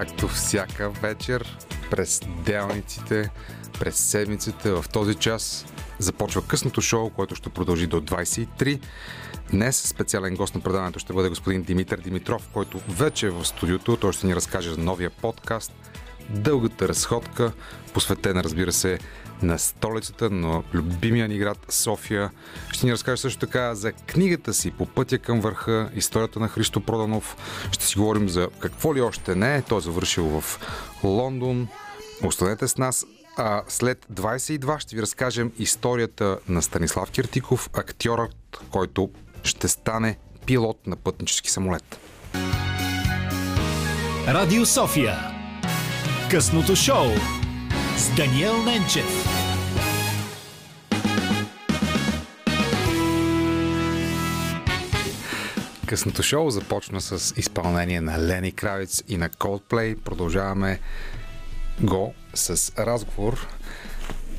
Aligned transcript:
както 0.00 0.28
всяка 0.28 0.90
вечер, 0.90 1.58
през 1.90 2.20
делниците, 2.44 3.30
през 3.80 3.96
седмицата, 3.96 4.82
в 4.82 4.88
този 4.88 5.14
час 5.14 5.66
започва 5.98 6.42
късното 6.46 6.80
шоу, 6.80 7.10
което 7.10 7.34
ще 7.34 7.48
продължи 7.48 7.86
до 7.86 8.00
23. 8.00 8.80
Днес 9.50 9.76
специален 9.88 10.34
гост 10.34 10.54
на 10.54 10.60
предаването 10.60 10.98
ще 10.98 11.12
бъде 11.12 11.28
господин 11.28 11.62
Димитър 11.62 12.00
Димитров, 12.00 12.48
който 12.52 12.80
вече 12.88 13.26
е 13.26 13.30
в 13.30 13.44
студиото. 13.44 13.96
Той 13.96 14.12
ще 14.12 14.26
ни 14.26 14.34
разкаже 14.36 14.70
за 14.70 14.78
новия 14.78 15.10
подкаст 15.10 15.72
Дългата 16.30 16.88
разходка, 16.88 17.52
посветена, 17.94 18.44
разбира 18.44 18.72
се, 18.72 18.98
на 19.42 19.58
столицата, 19.58 20.30
на 20.30 20.62
любимия 20.74 21.28
ни 21.28 21.38
град 21.38 21.58
София. 21.68 22.30
Ще 22.72 22.86
ни 22.86 22.92
разкаже 22.92 23.22
също 23.22 23.38
така 23.38 23.74
за 23.74 23.92
книгата 23.92 24.54
си 24.54 24.70
по 24.70 24.86
пътя 24.86 25.18
към 25.18 25.40
върха, 25.40 25.90
историята 25.94 26.40
на 26.40 26.48
Христо 26.48 26.80
Проданов. 26.80 27.36
Ще 27.72 27.84
си 27.84 27.98
говорим 27.98 28.28
за 28.28 28.48
какво 28.58 28.94
ли 28.94 29.00
още 29.00 29.34
не 29.34 29.56
е. 29.56 29.62
Той 29.62 29.80
завършил 29.80 30.40
в 30.40 30.60
Лондон. 31.04 31.68
Останете 32.24 32.68
с 32.68 32.76
нас. 32.76 33.06
А 33.36 33.62
след 33.68 34.06
22 34.12 34.78
ще 34.78 34.96
ви 34.96 35.02
разкажем 35.02 35.52
историята 35.58 36.38
на 36.48 36.62
Станислав 36.62 37.10
Киртиков, 37.10 37.70
актьорът, 37.72 38.60
който 38.70 39.10
ще 39.42 39.68
стане 39.68 40.18
пилот 40.46 40.86
на 40.86 40.96
пътнически 40.96 41.50
самолет. 41.50 41.98
Радио 44.28 44.66
София. 44.66 45.16
Късното 46.30 46.76
шоу 46.76 47.06
с 47.96 48.16
Даниел 48.16 48.62
Ненчев. 48.62 49.39
Късното 55.90 56.22
шоу 56.22 56.50
започна 56.50 57.00
с 57.00 57.34
изпълнение 57.36 58.00
на 58.00 58.18
Лени 58.18 58.52
Кравиц 58.52 59.02
и 59.08 59.16
на 59.16 59.28
Coldplay. 59.30 59.96
Продължаваме 59.96 60.80
го 61.80 62.14
с 62.34 62.72
разговор 62.78 63.46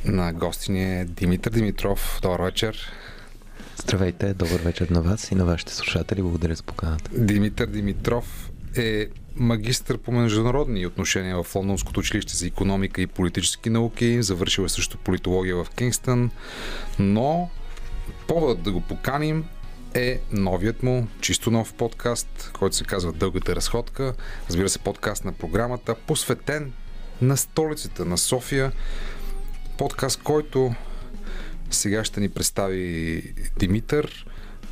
на 0.05 0.33
гостиния 0.33 1.05
Димитър 1.05 1.52
Димитров. 1.52 2.19
Добър 2.21 2.41
вечер. 2.41 2.91
Здравейте, 3.77 4.33
добър 4.33 4.59
вечер 4.59 4.89
на 4.89 5.02
вас 5.02 5.31
и 5.31 5.35
на 5.35 5.45
вашите 5.45 5.73
слушатели. 5.73 6.21
Благодаря 6.21 6.55
за 6.55 6.63
поканата. 6.63 7.11
Димитър 7.13 7.67
Димитров 7.67 8.52
е 8.77 9.08
магистър 9.36 9.97
по 9.97 10.11
международни 10.11 10.86
отношения 10.86 11.43
в 11.43 11.55
Лондонското 11.55 11.99
училище 11.99 12.38
за 12.38 12.47
економика 12.47 13.02
и 13.02 13.08
политически 13.08 13.69
науки. 13.69 14.23
Завършил 14.23 14.63
е 14.63 14.69
също 14.69 14.97
политология 14.97 15.55
в 15.55 15.69
Кингстън. 15.69 16.31
Но 16.99 17.49
поводът 18.27 18.63
да 18.63 18.71
го 18.71 18.81
поканим 18.81 19.45
е 19.94 20.20
новият 20.31 20.84
му, 20.84 21.08
чисто 21.22 21.52
нов 21.52 21.73
подкаст, 21.73 22.52
който 22.53 22.75
се 22.75 22.84
казва 22.84 23.14
Дългата 23.14 23.56
разходка. 23.56 24.14
Разбира 24.50 24.70
се, 24.70 24.80
подкаст 24.80 25.25
на 25.25 25.31
програмата, 25.31 25.95
посветен 25.95 26.73
на 27.22 27.38
столицата 27.38 28.06
на 28.06 28.17
София. 28.17 28.72
Подкаст, 29.78 30.23
който 30.23 30.75
сега 31.72 32.03
ще 32.03 32.20
ни 32.20 32.30
представи 32.30 33.23
Димитър, 33.59 34.25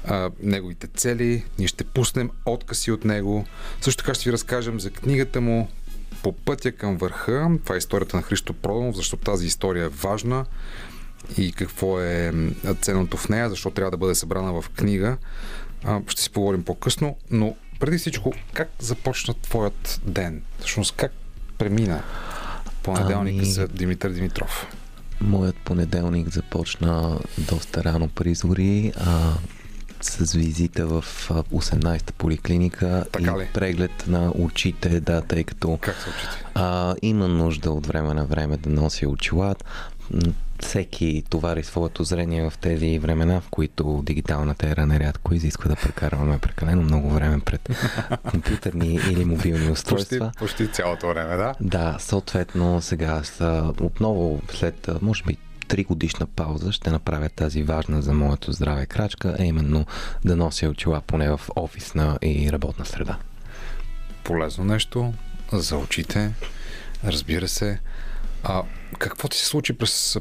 а, 0.05 0.31
неговите 0.43 0.87
цели. 0.87 1.45
Ние 1.59 1.67
ще 1.67 1.83
пуснем 1.83 2.29
откъси 2.45 2.91
от 2.91 3.05
него. 3.05 3.45
Също 3.81 4.03
така 4.03 4.13
ще 4.13 4.29
ви 4.29 4.33
разкажем 4.33 4.79
за 4.79 4.91
книгата 4.91 5.41
му 5.41 5.69
по 6.23 6.31
пътя 6.31 6.71
към 6.71 6.97
върха. 6.97 7.49
Това 7.63 7.75
е 7.75 7.77
историята 7.77 8.17
на 8.17 8.23
Христо 8.23 8.53
Проданов, 8.53 8.95
защото 8.95 9.23
тази 9.23 9.47
история 9.47 9.85
е 9.85 9.89
важна 9.89 10.45
и 11.37 11.51
какво 11.51 12.01
е 12.01 12.33
ценното 12.81 13.17
в 13.17 13.29
нея, 13.29 13.49
защо 13.49 13.71
трябва 13.71 13.91
да 13.91 13.97
бъде 13.97 14.15
събрана 14.15 14.61
в 14.61 14.69
книга. 14.69 15.17
Ще 16.07 16.21
си 16.21 16.29
поговорим 16.29 16.63
по-късно, 16.63 17.15
но 17.31 17.55
преди 17.79 17.97
всичко, 17.97 18.33
как 18.53 18.69
започна 18.79 19.33
твоят 19.33 20.01
ден? 20.03 20.41
Всъщност, 20.59 20.95
как 20.95 21.11
премина 21.57 22.03
понеделника 22.83 23.37
ами... 23.37 23.45
за 23.45 23.67
Димитър 23.67 24.09
Димитров? 24.09 24.67
Моят 25.21 25.55
понеделник 25.55 26.29
започна 26.29 27.19
доста 27.37 27.83
рано 27.83 28.07
при 28.07 28.35
зори, 28.35 28.93
а, 28.97 29.33
с 30.01 30.33
визита 30.33 30.87
в 30.87 31.05
18-та 31.29 32.13
поликлиника 32.17 33.05
така 33.11 33.35
и 33.43 33.53
преглед 33.53 34.07
на 34.07 34.31
очите, 34.35 34.99
да, 34.99 35.21
тъй 35.21 35.43
като 35.43 35.77
как 35.81 35.95
са 35.95 36.09
очите? 36.09 36.45
А, 36.55 36.95
има 37.01 37.27
нужда 37.27 37.71
от 37.71 37.87
време 37.87 38.13
на 38.13 38.25
време 38.25 38.57
да 38.57 38.69
нося 38.69 39.09
очила 39.09 39.55
всеки 40.59 41.23
товари 41.29 41.63
своето 41.63 42.03
зрение 42.03 42.49
в 42.49 42.57
тези 42.57 42.99
времена, 42.99 43.41
в 43.41 43.49
които 43.49 44.03
дигиталната 44.05 44.69
ера 44.69 44.85
нерядко 44.85 45.33
изисква 45.33 45.69
да 45.69 45.75
прекарваме 45.75 46.39
прекалено 46.39 46.81
много 46.81 47.09
време 47.09 47.39
пред 47.39 47.69
компютърни 48.31 48.99
или 49.11 49.25
мобилни 49.25 49.71
устройства. 49.71 50.31
Почти, 50.39 50.39
почти 50.39 50.73
цялото 50.73 51.07
време, 51.07 51.35
да? 51.35 51.55
Да, 51.61 51.95
съответно 51.99 52.81
сега 52.81 53.23
са 53.23 53.73
отново 53.81 54.41
след, 54.53 54.89
може 55.01 55.23
би, 55.23 55.37
три 55.67 55.83
годишна 55.83 56.25
пауза 56.25 56.71
ще 56.71 56.89
направя 56.89 57.29
тази 57.29 57.63
важна 57.63 58.01
за 58.01 58.13
моето 58.13 58.51
здраве 58.51 58.85
крачка, 58.85 59.35
а 59.39 59.43
именно 59.43 59.85
да 60.25 60.35
нося 60.35 60.69
очила 60.69 61.01
поне 61.01 61.29
в 61.29 61.41
офисна 61.55 62.19
и 62.21 62.51
работна 62.51 62.85
среда. 62.85 63.17
Полезно 64.23 64.63
нещо 64.63 65.13
за 65.51 65.77
очите, 65.77 66.31
разбира 67.03 67.47
се. 67.47 67.79
А 68.43 68.63
какво 68.97 69.27
ти 69.27 69.37
се 69.37 69.45
случи 69.45 69.73
през 69.73 70.17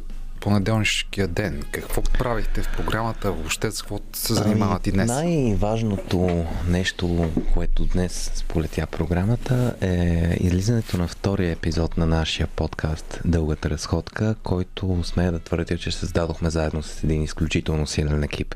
понеделнишкия 0.49 1.29
ден? 1.29 1.63
Какво 1.71 2.03
правихте 2.03 2.63
в 2.63 2.77
програмата? 2.77 3.33
Въобще 3.33 3.71
с 3.71 3.83
какво 3.83 4.01
се 4.13 4.33
ами, 4.45 4.79
днес? 4.93 5.09
Най-важното 5.09 6.47
нещо, 6.69 7.31
което 7.55 7.85
днес 7.85 8.31
сполетя 8.35 8.87
програмата 8.87 9.75
е 9.81 10.37
излизането 10.41 10.99
на 10.99 11.09
втория 11.09 11.53
епизод 11.53 11.97
на 11.97 12.07
нашия 12.07 12.47
подкаст 12.47 13.21
Дългата 13.25 13.71
разходка, 13.71 14.35
който 14.43 15.01
смея 15.05 15.33
да 15.33 15.39
твърдя, 15.39 15.77
че 15.79 15.91
създадохме 15.91 16.51
заедно 16.51 16.83
с 16.83 17.05
един 17.05 17.23
изключително 17.23 17.87
силен 17.87 18.23
екип. 18.23 18.55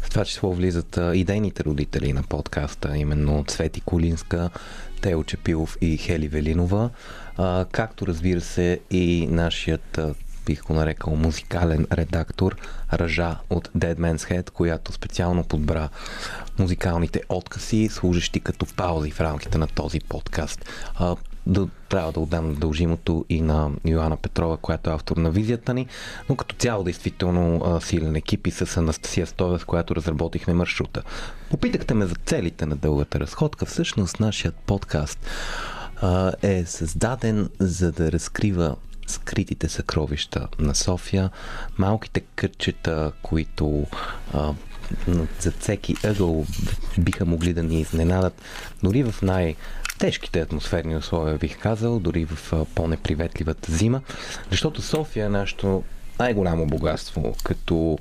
В 0.00 0.10
това 0.10 0.24
число 0.24 0.52
влизат 0.52 0.98
идейните 1.14 1.64
родители 1.64 2.12
на 2.12 2.22
подкаста, 2.22 2.96
именно 2.96 3.44
Цвети 3.44 3.80
Колинска, 3.80 4.50
Тео 5.00 5.24
Чепилов 5.24 5.76
и 5.80 5.96
Хели 5.96 6.28
Велинова, 6.28 6.90
а, 7.36 7.66
както 7.72 8.06
разбира 8.06 8.40
се 8.40 8.80
и 8.90 9.26
нашият 9.30 10.00
бих 10.46 10.62
го 10.62 10.74
нарекал 10.74 11.16
музикален 11.16 11.86
редактор 11.92 12.56
Ръжа 12.92 13.36
от 13.50 13.68
Dead 13.68 13.94
Man's 13.94 14.30
Head, 14.30 14.50
която 14.50 14.92
специално 14.92 15.44
подбра 15.44 15.88
музикалните 16.58 17.20
откази, 17.28 17.88
служащи 17.88 18.40
като 18.40 18.66
паузи 18.76 19.10
в 19.10 19.20
рамките 19.20 19.58
на 19.58 19.66
този 19.66 20.00
подкаст. 20.00 20.64
А, 20.94 21.16
да, 21.46 21.68
трябва 21.88 22.12
да 22.12 22.20
отдам 22.20 22.54
дължимото 22.54 23.24
и 23.28 23.40
на 23.40 23.70
Йоанна 23.84 24.16
Петрова, 24.16 24.56
която 24.56 24.90
е 24.90 24.92
автор 24.92 25.16
на 25.16 25.30
визията 25.30 25.74
ни, 25.74 25.86
но 26.28 26.36
като 26.36 26.56
цяло 26.56 26.84
действително 26.84 27.62
а, 27.64 27.80
силен 27.80 28.16
екип 28.16 28.46
и 28.46 28.50
с 28.50 28.76
Анастасия 28.76 29.26
Стоева, 29.26 29.58
с 29.58 29.64
която 29.64 29.96
разработихме 29.96 30.54
маршрута. 30.54 31.02
Попитахте 31.50 31.94
ме 31.94 32.06
за 32.06 32.14
целите 32.14 32.66
на 32.66 32.76
дългата 32.76 33.20
разходка. 33.20 33.66
Всъщност 33.66 34.20
нашият 34.20 34.54
подкаст 34.54 35.26
а, 36.02 36.32
е 36.42 36.64
създаден 36.64 37.48
за 37.58 37.92
да 37.92 38.12
разкрива 38.12 38.76
скритите 39.06 39.68
съкровища 39.68 40.48
на 40.58 40.74
София, 40.74 41.30
малките 41.78 42.20
кътчета, 42.20 43.12
които 43.22 43.86
а, 44.34 44.52
за 45.40 45.52
всеки 45.52 45.96
ъгъл 46.04 46.46
биха 46.98 47.24
могли 47.24 47.52
да 47.52 47.62
ни 47.62 47.80
изненадат, 47.80 48.42
дори 48.82 49.02
в 49.02 49.22
най- 49.22 49.56
тежките 49.98 50.40
атмосферни 50.40 50.96
условия, 50.96 51.38
бих 51.38 51.58
казал, 51.58 51.98
дори 51.98 52.24
в 52.24 52.66
по-неприветливата 52.74 53.72
зима, 53.72 54.00
защото 54.50 54.82
София 54.82 55.26
е 55.26 55.28
нашето 55.28 55.82
най-голямо 56.18 56.66
богатство, 56.66 57.34
като 57.44 57.98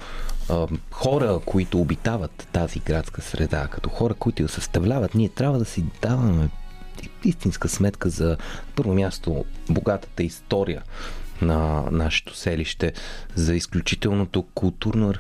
а, 0.50 0.68
хора, 0.92 1.40
които 1.46 1.80
обитават 1.80 2.48
тази 2.52 2.80
градска 2.80 3.22
среда, 3.22 3.68
като 3.72 3.90
хора, 3.90 4.14
които 4.14 4.44
я 4.44 4.50
съставляват, 4.50 5.16
ние 5.16 5.30
трябва 5.30 5.60
да 5.60 5.66
си 5.66 5.84
даваме 6.02 6.50
истинска 7.24 7.70
сметка 7.70 8.10
за 8.10 8.38
първо 8.76 8.94
място 8.94 9.46
богатата 9.70 10.24
история 10.24 10.84
на 11.42 11.84
нашето 11.92 12.38
селище, 12.38 12.94
за 13.36 13.56
изключителното 13.56 14.42
културно, 14.42 15.14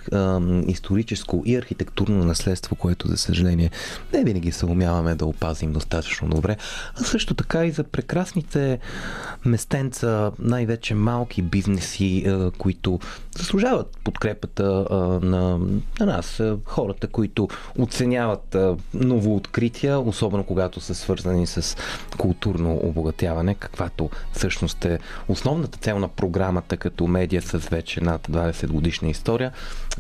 историческо 0.67 1.43
и 1.45 1.55
архитектурно 1.55 2.25
наследство, 2.25 2.75
което, 2.75 3.07
за 3.07 3.17
съжаление, 3.17 3.71
не 4.13 4.23
винаги 4.23 4.51
се 4.51 4.65
умяваме 4.65 5.15
да 5.15 5.25
опазим 5.25 5.73
достатъчно 5.73 6.29
добре, 6.29 6.57
а 6.95 7.03
също 7.03 7.33
така 7.33 7.65
и 7.65 7.71
за 7.71 7.83
прекрасните 7.83 8.79
местенца, 9.45 10.31
най-вече 10.39 10.95
малки 10.95 11.41
бизнеси, 11.41 12.25
които 12.57 12.99
заслужават 13.37 13.97
подкрепата 14.03 14.63
на, 15.21 15.59
на 15.99 16.05
нас, 16.05 16.41
хората, 16.65 17.07
които 17.07 17.47
оценяват 17.79 18.57
ново 18.93 19.35
открития, 19.35 19.99
особено 19.99 20.43
когато 20.43 20.79
са 20.79 20.95
свързани 20.95 21.47
с 21.47 21.77
културно 22.17 22.79
обогатяване, 22.83 23.55
каквато 23.55 24.09
всъщност 24.33 24.85
е 24.85 24.99
основната 25.27 25.77
цел 25.77 25.99
на 25.99 26.07
програмата 26.07 26.77
като 26.77 27.07
медия 27.07 27.41
с 27.41 27.57
вече 27.57 28.01
над 28.01 28.27
20 28.27 28.67
годишна 28.67 29.09
история, 29.09 29.51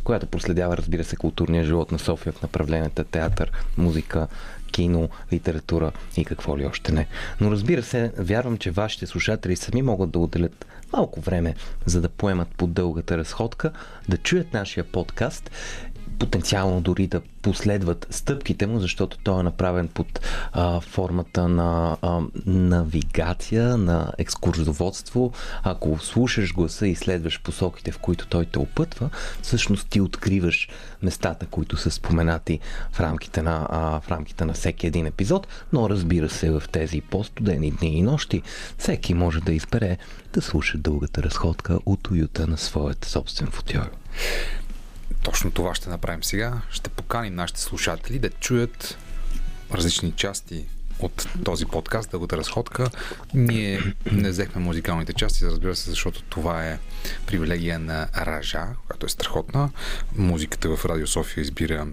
която 0.03 0.27
проследява, 0.27 0.77
разбира 0.77 1.03
се, 1.03 1.15
културния 1.15 1.63
живот 1.63 1.91
на 1.91 1.99
София 1.99 2.33
в 2.33 2.41
направленията 2.41 3.03
театър, 3.03 3.51
музика, 3.77 4.27
кино, 4.71 5.09
литература 5.33 5.91
и 6.17 6.25
какво 6.25 6.57
ли 6.57 6.65
още 6.65 6.91
не. 6.91 7.07
Но 7.41 7.51
разбира 7.51 7.83
се, 7.83 8.11
вярвам, 8.17 8.57
че 8.57 8.71
вашите 8.71 9.07
слушатели 9.07 9.55
сами 9.55 9.81
могат 9.81 10.11
да 10.11 10.19
отделят 10.19 10.65
малко 10.93 11.21
време, 11.21 11.55
за 11.85 12.01
да 12.01 12.09
поемат 12.09 12.47
по 12.57 12.67
дългата 12.67 13.17
разходка, 13.17 13.71
да 14.09 14.17
чуят 14.17 14.53
нашия 14.53 14.83
подкаст 14.83 15.51
потенциално 16.21 16.81
дори 16.81 17.07
да 17.07 17.21
последват 17.41 18.07
стъпките 18.09 18.67
му, 18.67 18.79
защото 18.79 19.17
той 19.23 19.39
е 19.39 19.43
направен 19.43 19.87
под 19.87 20.19
а, 20.51 20.81
формата 20.81 21.47
на 21.47 21.97
а, 22.01 22.21
навигация, 22.45 23.77
на 23.77 24.13
екскурзоводство. 24.17 25.33
Ако 25.63 25.99
слушаш 25.99 26.53
гласа 26.53 26.87
и 26.87 26.95
следваш 26.95 27.41
посоките, 27.41 27.91
в 27.91 27.99
които 27.99 28.27
той 28.27 28.45
те 28.45 28.59
опътва, 28.59 29.09
всъщност 29.41 29.89
ти 29.89 30.01
откриваш 30.01 30.69
местата, 31.01 31.45
които 31.45 31.77
са 31.77 31.91
споменати 31.91 32.59
в 32.91 32.99
рамките 32.99 33.41
на, 33.41 33.67
а, 33.69 33.99
в 33.99 34.11
рамките 34.11 34.45
на 34.45 34.53
всеки 34.53 34.87
един 34.87 35.05
епизод, 35.05 35.47
но 35.73 35.89
разбира 35.89 36.29
се 36.29 36.51
в 36.51 36.63
тези 36.71 37.01
по-студени 37.01 37.71
дни 37.71 37.97
и 37.97 38.01
нощи 38.01 38.41
всеки 38.77 39.13
може 39.13 39.39
да 39.41 39.53
избере 39.53 39.97
да 40.33 40.41
слуша 40.41 40.77
дългата 40.77 41.23
разходка 41.23 41.79
от 41.85 42.11
уюта 42.11 42.47
на 42.47 42.57
своят 42.57 43.05
собствен 43.05 43.47
футиор. 43.51 43.91
Точно 45.23 45.51
това 45.51 45.75
ще 45.75 45.89
направим 45.89 46.23
сега. 46.23 46.61
Ще 46.69 46.89
поканим 46.89 47.35
нашите 47.35 47.61
слушатели 47.61 48.19
да 48.19 48.29
чуят 48.29 48.97
различни 49.73 50.11
части 50.11 50.65
от 50.99 51.27
този 51.45 51.65
подкаст, 51.65 52.11
дългата 52.11 52.37
разходка. 52.37 52.89
Ние 53.33 53.93
не 54.11 54.29
взехме 54.29 54.61
музикалните 54.61 55.13
части, 55.13 55.45
разбира 55.45 55.75
се, 55.75 55.89
защото 55.89 56.23
това 56.23 56.67
е 56.67 56.79
привилегия 57.27 57.79
на 57.79 58.07
Ража, 58.17 58.67
която 58.87 59.05
е 59.05 59.09
страхотна. 59.09 59.69
Музиката 60.15 60.75
в 60.77 60.85
Радио 60.85 61.07
София 61.07 61.41
избира 61.41 61.87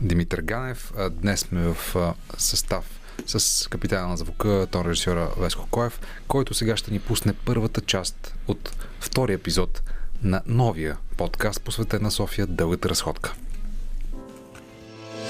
Димитър 0.00 0.40
Ганев. 0.40 0.92
Днес 1.10 1.40
сме 1.40 1.60
в 1.74 2.14
състав 2.38 2.84
с 3.26 3.68
капитана 3.68 4.08
на 4.08 4.16
звука, 4.16 4.66
тон 4.70 4.86
режисьора 4.86 5.30
Веско 5.38 5.66
Коев, 5.70 6.00
който 6.28 6.54
сега 6.54 6.76
ще 6.76 6.90
ни 6.90 7.00
пусне 7.00 7.32
първата 7.32 7.80
част 7.80 8.34
от 8.48 8.76
втория 9.00 9.34
епизод 9.34 9.82
на 10.24 10.42
новия 10.46 10.98
подкаст, 11.18 11.62
посветен 11.62 12.02
на 12.02 12.10
София 12.10 12.46
Дългата 12.46 12.88
разходка. 12.88 13.34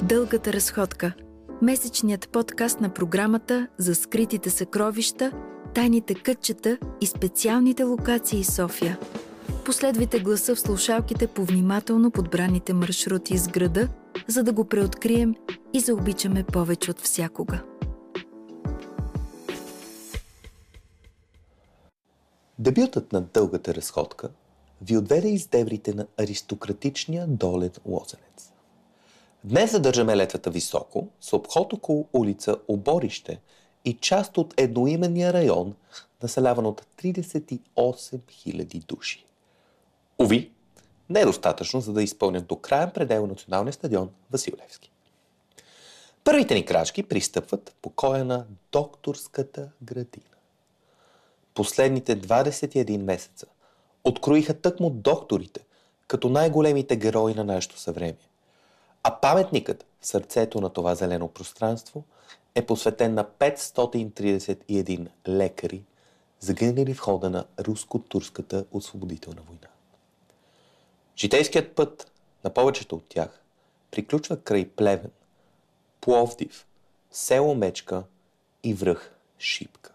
Дългата 0.02 0.52
разходка. 0.52 1.12
Месечният 1.62 2.28
подкаст 2.28 2.80
на 2.80 2.94
програмата 2.94 3.68
за 3.78 3.94
скритите 3.94 4.50
съкровища, 4.50 5.32
тайните 5.74 6.14
кътчета 6.14 6.78
и 7.00 7.06
специалните 7.06 7.82
локации 7.82 8.44
София. 8.44 8.98
Последвайте 9.64 10.20
гласа 10.20 10.54
в 10.54 10.60
слушалките 10.60 11.26
по 11.26 11.44
внимателно 11.44 12.10
подбраните 12.10 12.72
маршрути 12.74 13.34
из 13.34 13.48
града, 13.48 13.88
за 14.28 14.42
да 14.42 14.52
го 14.52 14.64
преоткрием 14.64 15.34
и 15.72 15.80
заобичаме 15.80 16.44
повече 16.44 16.90
от 16.90 17.00
всякога. 17.00 17.62
Дебютът 22.58 23.12
на 23.12 23.20
дългата 23.20 23.74
разходка 23.74 24.28
ви 24.82 24.96
отведе 24.96 25.28
из 25.28 25.46
дебрите 25.46 25.94
на 25.94 26.06
аристократичния 26.18 27.26
долен 27.26 27.70
лозенец. 27.86 28.52
Днес 29.44 29.70
задържаме 29.70 30.16
летвата 30.16 30.50
високо, 30.50 31.08
с 31.20 31.32
обход 31.32 31.72
около 31.72 32.08
улица 32.12 32.56
Оборище 32.68 33.40
и 33.84 33.94
част 33.94 34.38
от 34.38 34.54
едноименния 34.56 35.32
район, 35.32 35.74
населяван 36.22 36.66
от 36.66 36.86
38 37.02 37.58
000 37.76 38.86
души. 38.86 39.26
Ови, 40.18 40.50
недостатъчно, 41.10 41.80
за 41.80 41.92
да 41.92 42.02
изпълнят 42.02 42.46
до 42.46 42.56
краен 42.56 42.90
предел 42.90 43.26
националния 43.26 43.72
стадион 43.72 44.10
Василевски. 44.30 44.92
Първите 46.24 46.54
ни 46.54 46.64
крачки 46.64 47.02
пристъпват 47.02 47.74
по 47.82 47.90
коя 47.90 48.24
на 48.24 48.46
докторската 48.72 49.70
градина. 49.82 50.24
Последните 51.54 52.20
21 52.20 52.96
месеца– 53.02 53.46
откроиха 54.04 54.60
тъкмо 54.60 54.90
докторите, 54.90 55.60
като 56.06 56.28
най-големите 56.28 56.96
герои 56.96 57.34
на 57.34 57.44
нашето 57.44 57.78
съвремие. 57.78 58.28
А 59.02 59.20
паметникът 59.20 59.86
в 60.00 60.06
сърцето 60.06 60.60
на 60.60 60.70
това 60.70 60.94
зелено 60.94 61.28
пространство 61.28 62.04
е 62.54 62.66
посветен 62.66 63.14
на 63.14 63.24
531 63.24 65.08
лекари, 65.28 65.82
загинали 66.40 66.94
в 66.94 67.00
хода 67.00 67.30
на 67.30 67.44
руско-турската 67.60 68.64
освободителна 68.72 69.42
война. 69.42 69.68
Житейският 71.16 71.74
път 71.74 72.12
на 72.44 72.50
повечето 72.50 72.96
от 72.96 73.04
тях 73.08 73.40
приключва 73.90 74.36
край 74.36 74.68
Плевен, 74.68 75.10
Пловдив, 76.00 76.66
село 77.10 77.54
Мечка 77.54 78.02
и 78.64 78.74
връх 78.74 79.14
Шипка. 79.38 79.91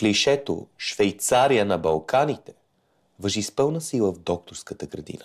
Клишето 0.00 0.66
Швейцария 0.78 1.64
на 1.64 1.78
Балканите 1.78 2.52
въжи 3.18 3.42
с 3.42 3.52
пълна 3.52 3.80
сила 3.80 4.12
в 4.12 4.18
докторската 4.18 4.86
градина. 4.86 5.24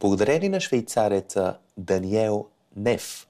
Благодарение 0.00 0.48
на 0.48 0.60
швейцареца 0.60 1.58
Даниел 1.76 2.46
Неф, 2.76 3.28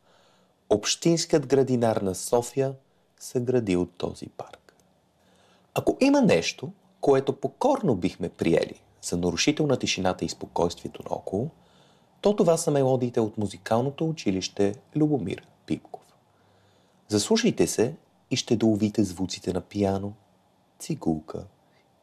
общинският 0.71 1.47
градинар 1.47 1.97
на 1.97 2.15
София 2.15 2.75
съградил 3.21 3.87
този 3.87 4.29
парк. 4.29 4.75
Ако 5.75 5.97
има 6.01 6.23
нещо, 6.23 6.73
което 7.01 7.41
покорно 7.41 7.95
бихме 7.97 8.29
приели 8.29 8.81
за 9.03 9.17
нарушител 9.17 9.67
на 9.67 9.77
тишината 9.77 10.25
и 10.25 10.29
спокойствието 10.29 11.03
наоколо, 11.11 11.51
то 12.21 12.37
това 12.37 12.57
са 12.57 12.71
мелодиите 12.71 13.21
от 13.21 13.39
музикалното 13.39 14.09
училище 14.09 14.75
Любомир 14.97 15.47
Пипков. 15.67 16.03
Заслушайте 17.09 17.67
се 17.67 17.95
и 18.31 18.37
ще 18.37 18.57
доловите 18.57 19.05
звуците 19.05 19.53
на 19.53 19.61
пиано, 19.61 20.13
цигулка 20.79 21.45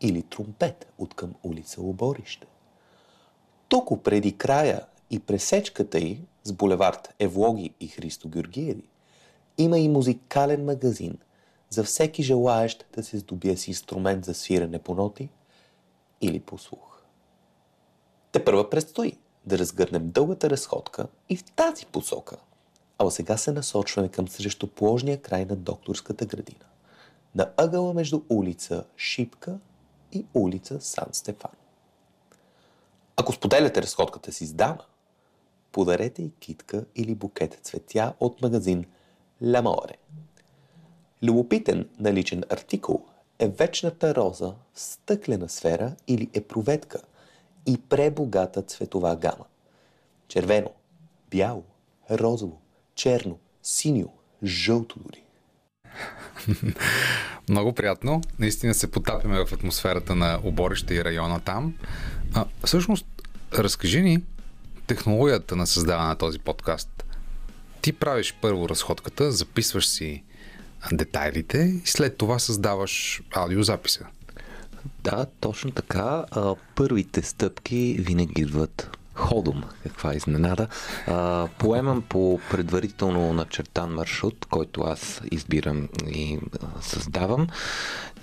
или 0.02 0.22
тромпет 0.22 0.94
от 0.98 1.14
към 1.14 1.34
улица 1.44 1.82
Оборище. 1.82 2.48
Токо 3.68 3.98
преди 3.98 4.38
края 4.38 4.82
и 5.10 5.20
пресечката 5.20 6.00
й 6.00 6.22
с 6.44 6.52
булевард 6.52 7.14
Евлоги 7.20 7.74
и 7.80 7.88
Христо 7.88 8.30
Георгиеви 8.30 8.84
има 9.58 9.80
и 9.80 9.90
музикален 9.90 10.66
магазин 10.66 11.18
за 11.70 11.84
всеки 11.84 12.24
желаещ 12.24 12.86
да 12.96 13.04
се 13.04 13.18
здобие 13.18 13.58
с 13.58 13.68
инструмент 13.68 14.26
за 14.26 14.34
свирене 14.34 14.80
по 14.80 14.96
ноти 14.96 15.30
или 16.22 16.40
по 16.40 16.58
слух. 16.58 17.02
Те 18.32 18.46
първа 18.46 18.70
предстои 18.70 19.18
да 19.46 19.58
разгърнем 19.58 20.10
дългата 20.10 20.50
разходка 20.50 21.08
и 21.30 21.38
в 21.38 21.44
тази 21.44 21.86
посока. 21.86 22.38
А 22.98 23.10
сега 23.10 23.38
се 23.38 23.52
насочваме 23.52 24.10
към 24.10 24.28
срещуположния 24.28 25.22
край 25.22 25.46
на 25.46 25.56
докторската 25.56 26.26
градина 26.26 26.66
на 27.36 27.52
ъгъла 27.58 27.94
между 27.94 28.22
улица 28.30 28.84
Шипка 28.98 29.60
и 30.12 30.26
улица 30.34 30.82
Сан 30.82 31.08
Стефан. 31.12 31.52
Ако 33.18 33.34
споделяте 33.34 33.82
разходката 33.82 34.32
си 34.32 34.46
с 34.46 34.54
дама, 34.54 34.86
подарете 35.72 36.22
и 36.22 36.32
китка 36.40 36.86
или 36.96 37.16
букет 37.16 37.60
цветя 37.64 38.14
от 38.20 38.42
магазин 38.42 38.86
Ляморе. 39.44 39.98
Любопитен 41.24 41.90
наличен 42.00 42.44
артикул 42.50 43.06
е 43.40 43.48
вечната 43.48 44.16
роза 44.16 44.54
в 44.74 44.82
стъклена 44.82 45.50
сфера 45.50 45.96
или 46.08 46.30
е 46.34 46.42
проветка 46.42 47.02
и 47.66 47.78
пребогата 47.78 48.62
цветова 48.62 49.16
гама. 49.16 49.46
Червено, 50.28 50.70
бяло, 51.32 51.64
розово, 52.12 52.62
черно, 52.96 53.38
синьо, 53.64 54.10
жълто 54.44 55.00
дори. 55.00 55.23
Много 57.50 57.74
приятно. 57.74 58.22
Наистина 58.40 58.74
се 58.74 58.92
потапяме 58.92 59.46
в 59.46 59.54
атмосферата 59.54 60.16
на 60.16 60.40
оборище 60.44 60.94
и 60.94 61.04
района 61.04 61.40
там. 61.40 61.74
А, 62.34 62.46
всъщност, 62.64 63.06
разкажи 63.54 64.02
ни 64.02 64.24
технологията 64.88 65.56
на 65.56 65.68
създаване 65.68 66.08
на 66.08 66.16
този 66.16 66.40
подкаст. 66.40 67.06
Ти 67.82 67.94
правиш 67.94 68.36
първо 68.42 68.70
разходката, 68.70 69.32
записваш 69.32 69.88
си 69.88 70.24
детайлите 70.92 71.58
и 71.58 71.82
след 71.86 72.18
това 72.18 72.40
създаваш 72.40 73.22
аудиозаписа. 73.36 74.06
Да, 75.04 75.26
точно 75.40 75.72
така. 75.72 76.26
Първите 76.76 77.22
стъпки 77.22 77.98
винаги 78.00 78.42
идват 78.42 78.93
ходом. 79.14 79.64
Каква 79.84 80.16
изненада. 80.16 80.68
А, 81.08 81.48
поемам 81.58 82.02
по 82.02 82.40
предварително 82.52 83.34
начертан 83.34 83.94
маршрут, 83.94 84.46
който 84.50 84.82
аз 84.82 85.22
избирам 85.32 85.90
и 86.08 86.40
а, 86.62 86.82
създавам. 86.82 87.48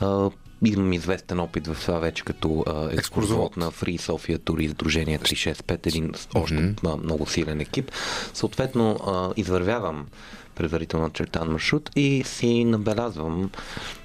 А, 0.01 0.31
Имам 0.65 0.93
известен 0.93 1.41
опит 1.41 1.67
в 1.67 1.77
това 1.81 1.99
вече 1.99 2.25
като 2.25 2.65
екскурзовод 2.91 3.57
на 3.57 3.71
Free 3.71 3.99
Sofia 3.99 4.45
Тури 4.45 4.69
Сдружение 4.69 5.19
365, 5.19 5.87
един 5.87 6.13
още 6.35 6.55
mm-hmm. 6.55 7.03
много 7.05 7.27
силен 7.27 7.61
екип. 7.61 7.91
Съответно, 8.35 8.97
а, 9.07 9.33
извървявам 9.37 10.07
предварително 10.55 11.11
чертан 11.11 11.53
маршрут 11.53 11.91
и 11.97 12.23
си 12.27 12.65
набелязвам 12.65 13.51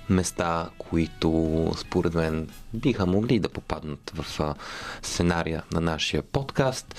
места, 0.10 0.70
които 0.78 1.72
според 1.78 2.14
мен 2.14 2.50
биха 2.74 3.06
могли 3.06 3.40
да 3.40 3.50
попаднат 3.50 4.12
в 4.16 4.56
сценария 5.02 5.64
на 5.74 5.82
нашия 5.82 6.24
подкаст. 6.24 6.96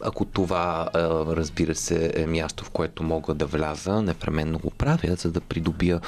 Ако 0.00 0.24
това, 0.24 0.88
разбира 1.28 1.74
се, 1.74 2.12
е 2.16 2.26
място, 2.26 2.64
в 2.64 2.70
което 2.70 3.02
мога 3.02 3.34
да 3.34 3.46
вляза, 3.46 4.02
непременно 4.02 4.58
го 4.58 4.70
правя, 4.70 5.16
за 5.16 5.30
да 5.32 5.40
придобия 5.40 6.00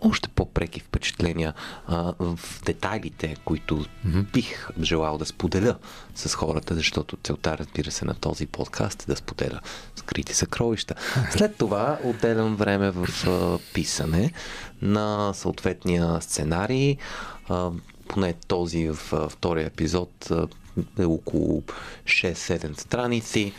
още 0.00 0.28
по-преки 0.28 0.80
впечатления 0.80 1.54
а, 1.86 2.14
в 2.18 2.38
детайлите, 2.64 3.36
които 3.44 3.78
mm-hmm. 3.78 4.32
бих 4.32 4.68
желал 4.82 5.18
да 5.18 5.26
споделя 5.26 5.76
с 6.14 6.34
хората, 6.34 6.74
защото 6.74 7.16
целта, 7.22 7.58
разбира 7.58 7.90
се, 7.90 8.04
на 8.04 8.14
този 8.14 8.46
подкаст 8.46 9.02
е 9.02 9.06
да 9.06 9.16
споделя 9.16 9.60
скрити 9.96 10.34
съкровища. 10.34 10.94
След 11.30 11.56
това 11.56 11.98
отделям 12.04 12.56
време 12.56 12.90
в 12.90 13.08
а, 13.26 13.58
писане 13.74 14.32
на 14.82 15.32
съответния 15.34 16.20
сценарий. 16.20 16.96
Поне 18.08 18.34
този 18.48 18.88
в 18.88 19.28
втория 19.30 19.66
епизод 19.66 20.30
е 20.98 21.04
около 21.04 21.62
6-7 22.04 22.80
страници. 22.80 23.52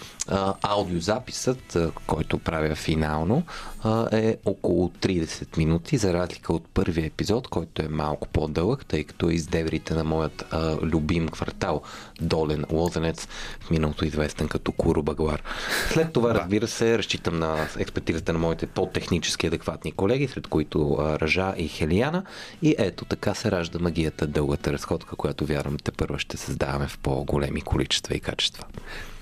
Аудиозаписът, 0.61 1.77
който 2.07 2.39
правя 2.39 2.75
финално, 2.75 3.43
е 4.11 4.37
около 4.45 4.89
30 4.89 5.57
минути, 5.57 5.97
за 5.97 6.13
разлика 6.13 6.53
от 6.53 6.65
първия 6.73 7.05
епизод, 7.05 7.47
който 7.47 7.81
е 7.81 7.87
малко 7.87 8.27
по-дълъг, 8.27 8.85
тъй 8.85 9.03
като 9.03 9.29
е 9.29 9.33
из 9.33 9.47
дебрите 9.47 9.93
на 9.93 10.03
моят 10.03 10.45
а, 10.51 10.77
любим 10.81 11.27
квартал, 11.27 11.81
Долен 12.21 12.65
Лозенец, 12.71 13.27
в 13.59 13.69
миналото 13.69 14.05
известен 14.05 14.47
като 14.47 14.71
Куро 14.71 15.03
Баглар. 15.03 15.43
След 15.89 16.13
това, 16.13 16.33
разбира 16.33 16.67
се, 16.67 16.97
разчитам 16.97 17.39
на 17.39 17.67
експертизата 17.79 18.33
на 18.33 18.39
моите 18.39 18.67
по-технически 18.67 19.47
адекватни 19.47 19.91
колеги, 19.91 20.27
сред 20.27 20.47
които 20.47 20.97
а, 20.99 21.19
Ража 21.19 21.53
и 21.57 21.67
Хелияна. 21.67 22.23
И 22.61 22.75
ето 22.77 23.05
така 23.05 23.33
се 23.33 23.51
ражда 23.51 23.79
магията 23.79 24.27
дългата 24.27 24.73
разходка, 24.73 25.15
която 25.15 25.45
вярвам 25.45 25.77
те 25.83 25.91
първо 25.91 26.19
ще 26.19 26.37
създаваме 26.37 26.87
в 26.87 26.97
по-големи 26.97 27.61
количества 27.61 28.15
и 28.15 28.19
качества. 28.19 28.65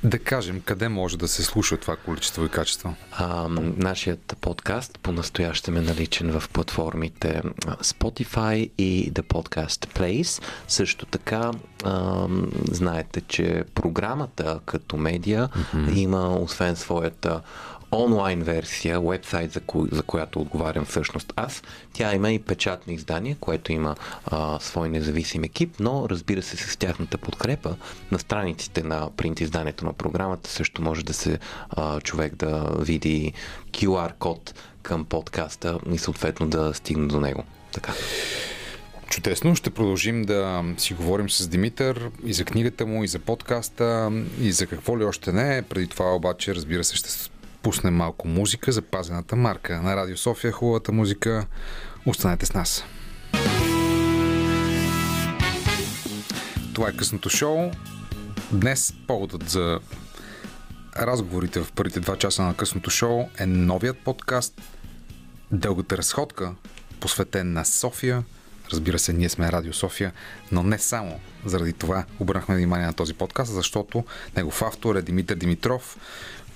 Да 0.04 0.20
кажем, 0.20 0.62
къде 0.66 0.90
може 0.90 1.18
да 1.18 1.28
се 1.28 1.44
слуша 1.44 1.78
това 1.78 1.96
количество 1.96 2.46
и 2.46 2.50
качество? 2.50 2.96
А, 3.12 3.48
нашият 3.78 4.38
подкаст 4.42 5.00
по-настоящем 5.04 5.78
е 5.78 5.82
наличен 5.82 6.40
в 6.40 6.50
платформите 6.50 7.42
Spotify 7.66 8.72
и 8.78 9.14
The 9.14 9.22
Podcast 9.22 9.86
Place. 9.86 10.44
Също 10.68 11.06
така, 11.06 11.52
а, 11.84 12.28
знаете, 12.72 13.22
че 13.22 13.64
програмата 13.76 14.60
като 14.66 14.98
медия 14.98 15.50
mm-hmm. 15.50 15.96
има, 15.96 16.36
освен 16.36 16.76
своята 16.76 17.42
онлайн 17.92 18.44
версия, 18.44 19.02
вебсайт, 19.02 19.52
за, 19.52 19.60
ко- 19.60 19.88
за 19.92 20.04
която 20.04 20.40
отговарям 20.40 20.86
всъщност 20.86 21.34
аз. 21.36 21.64
Тя 21.94 22.16
има 22.16 22.32
и 22.32 22.40
печатно 22.40 22.94
издание, 22.94 23.38
което 23.40 23.72
има 23.72 23.96
а, 24.26 24.60
свой 24.60 24.90
независим 24.90 25.44
екип, 25.44 25.76
но 25.80 26.10
разбира 26.10 26.42
се 26.42 26.58
с 26.58 26.78
тяхната 26.78 27.18
подкрепа 27.18 27.76
на 28.12 28.20
страниците 28.20 28.84
на 28.84 29.10
принт 29.18 29.40
изданието 29.40 29.86
на 29.86 29.94
програмата 29.94 30.50
също 30.50 30.82
може 30.82 31.06
да 31.06 31.14
се 31.14 31.40
а, 31.70 32.02
човек 32.02 32.36
да 32.36 32.72
види 32.80 33.34
QR 33.72 34.14
код 34.14 34.54
към 34.82 35.06
подкаста 35.06 35.80
и 35.92 35.98
съответно 35.98 36.48
да 36.48 36.74
стигне 36.74 37.08
до 37.08 37.20
него. 37.20 37.44
Така. 37.72 37.94
Чудесно, 39.10 39.56
ще 39.56 39.70
продължим 39.70 40.22
да 40.22 40.64
си 40.78 40.94
говорим 40.94 41.30
с 41.30 41.48
Димитър 41.48 42.10
и 42.26 42.34
за 42.34 42.46
книгата 42.46 42.86
му, 42.86 43.04
и 43.04 43.08
за 43.08 43.20
подкаста, 43.20 44.12
и 44.42 44.52
за 44.52 44.68
какво 44.68 45.00
ли 45.00 45.04
още 45.04 45.32
не. 45.32 45.62
Преди 45.62 45.88
това 45.88 46.16
обаче, 46.16 46.56
разбира 46.56 46.84
се, 46.84 46.96
ще 46.96 47.10
пуснем 47.64 47.96
малко 47.96 48.28
музика, 48.28 48.72
запазената 48.72 49.36
марка 49.36 49.82
на 49.82 49.96
Радио 49.96 50.18
София, 50.18 50.52
хубавата 50.52 50.92
музика. 50.92 51.46
Останете 52.06 52.46
с 52.46 52.54
нас. 52.54 52.84
Това 56.74 56.90
е 56.90 56.96
късното 56.98 57.30
шоу. 57.30 57.72
Днес 58.52 58.94
поводът 59.08 59.50
за 59.50 59.80
разговорите 60.98 61.60
в 61.64 61.72
първите 61.72 62.00
два 62.00 62.16
часа 62.16 62.44
на 62.44 62.54
късното 62.56 62.90
шоу 62.90 63.30
е 63.38 63.46
новият 63.46 63.98
подкаст 63.98 64.62
Дългата 65.52 65.98
разходка, 65.98 66.56
посветен 67.00 67.54
на 67.54 67.66
София. 67.66 68.24
Разбира 68.72 69.00
се, 69.00 69.14
ние 69.14 69.30
сме 69.30 69.52
Радио 69.52 69.74
София, 69.74 70.12
но 70.52 70.64
не 70.64 70.78
само 70.78 71.20
заради 71.46 71.74
това 71.74 72.06
обърнахме 72.20 72.56
внимание 72.56 72.88
на 72.88 72.94
този 72.94 73.14
подкаст, 73.14 73.54
защото 73.54 74.04
негов 74.36 74.62
автор 74.62 74.96
е 74.96 75.02
Димитър 75.02 75.36
Димитров, 75.36 75.98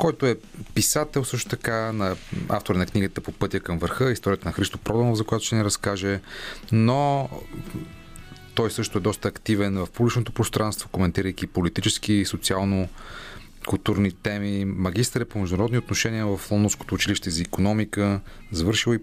който 0.04 0.26
е 0.26 0.38
писател 0.76 1.24
също 1.24 1.50
така, 1.50 1.92
на 1.92 2.16
автор 2.50 2.76
на 2.76 2.86
книгата 2.86 3.22
По 3.22 3.32
пътя 3.32 3.60
към 3.60 3.78
върха, 3.78 4.12
историята 4.12 4.48
на 4.48 4.52
Христо 4.52 4.78
Проданов, 4.78 5.18
за 5.18 5.24
която 5.24 5.46
ще 5.46 5.56
ни 5.56 5.64
разкаже, 5.64 6.20
но 6.72 7.30
той 8.56 8.72
също 8.72 8.98
е 8.98 9.02
доста 9.02 9.28
активен 9.28 9.74
в 9.74 9.88
публичното 9.94 10.32
пространство, 10.32 10.90
коментирайки 10.90 11.48
политически 11.48 12.14
и 12.14 12.26
социално 12.26 12.90
културни 13.68 14.12
теми. 14.12 14.66
Магистър 14.66 15.22
е 15.22 15.26
по 15.26 15.40
международни 15.40 15.78
отношения 15.78 16.28
в 16.28 16.52
Лондонското 16.52 16.96
училище 16.96 17.30
за 17.30 17.42
економика, 17.42 18.20
завършил 18.52 18.94
и 18.94 19.00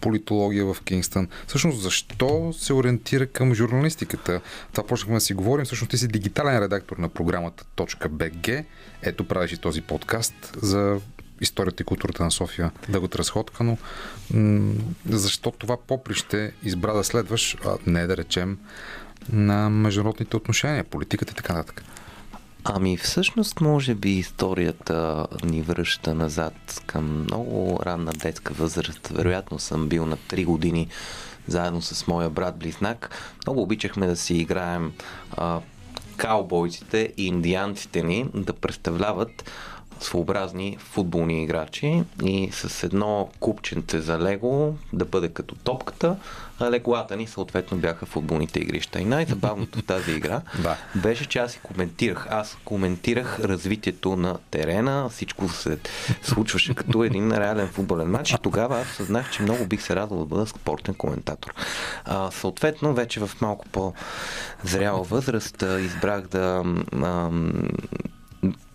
политология 0.00 0.64
в 0.64 0.76
Кингстън. 0.84 1.28
Всъщност, 1.46 1.82
защо 1.82 2.52
се 2.52 2.72
ориентира 2.72 3.26
към 3.26 3.54
журналистиката? 3.54 4.40
Това 4.72 4.86
почнахме 4.86 5.14
да 5.14 5.20
си 5.20 5.34
говорим. 5.34 5.64
Всъщност, 5.64 5.90
ти 5.90 5.98
си 5.98 6.08
дигитален 6.08 6.58
редактор 6.58 6.96
на 6.96 7.08
програмата 7.08 7.64
.bg. 7.76 8.64
Ето 9.02 9.24
правиш 9.24 9.52
и 9.52 9.58
този 9.58 9.80
подкаст 9.80 10.56
за 10.62 11.00
историята 11.40 11.82
и 11.82 11.86
културата 11.86 12.24
на 12.24 12.30
София 12.30 12.70
да 12.88 13.00
го 13.00 13.08
разходка, 13.14 13.64
но 13.64 13.78
м- 14.34 14.74
защо 15.08 15.50
това 15.50 15.76
поприще 15.76 16.52
избра 16.62 16.92
да 16.92 17.04
следваш, 17.04 17.56
а 17.64 17.76
не 17.86 18.06
да 18.06 18.16
речем 18.16 18.58
на 19.32 19.70
международните 19.70 20.36
отношения, 20.36 20.84
политиката 20.84 21.32
и 21.32 21.36
така 21.36 21.52
нататък? 21.52 21.84
Ами 22.64 22.96
всъщност 22.96 23.60
може 23.60 23.94
би 23.94 24.10
историята 24.10 25.26
ни 25.44 25.62
връща 25.62 26.14
назад 26.14 26.82
към 26.86 27.22
много 27.22 27.80
ранна 27.86 28.12
детска 28.12 28.54
възраст. 28.54 29.08
Вероятно 29.08 29.58
съм 29.58 29.88
бил 29.88 30.06
на 30.06 30.16
3 30.16 30.44
години 30.44 30.88
заедно 31.46 31.82
с 31.82 32.06
моя 32.06 32.30
брат 32.30 32.58
Близнак. 32.58 33.10
Много 33.46 33.62
обичахме 33.62 34.06
да 34.06 34.16
си 34.16 34.34
играем 34.34 34.92
а, 35.36 35.60
каубойците 36.16 37.12
и 37.16 37.26
индианците 37.26 38.02
ни 38.02 38.26
да 38.34 38.52
представляват 38.52 39.50
своеобразни 40.00 40.76
футболни 40.80 41.42
играчи 41.42 42.02
и 42.24 42.50
с 42.52 42.82
едно 42.82 43.28
купченце 43.40 44.00
за 44.00 44.18
лего 44.18 44.74
да 44.92 45.04
бъде 45.04 45.28
като 45.28 45.54
топката, 45.54 46.16
а 46.60 46.70
леглата 46.70 47.16
ни 47.16 47.26
съответно 47.26 47.78
бяха 47.78 48.06
футболните 48.06 48.60
игрища. 48.60 49.00
И 49.00 49.04
най-забавното 49.04 49.78
в 49.78 49.82
тази 49.82 50.12
игра 50.12 50.40
да. 50.62 50.76
беше, 50.94 51.24
че 51.24 51.38
аз 51.38 51.54
и 51.54 51.60
коментирах. 51.60 52.26
Аз 52.30 52.58
коментирах 52.64 53.40
развитието 53.40 54.16
на 54.16 54.38
терена, 54.50 55.08
всичко 55.08 55.48
се 55.48 55.78
случваше 56.22 56.74
като 56.74 57.04
един 57.04 57.32
реален 57.32 57.68
футболен 57.68 58.10
матч 58.10 58.30
и 58.30 58.36
тогава 58.42 58.80
аз 58.80 58.86
съзнах, 58.88 59.30
че 59.30 59.42
много 59.42 59.66
бих 59.66 59.82
се 59.82 59.96
радвал 59.96 60.18
да 60.18 60.24
бъда 60.24 60.46
спортен 60.46 60.94
коментатор. 60.94 61.54
А, 62.04 62.30
съответно, 62.30 62.94
вече 62.94 63.20
в 63.20 63.30
малко 63.40 63.66
по-зряла 63.68 65.02
възраст 65.02 65.64
избрах 65.80 66.26
да 66.26 66.64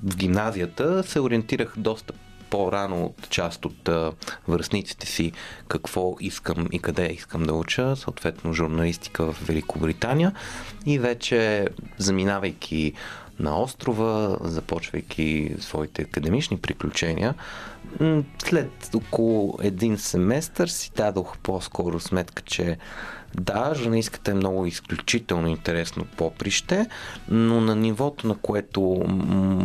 в 0.03 0.15
гимназията 0.15 1.03
се 1.03 1.19
ориентирах 1.19 1.74
доста 1.77 2.13
по-рано 2.50 3.05
от 3.05 3.29
част 3.29 3.65
от 3.65 3.89
а, 3.89 4.12
връзниците 4.48 5.07
си 5.07 5.31
какво 5.67 6.15
искам 6.19 6.67
и 6.72 6.79
къде 6.79 7.05
искам 7.05 7.43
да 7.43 7.53
уча, 7.53 7.95
съответно 7.95 8.53
журналистика 8.53 9.31
в 9.31 9.48
Великобритания. 9.48 10.31
И 10.86 11.00
вече 11.00 11.67
заминавайки 11.98 12.93
на 13.39 13.62
острова, 13.62 14.38
започвайки 14.41 15.55
своите 15.60 16.01
академични 16.01 16.57
приключения, 16.57 17.34
след 18.43 18.89
около 18.95 19.57
един 19.62 19.98
семестър 19.98 20.67
си 20.67 20.91
дадох 20.95 21.38
по-скоро 21.38 22.00
сметка, 22.00 22.41
че 22.41 22.77
да, 23.42 23.74
журналистката 23.75 24.32
е 24.32 24.34
много 24.34 24.65
изключително 24.65 25.48
интересно 25.48 26.06
поприще, 26.18 26.88
но 27.30 27.62
на 27.62 27.75
нивото, 27.75 28.27
на 28.27 28.36
което 28.38 28.82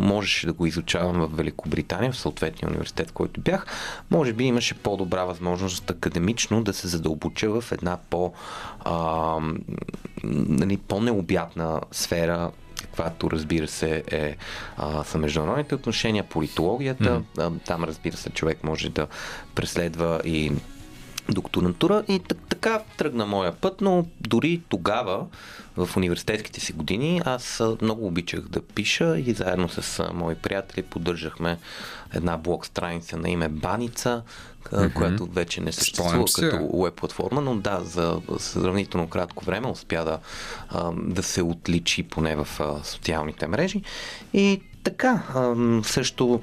можеше 0.01 0.47
да 0.47 0.53
го 0.53 0.65
изучавам 0.65 1.19
в 1.19 1.37
Великобритания, 1.37 2.11
в 2.11 2.17
съответния 2.17 2.69
университет, 2.69 3.11
който 3.11 3.41
бях, 3.41 3.65
може 4.11 4.33
би 4.33 4.43
имаше 4.43 4.73
по-добра 4.73 5.23
възможност 5.23 5.89
академично 5.91 6.63
да 6.63 6.73
се 6.73 6.87
задълбоча 6.87 7.61
в 7.61 7.71
една 7.71 7.97
по, 8.09 8.33
а, 8.79 9.37
нали, 10.23 10.77
по-необятна 10.77 11.81
сфера 11.91 12.51
каквато 12.81 13.31
разбира 13.31 13.67
се 13.67 14.03
е 14.11 14.35
а, 14.77 15.03
са 15.03 15.17
международните 15.17 15.75
отношения, 15.75 16.23
политологията. 16.23 17.21
Mm. 17.35 17.65
Там 17.65 17.83
разбира 17.83 18.17
се 18.17 18.29
човек 18.29 18.63
може 18.63 18.89
да 18.89 19.07
преследва 19.55 20.19
и 20.25 20.51
докторантура 21.33 22.03
и 22.07 22.19
така 22.49 22.81
тръгна 22.97 23.25
моя 23.25 23.51
път, 23.51 23.81
но 23.81 24.05
дори 24.21 24.61
тогава, 24.69 25.25
в 25.77 25.97
университетските 25.97 26.59
си 26.59 26.73
години, 26.73 27.21
аз 27.25 27.63
много 27.81 28.07
обичах 28.07 28.41
да 28.41 28.61
пиша 28.61 29.19
и 29.19 29.33
заедно 29.33 29.69
с 29.69 30.09
мои 30.13 30.35
приятели 30.35 30.83
поддържахме 30.83 31.57
една 32.13 32.37
блог 32.37 32.65
страница 32.65 33.17
на 33.17 33.29
име 33.29 33.49
Баница, 33.49 34.21
mm-hmm. 34.63 34.93
която 34.93 35.25
вече 35.25 35.61
не 35.61 35.71
съществува 35.71 36.25
като 36.35 36.81
веб 36.83 36.93
платформа, 36.93 37.41
но 37.41 37.55
да, 37.55 37.79
за 37.83 38.21
сравнително 38.37 39.07
кратко 39.07 39.45
време 39.45 39.67
успя 39.67 40.05
да, 40.05 40.19
да 40.93 41.23
се 41.23 41.43
отличи 41.43 42.03
поне 42.03 42.35
в 42.35 42.47
социалните 42.83 43.47
мрежи. 43.47 43.81
И 44.33 44.61
така, 44.83 45.23
също 45.83 46.41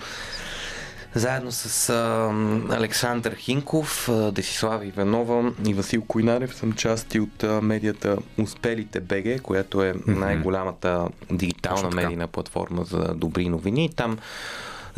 заедно 1.15 1.53
с 1.53 1.91
а, 1.91 2.31
Александър 2.77 3.35
Хинков, 3.35 4.09
Десислава 4.33 4.87
Иванова 4.87 5.53
и 5.67 5.75
Васил 5.75 6.03
Койнарев 6.03 6.55
съм 6.55 6.73
части 6.73 7.21
от 7.21 7.43
а, 7.45 7.61
медията 7.63 8.17
Успелите 8.39 9.01
БГ, 9.01 9.43
която 9.43 9.83
е 9.83 9.95
най-голямата 10.07 11.09
дигитална 11.31 11.91
медийна 11.91 12.27
платформа 12.27 12.85
за 12.85 13.15
добри 13.15 13.49
новини. 13.49 13.91
Там 13.97 14.19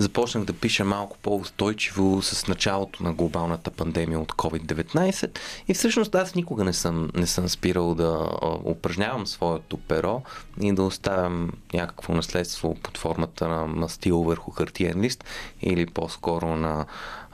започнах 0.02 0.44
да 0.44 0.52
пиша 0.52 0.84
малко 0.84 1.18
по-устойчиво 1.22 2.22
с 2.22 2.48
началото 2.48 3.02
на 3.02 3.12
глобалната 3.12 3.70
пандемия 3.70 4.20
от 4.20 4.32
COVID-19 4.32 5.38
и 5.68 5.74
всъщност 5.74 6.14
аз 6.14 6.34
никога 6.34 6.64
не 6.64 6.72
съм, 6.72 7.10
не 7.14 7.26
съм 7.26 7.48
спирал 7.48 7.94
да 7.94 8.30
упражнявам 8.64 9.26
своето 9.26 9.76
перо 9.76 10.22
и 10.60 10.72
да 10.72 10.82
оставям 10.82 11.52
някакво 11.74 12.14
наследство 12.14 12.74
под 12.74 12.98
формата 12.98 13.48
на 13.48 13.66
мастил 13.66 14.18
върху 14.18 14.50
хартиен 14.50 15.00
лист 15.00 15.24
или 15.62 15.86
по-скоро 15.86 16.56
на 16.56 16.86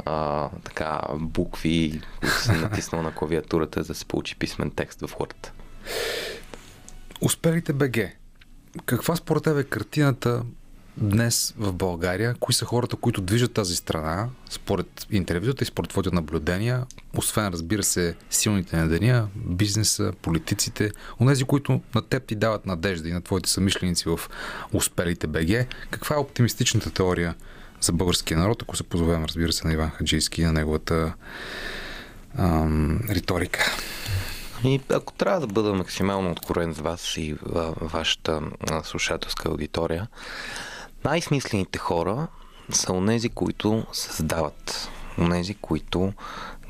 а, 0.04 0.48
така 0.64 1.00
букви, 1.14 2.00
които 2.20 2.42
съм 2.42 2.60
натиснал 2.60 3.02
на 3.02 3.14
клавиатурата, 3.14 3.82
за 3.82 3.88
да 3.88 3.94
се 3.94 4.04
получи 4.04 4.36
писмен 4.36 4.70
текст 4.70 5.00
в 5.00 5.08
Word. 5.08 5.48
Успелите 7.20 7.72
БГ. 7.72 7.98
Каква 8.84 9.16
според 9.16 9.42
тебе 9.42 9.64
картината 9.64 10.42
днес 10.96 11.54
в 11.58 11.72
България, 11.72 12.34
кои 12.40 12.54
са 12.54 12.64
хората, 12.64 12.96
които 12.96 13.20
движат 13.20 13.52
тази 13.52 13.76
страна, 13.76 14.28
според 14.50 15.06
интервюта 15.10 15.64
и 15.64 15.66
според 15.66 15.90
твоите 15.90 16.10
наблюдения, 16.12 16.86
освен, 17.16 17.48
разбира 17.48 17.82
се, 17.82 18.16
силните 18.30 18.76
на 18.76 18.88
деня, 18.88 19.28
бизнеса, 19.34 20.12
политиците, 20.22 20.90
онези, 21.20 21.44
които 21.44 21.80
на 21.94 22.02
теб 22.02 22.26
ти 22.26 22.34
дават 22.34 22.66
надежда 22.66 23.08
и 23.08 23.12
на 23.12 23.22
твоите 23.22 23.50
самишленици 23.50 24.08
в 24.08 24.20
успелите 24.72 25.26
БГ. 25.26 25.66
Каква 25.90 26.16
е 26.16 26.18
оптимистичната 26.18 26.90
теория 26.90 27.34
за 27.80 27.92
българския 27.92 28.38
народ, 28.38 28.62
ако 28.62 28.76
се 28.76 28.82
позовем, 28.82 29.24
разбира 29.24 29.52
се, 29.52 29.66
на 29.66 29.72
Иван 29.72 29.90
Хаджийски 29.90 30.40
и 30.42 30.44
на 30.44 30.52
неговата 30.52 31.14
ам, 32.38 33.00
риторика? 33.10 33.76
И 34.64 34.80
ако 34.88 35.12
трябва 35.12 35.40
да 35.40 35.46
бъда 35.46 35.74
максимално 35.74 36.30
откровен 36.30 36.74
с 36.74 36.78
вас 36.78 37.16
и 37.16 37.34
вашата 37.80 38.40
слушателска 38.84 39.48
аудитория, 39.48 40.08
най-смислените 41.06 41.78
хора 41.78 42.26
са 42.70 42.92
онези, 42.92 43.28
които 43.28 43.86
създават, 43.92 44.90
онези, 45.18 45.54
които 45.54 46.12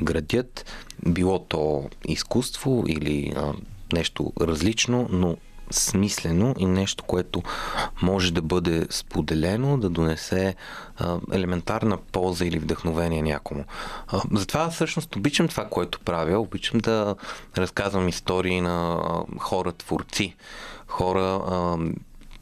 градят, 0.02 0.64
било 1.06 1.38
то 1.38 1.90
изкуство 2.08 2.84
или 2.86 3.32
а, 3.36 3.52
нещо 3.92 4.32
различно, 4.40 5.08
но 5.10 5.36
смислено 5.70 6.54
и 6.58 6.66
нещо, 6.66 7.04
което 7.04 7.42
може 8.02 8.32
да 8.32 8.42
бъде 8.42 8.86
споделено, 8.90 9.78
да 9.78 9.88
донесе 9.88 10.54
а, 10.96 11.18
елементарна 11.32 11.96
полза 11.96 12.44
или 12.44 12.58
вдъхновение 12.58 13.22
някому. 13.22 13.64
А, 14.08 14.22
затова 14.32 14.70
всъщност 14.70 15.16
обичам 15.16 15.48
това, 15.48 15.64
което 15.64 16.00
правя. 16.00 16.38
Обичам 16.38 16.80
да 16.80 17.14
разказвам 17.58 18.08
истории 18.08 18.60
на 18.60 18.92
а, 18.92 19.38
хора 19.38 19.72
творци, 19.72 20.36
хора, 20.86 21.40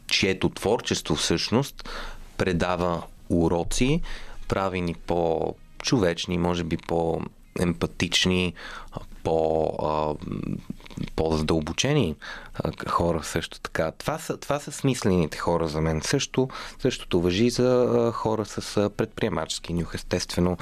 чието 0.07 0.49
творчество 0.49 1.15
всъщност 1.15 1.89
предава 2.37 3.01
уроци, 3.29 4.01
прави 4.47 4.81
ни 4.81 4.93
по-човечни, 4.93 6.37
може 6.37 6.63
би 6.63 6.77
по-емпатични, 6.77 8.53
по, 9.23 10.17
по-задълбочени 11.15 12.15
хора 12.87 13.23
също 13.23 13.59
така. 13.59 13.91
Това 13.91 14.17
са, 14.17 14.37
това 14.37 14.59
са 14.59 14.71
смислените 14.71 15.37
хора 15.37 15.67
за 15.67 15.81
мен. 15.81 16.01
Също, 16.01 16.49
същото 16.79 17.21
въжи 17.21 17.49
за 17.49 18.11
хора 18.13 18.45
с 18.45 18.89
предприемачески 18.97 19.73
нюх, 19.73 19.95
естествено. 19.95 20.57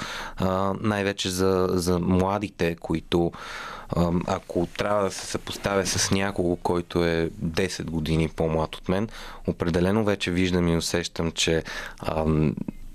Най-вече 0.80 1.30
за, 1.30 1.68
за 1.70 1.98
младите, 1.98 2.76
които 2.76 3.32
ако 4.26 4.68
трябва 4.78 5.04
да 5.04 5.10
се 5.10 5.26
съпоставя 5.26 5.86
с 5.86 6.10
някого, 6.10 6.56
който 6.56 7.04
е 7.04 7.30
10 7.44 7.84
години 7.84 8.28
по-млад 8.28 8.76
от 8.76 8.88
мен, 8.88 9.08
определено 9.46 10.04
вече 10.04 10.30
виждам 10.30 10.68
и 10.68 10.76
усещам, 10.76 11.32
че 11.32 11.62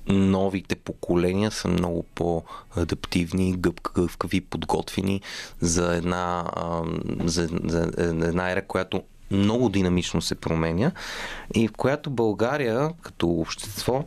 новите 0.08 0.76
поколения 0.76 1.52
са 1.52 1.68
много 1.68 2.04
по-адаптивни, 2.04 3.56
гъвкави, 3.58 4.42
подготвени 4.42 5.22
за 5.62 5.96
една, 5.96 6.46
за, 7.24 7.50
за 7.66 7.92
една 7.98 8.52
ера, 8.52 8.62
която 8.62 9.04
много 9.32 9.70
динамично 9.70 10.22
се 10.22 10.36
променя 10.36 10.92
и 11.56 11.68
в 11.68 11.72
която 11.72 12.10
България 12.10 12.90
като 13.02 13.28
общество 13.30 14.06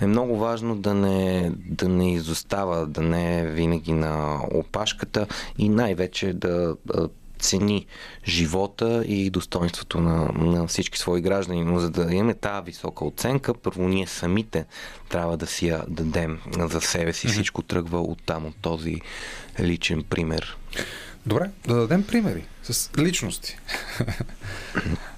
е 0.00 0.06
много 0.06 0.38
важно 0.38 0.76
да 0.76 0.94
не, 0.94 1.52
да 1.56 1.88
не 1.88 2.14
изостава, 2.14 2.86
да 2.86 3.02
не 3.02 3.40
е 3.40 3.46
винаги 3.46 3.92
на 3.92 4.40
опашката 4.54 5.26
и 5.58 5.68
най-вече 5.68 6.32
да 6.32 6.76
цени 7.42 7.86
живота 8.28 9.04
и 9.06 9.30
достоинството 9.30 10.00
на, 10.00 10.32
на 10.32 10.66
всички 10.66 10.98
свои 10.98 11.20
граждани. 11.20 11.64
Но 11.64 11.78
за 11.78 11.90
да 11.90 12.14
имаме 12.14 12.34
тази 12.34 12.64
висока 12.64 13.04
оценка, 13.04 13.54
първо 13.54 13.88
ние 13.88 14.06
самите 14.06 14.64
трябва 15.08 15.36
да 15.36 15.46
си 15.46 15.68
я 15.68 15.84
дадем 15.88 16.40
за 16.56 16.80
себе 16.80 17.12
си. 17.12 17.28
Всичко 17.28 17.62
тръгва 17.62 18.00
от 18.00 18.22
там, 18.26 18.46
от 18.46 18.56
този 18.62 19.00
личен 19.60 20.02
пример. 20.02 20.56
Добре, 21.26 21.50
да 21.66 21.74
дадем 21.74 22.06
примери 22.06 22.44
с 22.62 22.90
личности. 22.98 23.58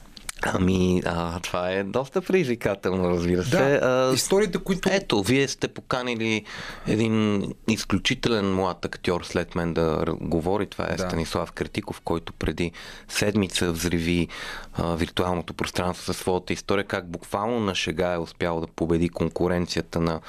Ами, 0.55 1.03
а, 1.07 1.41
това 1.41 1.71
е 1.71 1.85
доста 1.85 2.23
предизвикателно, 2.23 3.11
разбира 3.11 3.45
се. 3.45 3.57
Да, 3.57 3.81
а, 3.83 4.15
историите, 4.15 4.59
които... 4.59 4.89
Ето, 4.93 5.23
вие 5.23 5.49
сте 5.49 5.69
поканили 5.69 6.45
един 6.87 7.45
изключителен 7.69 8.55
млад 8.55 8.85
актьор 8.85 9.23
след 9.23 9.55
мен 9.55 9.75
да 9.75 10.05
говори. 10.21 10.67
Това 10.67 10.85
е 10.85 10.97
да. 10.97 11.03
Станислав 11.03 11.53
Критиков, 11.53 12.01
който 12.01 12.33
преди 12.33 12.73
седмица 13.09 13.73
взриви 13.73 14.29
а, 14.75 14.97
виртуалното 14.97 15.55
пространство 15.55 16.05
със 16.05 16.17
своята 16.17 16.53
история, 16.53 16.85
как 16.85 17.09
буквално 17.09 17.61
на 17.61 17.75
шега 17.75 18.13
е 18.13 18.19
успял 18.19 18.61
да 18.61 18.67
победи 18.67 19.09
конкуренцията 19.09 20.01
на 20.01 20.21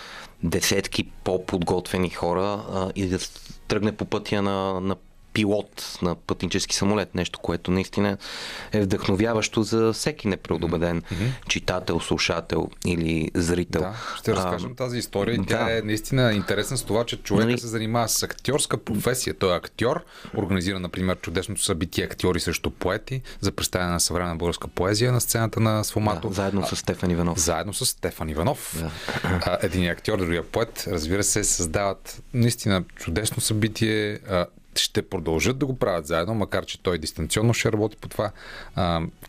десетки 0.43 1.03
по-подготвени 1.23 2.09
хора 2.09 2.65
а, 2.71 2.91
и 2.95 3.07
да 3.07 3.17
тръгне 3.67 3.91
по 3.91 4.05
пътя 4.05 4.41
на, 4.41 4.81
на 4.81 4.95
пилот 5.35 5.97
на 6.01 6.15
пътнически 6.15 6.75
самолет. 6.75 7.15
Нещо, 7.15 7.39
което 7.39 7.71
наистина 7.71 8.17
е 8.71 8.81
вдъхновяващо 8.81 9.63
за 9.63 9.93
всеки 9.93 10.27
непредобеден 10.27 11.01
mm-hmm. 11.01 11.47
читател, 11.47 11.99
слушател 11.99 12.69
или 12.85 13.31
зрител. 13.33 13.81
Да, 13.81 13.93
ще 14.17 14.35
разкажем 14.35 14.71
а, 14.71 14.75
тази 14.75 14.97
история. 14.97 15.37
Да. 15.37 15.45
Тя 15.45 15.77
е 15.77 15.81
наистина 15.81 16.33
интересна 16.33 16.77
с 16.77 16.83
това, 16.83 17.05
че 17.05 17.17
човека 17.17 17.47
нали... 17.47 17.57
се 17.57 17.67
занимава 17.67 18.09
с 18.09 18.23
актьорска 18.23 18.77
професия. 18.77 19.33
Той 19.33 19.53
е 19.53 19.57
актьор, 19.57 20.03
организира, 20.37 20.79
например, 20.79 21.17
чудесното 21.21 21.63
събитие 21.63 22.03
актьори 22.05 22.39
срещу 22.39 22.69
поети 22.69 23.21
за 23.39 23.51
представяне 23.51 23.91
на 23.91 23.99
съвременна 23.99 24.35
българска 24.35 24.67
поезия 24.67 25.11
на 25.11 25.21
сцената 25.21 25.59
на 25.59 25.83
Сфомато. 25.83 26.27
Да, 26.27 26.33
заедно 26.33 26.67
с 26.67 26.75
Стефан 26.75 27.11
Иванов. 27.11 27.39
Заедно 27.39 27.73
с 27.73 27.85
Стефан 27.85 28.29
Иванов. 28.29 28.83
Да. 29.23 29.59
Един 29.61 29.83
е 29.83 29.87
актьор, 29.87 30.17
другия 30.17 30.43
поет. 30.43 30.85
Разбира 30.87 31.23
се, 31.23 31.43
създават 31.43 32.21
наистина 32.33 32.83
чудесно 32.95 33.41
събитие 33.41 34.19
ще 34.79 35.01
продължат 35.01 35.57
да 35.57 35.65
го 35.65 35.79
правят 35.79 36.07
заедно, 36.07 36.33
макар 36.33 36.65
че 36.65 36.83
той 36.83 36.97
дистанционно 36.97 37.53
ще 37.53 37.71
работи 37.71 37.97
по 37.97 38.07
това. 38.07 38.31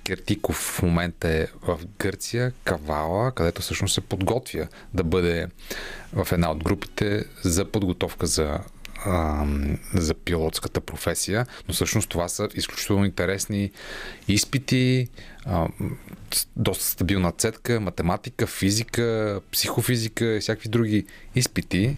Кертиков 0.05 0.57
в 0.57 0.83
момента 0.83 1.29
е 1.29 1.47
в 1.63 1.81
Гърция, 1.99 2.53
Кавала, 2.65 3.33
където 3.33 3.63
всъщност 3.63 3.95
се 3.95 4.01
подготвя 4.01 4.67
да 4.95 5.05
бъде 5.05 5.47
в 6.13 6.29
една 6.33 6.51
от 6.51 6.65
групите 6.65 7.25
за 7.43 7.65
подготовка 7.65 8.27
за 8.27 8.61
за 9.95 10.15
пилотската 10.15 10.81
професия, 10.81 11.47
но 11.69 11.75
всъщност 11.75 12.09
това 12.09 12.29
са 12.29 12.49
изключително 12.55 13.05
интересни 13.05 13.71
изпити, 14.29 15.09
доста 16.57 16.85
стабилна 16.85 17.33
цетка, 17.33 17.81
математика, 17.81 18.47
физика, 18.47 19.41
психофизика 19.53 20.37
и 20.37 20.41
всякакви 20.41 20.69
други 20.69 21.07
изпити, 21.35 21.97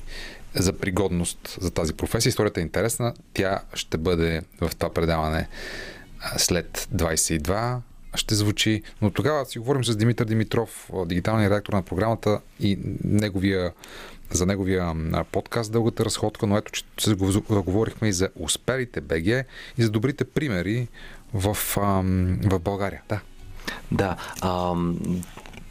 за 0.55 0.73
пригодност 0.73 1.59
за 1.61 1.71
тази 1.71 1.95
професия. 1.95 2.31
Историята 2.31 2.61
е 2.61 2.63
интересна. 2.63 3.15
Тя 3.35 3.61
ще 3.75 3.99
бъде 3.99 4.43
в 4.61 4.77
това 4.77 4.93
предаване 4.93 5.49
след 6.37 6.89
22 6.95 7.79
ще 8.15 8.35
звучи, 8.35 8.83
но 9.03 9.11
тогава 9.11 9.47
си 9.47 9.59
говорим 9.59 9.85
с 9.85 9.97
Димитър 9.97 10.25
Димитров, 10.25 10.91
дигиталния 11.07 11.51
редактор 11.51 11.73
на 11.73 11.83
програмата 11.83 12.41
и 12.61 12.79
неговия, 13.05 13.73
за 14.31 14.47
неговия 14.47 14.95
подкаст 15.33 15.73
Дългата 15.73 16.05
разходка, 16.05 16.47
но 16.47 16.57
ето, 16.57 16.73
че 16.73 16.85
се 17.01 17.15
говорихме 17.51 18.09
и 18.09 18.13
за 18.13 18.29
успелите 18.37 19.01
БГ 19.01 19.27
и 19.79 19.83
за 19.83 19.91
добрите 19.91 20.25
примери 20.25 20.89
в, 21.35 21.57
в 22.45 22.59
България. 22.61 23.03
Да. 23.09 23.21
Да. 23.91 24.17
Ам, 24.43 24.99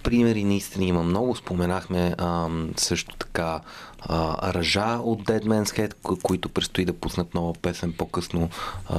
примери 0.04 0.44
наистина 0.44 0.86
има 0.86 1.04
много. 1.04 1.36
Споменахме 1.36 2.16
а, 2.18 2.50
също 2.78 3.16
така 3.16 3.62
а, 4.08 4.54
Ръжа 4.54 4.96
от 4.96 5.24
Dead 5.24 5.44
Man's 5.44 5.66
Head, 5.70 5.94
ко- 5.96 6.18
които 6.18 6.50
предстои 6.50 6.86
да 6.86 6.94
пуснат 6.94 7.34
нова 7.34 7.54
песен 7.54 7.94
по-късно 7.94 8.50
а, 8.88 8.96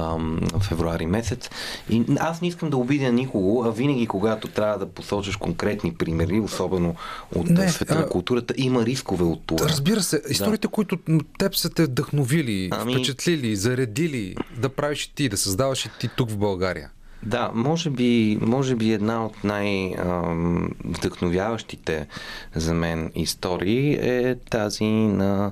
в 0.53 0.59
февруари 0.61 1.05
месец. 1.05 1.49
И 1.89 2.03
аз 2.19 2.41
не 2.41 2.47
искам 2.47 2.69
да 2.69 2.77
обидя 2.77 3.11
никого, 3.11 3.63
а 3.63 3.71
винаги 3.71 4.07
когато 4.07 4.47
трябва 4.47 4.77
да 4.77 4.85
посочиш 4.87 5.35
конкретни 5.35 5.93
примери, 5.93 6.39
особено 6.39 6.95
от 7.35 7.49
Не, 7.49 7.69
света 7.69 7.95
на 7.95 8.09
културата, 8.09 8.53
има 8.57 8.85
рискове 8.85 9.23
от 9.23 9.41
това. 9.45 9.69
Разбира 9.69 10.01
се, 10.01 10.21
историите, 10.29 10.67
които 10.67 10.97
теб 11.39 11.55
са 11.55 11.69
те 11.69 11.83
вдъхновили, 11.83 12.69
Ами- 12.71 12.93
впечатлили, 12.93 13.55
заредили 13.55 14.35
да 14.57 14.69
правиш 14.69 15.03
и 15.03 15.15
ти, 15.15 15.29
да 15.29 15.37
създаваш 15.37 15.85
и 15.85 15.89
ти 15.99 16.09
тук 16.09 16.29
в 16.29 16.37
България. 16.37 16.89
Да, 17.23 17.51
може 17.53 17.89
би, 17.89 18.39
може 18.41 18.75
би 18.75 18.93
една 18.93 19.25
от 19.25 19.43
най-вдъхновяващите 19.43 22.07
за 22.55 22.73
мен 22.73 23.11
истории 23.15 23.93
е 23.93 24.35
тази 24.49 24.85
на 24.85 25.51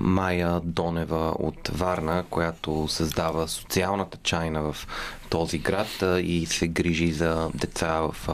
Майя 0.00 0.60
Донева 0.64 1.34
от 1.38 1.68
Варна, 1.68 2.24
която 2.30 2.88
създава 2.88 3.48
социалната 3.48 4.18
чайна 4.22 4.72
в 4.72 4.86
този 5.30 5.58
град 5.58 6.04
и 6.22 6.46
се 6.46 6.68
грижи 6.68 7.12
за 7.12 7.50
деца 7.54 8.00
в 8.00 8.28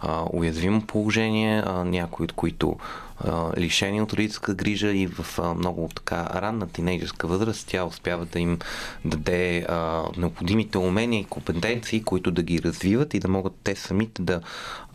а, 0.00 0.24
уязвимо 0.32 0.82
положение, 0.82 1.62
а, 1.66 1.84
някои 1.84 2.24
от 2.24 2.32
които 2.32 2.76
а, 3.24 3.50
лишени 3.56 4.02
от 4.02 4.12
родителска 4.12 4.54
грижа 4.54 4.92
и 4.92 5.06
в 5.06 5.38
а, 5.38 5.54
много 5.54 5.88
така 5.94 6.28
ранна 6.34 6.68
тинейджерска 6.68 7.26
възраст 7.26 7.66
тя 7.68 7.84
успява 7.84 8.24
да 8.24 8.38
им 8.38 8.58
даде 9.04 9.66
а, 9.68 10.02
необходимите 10.16 10.78
умения 10.78 11.20
и 11.20 11.24
компетенции, 11.24 12.02
които 12.02 12.30
да 12.30 12.42
ги 12.42 12.62
развиват 12.62 13.14
и 13.14 13.20
да 13.20 13.28
могат 13.28 13.52
те 13.64 13.74
самите 13.74 14.22
да 14.22 14.40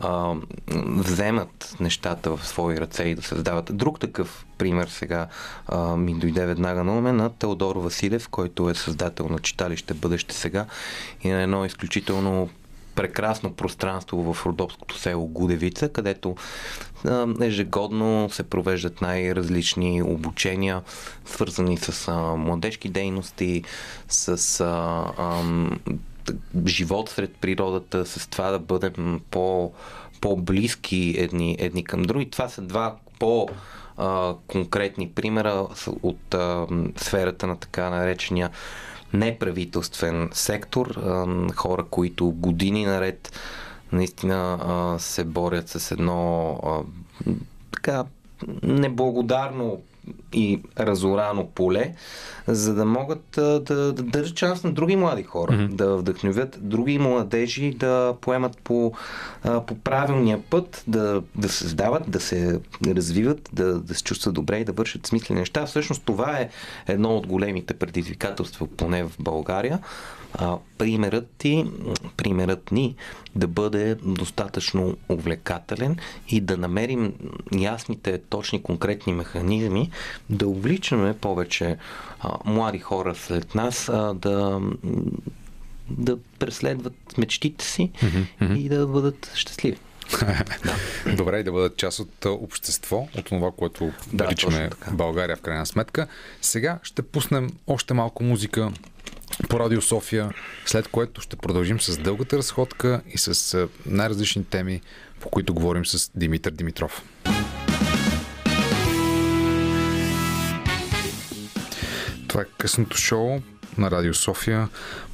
а, 0.00 0.34
вземат 0.86 1.76
нещата 1.80 2.36
в 2.36 2.46
свои 2.46 2.80
ръце 2.80 3.04
и 3.04 3.14
да 3.14 3.22
създават. 3.22 3.76
Друг 3.76 4.00
такъв 4.00 4.46
пример 4.58 4.86
сега 4.88 5.26
а, 5.66 5.96
ми 5.96 6.14
дойде 6.14 6.46
веднага 6.46 6.84
на 6.84 6.98
уме 6.98 7.12
на 7.12 7.30
Теодор 7.30 7.76
Василев, 7.76 8.28
който 8.28 8.70
е 8.70 8.74
създател 8.74 9.28
на 9.28 9.38
читалище 9.38 9.94
Бъдеще 9.94 10.34
сега 10.34 10.66
и 11.22 11.28
на 11.28 11.42
едно 11.42 11.64
изключително 11.64 12.48
прекрасно 12.94 13.52
пространство 13.52 14.34
в 14.34 14.46
родопското 14.46 14.98
село 14.98 15.26
Гудевица, 15.26 15.88
където 15.88 16.36
ежегодно 17.40 18.28
се 18.30 18.42
провеждат 18.42 19.00
най-различни 19.00 20.02
обучения, 20.02 20.82
свързани 21.24 21.76
с 21.76 22.12
младежки 22.36 22.88
дейности, 22.88 23.62
с 24.08 24.64
живот 26.66 27.08
сред 27.08 27.36
природата, 27.36 28.06
с 28.06 28.28
това 28.28 28.50
да 28.50 28.58
бъдем 28.58 29.20
по, 29.30 29.72
по-близки 30.20 31.14
едни, 31.18 31.56
едни 31.58 31.84
към 31.84 32.02
други. 32.02 32.30
Това 32.30 32.48
са 32.48 32.62
два 32.62 32.96
по- 33.18 33.48
конкретни 34.46 35.10
примера 35.10 35.66
от 36.02 36.34
сферата 36.96 37.46
на 37.46 37.56
така 37.56 37.90
наречения 37.90 38.50
неправителствен 39.14 40.30
сектор, 40.32 41.00
хора, 41.56 41.84
които 41.90 42.30
години 42.30 42.86
наред 42.86 43.32
наистина 43.92 44.96
се 44.98 45.24
борят 45.24 45.68
с 45.68 45.90
едно 45.90 46.58
така 47.70 48.04
неблагодарно 48.62 49.80
и 50.32 50.62
разорано 50.80 51.46
поле, 51.46 51.94
за 52.46 52.74
да 52.74 52.84
могат 52.84 53.38
а, 53.38 53.60
да, 53.60 53.92
да 53.92 54.02
държат 54.02 54.38
шанс 54.38 54.64
на 54.64 54.72
други 54.72 54.96
млади 54.96 55.22
хора, 55.22 55.52
mm-hmm. 55.52 55.74
да 55.74 55.96
вдъхновят 55.96 56.58
други 56.60 56.98
младежи 56.98 57.70
да 57.70 58.14
поемат 58.20 58.58
по, 58.58 58.92
по 59.66 59.74
правилния 59.74 60.42
път, 60.50 60.84
да, 60.86 61.22
да 61.36 61.48
създават, 61.48 62.10
да 62.10 62.20
се 62.20 62.60
развиват, 62.86 63.50
да, 63.52 63.80
да 63.80 63.94
се 63.94 64.02
чувстват 64.02 64.34
добре 64.34 64.58
и 64.58 64.64
да 64.64 64.72
вършат 64.72 65.06
смислени 65.06 65.40
неща. 65.40 65.66
Всъщност 65.66 66.02
това 66.04 66.38
е 66.38 66.48
едно 66.88 67.16
от 67.16 67.26
големите 67.26 67.74
предизвикателства, 67.74 68.66
поне 68.76 69.04
в 69.04 69.12
България. 69.18 69.78
А, 70.34 70.58
примерът 70.78 71.28
ти, 71.38 71.66
примерът 72.16 72.72
ни 72.72 72.94
да 73.36 73.48
бъде 73.48 73.94
достатъчно 73.94 74.96
увлекателен 75.08 75.96
и 76.28 76.40
да 76.40 76.56
намерим 76.56 77.12
ясните, 77.58 78.18
точни, 78.18 78.62
конкретни 78.62 79.12
механизми, 79.12 79.90
да 80.30 80.48
увличаме 80.48 81.18
повече 81.18 81.76
а, 82.20 82.38
млади 82.44 82.78
хора 82.78 83.14
след 83.14 83.54
нас 83.54 83.88
а, 83.88 84.14
да, 84.14 84.60
да 85.90 86.18
преследват 86.38 87.18
мечтите 87.18 87.64
си 87.64 87.90
mm-hmm. 87.94 88.58
и 88.58 88.68
да 88.68 88.86
бъдат 88.86 89.30
щастливи. 89.34 89.78
Добре, 91.16 91.38
и 91.40 91.42
да 91.42 91.52
бъдат 91.52 91.76
част 91.76 91.98
от 91.98 92.24
общество, 92.24 93.08
от 93.18 93.24
това, 93.24 93.50
което 93.50 93.92
Да, 94.12 94.24
наричаме. 94.24 94.70
България 94.92 95.36
в 95.36 95.40
крайна 95.40 95.66
сметка. 95.66 96.06
Сега 96.42 96.78
ще 96.82 97.02
пуснем 97.02 97.50
още 97.66 97.94
малко 97.94 98.24
музика 98.24 98.72
по 99.48 99.60
Радио 99.60 99.82
София, 99.82 100.30
след 100.66 100.88
което 100.88 101.20
ще 101.20 101.36
продължим 101.36 101.80
с 101.80 101.98
дългата 101.98 102.38
разходка 102.38 103.02
и 103.14 103.18
с 103.18 103.68
най-различни 103.86 104.44
теми, 104.44 104.80
по 105.20 105.28
които 105.28 105.54
говорим 105.54 105.86
с 105.86 106.10
Димитър 106.14 106.50
Димитров. 106.50 107.02
Това 112.28 112.42
е 112.42 112.46
късното 112.58 112.96
шоу 112.96 113.40
на 113.78 113.90
Радио 113.90 114.14
София. 114.14 114.68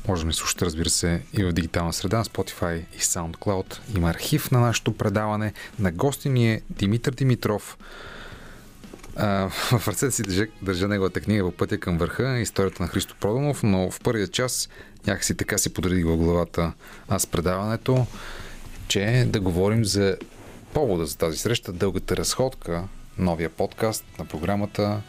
Може 0.08 0.22
да 0.22 0.26
ни 0.26 0.32
слушате, 0.32 0.64
разбира 0.64 0.90
се, 0.90 1.22
и 1.32 1.44
в 1.44 1.52
дигитална 1.52 1.92
среда, 1.92 2.24
Spotify 2.24 2.84
и 2.96 2.98
SoundCloud. 2.98 3.78
Има 3.96 4.10
архив 4.10 4.50
на 4.50 4.60
нашето 4.60 4.92
предаване. 4.92 5.52
На 5.78 5.92
гости 5.92 6.28
ни 6.28 6.52
е 6.52 6.62
Димитър 6.70 7.12
Димитров. 7.12 7.78
А, 9.16 9.48
в 9.48 9.88
ръцете 9.88 10.10
си 10.10 10.22
държа, 10.22 10.46
държа 10.62 10.88
неговата 10.88 11.20
книга 11.20 11.44
по 11.44 11.52
пътя 11.52 11.78
към 11.78 11.98
върха, 11.98 12.38
историята 12.38 12.82
на 12.82 12.88
Христо 12.88 13.16
Проданов, 13.20 13.62
но 13.62 13.90
в 13.90 14.00
първия 14.00 14.28
час 14.28 14.68
някакси 15.06 15.34
така 15.34 15.58
си 15.58 15.74
подредих 15.74 16.06
в 16.06 16.16
главата 16.16 16.72
аз 17.08 17.26
предаването, 17.26 18.06
че 18.88 19.26
да 19.28 19.40
говорим 19.40 19.84
за 19.84 20.16
повода 20.74 21.06
за 21.06 21.18
тази 21.18 21.38
среща, 21.38 21.72
дългата 21.72 22.16
разходка, 22.16 22.84
новия 23.18 23.50
подкаст 23.50 24.04
на 24.18 24.24
програмата, 24.24 25.02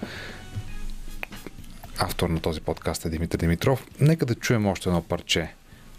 Автор 2.03 2.29
на 2.29 2.39
този 2.39 2.61
подкаст 2.61 3.05
е 3.05 3.09
Димитър 3.09 3.39
Димитров. 3.39 3.87
Нека 3.99 4.25
да 4.25 4.35
чуем 4.35 4.65
още 4.65 4.89
едно 4.89 5.01
парче 5.01 5.53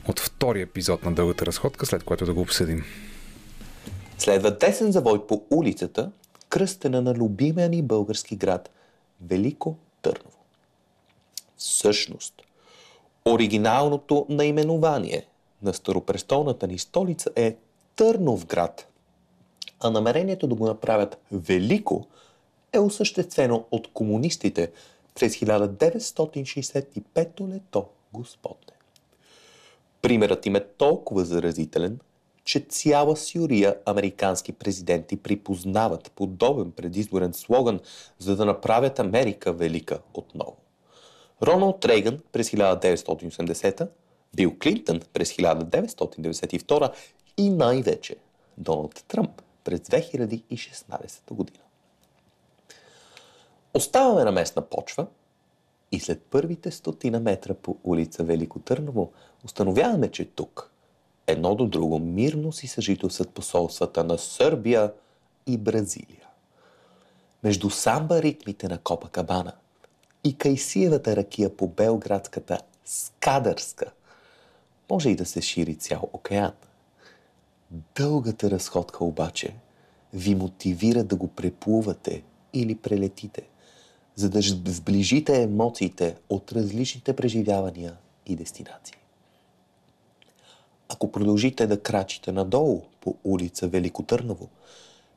от 0.09 0.21
втория 0.21 0.63
епизод 0.63 1.05
на 1.05 1.13
Дългата 1.13 1.47
разходка, 1.47 1.87
след 1.87 2.03
което 2.03 2.27
да 2.27 2.35
го 2.35 2.41
обсъдим. 2.41 2.85
Следва 4.19 4.59
тесен 4.59 4.93
завой 4.93 5.27
по 5.27 5.45
улицата, 5.51 6.11
кръстена 6.53 7.03
на 7.03 7.15
любимия 7.15 7.69
ни 7.69 7.83
български 7.83 8.37
град 8.37 8.71
Велико 9.21 9.77
Търново. 10.03 10.39
Всъщност, 11.57 12.43
оригиналното 13.25 14.27
наименование 14.29 15.27
на 15.63 15.75
старопрестолната 15.75 16.67
ни 16.67 16.79
столица 16.79 17.31
е 17.37 17.57
Търновград, 17.97 18.89
а 19.81 19.91
намерението 19.91 20.47
да 20.47 20.55
го 20.55 20.67
направят 20.67 21.19
Велико 21.33 22.07
е 22.73 22.79
осъществено 22.79 23.65
от 23.71 23.93
комунистите 23.93 24.73
през 25.15 25.37
1965 25.37 27.49
лето, 27.49 27.87
господне. 28.13 28.73
Примерът 30.03 30.47
им 30.47 30.57
е 30.57 30.65
толкова 30.65 31.25
заразителен, 31.25 31.99
че 32.45 32.61
цяла 32.61 33.17
сюрия 33.17 33.77
американски 33.87 34.53
президенти 34.53 35.17
припознават 35.17 36.13
подобен 36.17 36.71
предизборен 36.71 37.33
слоган, 37.33 37.81
за 38.19 38.37
да 38.37 38.45
направят 38.45 38.99
Америка 38.99 39.53
велика 39.53 39.99
отново. 40.15 40.57
Роналд 41.43 41.85
Рейган 41.85 42.21
през 42.33 42.51
1980, 42.51 43.89
Бил 44.37 44.57
Клинтън 44.63 45.01
през 45.13 45.33
1992 45.33 46.93
и 47.37 47.51
най-вече 47.51 48.17
Доналд 48.59 49.05
Тръмп 49.09 49.43
през 49.65 49.81
2016 49.81 51.35
година. 51.35 51.59
Оставаме 53.75 54.25
на 54.25 54.33
местна 54.33 54.63
почва 54.63 55.07
и 55.93 56.01
след 56.01 56.23
първите 56.23 56.71
стотина 56.71 57.21
метра 57.21 57.55
по 57.55 57.77
улица 57.85 58.25
Велико 58.25 58.59
Търново 58.59 59.13
установяваме, 59.45 60.11
че 60.11 60.25
тук 60.25 60.72
едно 61.27 61.55
до 61.55 61.67
друго 61.67 61.99
мирно 61.99 62.53
си 62.53 62.67
съжителстват 62.67 63.31
посолствата 63.31 64.05
на 64.05 64.19
Сърбия 64.19 64.93
и 65.47 65.59
Бразилия. 65.59 66.29
Между 67.43 67.71
самба 67.71 68.23
ритмите 68.23 68.69
на 68.69 68.79
Копа 68.79 69.09
Кабана 69.09 69.53
и 70.25 70.39
Кайсиевата 70.39 71.17
ракия 71.17 71.57
по 71.57 71.69
белградската 71.69 72.59
Скадърска 72.85 73.93
може 74.91 75.11
и 75.11 75.17
да 75.17 75.27
се 75.27 75.41
шири 75.41 75.77
цял 75.77 76.09
океан. 76.13 76.53
Дългата 77.95 78.51
разходка 78.51 79.05
обаче 79.05 79.55
ви 80.13 80.35
мотивира 80.35 81.05
да 81.05 81.17
го 81.17 81.29
преплувате 81.29 82.23
или 82.53 82.75
прелетите, 82.75 83.43
за 84.15 84.31
да 84.31 84.41
сближите 84.71 85.43
емоциите 85.43 86.17
от 86.29 86.53
различните 86.53 87.17
преживявания 87.17 87.97
и 88.27 88.37
дестинации. 88.37 89.02
Ако 90.93 91.13
продължите 91.13 91.67
да 91.67 91.81
крачите 91.81 92.33
надолу 92.33 92.83
по 93.01 93.17
улица 93.25 93.69
Велико 93.69 94.03
Търново, 94.03 94.49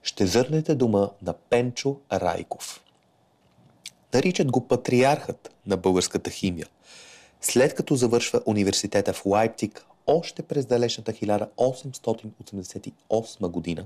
ще 0.03 0.27
зърнете 0.27 0.75
дома 0.75 1.09
на 1.21 1.33
Пенчо 1.33 1.97
Райков. 2.13 2.81
Наричат 4.13 4.51
го 4.51 4.67
патриархът 4.67 5.51
на 5.67 5.77
българската 5.77 6.29
химия. 6.29 6.67
След 7.41 7.75
като 7.75 7.95
завършва 7.95 8.41
университета 8.45 9.13
в 9.13 9.25
Лайптик 9.25 9.85
още 10.07 10.41
през 10.41 10.65
далечната 10.65 11.13
1888 11.13 13.47
година 13.47 13.85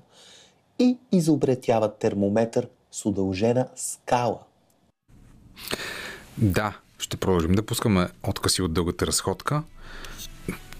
и 0.80 0.98
изобретява 1.12 1.98
термометър 1.98 2.68
с 2.92 3.06
удължена 3.06 3.68
скала. 3.76 4.40
Да, 6.38 6.78
ще 7.00 7.18
продължим 7.18 7.52
да 7.52 7.66
пускаме 7.66 8.10
откъси 8.24 8.62
от 8.62 8.74
дългата 8.74 9.08
разходка. 9.08 9.64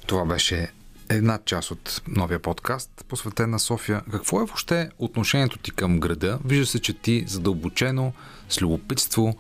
Това 0.08 0.26
беше 0.26 0.72
една 1.10 1.40
част 1.46 1.72
от 1.72 2.02
новия 2.08 2.40
подкаст, 2.40 3.06
посветен 3.08 3.50
на 3.50 3.60
София. 3.60 4.02
Какво 4.12 4.38
е 4.38 4.46
въобще 4.46 4.90
отношението 4.98 5.58
ти 5.58 5.72
към 5.72 6.00
града? 6.00 6.40
Вижда 6.46 6.66
се, 6.66 6.80
че 6.80 6.94
ти 6.94 7.24
задълбочено, 7.28 8.14
с 8.50 8.62
любопитство, 8.62 9.38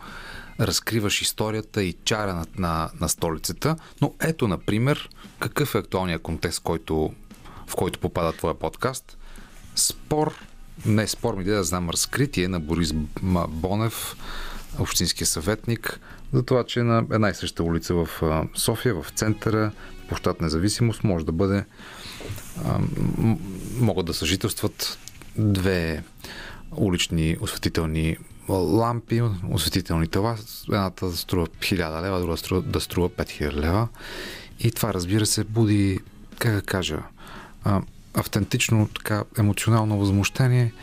разкриваш 0.59 1.21
историята 1.21 1.83
и 1.83 1.95
чара 2.03 2.33
на, 2.33 2.45
на, 2.57 2.89
на 2.99 3.09
столицата. 3.09 3.75
Но 4.01 4.13
ето, 4.21 4.47
например, 4.47 5.09
какъв 5.39 5.75
е 5.75 5.77
актуалният 5.77 6.21
контекст, 6.21 6.59
който, 6.63 7.13
в 7.67 7.75
който 7.75 7.99
попада 7.99 8.33
твоя 8.33 8.59
подкаст? 8.59 9.17
Спор, 9.75 10.33
не 10.85 11.07
спор, 11.07 11.35
ми 11.35 11.43
да 11.43 11.63
знам, 11.63 11.89
разкритие 11.89 12.47
на 12.47 12.59
Борис 12.59 12.93
Бонев, 13.49 14.15
общинския 14.79 15.27
съветник, 15.27 15.99
за 16.33 16.43
това, 16.43 16.63
че 16.63 16.83
на 16.83 17.05
една 17.11 17.29
и 17.29 17.33
съща 17.33 17.63
улица 17.63 17.93
в 17.93 18.09
София, 18.55 18.95
в 18.95 19.05
центъра, 19.15 19.71
площад 20.07 20.41
независимост, 20.41 21.03
може 21.03 21.25
да 21.25 21.31
бъде 21.31 21.65
могат 23.79 24.05
да 24.05 24.13
съжителстват 24.13 24.97
две 25.37 26.03
улични 26.75 27.37
осветителни 27.41 28.17
лампи, 28.49 29.21
осветителни 29.49 30.07
тела. 30.07 30.37
Едната 30.67 31.11
струва 31.11 31.47
1000 31.47 32.01
лева, 32.01 32.19
другата 32.19 32.39
струва, 32.39 32.61
да 32.61 32.79
струва 32.79 33.09
5000 33.09 33.53
лева. 33.53 33.87
И 34.59 34.71
това, 34.71 34.93
разбира 34.93 35.25
се, 35.25 35.43
буди, 35.43 35.99
как 36.39 36.55
да 36.55 36.61
кажа, 36.61 36.99
автентично, 38.13 38.89
така, 38.95 39.23
емоционално 39.37 39.99
възмущение. 39.99 40.73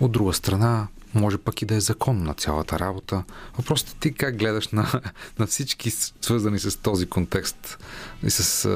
От 0.00 0.12
друга 0.12 0.32
страна, 0.32 0.86
може 1.14 1.38
пък 1.38 1.62
и 1.62 1.66
да 1.66 1.74
е 1.74 1.80
закон 1.80 2.22
на 2.22 2.34
цялата 2.34 2.78
работа. 2.78 3.24
Въпросът 3.56 3.88
е 3.88 3.98
ти 4.00 4.14
как 4.14 4.36
гледаш 4.36 4.68
на, 4.68 5.00
на 5.38 5.46
всички 5.46 5.90
свързани 5.90 6.58
с 6.58 6.76
този 6.76 7.06
контекст 7.06 7.78
и 8.22 8.30
с 8.30 8.68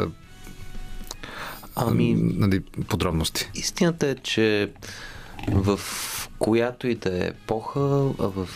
ами, 1.76 2.14
нали, 2.14 2.60
подробности. 2.60 3.50
Истината 3.54 4.08
е, 4.08 4.14
че 4.14 4.72
в 5.48 5.80
която 6.38 6.86
и 6.86 6.94
да 6.94 7.24
е 7.24 7.28
епоха, 7.28 7.80
в 8.18 8.48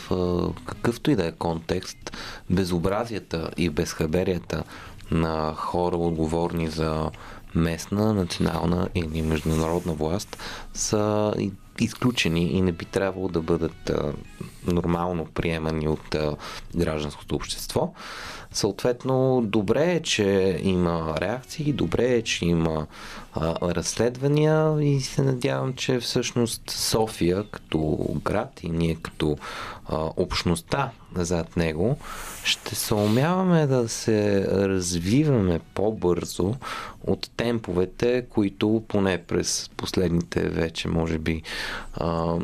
какъвто 0.67 1.11
и 1.11 1.17
да 1.17 1.27
е 1.27 1.33
контекст, 1.33 2.17
безобразията 2.51 3.51
и 3.57 3.71
безхаберията 3.71 4.65
на 5.11 5.55
хора, 5.57 5.97
отговорни 5.97 6.69
за 6.69 7.11
местна, 7.55 8.15
национална 8.15 8.89
или 8.95 9.23
международна 9.23 9.93
власт, 9.93 10.39
са 10.75 11.35
изключени 11.81 12.51
и 12.53 12.63
не 12.63 12.73
би 12.73 12.85
трябвало 12.85 13.29
да 13.29 13.41
бъдат 13.41 13.93
нормално 14.67 15.25
приемани 15.25 15.89
от 15.89 16.15
а, 16.15 16.37
гражданското 16.77 17.35
общество. 17.35 17.93
Съответно, 18.57 19.43
добре 19.45 19.93
е, 19.93 20.03
че 20.03 20.59
има 20.63 21.15
реакции, 21.21 21.73
добре 21.73 22.05
е, 22.05 22.23
че 22.23 22.45
има 22.45 22.87
а, 23.35 23.75
разследвания 23.75 24.77
и 24.83 25.01
се 25.01 25.23
надявам, 25.23 25.75
че 25.75 26.01
всъщност 26.01 26.71
София 26.71 27.45
като 27.51 28.09
град 28.25 28.61
и 28.63 28.71
ние 28.71 28.95
като 28.95 29.37
а, 29.87 30.11
общността 30.17 30.91
зад 31.15 31.57
него 31.57 31.97
ще 32.45 32.75
се 32.75 32.95
умяваме 32.95 33.67
да 33.67 33.89
се 33.89 34.47
развиваме 34.51 35.61
по-бързо 35.75 36.55
от 37.07 37.31
темповете, 37.37 38.27
които 38.31 38.83
поне 38.89 39.23
през 39.23 39.71
последните 39.77 40.49
вече, 40.49 40.89
може 40.89 41.19
би, 41.19 41.43
а, 41.95 42.37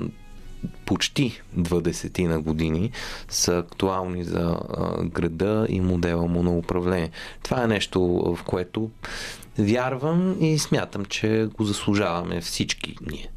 почти 0.87 1.43
20 1.59 2.27
на 2.27 2.41
години 2.41 2.91
са 3.29 3.59
актуални 3.59 4.25
за 4.25 4.61
града 5.05 5.67
и 5.69 5.81
модела 5.81 6.27
му 6.27 6.43
на 6.43 6.51
управление. 6.51 7.11
Това 7.43 7.65
е 7.65 7.67
нещо, 7.67 8.01
в 8.03 8.39
което 8.45 8.91
вярвам 9.59 10.37
и 10.41 10.59
смятам, 10.59 11.05
че 11.05 11.49
го 11.57 11.65
заслужаваме 11.65 12.41
всички 12.41 12.97
ние. 13.11 13.31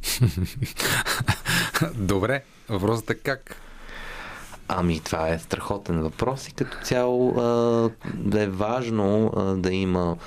Добре, 1.95 2.43
въпросът 2.69 3.09
е 3.09 3.15
как? 3.15 3.61
Ами, 4.67 4.99
това 4.99 5.29
е 5.29 5.39
страхотен 5.39 6.01
въпрос 6.01 6.47
и 6.47 6.53
като 6.53 6.77
цяло 6.83 7.37
а, 7.37 8.39
е 8.41 8.47
важно 8.47 9.31
а, 9.35 9.43
да 9.43 9.73
има 9.73 10.17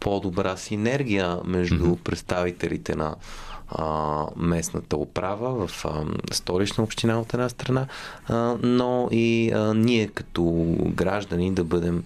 по-добра 0.00 0.56
синергия 0.56 1.38
между 1.44 1.84
mm-hmm. 1.84 2.02
представителите 2.02 2.94
на 2.94 3.16
а, 3.68 4.26
местната 4.36 4.96
управа 4.96 5.66
в 5.66 5.84
а, 5.84 6.04
столична 6.32 6.84
община 6.84 7.20
от 7.20 7.34
една 7.34 7.48
страна, 7.48 7.86
а, 8.28 8.56
но 8.62 9.08
и 9.12 9.52
а, 9.54 9.74
ние 9.74 10.08
като 10.08 10.44
граждани 10.80 11.52
да 11.52 11.64
бъдем 11.64 12.04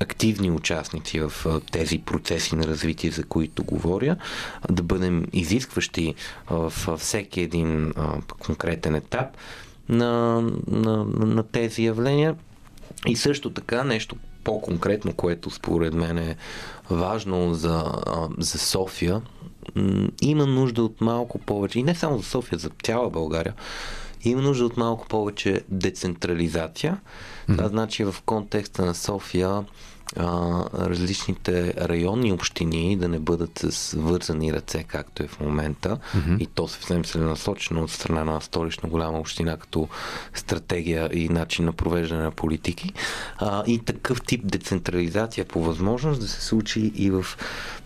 активни 0.00 0.50
участници 0.50 1.20
в 1.20 1.32
тези 1.72 1.98
процеси 1.98 2.56
на 2.56 2.66
развитие, 2.66 3.10
за 3.10 3.24
които 3.24 3.64
говоря, 3.64 4.16
да 4.70 4.82
бъдем 4.82 5.26
изискващи 5.32 6.14
в 6.50 6.72
всеки 6.98 7.40
един 7.40 7.92
конкретен 8.38 8.94
етап 8.94 9.36
на, 9.88 10.40
на, 10.66 11.04
на 11.04 11.42
тези 11.42 11.84
явления. 11.84 12.36
И 13.06 13.16
също 13.16 13.50
така 13.50 13.84
нещо 13.84 14.16
по-конкретно, 14.44 15.12
което 15.12 15.50
според 15.50 15.94
мен 15.94 16.18
е 16.18 16.36
важно 16.90 17.54
за, 17.54 17.92
за 18.38 18.58
София, 18.58 19.22
има 20.22 20.46
нужда 20.46 20.82
от 20.82 21.00
малко 21.00 21.38
повече, 21.38 21.78
и 21.78 21.82
не 21.82 21.94
само 21.94 22.18
за 22.18 22.24
София, 22.24 22.58
за 22.58 22.70
цяла 22.82 23.10
България, 23.10 23.54
има 24.24 24.42
нужда 24.42 24.64
от 24.64 24.76
малко 24.76 25.06
повече 25.08 25.62
децентрализация. 25.68 27.00
Mm-hmm. 27.48 27.56
Това 27.56 27.68
значи 27.68 28.04
в 28.04 28.14
контекста 28.26 28.84
на 28.84 28.94
София 28.94 29.64
а, 30.16 30.64
различните 30.74 31.74
районни 31.88 32.32
общини 32.32 32.96
да 32.96 33.08
не 33.08 33.18
бъдат 33.18 33.58
с 33.58 33.96
вързани 33.98 34.52
ръце, 34.52 34.82
както 34.82 35.22
е 35.22 35.26
в 35.26 35.40
момента, 35.40 35.98
mm-hmm. 36.16 36.38
и 36.38 36.46
то 36.46 36.68
съвсем 36.68 37.04
целенасочено 37.04 37.82
от 37.82 37.90
страна 37.90 38.24
на 38.24 38.40
столична 38.40 38.88
голяма 38.88 39.18
община 39.18 39.56
като 39.56 39.88
стратегия 40.34 41.10
и 41.12 41.28
начин 41.28 41.64
на 41.64 41.72
провеждане 41.72 42.22
на 42.22 42.30
политики. 42.30 42.92
А, 43.38 43.64
и 43.66 43.78
такъв 43.78 44.22
тип 44.22 44.40
децентрализация 44.44 45.44
по 45.44 45.64
възможност 45.64 46.20
да 46.20 46.28
се 46.28 46.40
случи 46.40 46.92
и 46.94 47.10
в 47.10 47.26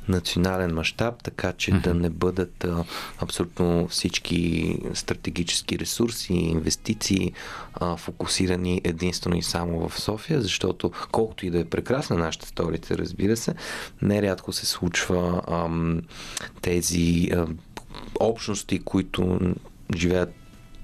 национален 0.09 0.75
мащаб, 0.75 1.23
така 1.23 1.53
че 1.53 1.71
mm-hmm. 1.71 1.83
да 1.83 1.95
не 1.95 2.11
бъдат 2.11 2.64
а, 2.64 2.85
абсолютно 3.19 3.88
всички 3.88 4.79
стратегически 4.95 5.79
ресурси 5.79 6.33
и 6.33 6.51
инвестиции 6.51 7.33
а, 7.75 7.97
фокусирани 7.97 8.81
единствено 8.85 9.37
и 9.37 9.42
само 9.42 9.88
в 9.88 10.01
София, 10.01 10.42
защото 10.42 10.92
колкото 11.12 11.47
и 11.47 11.51
да 11.51 11.59
е 11.59 11.64
прекрасна 11.64 12.16
нашата 12.16 12.47
столица, 12.47 12.99
разбира 12.99 13.37
се, 13.37 13.55
нерядко 14.03 14.53
се 14.53 14.66
случва 14.66 15.42
ам, 15.49 16.03
тези 16.62 17.31
а, 17.35 17.47
общности, 18.21 18.79
които 18.79 19.38
живеят 19.97 20.35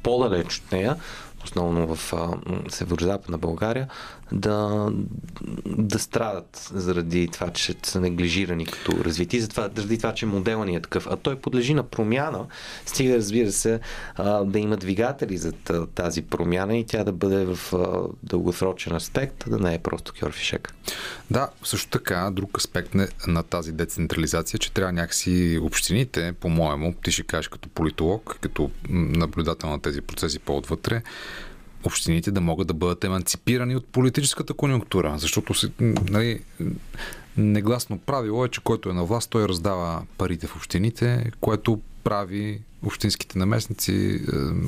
по-далеч 0.02 0.58
от 0.58 0.72
нея, 0.72 0.96
основно 1.44 1.94
в 1.94 2.12
северо-западна 2.68 3.38
България, 3.38 3.88
да, 4.32 4.88
да 5.66 5.98
страдат 5.98 6.70
заради 6.74 7.28
това, 7.28 7.50
че 7.50 7.74
са 7.82 8.00
неглижирани 8.00 8.66
като 8.66 9.04
развити, 9.04 9.40
затова, 9.40 9.70
заради 9.76 9.98
това, 9.98 10.14
че 10.14 10.26
модела 10.26 10.66
ни 10.66 10.76
е 10.76 10.80
такъв. 10.80 11.06
А 11.10 11.16
той 11.16 11.36
подлежи 11.36 11.74
на 11.74 11.82
промяна, 11.82 12.46
стига, 12.86 13.16
разбира 13.16 13.52
се, 13.52 13.80
да 14.44 14.58
има 14.58 14.76
двигатели 14.76 15.38
за 15.38 15.52
тази 15.94 16.22
промяна 16.22 16.76
и 16.76 16.86
тя 16.86 17.04
да 17.04 17.12
бъде 17.12 17.44
в 17.44 17.58
дългосрочен 18.22 18.96
аспект, 18.96 19.44
да 19.46 19.58
не 19.58 19.74
е 19.74 19.78
просто 19.78 20.12
кьорфишек. 20.20 20.74
Да, 21.30 21.48
също 21.64 21.90
така, 21.90 22.30
друг 22.32 22.58
аспект 22.58 22.94
на 23.26 23.42
тази 23.42 23.72
децентрализация, 23.72 24.58
че 24.58 24.72
трябва 24.72 24.92
някакси 24.92 25.58
общините, 25.62 26.32
по-моему, 26.40 26.94
ти 27.04 27.12
ще 27.12 27.22
кажеш 27.22 27.48
като 27.48 27.68
политолог, 27.68 28.38
като 28.40 28.70
наблюдател 28.88 29.70
на 29.70 29.80
тези 29.80 30.00
процеси 30.00 30.38
по-отвътре, 30.38 31.02
общините 31.84 32.30
да 32.30 32.40
могат 32.40 32.66
да 32.66 32.74
бъдат 32.74 33.04
еманципирани 33.04 33.76
от 33.76 33.86
политическата 33.86 34.54
конюнктура, 34.54 35.14
защото 35.18 35.54
си, 35.54 35.72
нали, 36.10 36.40
негласно 37.36 37.98
правило 37.98 38.44
е, 38.44 38.48
че 38.48 38.60
който 38.60 38.90
е 38.90 38.92
на 38.92 39.04
власт, 39.04 39.30
той 39.30 39.48
раздава 39.48 40.02
парите 40.18 40.46
в 40.46 40.56
общините, 40.56 41.30
което 41.40 41.80
прави 42.04 42.60
общинските 42.86 43.38
наместници, 43.38 44.20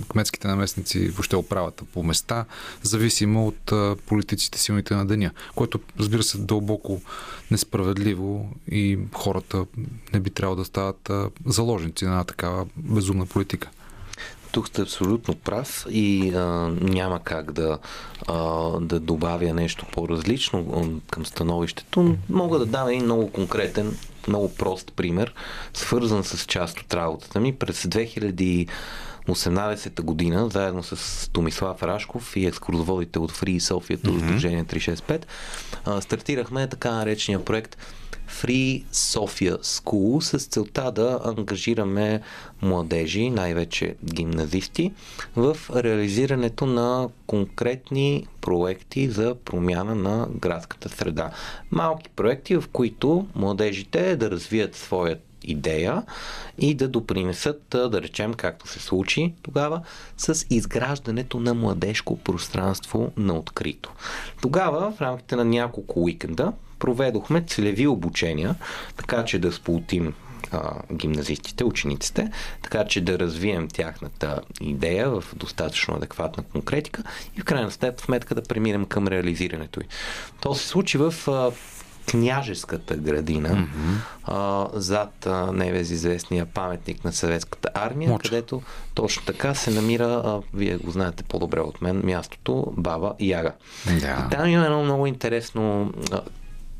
кметските 0.08 0.48
наместници, 0.48 1.08
въобще 1.08 1.36
оправата 1.36 1.84
по 1.84 2.02
места, 2.02 2.44
зависимо 2.82 3.46
от 3.46 3.72
политиците 4.06 4.58
силните 4.58 4.94
на 4.94 5.06
деня, 5.06 5.30
което 5.54 5.80
разбира 5.98 6.22
се 6.22 6.38
дълбоко 6.38 7.00
несправедливо 7.50 8.48
и 8.70 8.98
хората 9.12 9.66
не 10.12 10.20
би 10.20 10.30
трябвало 10.30 10.56
да 10.56 10.64
стават 10.64 11.10
заложници 11.46 12.04
на 12.04 12.24
такава 12.24 12.66
безумна 12.76 13.26
политика. 13.26 13.70
Тук 14.54 14.68
сте 14.68 14.82
абсолютно 14.82 15.34
прав 15.34 15.86
и 15.90 16.32
а, 16.34 16.40
няма 16.80 17.20
как 17.20 17.52
да, 17.52 17.78
а, 18.26 18.34
да 18.80 19.00
добавя 19.00 19.54
нещо 19.54 19.86
по-различно 19.92 21.00
към 21.10 21.26
становището. 21.26 22.16
Мога 22.30 22.58
да 22.58 22.66
дам 22.66 22.88
един 22.88 23.04
много 23.04 23.30
конкретен, 23.30 23.96
много 24.28 24.54
прост 24.54 24.92
пример, 24.96 25.34
свързан 25.74 26.24
с 26.24 26.46
част 26.46 26.80
от 26.80 26.94
работата 26.94 27.40
ми. 27.40 27.54
През 27.54 27.82
2000 27.82 28.68
18-та 29.28 30.02
година, 30.02 30.48
заедно 30.48 30.82
с 30.82 31.30
Томислав 31.32 31.82
Рашков 31.82 32.36
и 32.36 32.46
екскурзоводите 32.46 33.18
от 33.18 33.32
Free 33.32 33.58
Софията 33.58 34.10
mm-hmm. 34.10 34.26
Сдружение 34.26 34.64
365, 34.64 35.24
стартирахме 36.00 36.68
така 36.68 36.90
наречения 36.90 37.44
проект 37.44 37.76
Free 38.30 38.84
Sofia 38.92 39.58
School 39.62 40.20
с 40.20 40.46
целта 40.46 40.92
да 40.92 41.20
ангажираме 41.24 42.20
младежи, 42.62 43.30
най-вече 43.30 43.94
гимназисти, 44.04 44.92
в 45.36 45.56
реализирането 45.74 46.66
на 46.66 47.08
конкретни 47.26 48.26
проекти 48.40 49.08
за 49.08 49.34
промяна 49.44 49.94
на 49.94 50.28
градската 50.30 50.88
среда. 50.88 51.30
Малки 51.70 52.10
проекти, 52.16 52.56
в 52.56 52.64
които 52.72 53.26
младежите 53.34 54.16
да 54.16 54.30
развият 54.30 54.76
своят 54.76 55.20
идея 55.44 56.02
и 56.58 56.74
да 56.74 56.88
допринесат, 56.88 57.62
да 57.70 58.02
речем, 58.02 58.34
както 58.34 58.68
се 58.68 58.80
случи 58.80 59.34
тогава, 59.42 59.80
с 60.16 60.46
изграждането 60.50 61.40
на 61.40 61.54
младежко 61.54 62.16
пространство 62.16 63.12
на 63.16 63.34
открито. 63.34 63.92
Тогава, 64.42 64.92
в 64.92 65.00
рамките 65.00 65.36
на 65.36 65.44
няколко 65.44 66.02
уикенда, 66.02 66.52
проведохме 66.84 67.42
целеви 67.42 67.86
обучения, 67.86 68.54
така 68.96 69.24
че 69.24 69.38
да 69.38 69.52
сполутим 69.52 70.14
гимназистите, 70.92 71.64
учениците, 71.64 72.30
така 72.62 72.84
че 72.84 73.00
да 73.00 73.18
развием 73.18 73.68
тяхната 73.68 74.40
идея 74.60 75.10
в 75.10 75.24
достатъчно 75.36 75.94
адекватна 75.94 76.42
конкретика 76.42 77.02
и 77.36 77.40
в 77.40 77.44
крайна 77.44 77.70
сметка 77.98 78.34
да 78.34 78.42
преминем 78.42 78.84
към 78.84 79.08
реализирането 79.08 79.80
й. 79.80 79.84
То 80.40 80.54
се 80.54 80.68
случи 80.68 80.98
в 80.98 81.14
княжеската 82.10 82.96
градина, 82.96 83.48
mm-hmm. 83.48 83.96
а, 84.24 84.68
зад 84.80 85.26
а, 85.26 85.52
небезизвестния 85.52 86.46
паметник 86.46 87.04
на 87.04 87.12
съветската 87.12 87.70
армия, 87.74 88.10
Моча. 88.10 88.28
където 88.28 88.62
точно 88.94 89.22
така 89.26 89.54
се 89.54 89.70
намира, 89.70 90.22
а, 90.24 90.40
вие 90.54 90.76
го 90.76 90.90
знаете 90.90 91.24
по-добре 91.24 91.60
от 91.60 91.82
мен, 91.82 92.00
мястото 92.04 92.72
Баба 92.76 93.14
Яга. 93.20 93.52
Yeah. 93.86 94.26
И 94.26 94.30
там 94.30 94.48
има 94.48 94.64
едно 94.64 94.84
много 94.84 95.06
интересно 95.06 95.92
а, 96.12 96.20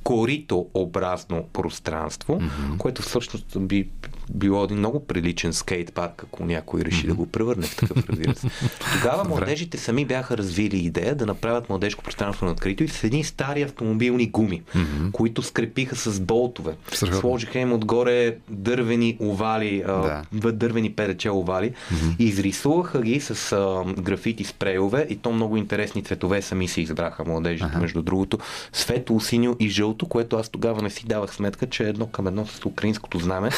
коритообразно 0.04 1.44
пространство, 1.52 2.40
mm-hmm. 2.40 2.76
което 2.78 3.02
всъщност 3.02 3.60
би 3.60 3.90
било 4.30 4.64
един 4.64 4.78
много 4.78 5.06
приличен 5.06 5.52
скейт 5.52 5.92
парк, 5.92 6.22
ако 6.26 6.44
някой 6.44 6.80
реши 6.80 7.04
mm-hmm. 7.04 7.08
да 7.08 7.14
го 7.14 7.26
превърне 7.26 7.66
в 7.66 7.76
такъв, 7.76 8.08
разбира 8.08 8.34
се. 8.34 8.48
Тогава 8.92 9.24
младежите 9.24 9.78
сами 9.78 10.04
бяха 10.04 10.36
развили 10.36 10.76
идея 10.76 11.14
да 11.14 11.26
направят 11.26 11.68
младежко 11.68 12.04
пространство 12.04 12.46
на 12.46 12.52
открито 12.52 12.84
и 12.84 12.88
с 12.88 13.04
едни 13.04 13.24
стари 13.24 13.62
автомобилни 13.62 14.26
гуми, 14.26 14.62
mm-hmm. 14.62 15.10
които 15.12 15.42
скрепиха 15.42 15.96
с 15.96 16.20
болтове. 16.20 16.72
Сърхотно. 16.92 17.20
Сложиха 17.20 17.58
им 17.58 17.72
отгоре 17.72 18.36
дървени 18.48 19.16
овали, 19.20 19.82
да. 19.86 20.52
дървени 20.52 20.92
перече 20.92 21.30
овали 21.30 21.70
mm-hmm. 21.70 22.16
и 22.18 22.24
изрисуваха 22.24 23.02
ги 23.02 23.20
с 23.20 23.52
а, 23.52 23.84
графити 24.02 24.44
спрейове 24.44 25.06
и 25.10 25.16
то 25.16 25.32
много 25.32 25.56
интересни 25.56 26.02
цветове 26.02 26.42
сами 26.42 26.68
се 26.68 26.80
избраха 26.80 27.24
младежите, 27.24 27.70
uh-huh. 27.70 27.80
между 27.80 28.02
другото. 28.02 28.38
Светло, 28.72 29.20
синьо 29.20 29.56
и 29.60 29.68
жълто, 29.68 30.06
което 30.06 30.36
аз 30.36 30.48
тогава 30.48 30.82
не 30.82 30.90
си 30.90 31.06
давах 31.06 31.34
сметка, 31.34 31.66
че 31.66 31.84
е 31.84 31.88
едно 31.88 32.06
към 32.06 32.26
едно 32.26 32.46
с 32.46 32.66
украинското 32.66 33.18
знаме 33.18 33.50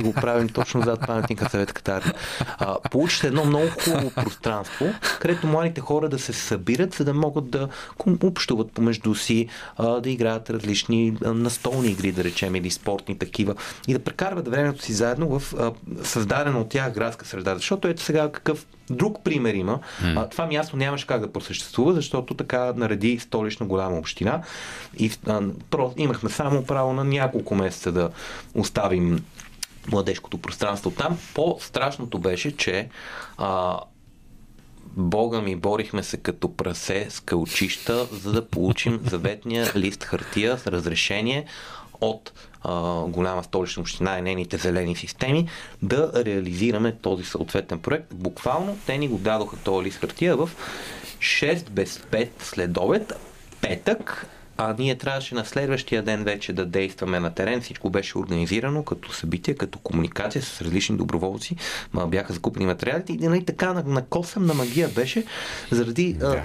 и 0.00 0.02
го 0.02 0.11
правим 0.12 0.48
точно 0.48 0.82
зад 0.82 1.06
паметника 1.06 1.50
Съветската 1.50 1.92
армия. 1.92 2.14
Получи 2.90 3.16
се 3.16 3.26
едно 3.26 3.44
много 3.44 3.66
хубаво 3.84 4.10
пространство, 4.10 4.86
където 5.20 5.46
младите 5.46 5.80
хора 5.80 6.08
да 6.08 6.18
се 6.18 6.32
събират, 6.32 6.94
за 6.94 7.04
да 7.04 7.14
могат 7.14 7.50
да 7.50 7.68
общуват 8.22 8.72
помежду 8.72 9.14
си, 9.14 9.48
а, 9.76 10.00
да 10.00 10.10
играят 10.10 10.50
различни 10.50 11.16
настолни 11.20 11.88
игри, 11.88 12.12
да 12.12 12.24
речем, 12.24 12.54
или 12.54 12.70
спортни 12.70 13.18
такива, 13.18 13.54
и 13.88 13.92
да 13.92 13.98
прекарват 13.98 14.48
времето 14.48 14.82
си 14.82 14.92
заедно 14.92 15.38
в 15.38 15.54
а, 15.58 15.72
създадена 16.04 16.60
от 16.60 16.68
тях 16.68 16.92
градска 16.92 17.26
среда. 17.26 17.54
Защото 17.54 17.88
ето 17.88 18.02
сега 18.02 18.32
какъв 18.32 18.66
друг 18.90 19.24
пример 19.24 19.54
има. 19.54 19.78
Mm. 20.02 20.22
А, 20.22 20.28
това 20.28 20.46
място 20.46 20.76
нямаше 20.76 21.06
как 21.06 21.20
да 21.20 21.32
просъществува, 21.32 21.92
защото 21.92 22.34
така 22.34 22.72
нареди 22.76 23.18
столична 23.18 23.66
голяма 23.66 23.98
община 23.98 24.42
и 24.98 25.10
а, 25.26 25.40
про, 25.70 25.92
имахме 25.96 26.30
само 26.30 26.64
право 26.64 26.92
на 26.92 27.04
няколко 27.04 27.54
месеца 27.54 27.92
да 27.92 28.10
оставим 28.54 29.24
младежкото 29.90 30.38
пространство 30.38 30.90
там. 30.90 31.18
По-страшното 31.34 32.18
беше, 32.18 32.56
че 32.56 32.88
а, 33.38 33.80
Бога 34.96 35.40
ми 35.40 35.56
борихме 35.56 36.02
се 36.02 36.16
като 36.16 36.56
прасе 36.56 37.06
с 37.10 37.20
кълчища, 37.20 38.06
за 38.12 38.32
да 38.32 38.48
получим 38.48 39.00
заветния 39.04 39.72
лист 39.76 40.04
хартия 40.04 40.58
с 40.58 40.66
разрешение 40.66 41.46
от 42.00 42.32
а, 42.62 43.04
голяма 43.04 43.44
столична 43.44 43.80
община 43.80 44.18
и 44.18 44.22
нейните 44.22 44.56
зелени 44.56 44.96
системи 44.96 45.48
да 45.82 46.12
реализираме 46.24 46.96
този 46.96 47.24
съответен 47.24 47.78
проект. 47.78 48.14
Буквално 48.14 48.78
те 48.86 48.98
ни 48.98 49.08
го 49.08 49.18
дадоха 49.18 49.56
този 49.56 49.86
лист 49.86 49.98
хартия 49.98 50.36
в 50.36 50.50
6 51.18 51.70
без 51.70 51.98
5 51.98 52.28
след 52.38 52.76
обед, 52.78 53.12
петък 53.60 54.26
а 54.62 54.74
ние 54.78 54.98
трябваше 54.98 55.34
на 55.34 55.44
следващия 55.44 56.02
ден 56.02 56.24
вече 56.24 56.52
да 56.52 56.66
действаме 56.66 57.20
на 57.20 57.34
терен. 57.34 57.60
Всичко 57.60 57.90
беше 57.90 58.18
организирано 58.18 58.84
като 58.84 59.12
събитие, 59.12 59.54
като 59.54 59.78
комуникация 59.78 60.42
с 60.42 60.62
различни 60.62 60.96
доброволци. 60.96 61.56
Бяха 62.06 62.32
закупени 62.32 62.66
материалите 62.66 63.12
и 63.12 63.16
нали, 63.16 63.44
така 63.44 63.72
на, 63.72 63.82
на 63.82 64.04
косъм 64.04 64.46
на 64.46 64.54
магия 64.54 64.88
беше 64.88 65.24
заради 65.70 66.12
да. 66.12 66.26
а, 66.26 66.42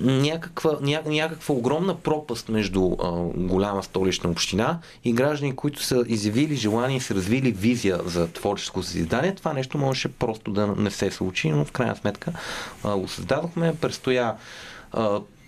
някаква, 0.00 0.78
ня, 0.80 1.02
някаква 1.06 1.54
огромна 1.54 1.94
пропаст 1.94 2.48
между 2.48 2.96
а, 3.02 3.10
голяма 3.36 3.82
столична 3.82 4.30
община 4.30 4.78
и 5.04 5.12
граждани, 5.12 5.56
които 5.56 5.82
са 5.82 6.04
изявили 6.06 6.56
желание 6.56 6.96
и 6.96 7.00
са 7.00 7.14
развили 7.14 7.52
визия 7.52 8.00
за 8.04 8.28
творческо 8.28 8.82
създание. 8.82 9.34
Това 9.34 9.52
нещо 9.52 9.78
можеше 9.78 10.08
просто 10.08 10.50
да 10.50 10.66
не 10.66 10.90
се 10.90 11.10
случи, 11.10 11.50
но 11.50 11.64
в 11.64 11.72
крайна 11.72 11.96
сметка 11.96 12.32
а, 12.84 12.96
го 12.96 13.08
създадохме. 13.08 13.74
Престоя 13.80 14.34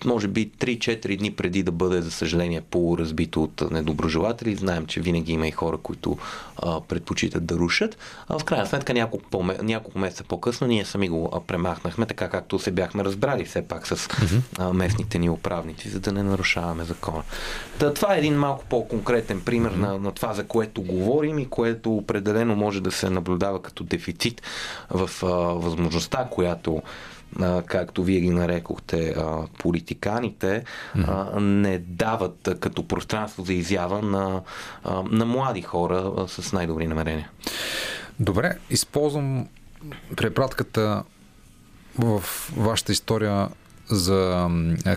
може 0.04 0.28
би 0.28 0.50
3-4 0.50 1.18
дни 1.18 1.30
преди 1.30 1.62
да 1.62 1.72
бъде, 1.72 2.02
за 2.02 2.10
съжаление, 2.10 2.60
полуразбито 2.60 3.42
от 3.42 3.70
недоброжелатели. 3.70 4.56
Знаем, 4.56 4.86
че 4.86 5.00
винаги 5.00 5.32
има 5.32 5.48
и 5.48 5.50
хора, 5.50 5.76
които 5.76 6.18
а, 6.62 6.80
предпочитат 6.80 7.46
да 7.46 7.54
рушат. 7.54 7.98
А 8.28 8.38
в 8.38 8.44
крайна 8.44 8.66
сметка, 8.66 8.94
няколко, 8.94 9.30
по, 9.30 9.42
няколко 9.62 9.98
месеца 9.98 10.24
по-късно, 10.24 10.66
ние 10.66 10.84
сами 10.84 11.08
го 11.08 11.30
а, 11.32 11.40
премахнахме, 11.40 12.06
така 12.06 12.28
както 12.28 12.58
се 12.58 12.70
бяхме 12.70 13.04
разбрали 13.04 13.44
все 13.44 13.62
пак 13.62 13.86
с 13.86 14.08
а, 14.58 14.72
местните 14.72 15.18
ни 15.18 15.30
управници, 15.30 15.88
за 15.88 16.00
да 16.00 16.12
не 16.12 16.22
нарушаваме 16.22 16.84
закона. 16.84 17.22
Да, 17.80 17.94
това 17.94 18.14
е 18.14 18.18
един 18.18 18.34
малко 18.34 18.64
по-конкретен 18.64 19.40
пример 19.40 19.70
на, 19.70 19.98
на 19.98 20.12
това, 20.12 20.34
за 20.34 20.44
което 20.44 20.82
говорим 20.82 21.38
и 21.38 21.48
което 21.48 21.96
определено 21.96 22.56
може 22.56 22.80
да 22.80 22.92
се 22.92 23.10
наблюдава 23.10 23.62
като 23.62 23.84
дефицит 23.84 24.42
в 24.90 25.10
а, 25.22 25.26
възможността, 25.54 26.28
която 26.30 26.82
а, 27.40 27.62
както 27.62 28.04
вие 28.04 28.20
ги 28.20 28.30
нарекохте, 28.30 29.14
а, 29.16 29.46
политиканите, 29.58 30.64
а, 31.06 31.40
не 31.40 31.78
дават 31.78 32.48
а, 32.48 32.58
като 32.58 32.88
пространство 32.88 33.44
за 33.44 33.52
изява 33.52 34.02
на, 34.02 34.42
а, 34.84 35.02
на 35.02 35.24
млади 35.24 35.62
хора 35.62 36.12
а, 36.18 36.28
с 36.28 36.52
най-добри 36.52 36.86
намерения. 36.86 37.30
Добре, 38.20 38.58
използвам 38.70 39.48
препратката 40.16 41.02
в 41.98 42.22
вашата 42.56 42.92
история 42.92 43.48
за, 43.90 44.48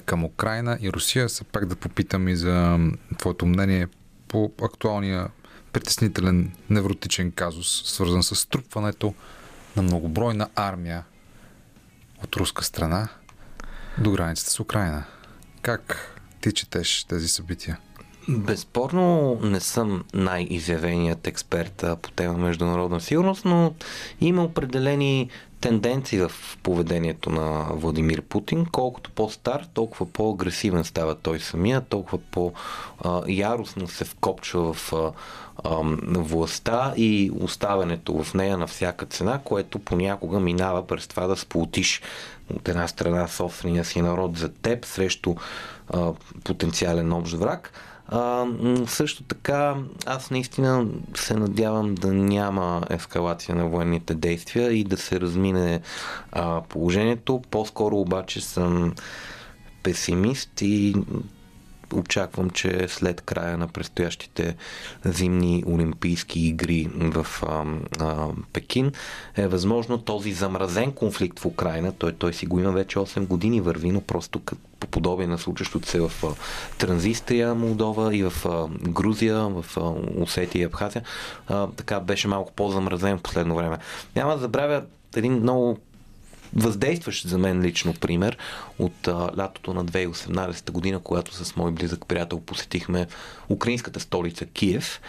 към 0.06 0.24
Украина 0.26 0.78
и 0.82 0.92
Русия, 0.92 1.30
се 1.30 1.44
пак 1.44 1.66
да 1.66 1.76
попитам 1.76 2.28
и 2.28 2.36
за 2.36 2.80
твоето 3.18 3.46
мнение 3.46 3.88
по 4.28 4.52
актуалния 4.62 5.28
притеснителен 5.74 6.52
невротичен 6.70 7.32
казус, 7.32 7.82
свързан 7.86 8.24
с 8.24 8.36
струпването 8.36 9.14
на 9.76 9.82
многобройна 9.82 10.50
армия 10.56 11.04
от 12.24 12.36
руска 12.36 12.64
страна 12.64 13.08
до 13.98 14.12
границата 14.12 14.52
с 14.52 14.60
Украина. 14.60 15.04
Как 15.62 16.14
ти 16.42 16.52
четеш 16.52 17.04
тези 17.04 17.28
събития? 17.28 17.78
Безспорно 18.30 19.40
не 19.42 19.60
съм 19.60 20.04
най-изявеният 20.14 21.28
експерт 21.28 21.86
по 22.02 22.12
тема 22.12 22.38
международна 22.38 23.02
сигурност, 23.02 23.46
но 23.46 23.74
има 24.22 24.44
определени 24.44 25.30
тенденции 25.62 26.20
в 26.20 26.32
поведението 26.64 27.30
на 27.30 27.68
Владимир 27.72 28.22
Путин. 28.22 28.66
Колкото 28.66 29.12
по-стар, 29.12 29.68
толкова 29.74 30.06
по-агресивен 30.12 30.84
става 30.84 31.16
той 31.16 31.40
самия, 31.40 31.82
толкова 31.82 32.18
по-яростно 32.32 33.88
се 33.88 34.06
вкопчва 34.06 34.74
в 34.74 34.94
властта 36.08 36.94
и 36.98 37.32
оставянето 37.40 38.24
в 38.24 38.34
нея 38.34 38.58
на 38.58 38.68
всяка 38.68 39.06
цена, 39.06 39.40
което 39.44 39.80
понякога 39.80 40.40
минава 40.40 40.88
през 40.88 41.08
това 41.08 41.28
да 41.28 41.36
сполутиш 41.36 42.02
от 42.56 42.68
една 42.68 42.88
страна 42.88 43.28
собствения 43.28 43.86
си 43.86 44.02
народ 44.02 44.38
за 44.38 44.50
теб 44.50 44.86
срещу 44.86 45.36
а, 45.90 46.12
потенциален 46.44 47.14
общ 47.14 47.34
враг. 47.34 47.72
А, 48.08 48.46
също 48.88 49.24
така, 49.24 49.76
аз 50.06 50.32
наистина 50.32 50.86
се 51.16 51.34
надявам 51.34 51.96
да 51.96 52.14
няма 52.14 52.84
ескалация 52.90 53.56
на 53.56 53.68
военните 53.68 54.14
действия 54.14 54.72
и 54.72 54.84
да 54.84 54.98
се 54.98 55.20
размине 55.20 55.82
а, 56.32 56.62
положението. 56.62 57.42
По-скоро 57.52 57.98
обаче 57.98 58.42
съм 58.42 58.94
песимист 59.84 60.62
и 60.62 60.96
очаквам, 61.94 62.50
че 62.50 62.88
след 62.88 63.22
края 63.22 63.58
на 63.58 63.68
предстоящите 63.68 64.56
зимни 65.06 65.64
олимпийски 65.68 66.40
игри 66.40 66.90
в 66.96 67.28
а, 67.44 67.66
а, 68.00 68.28
Пекин 68.54 68.92
е 69.36 69.48
възможно 69.48 69.98
този 69.98 70.34
замразен 70.34 70.92
конфликт 70.92 71.40
в 71.40 71.46
Украина, 71.46 71.92
той, 71.92 72.14
той 72.14 72.34
си 72.34 72.46
го 72.46 72.60
има 72.60 72.72
вече 72.72 73.00
8 73.00 73.28
години 73.28 73.62
върви, 73.62 73.92
но 73.92 74.02
просто 74.02 74.42
по 74.80 74.88
подобие 74.88 75.28
на 75.28 75.38
случващото 75.38 75.88
се 75.88 76.00
в 76.00 76.12
Транзистрия, 76.78 77.56
Молдова 77.56 78.16
и 78.16 78.24
в 78.24 78.34
Грузия, 78.82 79.38
в 79.38 79.66
Осетия 80.18 80.62
и 80.62 80.66
Абхазия, 80.66 81.04
така 81.76 82.00
беше 82.00 82.28
малко 82.28 82.52
по-замразен 82.52 83.18
в 83.18 83.22
последно 83.22 83.56
време. 83.56 83.78
Няма 84.16 84.34
да 84.34 84.40
забравя 84.40 84.84
един 85.16 85.34
много 85.34 85.78
въздействащ 86.56 87.28
за 87.28 87.38
мен 87.38 87.62
лично 87.62 87.94
пример 87.94 88.38
от 88.80 89.08
а, 89.08 89.30
лятото 89.38 89.74
на 89.74 89.86
2018 89.86 90.72
година, 90.72 91.00
когато 91.00 91.34
с 91.34 91.56
мой 91.56 91.72
близък 91.72 92.06
приятел 92.08 92.40
посетихме 92.40 93.08
украинската 93.50 94.00
столица 94.00 94.46
Киев. 94.46 95.02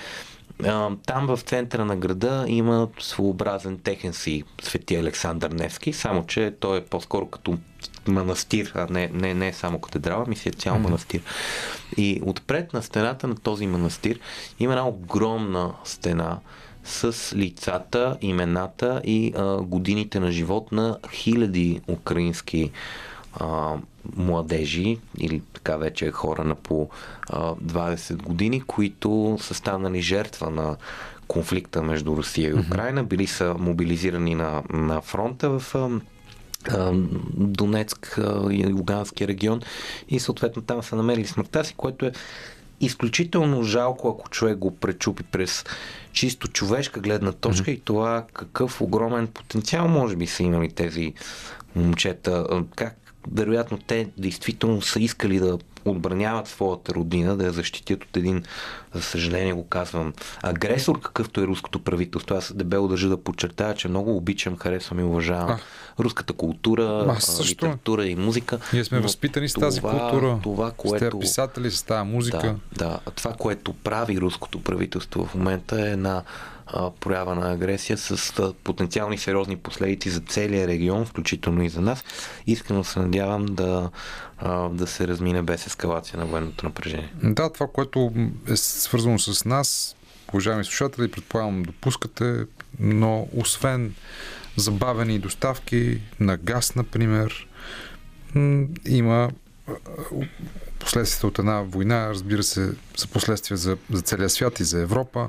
А, 0.64 0.90
там 1.06 1.26
в 1.26 1.40
центъра 1.40 1.84
на 1.84 1.96
града 1.96 2.44
има 2.48 2.88
своеобразен 2.98 3.78
техен 3.78 4.12
си 4.12 4.44
свети 4.62 4.96
Александър 4.96 5.50
Невски, 5.50 5.92
само 5.92 6.26
че 6.26 6.54
той 6.60 6.78
е 6.78 6.84
по-скоро 6.84 7.26
като 7.26 7.58
манастир, 8.06 8.72
а 8.74 8.86
не, 8.90 9.10
не, 9.12 9.34
не 9.34 9.52
само 9.52 9.78
катедрала, 9.78 10.24
ми 10.28 10.36
си 10.36 10.48
е 10.48 10.52
цял 10.52 10.74
mm-hmm. 10.74 10.78
манастир. 10.78 11.22
И 11.96 12.22
отпред 12.24 12.72
на 12.72 12.82
стената 12.82 13.28
на 13.28 13.34
този 13.34 13.66
манастир 13.66 14.20
има 14.60 14.72
една 14.72 14.88
огромна 14.88 15.72
стена, 15.84 16.38
с 16.88 17.36
лицата, 17.36 18.16
имената 18.20 19.00
и 19.04 19.32
а, 19.36 19.56
годините 19.56 20.20
на 20.20 20.32
живот 20.32 20.72
на 20.72 20.98
хиляди 21.12 21.80
украински 21.88 22.70
а, 23.34 23.74
младежи 24.16 24.98
или 25.18 25.42
така 25.52 25.76
вече 25.76 26.10
хора 26.10 26.44
на 26.44 26.54
по 26.54 26.88
а, 27.30 27.54
20 27.54 28.22
години, 28.22 28.60
които 28.60 29.38
са 29.40 29.54
станали 29.54 30.00
жертва 30.00 30.50
на 30.50 30.76
конфликта 31.28 31.82
между 31.82 32.16
Русия 32.16 32.50
и 32.50 32.60
Украина, 32.60 33.04
били 33.04 33.26
са 33.26 33.54
мобилизирани 33.58 34.34
на, 34.34 34.62
на 34.72 35.00
фронта 35.00 35.58
в 35.58 35.74
а, 35.74 36.92
Донецк 37.34 38.20
и 38.50 38.72
Лугански 38.72 39.28
регион. 39.28 39.60
И 40.08 40.20
съответно 40.20 40.62
там 40.62 40.82
са 40.82 40.96
намерили 40.96 41.26
смъртта 41.26 41.64
си, 41.64 41.74
което 41.76 42.06
е 42.06 42.12
изключително 42.80 43.62
жалко, 43.62 44.08
ако 44.08 44.28
човек 44.28 44.58
го 44.58 44.76
пречупи 44.76 45.22
през 45.22 45.64
чисто 46.12 46.48
човешка 46.48 47.00
гледна 47.00 47.32
точка 47.32 47.70
mm-hmm. 47.70 47.74
и 47.74 47.80
това 47.80 48.24
какъв 48.32 48.80
огромен 48.80 49.26
потенциал 49.26 49.88
може 49.88 50.16
би 50.16 50.26
са 50.26 50.42
имали 50.42 50.68
тези 50.68 51.14
момчета. 51.76 52.64
Как 52.76 52.96
вероятно 53.32 53.78
те 53.86 54.08
действително 54.18 54.82
са 54.82 55.00
искали 55.00 55.38
да 55.38 55.58
отбраняват 55.84 56.48
своята 56.48 56.94
родина, 56.94 57.36
да 57.36 57.44
я 57.44 57.52
защитят 57.52 58.04
от 58.04 58.16
един, 58.16 58.44
за 58.94 59.02
съжаление 59.02 59.52
го 59.52 59.68
казвам, 59.68 60.12
агресор, 60.42 61.00
какъвто 61.00 61.40
е 61.40 61.46
руското 61.46 61.84
правителство. 61.84 62.36
Аз 62.36 62.52
дебело 62.56 62.88
държа 62.88 63.08
да 63.08 63.22
подчертая, 63.22 63.74
че 63.74 63.88
много 63.88 64.16
обичам, 64.16 64.56
харесвам 64.56 65.00
и 65.00 65.02
уважавам. 65.02 65.58
Руската 66.00 66.32
култура, 66.32 67.16
също. 67.20 67.64
литература 67.64 68.06
и 68.06 68.16
музика. 68.16 68.58
Ние 68.72 68.84
сме 68.84 69.00
възпитани 69.00 69.48
с 69.48 69.54
тази 69.54 69.80
култура. 69.80 70.38
Това, 70.42 70.70
което... 70.76 71.06
Сте 71.06 71.18
писатели 71.20 71.70
с 71.70 71.82
тази 71.82 72.08
музика. 72.08 72.56
Да, 72.72 72.86
да, 73.04 73.12
това, 73.14 73.32
което 73.32 73.72
прави 73.72 74.20
руското 74.20 74.62
правителство 74.62 75.26
в 75.26 75.34
момента 75.34 75.88
е 75.88 75.92
една 75.92 76.22
проява 77.00 77.34
на 77.34 77.52
агресия 77.52 77.98
с 77.98 78.52
потенциални 78.64 79.18
сериозни 79.18 79.56
последици 79.56 80.10
за 80.10 80.20
целия 80.20 80.66
регион, 80.66 81.04
включително 81.04 81.62
и 81.62 81.68
за 81.68 81.80
нас. 81.80 82.04
Искрено 82.46 82.84
се 82.84 83.00
надявам 83.00 83.46
да, 83.46 83.90
да 84.70 84.86
се 84.86 85.08
размине 85.08 85.42
без 85.42 85.66
ескалация 85.66 86.18
на 86.18 86.26
военното 86.26 86.66
напрежение. 86.66 87.12
Да, 87.22 87.52
това, 87.52 87.66
което 87.72 88.12
е 88.48 88.56
свързано 88.56 89.18
с 89.18 89.44
нас, 89.44 89.96
уважаеми 90.28 90.64
слушатели, 90.64 91.10
предполагам 91.10 91.62
допускате, 91.62 92.44
но 92.80 93.28
освен 93.36 93.94
забавени 94.58 95.18
доставки 95.18 96.00
на 96.20 96.36
газ, 96.36 96.74
например, 96.74 97.48
има 98.86 99.30
последствията 100.78 101.26
от 101.26 101.38
една 101.38 101.60
война, 101.60 102.08
разбира 102.08 102.42
се, 102.42 102.72
са 102.96 103.08
последствия 103.08 103.56
за, 103.56 103.76
за 103.90 104.02
целия 104.02 104.30
свят 104.30 104.60
и 104.60 104.64
за 104.64 104.80
Европа 104.80 105.28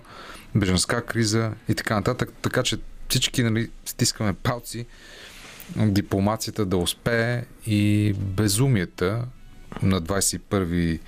беженска 0.55 1.05
криза 1.05 1.51
и 1.69 1.75
така 1.75 1.95
нататък. 1.95 2.29
Така 2.41 2.63
че 2.63 2.77
всички 3.09 3.43
нали, 3.43 3.69
стискаме 3.85 4.33
палци 4.33 4.85
дипломацията 5.75 6.65
да 6.65 6.77
успее 6.77 7.43
и 7.65 8.13
безумията 8.17 9.25
на 9.81 10.01
21 10.01 10.99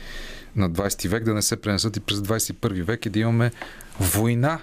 на 0.55 0.71
20 0.71 1.07
век 1.07 1.23
да 1.23 1.33
не 1.33 1.41
се 1.41 1.61
пренесат 1.61 1.97
и 1.97 1.99
през 1.99 2.17
21 2.17 2.83
век 2.83 3.05
и 3.05 3.09
да 3.09 3.19
имаме 3.19 3.51
война. 3.99 4.59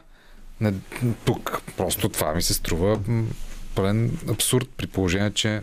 Тук 1.25 1.63
просто 1.77 2.09
това 2.09 2.35
ми 2.35 2.43
се 2.43 2.55
струва 2.55 3.01
пълен 3.79 4.19
абсурд 4.31 4.69
при 4.77 4.87
положение, 4.87 5.31
че 5.31 5.63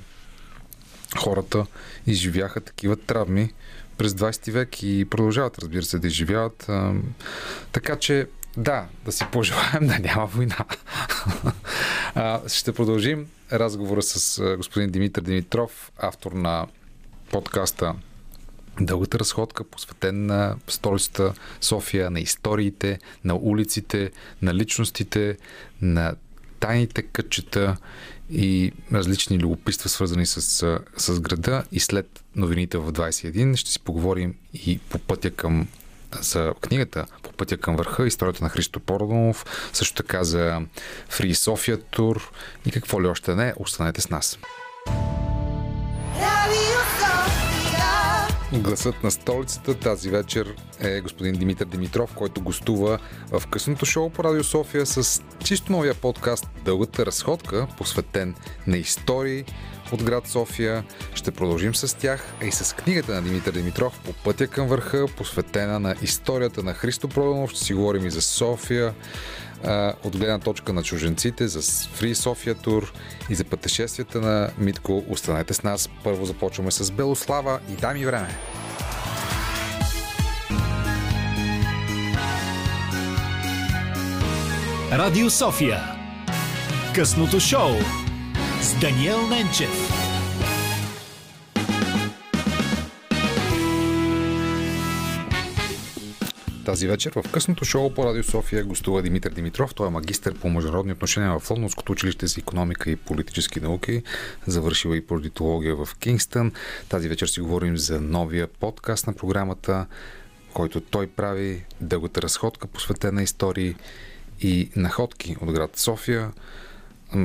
хората 1.18 1.66
изживяха 2.08 2.62
такива 2.62 2.96
травми 2.96 3.54
през 3.98 4.14
20 4.14 4.52
век 4.52 4.84
и 4.84 5.06
продължават, 5.10 5.60
разбира 5.60 5.84
се, 5.84 6.00
да 6.00 6.08
изживяват. 6.08 6.70
Така 7.72 7.96
че 7.96 8.28
да, 8.58 8.86
да 9.06 9.12
си 9.12 9.26
пожелаем 9.32 9.88
да 9.88 10.00
няма 10.00 10.26
война. 10.26 10.58
Ще 12.48 12.74
продължим 12.74 13.28
разговора 13.52 14.02
с 14.02 14.42
господин 14.58 14.92
Димитър 14.92 15.22
Димитров, 15.22 15.92
автор 15.98 16.32
на 16.32 16.68
подкаста 17.32 17.96
Дългата 18.80 19.20
разходка, 19.20 19.64
посветен 19.64 20.26
на 20.26 20.56
столицата 20.68 21.34
София, 21.62 22.12
на 22.12 22.20
историите, 22.20 23.00
на 23.24 23.36
улиците, 23.36 24.12
на 24.42 24.54
личностите, 24.54 25.38
на 25.82 26.16
тайните 26.60 27.02
кътчета 27.02 27.78
и 28.32 28.72
различни 28.94 29.40
любопитства, 29.40 29.90
свързани 29.90 30.26
с, 30.26 30.42
с 30.98 31.20
града. 31.20 31.64
И 31.72 31.80
след 31.80 32.24
новините 32.36 32.78
в 32.78 32.92
21 32.92 33.56
ще 33.56 33.72
си 33.72 33.80
поговорим 33.80 34.36
и 34.54 34.80
по 34.90 35.00
пътя 35.00 35.32
към 35.32 35.68
за 36.22 36.54
книгата 36.62 37.06
По 37.24 37.32
пътя 37.32 37.58
към 37.58 37.76
върха, 37.76 38.08
историята 38.08 38.44
на 38.44 38.50
Христо 38.50 38.80
Породонов, 38.80 39.46
също 39.74 39.96
така 39.96 40.24
за 40.24 40.62
Фри 41.10 41.34
София 41.34 41.82
тур 41.82 42.32
и 42.66 42.72
какво 42.72 43.02
ли 43.02 43.08
още 43.08 43.36
не. 43.36 43.54
Останете 43.58 44.02
с 44.02 44.10
нас. 44.10 44.40
Гласът 48.56 49.04
на 49.04 49.12
столицата 49.12 49.74
тази 49.74 50.10
вечер 50.10 50.56
е 50.80 51.02
господин 51.02 51.36
Димитър 51.36 51.66
Димитров, 51.66 52.14
който 52.16 52.42
гостува 52.42 53.00
в 53.32 53.48
късното 53.48 53.86
шоу 53.86 54.10
по 54.10 54.24
Радио 54.24 54.44
София 54.44 54.86
с 54.86 55.24
чисто 55.44 55.72
новия 55.72 55.94
подкаст 55.94 56.50
Дългата 56.66 57.06
разходка, 57.06 57.68
посветен 57.78 58.36
на 58.68 58.78
истории, 58.78 59.46
от 59.92 60.04
град 60.04 60.28
София. 60.28 60.84
Ще 61.14 61.32
продължим 61.32 61.76
с 61.76 61.98
тях, 61.98 62.34
а 62.42 62.46
и 62.46 62.52
с 62.52 62.76
книгата 62.76 63.14
на 63.14 63.22
Димитър 63.22 63.52
Димитров 63.52 64.00
по 64.06 64.14
пътя 64.14 64.48
към 64.48 64.68
върха, 64.68 65.06
посветена 65.18 65.80
на 65.80 65.96
историята 66.02 66.64
на 66.64 66.74
Христо 66.74 67.08
Проданов. 67.08 67.52
Ще 67.52 67.60
си 67.60 67.74
говорим 67.74 68.06
и 68.06 68.12
за 68.12 68.22
София, 68.22 68.94
от 70.04 70.18
гледна 70.18 70.40
точка 70.40 70.74
на 70.74 70.84
чуженците, 70.84 71.48
за 71.48 71.62
Free 71.62 72.14
София 72.14 72.56
тур 72.56 72.94
и 73.30 73.36
за 73.36 73.44
пътешествията 73.44 74.22
на 74.22 74.50
Митко. 74.58 75.04
Останете 75.10 75.54
с 75.54 75.64
нас. 75.64 75.90
Първо 76.04 76.26
започваме 76.26 76.72
с 76.72 76.92
Белослава 76.92 77.60
и 77.70 77.76
дай 77.76 77.94
ми 77.94 78.06
време. 78.06 78.30
Радио 84.92 85.30
София. 85.30 85.80
Късното 86.96 87.40
шоу 87.40 87.72
с 88.62 88.80
Даниел 88.80 89.28
Ненчев. 89.28 90.05
Тази 96.66 96.88
вечер 96.88 97.12
в 97.16 97.32
късното 97.32 97.66
шоу 97.66 97.94
по 97.94 98.06
Радио 98.06 98.24
София 98.24 98.64
гостува 98.64 99.02
Димитър 99.02 99.32
Димитров. 99.32 99.76
Той 99.76 99.88
е 99.88 99.90
магистър 99.90 100.40
по 100.40 100.50
международни 100.50 100.92
отношения 100.92 101.40
в 101.40 101.52
Лондонското 101.52 101.92
училище 101.92 102.28
за 102.28 102.40
економика 102.40 102.92
и 102.92 102.96
политически 102.96 103.60
науки. 103.60 104.04
Завършила 104.48 104.98
и 104.98 105.06
политология 105.06 105.76
в 105.76 105.90
Кингстън. 106.00 106.52
Тази 106.90 107.10
вечер 107.10 107.28
си 107.28 107.40
говорим 107.40 107.78
за 107.78 108.02
новия 108.02 108.48
подкаст 108.48 109.08
на 109.08 109.14
програмата, 109.14 109.86
който 110.54 110.82
той 110.82 111.08
прави. 111.08 111.66
Дългата 111.82 112.22
разходка, 112.22 112.68
посветена 112.68 113.24
истории 113.24 113.76
и 114.42 114.70
находки 114.76 115.36
от 115.42 115.52
град 115.52 115.78
София. 115.78 116.32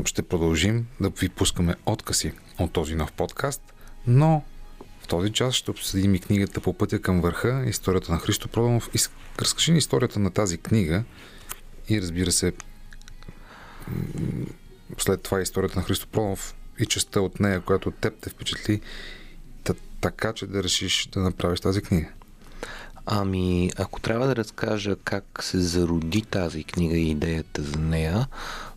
Ще 0.04 0.22
продължим 0.22 0.86
да 1.00 1.10
ви 1.10 1.28
пускаме 1.28 1.74
откази 1.86 2.32
от 2.58 2.72
този 2.72 2.94
нов 2.94 3.12
подкаст, 3.12 3.62
но 4.06 4.42
този 5.10 5.32
час 5.32 5.54
ще 5.54 5.70
обсъдим 5.70 6.14
и 6.14 6.18
книгата 6.18 6.60
по 6.60 6.72
пътя 6.72 7.00
към 7.00 7.20
върха, 7.20 7.64
историята 7.66 8.12
на 8.12 8.18
Христо 8.18 8.48
Проданов. 8.48 8.90
Разкажи 9.40 9.72
ни 9.72 9.78
историята 9.78 10.18
на 10.18 10.30
тази 10.30 10.58
книга 10.58 11.04
и 11.88 12.02
разбира 12.02 12.32
се 12.32 12.52
след 14.98 15.22
това 15.22 15.40
историята 15.40 15.78
на 15.78 15.84
Христо 15.84 16.06
Проданов 16.06 16.54
и 16.78 16.86
частта 16.86 17.20
от 17.20 17.40
нея, 17.40 17.60
която 17.60 17.90
теб 17.90 18.14
те 18.20 18.30
впечатли, 18.30 18.80
така 20.00 20.32
че 20.32 20.46
да 20.46 20.62
решиш 20.62 21.08
да 21.12 21.20
направиш 21.20 21.60
тази 21.60 21.82
книга. 21.82 22.08
Ами, 23.06 23.70
ако 23.76 24.00
трябва 24.00 24.26
да 24.26 24.36
разкажа 24.36 24.96
как 25.04 25.42
се 25.42 25.58
зароди 25.58 26.22
тази 26.22 26.64
книга 26.64 26.96
и 26.96 27.10
идеята 27.10 27.62
за 27.62 27.78
нея, 27.78 28.26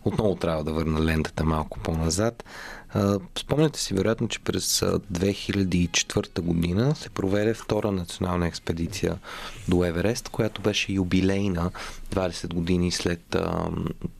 отново 0.04 0.36
трябва 0.36 0.64
да 0.64 0.72
върна 0.72 1.04
лентата 1.04 1.44
малко 1.44 1.78
по-назад. 1.78 2.44
Спомняте 3.38 3.80
си 3.80 3.94
вероятно, 3.94 4.28
че 4.28 4.40
през 4.40 4.80
2004 4.80 6.40
година 6.40 6.94
се 6.94 7.10
проведе 7.10 7.54
втора 7.54 7.92
национална 7.92 8.46
експедиция 8.46 9.18
до 9.68 9.84
Еверест, 9.84 10.28
която 10.28 10.60
беше 10.60 10.92
юбилейна 10.92 11.70
20 12.10 12.54
години 12.54 12.90
след 12.90 13.36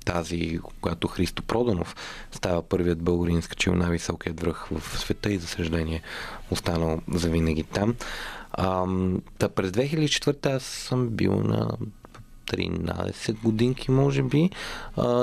тази, 0.04 0.58
която 0.80 1.08
Христо 1.08 1.42
Проданов 1.42 1.96
става 2.32 2.62
първият 2.62 3.02
българин 3.02 3.42
скачил 3.42 3.74
на 3.74 3.90
високият 3.90 4.40
връх 4.40 4.68
в 4.70 4.98
света 4.98 5.32
и 5.32 5.38
за 5.38 5.46
съжаление 5.46 6.02
останал 6.50 7.00
завинаги 7.12 7.62
там. 7.62 7.94
А, 8.52 8.86
да, 9.38 9.48
през 9.48 9.70
2004 9.70 10.56
аз 10.56 10.62
съм 10.62 11.08
бил 11.08 11.34
на 11.34 11.70
13 12.46 13.42
годинки, 13.42 13.90
може 13.90 14.22
би, 14.22 14.50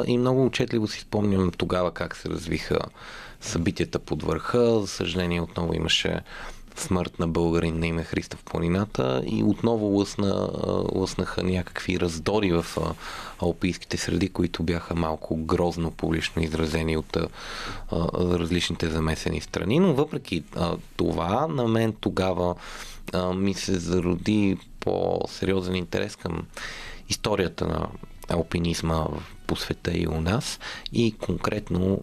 и 0.05 0.17
много 0.17 0.45
отчетливо 0.45 0.87
си 0.87 0.99
спомням 0.99 1.51
тогава 1.57 1.91
как 1.91 2.15
се 2.15 2.29
развиха 2.29 2.79
събитията 3.41 3.99
под 3.99 4.23
върха. 4.23 4.79
За 4.81 4.87
съжаление, 4.87 5.41
отново 5.41 5.73
имаше 5.73 6.21
смърт 6.75 7.19
на 7.19 7.27
българин 7.27 7.79
на 7.79 7.87
име 7.87 8.03
Христа 8.03 8.37
в 8.37 8.43
планината 8.43 9.23
и 9.25 9.43
отново 9.43 9.85
лъсна, 9.85 10.49
лъснаха 10.95 11.43
някакви 11.43 11.99
раздори 11.99 12.51
в 12.51 12.65
алпийските 13.39 13.97
среди, 13.97 14.29
които 14.29 14.63
бяха 14.63 14.95
малко 14.95 15.35
грозно 15.35 15.91
публично 15.91 16.43
изразени 16.43 16.97
от 16.97 17.17
различните 18.13 18.89
замесени 18.89 19.41
страни. 19.41 19.79
Но 19.79 19.93
въпреки 19.93 20.43
това, 20.95 21.47
на 21.47 21.67
мен 21.67 21.93
тогава 21.93 22.55
ми 23.35 23.53
се 23.53 23.79
зароди 23.79 24.57
по-сериозен 24.79 25.75
интерес 25.75 26.15
към 26.15 26.47
историята 27.09 27.67
на 27.67 27.87
алпинизма 28.29 29.07
по 29.47 29.55
света 29.55 29.91
и 29.93 30.07
у 30.07 30.21
нас 30.21 30.59
и 30.93 31.11
конкретно 31.11 31.99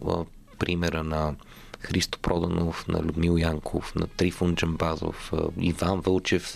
примера 0.59 1.03
на 1.03 1.35
Христо 1.81 2.19
Проданов, 2.19 2.87
на 2.87 3.03
Людмил 3.03 3.37
Янков, 3.37 3.95
на 3.95 4.07
Трифон 4.07 4.55
Джамбазов, 4.55 5.33
Иван 5.59 5.99
Вълчев, 5.99 6.55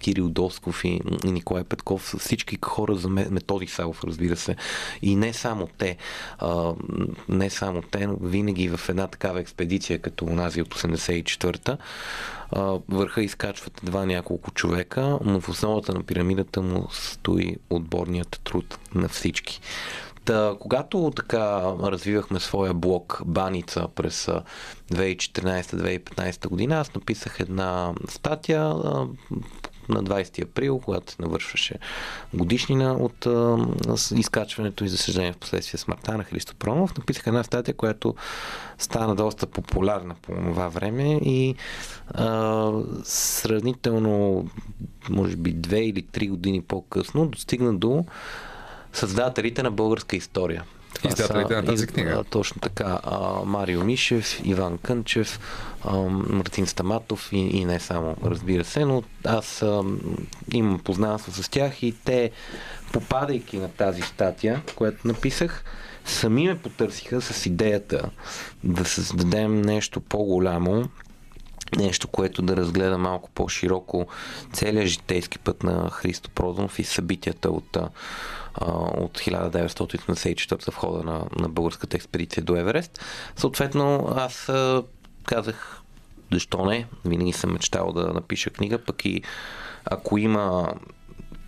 Кирил 0.00 0.28
Досков 0.28 0.84
и 0.84 1.00
Николай 1.24 1.64
Петков, 1.64 2.14
всички 2.18 2.58
хора 2.64 2.94
за 2.94 3.08
Методи 3.08 3.66
Савов, 3.66 4.04
разбира 4.04 4.36
се. 4.36 4.56
И 5.02 5.16
не 5.16 5.32
само 5.32 5.68
те, 5.78 5.96
не 7.28 7.50
само 7.50 7.82
те, 7.82 8.08
винаги 8.20 8.68
в 8.68 8.88
една 8.88 9.06
такава 9.06 9.40
експедиция, 9.40 9.98
като 9.98 10.24
онази 10.24 10.62
от 10.62 10.74
84-та, 10.74 11.78
върха 12.88 13.22
изкачват 13.22 13.80
едва 13.82 14.06
няколко 14.06 14.50
човека, 14.50 15.18
но 15.24 15.40
в 15.40 15.48
основата 15.48 15.94
на 15.94 16.02
пирамидата 16.02 16.62
му 16.62 16.88
стои 16.90 17.56
отборният 17.70 18.40
труд 18.44 18.78
на 18.94 19.08
всички. 19.08 19.60
Та, 20.24 20.56
когато 20.60 21.12
така 21.16 21.62
развивахме 21.82 22.40
своя 22.40 22.74
блог 22.74 23.22
Баница 23.26 23.88
през 23.94 24.28
2014-2015 24.92 26.48
година, 26.48 26.80
аз 26.80 26.94
написах 26.94 27.40
една 27.40 27.92
статия 28.08 28.74
на 29.88 30.02
20 30.02 30.42
април, 30.42 30.78
когато 30.78 31.12
се 31.12 31.22
навършваше 31.22 31.78
годишнина 32.34 32.92
от 32.92 33.26
а, 33.26 33.56
изкачването 34.14 34.84
и 34.84 34.88
за 34.88 34.98
съжаление 34.98 35.32
в 35.32 35.36
последствие 35.38 35.78
смъртта 35.78 36.18
на 36.18 36.24
Христо 36.24 36.54
Промов, 36.54 36.98
написах 36.98 37.26
една 37.26 37.42
статия, 37.42 37.74
която 37.74 38.14
стана 38.78 39.14
доста 39.14 39.46
популярна 39.46 40.14
по 40.22 40.32
това 40.32 40.68
време 40.68 41.20
и 41.22 41.54
а, 42.08 42.70
сравнително, 43.04 44.46
може 45.10 45.36
би, 45.36 45.52
две 45.52 45.80
или 45.80 46.02
три 46.02 46.28
години 46.28 46.62
по-късно 46.62 47.26
достигна 47.26 47.74
до 47.74 48.04
създателите 48.94 49.62
на 49.62 49.70
българска 49.70 50.16
история. 50.16 50.64
Издателите 51.08 51.54
на 51.54 51.64
тази 51.64 51.86
книга. 51.86 52.24
Точно 52.30 52.60
така. 52.60 52.98
Марио 53.44 53.84
Мишев, 53.84 54.40
Иван 54.44 54.78
Кънчев, 54.78 55.40
Мартин 56.10 56.66
Стаматов 56.66 57.32
и, 57.32 57.36
и 57.36 57.64
не 57.64 57.80
само, 57.80 58.16
разбира 58.24 58.64
се, 58.64 58.84
но 58.84 59.02
аз 59.24 59.62
а, 59.62 59.82
имам 60.52 60.78
познанство 60.78 61.32
с 61.32 61.48
тях 61.48 61.82
и 61.82 61.94
те, 62.04 62.30
попадайки 62.92 63.58
на 63.58 63.68
тази 63.68 64.02
статия, 64.02 64.62
която 64.76 65.08
написах, 65.08 65.64
сами 66.04 66.48
ме 66.48 66.58
потърсиха 66.58 67.20
с 67.20 67.46
идеята 67.46 68.10
да 68.64 68.84
създадем 68.84 69.62
нещо 69.62 70.00
по-голямо, 70.00 70.88
нещо, 71.76 72.08
което 72.08 72.42
да 72.42 72.56
разгледа 72.56 72.98
малко 72.98 73.30
по-широко 73.34 74.06
целият 74.52 74.88
житейски 74.88 75.38
път 75.38 75.62
на 75.62 75.90
Христо 75.90 76.30
Проданов 76.30 76.78
и 76.78 76.84
събитията 76.84 77.50
от 77.50 77.78
от 78.60 79.18
1984 79.18 80.70
в 80.70 80.74
хода 80.74 81.02
на, 81.02 81.24
на 81.38 81.48
българската 81.48 81.96
експедиция 81.96 82.44
до 82.44 82.56
Еверест. 82.56 83.04
Съответно, 83.36 84.08
аз 84.16 84.52
казах, 85.24 85.82
защо 86.32 86.64
не? 86.64 86.86
Винаги 87.04 87.32
съм 87.32 87.52
мечтал 87.52 87.92
да 87.92 88.12
напиша 88.12 88.50
книга, 88.50 88.78
пък 88.78 89.04
и 89.04 89.22
ако 89.84 90.18
има 90.18 90.74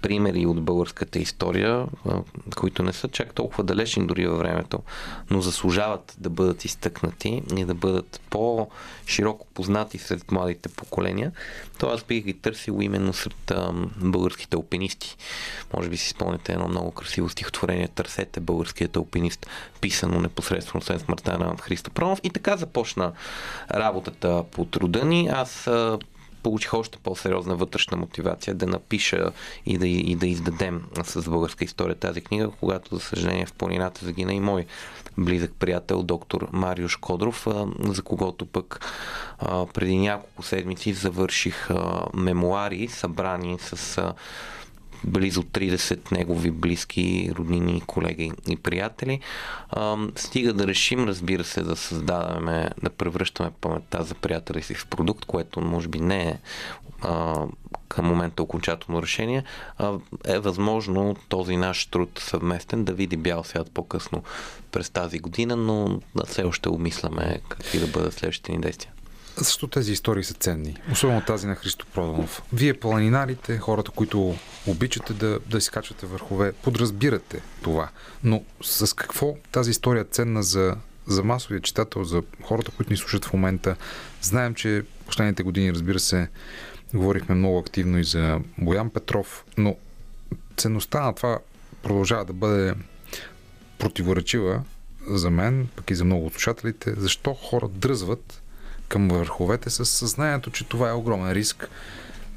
примери 0.07 0.47
от 0.47 0.63
българската 0.63 1.19
история, 1.19 1.87
които 2.57 2.83
не 2.83 2.93
са 2.93 3.09
чак 3.09 3.35
толкова 3.35 3.65
далечни 3.65 4.07
дори 4.07 4.27
във 4.27 4.39
времето, 4.39 4.79
но 5.31 5.41
заслужават 5.41 6.17
да 6.19 6.31
бъдат 6.31 6.65
изтъкнати 6.65 7.43
и 7.57 7.65
да 7.65 7.75
бъдат 7.75 8.21
по-широко 8.31 9.47
познати 9.55 9.99
сред 9.99 10.31
младите 10.31 10.69
поколения, 10.69 11.33
то 11.79 11.89
аз 11.89 12.05
бих 12.05 12.25
ги 12.25 12.35
търсил 12.35 12.79
именно 12.81 13.13
сред 13.13 13.53
българските 13.97 14.57
алпинисти. 14.57 15.17
Може 15.77 15.89
би 15.89 15.97
си 15.97 16.09
спомняте 16.09 16.53
едно 16.53 16.69
много 16.69 16.91
красиво 16.91 17.29
стихотворение 17.29 17.89
Търсете 17.89 18.41
българският 18.41 18.97
алпинист, 18.97 19.47
писано 19.81 20.21
непосредствено 20.21 20.83
след 20.83 21.01
смъртта 21.01 21.39
на 21.39 21.57
Христо 21.61 21.91
Промов. 21.91 22.21
И 22.23 22.31
така 22.31 22.57
започна 22.57 23.13
работата 23.71 24.45
по 24.51 24.65
труда 24.65 25.05
ни. 25.05 25.29
Аз 25.33 25.69
получих 26.47 26.75
още 26.75 26.99
по-сериозна 26.99 27.57
вътрешна 27.57 27.97
мотивация 27.97 28.55
да 28.55 28.67
напиша 28.67 29.31
и 29.67 29.79
да, 29.79 29.89
и 29.89 30.15
да 30.15 30.27
издадем 30.27 30.83
с 31.05 31.31
българска 31.31 31.65
история 31.65 31.95
тази 31.95 32.21
книга, 32.21 32.51
когато, 32.61 32.95
за 32.95 33.01
съжаление, 33.01 33.47
в 33.47 33.53
планината 33.53 34.05
загина 34.05 34.35
и 34.35 34.41
мой 34.41 34.67
близък 35.19 35.53
приятел, 35.59 36.03
доктор 36.03 36.49
Марио 36.53 36.89
Кодров, 37.01 37.47
за 37.81 38.03
когото 38.03 38.47
пък 38.47 38.81
преди 39.75 39.99
няколко 39.99 40.43
седмици 40.43 40.93
завърших 40.93 41.69
мемуари, 42.15 42.89
събрани 42.89 43.59
с 43.61 44.03
близо 45.05 45.43
30 45.43 46.13
негови 46.13 46.51
близки 46.51 47.31
роднини, 47.39 47.83
колеги 47.87 48.33
и 48.49 48.57
приятели. 48.57 49.21
Стига 50.17 50.53
да 50.53 50.67
решим, 50.67 51.05
разбира 51.05 51.45
се, 51.45 51.63
да 51.63 51.77
създаваме, 51.77 52.71
да 52.83 52.91
превръщаме 52.91 53.51
паметта 53.61 54.05
за 54.05 54.15
приятели 54.15 54.63
си 54.63 54.75
в 54.75 54.87
продукт, 54.87 55.25
което 55.25 55.61
може 55.61 55.89
би 55.89 56.01
не 56.01 56.23
е 56.23 56.39
към 57.89 58.07
момента 58.07 58.43
окончателно 58.43 59.03
решение, 59.03 59.45
е 60.25 60.39
възможно 60.39 61.17
този 61.29 61.57
наш 61.57 61.87
труд 61.87 62.19
съвместен 62.19 62.85
да 62.85 62.93
види 62.93 63.17
бял 63.17 63.45
свят 63.45 63.71
по-късно 63.71 64.23
през 64.73 64.91
тази 64.91 65.19
година, 65.19 65.57
но 65.57 66.01
все 66.27 66.43
още 66.43 66.69
обмисляме 66.69 67.41
какви 67.49 67.79
да 67.79 67.87
бъдат 67.87 68.15
следващите 68.15 68.53
ни 68.53 68.61
действия. 68.61 68.93
Защо 69.37 69.67
тези 69.67 69.93
истории 69.93 70.25
са 70.25 70.35
ценни? 70.35 70.77
Особено 70.93 71.21
тази 71.21 71.47
на 71.47 71.55
Христо 71.55 71.87
Проданов. 71.95 72.43
Вие, 72.53 72.75
планинарите, 72.75 73.59
хората, 73.59 73.91
които 73.91 74.37
обичате 74.67 75.13
да, 75.13 75.39
да 75.47 75.61
си 75.61 75.71
върхове, 76.03 76.53
подразбирате 76.53 77.41
това. 77.63 77.89
Но 78.25 78.45
с 78.63 78.97
какво 78.97 79.37
тази 79.53 79.71
история 79.71 80.01
е 80.01 80.05
ценна 80.05 80.43
за, 80.43 80.77
за 81.07 81.23
масовия 81.23 81.61
читател, 81.61 82.05
за 82.05 82.23
хората, 82.43 82.71
които 82.71 82.93
ни 82.93 82.97
слушат 82.97 83.25
в 83.25 83.33
момента? 83.33 83.77
Знаем, 84.23 84.55
че 84.55 84.83
последните 85.07 85.43
години, 85.43 85.73
разбира 85.73 85.99
се, 85.99 86.29
говорихме 86.95 87.35
много 87.35 87.59
активно 87.59 87.99
и 87.99 88.05
за 88.05 88.41
Боян 88.59 88.91
Петров, 88.91 89.45
но 89.59 89.77
ценността 90.57 91.01
на 91.01 91.15
това 91.15 91.39
продължава 91.83 92.25
да 92.25 92.33
бъде 92.33 92.75
противоречива 93.79 94.63
за 95.09 95.31
мен, 95.31 95.69
пък 95.77 95.91
и 95.91 95.95
за 95.95 96.05
много 96.05 96.27
от 96.27 96.33
слушателите, 96.33 96.95
защо 96.97 97.35
хора 97.35 97.69
дръзват 97.69 98.43
към 98.89 99.09
върховете 99.09 99.71
с 99.71 99.85
съзнанието, 99.85 100.51
че 100.51 100.65
това 100.65 100.89
е 100.89 100.93
огромен 100.93 101.33
риск 101.33 101.69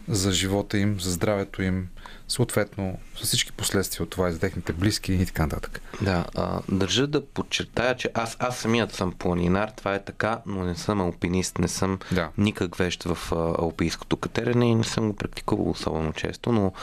за 0.07 0.31
живота 0.31 0.77
им, 0.77 0.99
за 0.99 1.11
здравето 1.11 1.61
им, 1.61 1.87
съответно 2.27 2.97
с 3.15 3.23
всички 3.23 3.51
последствия 3.51 4.03
от 4.03 4.09
това 4.09 4.29
и 4.29 4.31
за 4.31 4.39
техните 4.39 4.73
близки 4.73 5.13
и 5.13 5.25
така 5.25 5.43
нататък. 5.43 5.81
Да, 6.01 6.25
а, 6.35 6.59
държа 6.69 7.07
да 7.07 7.25
подчертая, 7.25 7.95
че 7.97 8.09
аз, 8.13 8.37
аз 8.39 8.57
самият 8.57 8.93
съм 8.93 9.11
планинар, 9.11 9.69
това 9.69 9.95
е 9.95 10.03
така, 10.03 10.39
но 10.45 10.63
не 10.63 10.75
съм 10.75 11.01
алпинист, 11.01 11.57
не 11.57 11.67
съм 11.67 11.99
Да. 12.11 12.29
никак 12.37 12.75
вещ 12.75 13.03
в 13.03 13.17
а, 13.31 13.35
алпийското 13.35 14.17
катерене 14.17 14.71
и 14.71 14.75
не 14.75 14.83
съм 14.83 15.07
го 15.09 15.15
практикувал 15.15 15.69
особено 15.69 16.13
често, 16.13 16.51
но 16.51 16.73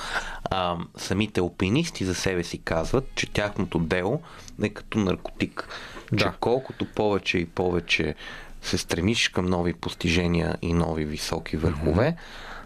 а, 0.51 0.77
самите 0.97 1.41
алпинисти 1.41 2.05
за 2.05 2.15
себе 2.15 2.45
си 2.45 2.59
казват, 2.59 3.05
че 3.15 3.31
тяхното 3.31 3.79
дело 3.79 4.21
е 4.63 4.69
като 4.69 4.99
наркотик. 4.99 5.69
Че 6.19 6.25
Да. 6.25 6.35
колкото 6.41 6.85
повече 6.85 7.39
и 7.39 7.47
повече 7.47 8.15
се 8.67 8.79
стремиш 8.79 9.29
към 9.29 9.47
нови 9.47 9.73
постижения 9.73 10.57
и 10.63 10.73
нови 10.73 11.05
високи 11.05 11.57
върхове, 11.57 12.17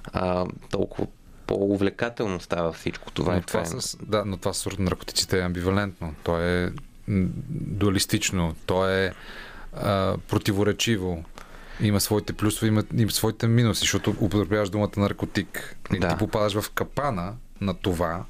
а, 0.04 0.46
толкова 0.70 1.06
по-увлекателно 1.46 2.40
става 2.40 2.72
всичко 2.72 3.10
това. 3.10 3.34
но, 3.34 3.40
това 3.42 3.60
е- 3.60 3.66
с, 3.66 3.96
да, 4.02 4.24
но 4.26 4.36
това 4.36 4.52
с 4.52 4.78
наркотиците 4.78 5.38
е 5.38 5.42
амбивалентно. 5.42 6.14
То 6.22 6.40
е 6.40 6.72
дуалистично, 7.48 8.54
то 8.66 8.88
е 8.88 9.12
а, 9.74 10.16
противоречиво. 10.18 11.24
Има 11.80 12.00
своите 12.00 12.32
плюсове, 12.32 12.68
има, 12.68 12.84
има 12.96 13.10
своите 13.10 13.46
минуси, 13.46 13.80
защото 13.80 14.14
употребяваш 14.20 14.70
думата 14.70 14.90
наркотик. 14.96 15.76
И 15.94 15.98
Да. 15.98 16.08
ти 16.08 16.16
попадаш 16.16 16.60
в 16.60 16.70
капана 16.70 17.32
на 17.60 17.74
това 17.74 18.24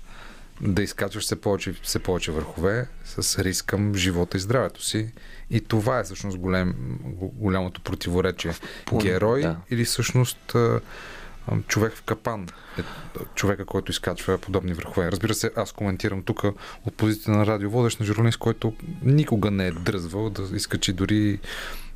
да 0.61 0.83
изкачваш 0.83 1.25
все 1.25 1.41
повече, 1.41 1.75
все 1.83 1.99
повече 1.99 2.33
върхове 2.33 2.89
с 3.05 3.39
риск 3.45 3.65
към 3.67 3.95
живота 3.95 4.37
и 4.37 4.41
здравето 4.41 4.85
си. 4.85 5.13
И 5.51 5.61
това 5.61 5.99
е 5.99 6.05
всъщност 6.05 6.39
голем, 6.39 6.75
го- 7.03 7.29
голямото 7.29 7.81
противоречие. 7.81 8.53
Пълно, 8.87 9.05
Герой 9.05 9.41
да. 9.41 9.57
или 9.71 9.85
всъщност 9.85 10.57
човек 11.67 11.93
в 11.93 12.03
капан 12.03 12.49
е 12.79 12.83
човека, 13.35 13.65
който 13.65 13.91
изкачва 13.91 14.39
подобни 14.39 14.73
върхове. 14.73 15.13
Разбира 15.13 15.35
се, 15.35 15.51
аз 15.57 15.73
коментирам 15.73 16.23
тук 16.23 16.45
от 16.87 16.95
позицията 16.97 17.31
на 17.31 17.47
радиоводещ 17.47 18.01
на 18.01 18.07
журналист, 18.07 18.39
който 18.39 18.75
никога 19.03 19.51
не 19.51 19.67
е 19.67 19.73
дръзвал 19.73 20.31
да 20.31 20.57
изкачи 20.57 20.93
дори 20.93 21.39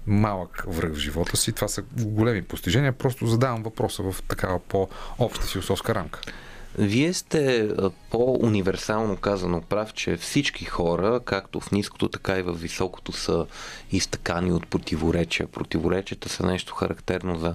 малък 0.06 0.64
връх 0.68 0.92
в 0.92 0.98
живота 0.98 1.36
си. 1.36 1.52
Това 1.52 1.68
са 1.68 1.82
големи 1.96 2.42
постижения. 2.42 2.92
Просто 2.92 3.26
задавам 3.26 3.62
въпроса 3.62 4.02
в 4.02 4.22
такава 4.28 4.58
по-обща 4.58 5.46
философска 5.46 5.94
рамка. 5.94 6.20
Вие 6.78 7.12
сте 7.12 7.70
по-универсално 8.10 9.16
казано 9.16 9.60
прав, 9.60 9.94
че 9.94 10.16
всички 10.16 10.64
хора, 10.64 11.20
както 11.24 11.60
в 11.60 11.72
ниското, 11.72 12.08
така 12.08 12.38
и 12.38 12.42
в 12.42 12.52
високото, 12.52 13.12
са 13.12 13.46
изтъкани 13.92 14.52
от 14.52 14.66
противоречия. 14.66 15.46
Противоречията 15.46 16.28
са 16.28 16.46
нещо 16.46 16.74
характерно 16.74 17.38
за, 17.38 17.54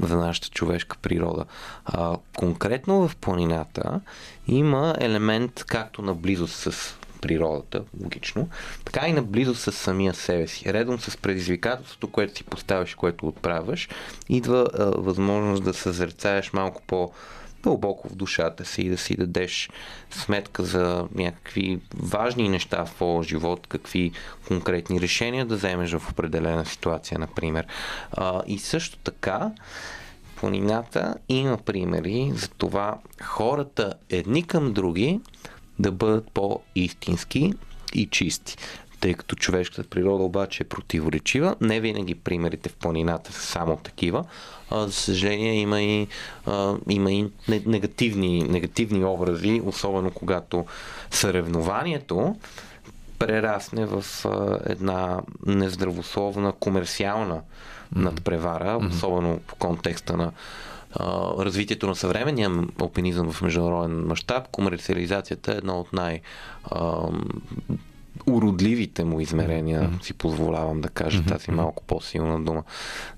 за 0.00 0.16
нашата 0.16 0.48
човешка 0.48 0.96
природа. 1.02 1.44
А, 1.84 2.16
конкретно 2.36 3.08
в 3.08 3.16
планината 3.16 4.00
има 4.46 4.94
елемент 5.00 5.64
както 5.64 6.02
на 6.02 6.14
близост 6.14 6.54
с 6.54 6.96
природата, 7.20 7.84
логично, 8.02 8.48
така 8.84 9.08
и 9.08 9.12
наблизо 9.12 9.54
с 9.54 9.72
самия 9.72 10.14
себе 10.14 10.46
си. 10.46 10.72
Редом 10.72 11.00
с 11.00 11.16
предизвикателството, 11.16 12.08
което 12.10 12.36
си 12.36 12.44
поставяш, 12.44 12.94
което 12.94 13.28
отправяш, 13.28 13.88
идва 14.28 14.66
а, 14.74 14.84
възможност 14.84 15.64
да 15.64 15.74
съзерцаеш 15.74 16.52
малко 16.52 16.82
по 16.86 17.12
дълбоко 17.62 18.08
в 18.08 18.14
душата 18.14 18.64
си 18.64 18.82
и 18.82 18.88
да 18.88 18.98
си 18.98 19.16
дадеш 19.16 19.70
сметка 20.10 20.64
за 20.64 21.08
някакви 21.14 21.80
важни 21.96 22.48
неща 22.48 22.84
в 22.84 22.94
твоя 22.94 23.22
живот, 23.22 23.66
какви 23.66 24.12
конкретни 24.48 25.00
решения 25.00 25.46
да 25.46 25.56
вземеш 25.56 25.92
в 25.92 26.10
определена 26.10 26.66
ситуация, 26.66 27.18
например. 27.18 27.66
А, 28.12 28.42
и 28.46 28.58
също 28.58 28.98
така, 28.98 29.50
планината 30.36 31.14
има 31.28 31.56
примери 31.56 32.32
за 32.34 32.48
това 32.48 32.98
хората 33.22 33.94
едни 34.10 34.46
към 34.46 34.72
други 34.72 35.20
да 35.78 35.92
бъдат 35.92 36.30
по-истински 36.30 37.52
и 37.94 38.06
чисти. 38.06 38.56
Тъй 39.00 39.14
като 39.14 39.36
човешката 39.36 39.88
природа 39.88 40.24
обаче 40.24 40.62
е 40.62 40.68
противоречива, 40.68 41.56
не 41.60 41.80
винаги 41.80 42.14
примерите 42.14 42.68
в 42.68 42.76
планината 42.76 43.32
са 43.32 43.40
само 43.40 43.76
такива. 43.76 44.24
А, 44.74 44.86
за 44.86 44.92
съжаление 44.92 45.54
има 45.54 45.80
и, 45.80 46.06
а, 46.46 46.74
има 46.88 47.12
и 47.12 47.22
не- 47.48 47.62
негативни, 47.66 48.42
негативни 48.42 49.04
образи, 49.04 49.62
особено 49.64 50.10
когато 50.10 50.64
съревнованието 51.10 52.36
прерасне 53.18 53.86
в 53.86 54.04
а, 54.24 54.58
една 54.66 55.20
нездравословна 55.46 56.52
комерциална 56.52 57.40
надпревара, 57.94 58.78
особено 58.90 59.40
в 59.48 59.54
контекста 59.54 60.16
на 60.16 60.32
развитието 61.38 61.86
на 61.86 61.96
съвременния 61.96 62.50
алпинизъм 62.80 63.32
в 63.32 63.42
международен 63.42 64.06
мащаб. 64.06 64.48
Комерциализацията 64.48 65.52
е 65.52 65.56
едно 65.56 65.80
от 65.80 65.92
най- 65.92 66.20
а, 66.64 67.08
уродливите 68.26 69.04
му 69.04 69.20
измерения, 69.20 69.90
си 70.02 70.12
позволявам 70.14 70.80
да 70.80 70.88
кажа 70.88 71.24
тази 71.24 71.50
малко 71.50 71.82
по-силна 71.86 72.40
дума. 72.40 72.62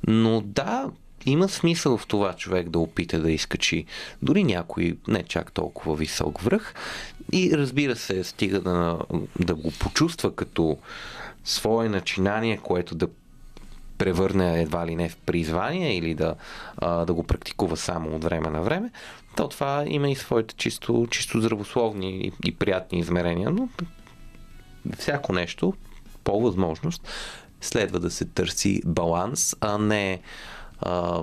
Но 0.06 0.40
да, 0.40 0.90
има 1.26 1.48
смисъл 1.48 1.98
в 1.98 2.06
това 2.06 2.32
човек 2.32 2.68
да 2.68 2.78
опита 2.78 3.20
да 3.20 3.32
изкачи 3.32 3.84
дори 4.22 4.44
някой 4.44 4.96
не 5.08 5.22
чак 5.22 5.52
толкова 5.52 5.96
висок 5.96 6.40
връх 6.40 6.74
и 7.32 7.50
разбира 7.54 7.96
се, 7.96 8.24
стига 8.24 8.60
да, 8.60 8.98
да 9.40 9.54
го 9.54 9.72
почувства 9.78 10.34
като 10.34 10.78
свое 11.44 11.88
начинание, 11.88 12.56
което 12.56 12.94
да 12.94 13.08
превърне 13.98 14.62
едва 14.62 14.86
ли 14.86 14.94
не 14.94 15.08
в 15.08 15.16
призвание 15.16 15.96
или 15.96 16.14
да, 16.14 16.34
а, 16.76 17.04
да 17.04 17.14
го 17.14 17.24
практикува 17.24 17.76
само 17.76 18.16
от 18.16 18.24
време 18.24 18.50
на 18.50 18.62
време, 18.62 18.90
то 19.36 19.48
това 19.48 19.84
има 19.86 20.10
и 20.10 20.14
своите 20.14 20.54
чисто, 20.54 21.06
чисто 21.10 21.40
здравословни 21.40 22.26
и, 22.26 22.32
и 22.44 22.54
приятни 22.54 22.98
измерения, 22.98 23.50
но 23.50 23.68
всяко 24.98 25.32
нещо, 25.32 25.74
по 26.24 26.40
възможност, 26.40 27.08
следва 27.60 28.00
да 28.00 28.10
се 28.10 28.24
търси 28.24 28.82
баланс, 28.86 29.56
а 29.60 29.78
не 29.78 30.20
а, 30.84 31.22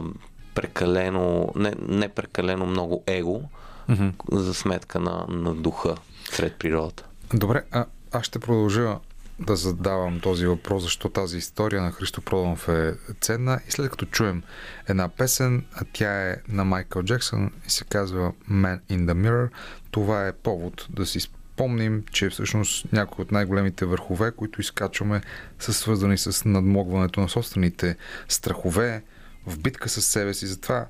прекалено, 0.56 1.52
не, 1.56 1.74
не 1.88 2.10
прекалено 2.10 2.66
много 2.66 3.04
его 3.08 3.42
mm-hmm. 3.90 4.14
за 4.32 4.54
сметка 4.54 5.00
на, 5.00 5.26
на 5.30 5.56
духа 5.56 5.96
сред 6.32 6.56
природата. 6.60 7.06
Добре, 7.34 7.64
а, 7.72 7.86
аз 8.12 8.26
ще 8.26 8.40
продължа 8.40 8.98
да 9.40 9.56
задавам 9.56 10.20
този 10.20 10.46
въпрос, 10.46 10.84
защо 10.84 11.10
тази 11.10 11.38
история 11.38 11.82
на 11.82 11.92
Христо 11.92 12.22
Проданов 12.22 12.70
е 12.70 12.94
ценна 13.22 13.60
и 13.68 13.72
след 13.72 13.92
като 13.92 14.06
чуем 14.06 14.44
една 14.88 15.10
песен, 15.10 15.66
а 15.74 15.86
тя 15.94 16.30
е 16.30 16.36
на 16.48 16.64
Майкъл 16.66 17.04
Джексън 17.04 17.52
и 17.68 17.70
се 17.70 17.84
казва 17.84 18.32
Man 18.52 18.80
in 18.90 19.06
the 19.06 19.14
Mirror, 19.14 19.50
това 19.92 20.28
е 20.28 20.34
повод 20.34 20.88
да 20.90 21.06
си 21.06 21.20
спомним, 21.20 22.04
че 22.12 22.30
всъщност 22.30 22.94
някои 22.94 23.22
от 23.22 23.32
най-големите 23.32 23.86
върхове, 23.86 24.32
които 24.32 24.62
изкачваме, 24.62 25.22
са 25.60 25.74
свързани 25.74 26.18
с 26.18 26.46
надмогването 26.46 27.22
на 27.22 27.30
собствените 27.30 27.98
страхове, 28.28 29.04
в 29.48 29.60
битка 29.60 29.90
с 29.90 30.02
себе 30.02 30.34
си. 30.34 30.48
Затова 30.48 30.88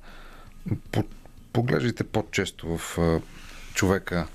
по- 0.91 1.07
поглеждайте 1.53 2.03
по-често 2.03 2.77
в 2.77 2.99
човека 3.73 4.27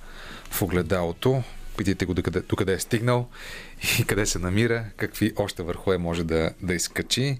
в 0.50 0.62
огледалото, 0.62 1.42
питайте 1.76 2.04
го 2.04 2.14
докъде, 2.14 2.40
докъде 2.40 2.72
е 2.72 2.78
стигнал 2.78 3.28
и 3.98 4.04
къде 4.04 4.26
се 4.26 4.38
намира, 4.38 4.84
какви 4.96 5.32
още 5.36 5.62
върхове 5.62 5.98
може 5.98 6.24
да, 6.24 6.50
да 6.62 6.74
изкачи 6.74 7.38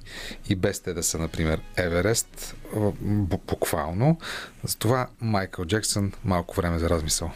и 0.49 0.55
без 0.55 0.81
те 0.81 0.95
да 0.95 1.03
са, 1.03 1.19
например, 1.19 1.61
Еверест, 1.77 2.57
буквално. 3.47 4.19
Затова 4.65 5.09
Майкъл 5.21 5.65
Джексън, 5.65 6.13
малко 6.25 6.57
време 6.57 6.79
за 6.79 6.91
размисъл. 6.91 7.31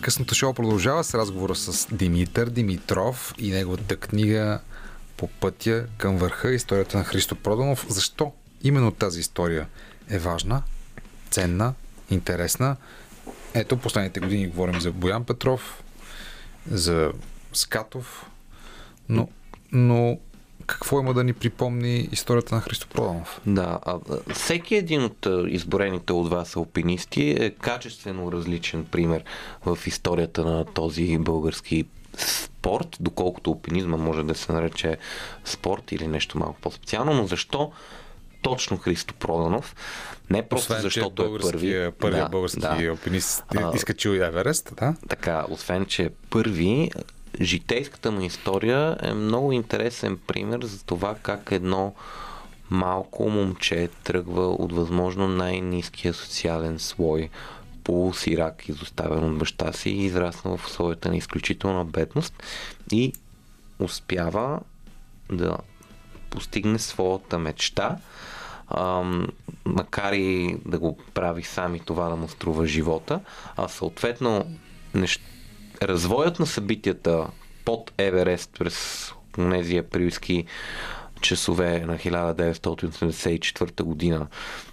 Късното 0.00 0.34
шоу 0.34 0.54
продължава 0.54 1.04
с 1.04 1.14
разговора 1.14 1.54
с 1.54 1.94
Димитър 1.94 2.50
Димитров 2.50 3.34
и 3.38 3.50
неговата 3.50 3.96
книга 3.96 4.60
по 5.22 5.28
пътя 5.28 5.86
към 5.98 6.16
върха 6.16 6.54
историята 6.54 6.98
на 6.98 7.04
Христо 7.04 7.36
Проданов. 7.36 7.86
Защо 7.88 8.32
именно 8.62 8.90
тази 8.90 9.20
история 9.20 9.68
е 10.10 10.18
важна, 10.18 10.62
ценна, 11.30 11.74
интересна? 12.10 12.76
Ето, 13.54 13.76
последните 13.76 14.20
години 14.20 14.46
говорим 14.46 14.80
за 14.80 14.92
Боян 14.92 15.24
Петров, 15.24 15.82
за 16.70 17.12
Скатов, 17.52 18.26
но, 19.08 19.28
но 19.72 20.18
какво 20.66 21.00
има 21.00 21.14
да 21.14 21.24
ни 21.24 21.32
припомни 21.32 22.08
историята 22.12 22.54
на 22.54 22.60
Христо 22.60 22.88
Проданов? 22.88 23.40
Да, 23.46 23.78
а, 23.82 23.98
всеки 24.34 24.74
един 24.74 25.04
от 25.04 25.26
изборените 25.48 26.12
от 26.12 26.30
вас 26.30 26.56
алпинисти 26.56 27.36
е 27.38 27.50
качествено 27.50 28.32
различен 28.32 28.84
пример 28.84 29.24
в 29.66 29.78
историята 29.86 30.44
на 30.44 30.64
този 30.64 31.18
български 31.18 31.84
спорт, 32.16 32.96
доколкото 33.00 33.50
алпинизма 33.50 33.96
може 33.96 34.22
да 34.22 34.34
се 34.34 34.52
нарече 34.52 34.96
спорт 35.44 35.92
или 35.92 36.06
нещо 36.06 36.38
малко 36.38 36.60
по-специално, 36.60 37.14
но 37.14 37.26
защо 37.26 37.72
точно 38.42 38.76
Христо 38.76 39.14
Проданов. 39.14 39.76
Не 40.30 40.48
просто 40.48 40.72
освен, 40.72 40.82
защото 40.82 41.22
е 41.22 41.38
първи. 41.40 41.90
Първият 41.98 42.24
Да, 42.24 42.28
български 42.28 42.60
да. 42.60 42.86
алпинист 42.90 43.44
А, 43.56 43.72
изкачил 43.76 44.10
Еверест, 44.10 44.72
да? 44.76 44.94
Така, 45.08 45.44
освен, 45.50 45.86
че 45.86 46.02
е 46.02 46.10
първи, 46.30 46.90
житейската 47.40 48.10
му 48.10 48.20
история 48.20 48.96
е 49.02 49.14
много 49.14 49.52
интересен 49.52 50.18
пример 50.26 50.62
за 50.62 50.84
това 50.84 51.14
как 51.22 51.48
едно 51.52 51.94
малко 52.70 53.28
момче 53.30 53.88
тръгва 54.04 54.48
от 54.48 54.72
възможно 54.72 55.28
най-низкия 55.28 56.14
социален 56.14 56.78
слой 56.78 57.28
полусирак, 57.84 58.68
изоставен 58.68 59.24
от 59.24 59.38
баща 59.38 59.72
си 59.72 59.90
израснал 59.90 60.56
в 60.56 60.66
условията 60.66 61.08
на 61.08 61.16
изключителна 61.16 61.84
бедност 61.84 62.42
и 62.92 63.12
успява 63.78 64.60
да 65.32 65.56
постигне 66.30 66.78
своята 66.78 67.38
мечта, 67.38 67.96
ам, 68.68 69.28
макар 69.64 70.12
и 70.12 70.56
да 70.66 70.78
го 70.78 70.98
прави 71.14 71.42
сам 71.42 71.74
и 71.74 71.80
това 71.80 72.08
да 72.08 72.16
му 72.16 72.28
струва 72.28 72.66
живота, 72.66 73.20
а 73.56 73.68
съответно 73.68 74.56
нещ... 74.94 75.22
развоят 75.82 76.40
на 76.40 76.46
събитията 76.46 77.26
под 77.64 77.92
Еверест 77.98 78.50
през 78.58 79.12
тези 79.50 79.76
априлски 79.76 80.44
часове 81.22 81.80
на 81.80 81.98
1984 81.98 83.82
година. 83.82 84.26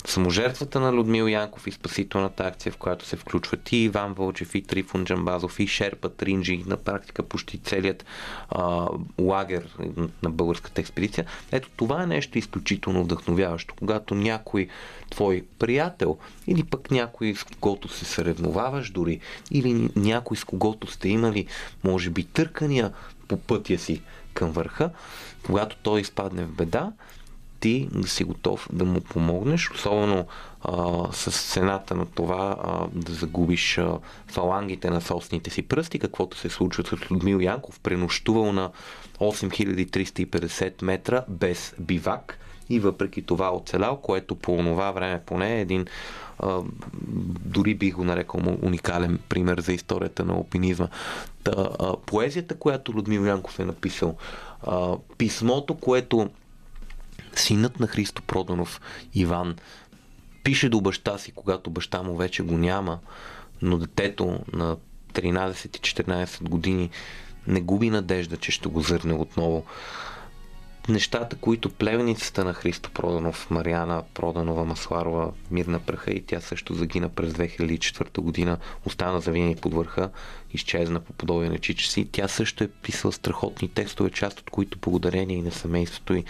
Саможертвата 0.05 0.79
на 0.79 0.93
Людмил 0.93 1.27
Янков 1.27 1.67
и 1.67 1.71
спасителната 1.71 2.43
акция, 2.43 2.71
в 2.71 2.77
която 2.77 3.05
се 3.05 3.15
включват 3.15 3.71
и 3.71 3.77
Иван 3.77 4.13
Вълчев, 4.13 4.55
и 4.55 4.61
Трифон 4.61 5.05
Джамбазов, 5.05 5.59
и 5.59 5.67
Шерпа 5.67 6.09
Тринджи, 6.09 6.63
на 6.67 6.77
практика 6.77 7.23
почти 7.23 7.57
целият 7.57 8.05
а, 8.49 8.87
лагер 9.19 9.77
на 10.23 10.29
българската 10.29 10.81
експедиция. 10.81 11.25
Ето 11.51 11.69
това 11.75 12.03
е 12.03 12.07
нещо 12.07 12.37
изключително 12.37 13.03
вдъхновяващо, 13.03 13.75
когато 13.79 14.15
някой 14.15 14.67
твой 15.09 15.45
приятел 15.59 16.17
или 16.47 16.63
пък 16.63 16.91
някой 16.91 17.35
с 17.35 17.43
когото 17.43 17.87
се 17.87 18.05
съревноваваш 18.05 18.89
дори, 18.89 19.19
или 19.51 19.89
някой 19.95 20.37
с 20.37 20.43
когото 20.43 20.91
сте 20.91 21.09
имали, 21.09 21.47
може 21.83 22.09
би, 22.09 22.23
търкания 22.23 22.91
по 23.27 23.37
пътя 23.37 23.77
си 23.77 24.01
към 24.33 24.51
върха, 24.51 24.89
когато 25.45 25.75
той 25.75 26.01
изпадне 26.01 26.43
в 26.43 26.51
беда, 26.51 26.91
ти 27.59 27.89
си 28.05 28.23
готов 28.23 28.67
да 28.73 28.85
му 28.85 29.01
помогнеш, 29.01 29.71
особено 29.71 30.25
а, 30.61 31.07
с 31.11 31.51
цената 31.53 31.95
на 31.95 32.05
това 32.05 32.57
а, 32.63 32.87
да 32.93 33.13
загубиш 33.13 33.77
а, 33.77 33.97
фалангите 34.27 34.89
на 34.89 35.01
собствените 35.01 35.49
си 35.49 35.61
пръсти, 35.61 35.99
каквото 35.99 36.37
се 36.37 36.49
случва 36.49 36.83
с 36.83 37.11
Людмил 37.11 37.39
Янков, 37.39 37.79
пренощувал 37.79 38.53
на 38.53 38.71
8350 39.19 40.83
метра 40.83 41.23
без 41.27 41.75
бивак 41.79 42.39
и 42.69 42.79
въпреки 42.79 43.21
това 43.21 43.55
оцелял, 43.55 43.97
което 43.97 44.35
по 44.35 44.57
това 44.57 44.91
време 44.91 45.21
поне 45.25 45.57
е 45.57 45.61
един 45.61 45.85
а, 46.39 46.61
дори 47.45 47.75
бих 47.75 47.95
го 47.95 48.03
нарекал 48.03 48.41
уникален 48.61 49.19
пример 49.29 49.59
за 49.59 49.73
историята 49.73 50.25
на 50.25 50.33
алпинизма. 50.33 50.87
Та, 51.43 51.69
а, 51.79 51.95
поезията, 52.05 52.55
която 52.55 52.93
Людмил 52.93 53.25
Янков 53.25 53.59
е 53.59 53.65
написал, 53.65 54.15
а, 54.67 54.97
писмото, 55.17 55.75
което 55.75 56.29
синът 57.35 57.79
на 57.79 57.87
Христо 57.87 58.21
Проданов, 58.21 58.81
Иван, 59.13 59.55
пише 60.43 60.69
до 60.69 60.81
баща 60.81 61.17
си, 61.17 61.31
когато 61.31 61.69
баща 61.69 62.03
му 62.03 62.15
вече 62.15 62.43
го 62.43 62.57
няма, 62.57 62.99
но 63.61 63.77
детето 63.77 64.39
на 64.53 64.77
13 65.13 65.77
и 65.77 66.03
14 66.03 66.43
години 66.43 66.89
не 67.47 67.61
губи 67.61 67.89
надежда, 67.89 68.37
че 68.37 68.51
ще 68.51 68.69
го 68.69 68.81
зърне 68.81 69.13
отново. 69.13 69.65
Нещата, 70.89 71.35
които 71.35 71.69
плевеницата 71.69 72.45
на 72.45 72.53
Христо 72.53 72.89
Проданов, 72.89 73.49
Мариана 73.49 74.03
Проданова 74.13 74.65
Масларова, 74.65 75.31
мирна 75.51 75.79
праха 75.79 76.11
и 76.11 76.21
тя 76.21 76.41
също 76.41 76.73
загина 76.73 77.09
през 77.09 77.33
2004 77.33 78.19
година, 78.21 78.57
остана 78.85 79.21
завинаги 79.21 79.61
под 79.61 79.73
върха, 79.73 80.09
изчезна 80.53 80.99
по 80.99 81.13
подобие 81.13 81.49
на 81.49 81.57
чича 81.57 81.89
си. 81.89 82.07
Тя 82.11 82.27
също 82.27 82.63
е 82.63 82.67
писала 82.67 83.11
страхотни 83.11 83.67
текстове, 83.67 84.09
част 84.09 84.39
от 84.39 84.49
които 84.49 84.77
благодарение 84.77 85.37
и 85.37 85.41
на 85.41 85.51
семейството 85.51 86.13
й 86.13 86.23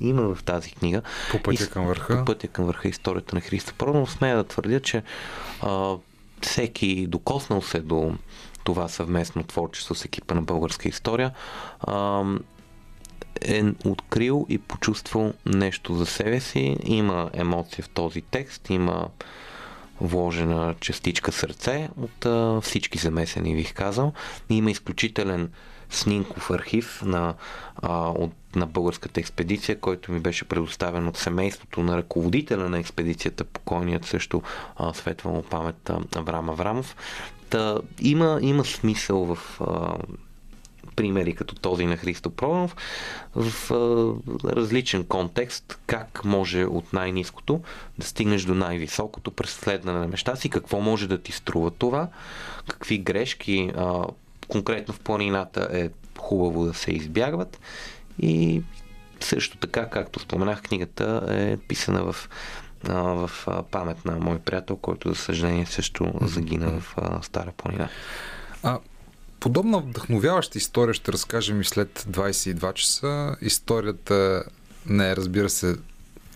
има 0.00 0.34
в 0.34 0.42
тази 0.44 0.72
книга. 0.72 1.02
По 1.30 1.42
пътя 1.42 1.64
И- 1.64 1.68
към 1.68 1.86
върха. 1.86 2.18
По 2.18 2.24
пътя 2.24 2.48
към 2.48 2.64
върха 2.64 2.88
историята 2.88 3.34
на 3.34 3.40
Христо 3.40 3.74
Проданов. 3.74 4.12
Смея 4.12 4.36
да 4.36 4.44
твърдя, 4.44 4.80
че 4.80 5.02
а, 5.62 5.94
всеки 6.42 7.06
докоснал 7.06 7.62
се 7.62 7.80
до 7.80 8.14
това 8.64 8.88
съвместно 8.88 9.42
творчество 9.42 9.94
с 9.94 10.04
екипа 10.04 10.34
на 10.34 10.42
българска 10.42 10.88
история, 10.88 11.30
а, 11.80 12.24
е 13.40 13.64
открил 13.84 14.46
и 14.48 14.58
почувствал 14.58 15.32
нещо 15.46 15.94
за 15.94 16.06
себе 16.06 16.40
си. 16.40 16.76
Има 16.84 17.30
емоция 17.34 17.84
в 17.84 17.88
този 17.88 18.22
текст, 18.22 18.70
има 18.70 19.08
вложена 20.00 20.74
частичка 20.80 21.32
сърце 21.32 21.88
от 21.96 22.26
а, 22.26 22.60
всички 22.60 22.98
замесени, 22.98 23.54
бих 23.54 23.74
казал. 23.74 24.12
Има 24.50 24.70
изключителен 24.70 25.50
снимков 25.90 26.50
архив 26.50 27.02
на, 27.04 27.34
а, 27.76 28.08
от, 28.08 28.32
на 28.56 28.66
българската 28.66 29.20
експедиция, 29.20 29.80
който 29.80 30.12
ми 30.12 30.20
беше 30.20 30.44
предоставен 30.44 31.08
от 31.08 31.16
семейството 31.16 31.82
на 31.82 31.96
ръководителя 31.96 32.68
на 32.68 32.78
експедицията, 32.78 33.44
покойният 33.44 34.04
също 34.04 34.42
а, 34.76 34.94
светва 34.94 35.30
му 35.30 35.42
памет 35.42 35.90
а, 35.90 35.98
Авраам 36.16 36.50
Аврамов. 36.50 36.96
Та, 37.50 37.78
има, 38.00 38.38
има 38.42 38.64
смисъл 38.64 39.34
в 39.34 39.60
а, 39.60 39.96
примери 40.96 41.34
като 41.34 41.54
този 41.54 41.86
на 41.86 41.96
Христо 41.96 42.30
Проданов 42.30 42.76
в 43.34 43.70
а, 43.70 43.76
различен 44.48 45.04
контекст, 45.04 45.78
как 45.86 46.24
може 46.24 46.64
от 46.64 46.92
най-низкото 46.92 47.60
да 47.98 48.06
стигнеш 48.06 48.42
до 48.42 48.54
най-високото 48.54 49.30
през 49.30 49.50
следване 49.50 49.98
на 49.98 50.08
неща 50.08 50.36
си, 50.36 50.48
какво 50.48 50.80
може 50.80 51.08
да 51.08 51.18
ти 51.18 51.32
струва 51.32 51.70
това, 51.70 52.08
какви 52.68 52.98
грешки 52.98 53.72
а, 53.76 54.04
конкретно 54.48 54.94
в 54.94 55.00
планината 55.00 55.68
е 55.72 55.90
хубаво 56.18 56.64
да 56.64 56.74
се 56.74 56.90
избягват 56.90 57.60
и 58.18 58.62
също 59.20 59.56
така, 59.56 59.90
както 59.90 60.20
споменах, 60.20 60.62
книгата 60.62 61.26
е 61.28 61.56
писана 61.56 62.12
в 62.12 62.28
в 62.84 63.30
памет 63.70 64.04
на 64.04 64.18
мой 64.18 64.38
приятел, 64.38 64.76
който 64.76 65.08
за 65.08 65.14
съжаление 65.14 65.66
също 65.66 66.12
загина 66.20 66.70
в 66.70 66.96
Стара 67.22 67.52
планина. 67.56 67.88
А, 68.62 68.78
подобна 69.40 69.78
вдъхновяваща 69.78 70.58
история 70.58 70.94
ще 70.94 71.12
разкажем 71.12 71.60
и 71.60 71.64
след 71.64 72.00
22 72.10 72.74
часа. 72.74 73.36
Историята 73.40 74.44
не 74.86 75.10
е, 75.10 75.16
разбира 75.16 75.50
се, 75.50 75.76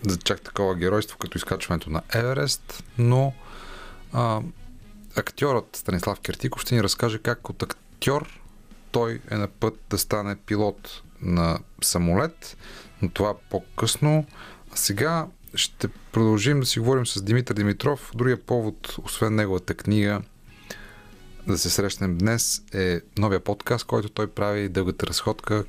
за 0.07 0.17
чак 0.17 0.41
такова 0.41 0.75
геройство, 0.75 1.17
като 1.17 1.37
изкачването 1.37 1.89
на 1.89 2.01
Еверест, 2.13 2.83
но 2.97 3.33
а, 4.13 4.41
актьорът 5.15 5.75
Станислав 5.75 6.19
Кертиков 6.19 6.61
ще 6.61 6.75
ни 6.75 6.83
разкаже 6.83 7.19
как 7.19 7.49
от 7.49 7.63
актьор 7.63 8.39
той 8.91 9.19
е 9.31 9.35
на 9.35 9.47
път 9.47 9.79
да 9.89 9.97
стане 9.97 10.35
пилот 10.35 11.01
на 11.21 11.59
самолет, 11.83 12.57
но 13.01 13.09
това 13.09 13.33
по-късно. 13.49 14.25
А 14.73 14.75
сега 14.75 15.27
ще 15.55 15.87
продължим 15.87 16.59
да 16.59 16.65
си 16.65 16.79
говорим 16.79 17.07
с 17.07 17.21
Димитър 17.21 17.55
Димитров. 17.55 18.11
Другия 18.15 18.41
повод, 18.41 18.95
освен 19.03 19.35
неговата 19.35 19.73
книга, 19.73 20.21
да 21.47 21.57
се 21.57 21.69
срещнем 21.69 22.17
днес 22.17 22.61
е 22.73 23.01
новия 23.17 23.39
подкаст, 23.39 23.85
който 23.85 24.09
той 24.09 24.27
прави 24.27 24.69
Дългата 24.69 25.07
разходка, 25.07 25.65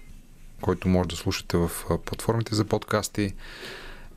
който 0.61 0.89
може 0.89 1.09
да 1.09 1.17
слушате 1.17 1.57
в 1.57 1.71
платформите 2.05 2.55
за 2.55 2.65
подкасти 2.65 3.35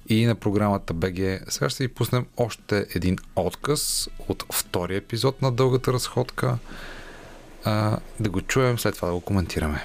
и 0.10 0.26
на 0.26 0.36
програмата 0.36 0.94
БГ. 0.94 1.44
Сега 1.50 1.70
ще 1.70 1.84
ви 1.84 1.94
пуснем 1.94 2.26
още 2.38 2.88
един 2.96 3.18
отказ 3.36 4.10
от 4.28 4.46
втория 4.54 4.98
епизод 4.98 5.42
на 5.42 5.52
Дългата 5.52 5.94
разходка. 5.94 6.58
А, 7.64 8.00
да 8.20 8.30
го 8.30 8.42
чуем, 8.42 8.80
след 8.80 8.96
това 8.96 9.08
да 9.08 9.14
го 9.14 9.22
коментираме. 9.22 9.84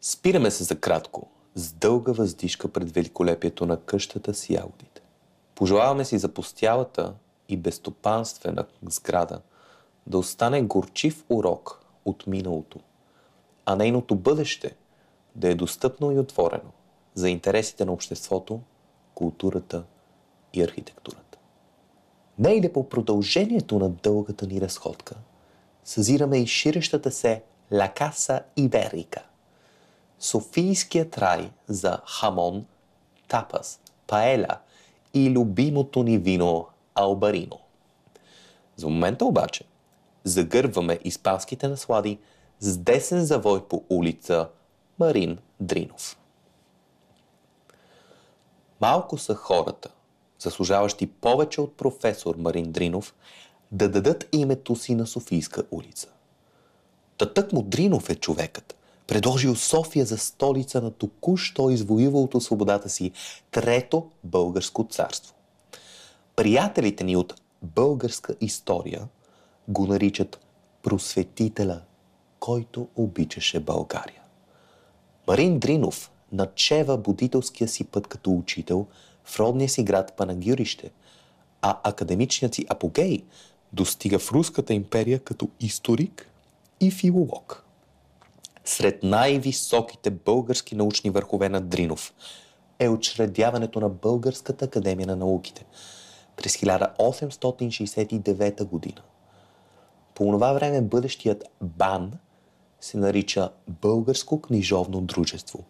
Спираме 0.00 0.50
се 0.50 0.64
за 0.64 0.80
кратко, 0.80 1.30
с 1.54 1.72
дълга 1.72 2.12
въздишка 2.12 2.68
пред 2.68 2.92
великолепието 2.92 3.66
на 3.66 3.80
къщата 3.80 4.34
си 4.34 4.54
ягодите. 4.54 5.00
Пожелаваме 5.54 6.04
си 6.04 6.18
запустялата 6.18 7.14
и 7.48 7.56
безстопанствена 7.56 8.66
сграда 8.88 9.40
да 10.06 10.18
остане 10.18 10.62
горчив 10.62 11.24
урок 11.28 11.84
от 12.04 12.26
миналото, 12.26 12.78
а 13.66 13.76
нейното 13.76 14.14
бъдеще 14.14 14.76
да 15.34 15.48
е 15.48 15.54
достъпно 15.54 16.12
и 16.12 16.18
отворено 16.18 16.70
за 17.14 17.30
интересите 17.30 17.84
на 17.84 17.92
обществото, 17.92 18.60
културата 19.14 19.84
и 20.54 20.62
архитектурата. 20.62 21.38
Не 22.38 22.52
и 22.52 22.72
по 22.72 22.88
продължението 22.88 23.78
на 23.78 23.88
дългата 23.88 24.46
ни 24.46 24.60
разходка, 24.60 25.14
съзираме 25.84 26.38
и 26.38 26.46
ширещата 26.46 27.10
се 27.10 27.42
Ла 27.72 27.88
Каса 27.88 28.42
Иберика– 28.56 29.22
Софийският 30.20 31.18
рай 31.18 31.50
за 31.68 31.98
хамон, 32.06 32.66
тапас, 33.28 33.80
паеля 34.06 34.58
и 35.14 35.30
любимото 35.30 36.02
ни 36.02 36.18
вино 36.18 36.66
Албарино. 36.94 37.58
За 38.76 38.88
момента 38.88 39.24
обаче 39.24 39.64
загърваме 40.24 40.98
испанските 41.04 41.68
наслади 41.68 42.18
с 42.60 42.76
десен 42.76 43.24
завой 43.24 43.68
по 43.68 43.84
улица 43.90 44.48
Марин 44.98 45.38
Дринов. 45.60 46.18
Малко 48.80 49.18
са 49.18 49.34
хората, 49.34 49.90
заслужаващи 50.38 51.06
повече 51.06 51.60
от 51.60 51.76
професор 51.76 52.36
Марин 52.36 52.72
Дринов, 52.72 53.14
да 53.72 53.88
дадат 53.88 54.28
името 54.32 54.76
си 54.76 54.94
на 54.94 55.06
Софийска 55.06 55.64
улица. 55.70 56.08
Татък 57.18 57.52
му 57.52 57.62
Дринов 57.62 58.10
е 58.10 58.14
човекът, 58.14 58.76
предложил 59.06 59.56
София 59.56 60.06
за 60.06 60.18
столица 60.18 60.80
на 60.80 60.90
току-що 60.90 61.70
извоювалото 61.70 62.40
свободата 62.40 62.88
си 62.88 63.12
Трето 63.50 64.10
българско 64.24 64.86
царство. 64.90 65.34
Приятелите 66.36 67.04
ни 67.04 67.16
от 67.16 67.40
българска 67.62 68.34
история 68.40 69.08
го 69.70 69.86
наричат 69.86 70.40
просветителя, 70.82 71.80
който 72.40 72.88
обичаше 72.96 73.60
България. 73.60 74.22
Марин 75.28 75.58
Дринов 75.58 76.10
начева 76.32 76.96
будителския 76.96 77.68
си 77.68 77.84
път 77.84 78.06
като 78.06 78.30
учител 78.30 78.86
в 79.24 79.40
родния 79.40 79.68
си 79.68 79.82
град 79.82 80.16
Панагюрище, 80.16 80.90
а 81.62 81.78
академичният 81.84 82.54
си 82.54 82.66
апогей 82.68 83.24
достига 83.72 84.18
в 84.18 84.32
Руската 84.32 84.74
империя 84.74 85.18
като 85.18 85.48
историк 85.60 86.30
и 86.80 86.90
филолог. 86.90 87.64
Сред 88.64 89.02
най-високите 89.02 90.10
български 90.10 90.74
научни 90.74 91.10
върхове 91.10 91.48
на 91.48 91.60
Дринов 91.60 92.14
е 92.78 92.88
учредяването 92.88 93.80
на 93.80 93.88
Българската 93.88 94.64
академия 94.64 95.06
на 95.06 95.16
науките 95.16 95.64
през 96.36 96.56
1869 96.56 98.64
година. 98.64 99.02
По 100.20 100.32
това 100.32 100.52
време 100.52 100.82
бъдещият 100.82 101.44
БАН 101.62 102.12
се 102.80 102.98
нарича 102.98 103.50
Българско 103.68 104.40
книжовно 104.40 105.00
дружество, 105.00 105.64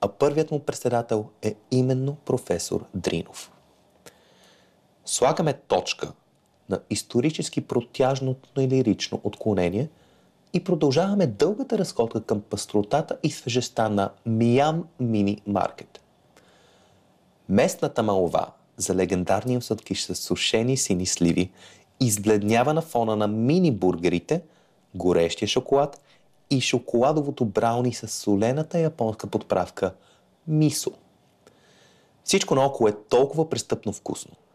а 0.00 0.08
първият 0.08 0.50
му 0.50 0.60
председател 0.60 1.28
е 1.42 1.54
именно 1.70 2.14
професор 2.14 2.84
Дринов. 2.94 3.52
Слагаме 5.04 5.52
точка 5.52 6.12
на 6.68 6.80
исторически 6.90 7.60
протяжното 7.60 8.60
и 8.60 8.68
лирично 8.68 9.20
отклонение– 9.24 9.88
и 10.52 10.64
продължаваме 10.64 11.26
дългата 11.26 11.78
разходка 11.78 12.24
към 12.24 12.40
пастротата 12.40 13.18
и 13.22 13.30
свежестта 13.30 13.88
на 13.88 14.10
Миям 14.26 14.84
Мини 15.00 15.42
Маркет. 15.46 16.00
Местната 17.48 18.02
малова 18.02 18.46
за 18.76 18.94
легендарния 18.94 19.62
сладкиш 19.62 20.02
с 20.02 20.14
сушени 20.14 20.76
сини 20.76 21.06
сливи 21.06 21.50
избледнява 22.00 22.74
на 22.74 22.82
фона 22.82 23.16
на 23.16 23.28
мини-бургерите, 23.28 24.42
горещия 24.94 25.48
шоколад 25.48 26.00
и 26.50 26.60
шоколадовото 26.60 27.44
брауни 27.44 27.94
с 27.94 28.08
солената 28.08 28.78
японска 28.78 29.26
подправка 29.26 29.94
мисо. 30.48 30.92
Всичко 32.24 32.54
наоколо 32.54 32.88
е 32.88 32.96
толкова 33.08 33.50
престъпно 33.50 33.92
вкусно– 33.92 34.32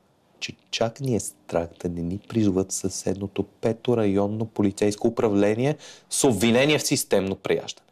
че 0.41 0.53
чак 0.71 0.99
ни 1.01 1.15
е 1.15 1.19
страх 1.19 1.67
да 1.81 1.89
не 1.89 2.01
ни 2.01 2.17
призоват 2.17 2.71
съседното 2.71 3.43
пето 3.43 3.97
районно 3.97 4.45
полицейско 4.45 5.07
управление 5.07 5.77
с 6.09 6.23
обвинение 6.23 6.79
в 6.79 6.87
системно 6.87 7.35
преяждане. 7.35 7.87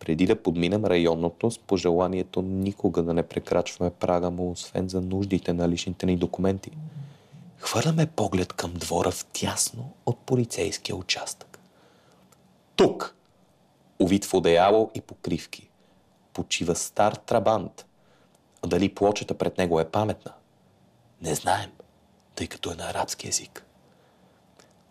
Преди 0.00 0.26
да 0.26 0.42
подминем 0.42 0.84
районното 0.84 1.50
с 1.50 1.58
пожеланието 1.58 2.42
никога 2.42 3.02
да 3.02 3.14
не 3.14 3.22
прекрачваме 3.22 3.90
прага 3.90 4.30
му, 4.30 4.50
освен 4.50 4.88
за 4.88 5.00
нуждите 5.00 5.52
на 5.52 5.68
личните 5.68 6.06
ни 6.06 6.16
документи, 6.16 6.70
хвърляме 7.64 8.06
поглед 8.06 8.52
към 8.52 8.72
двора 8.74 9.10
в 9.10 9.24
тясно 9.24 9.92
от 10.06 10.18
полицейския 10.18 10.96
участък. 10.96 11.58
Тук, 12.76 13.16
увит 13.98 14.24
в 14.24 14.34
одеяло 14.34 14.90
и 14.94 15.00
покривки, 15.00 15.68
почива 16.32 16.74
стар 16.74 17.12
трабант. 17.12 17.86
А 18.62 18.66
дали 18.66 18.94
плочета 18.94 19.38
пред 19.38 19.58
него 19.58 19.80
е 19.80 19.90
паметна– 19.90 20.32
не 21.22 21.34
знаем, 21.34 21.70
тъй 22.34 22.46
като 22.46 22.72
е 22.72 22.74
на 22.74 22.90
арабски 22.90 23.26
язик. 23.26 23.66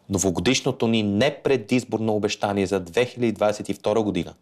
Новогодишното 0.10 0.88
ни 0.88 1.04
непредизборно 1.04 2.16
обещание 2.16 2.68
за 2.68 2.86
2022 2.86 4.04
година 4.04 4.34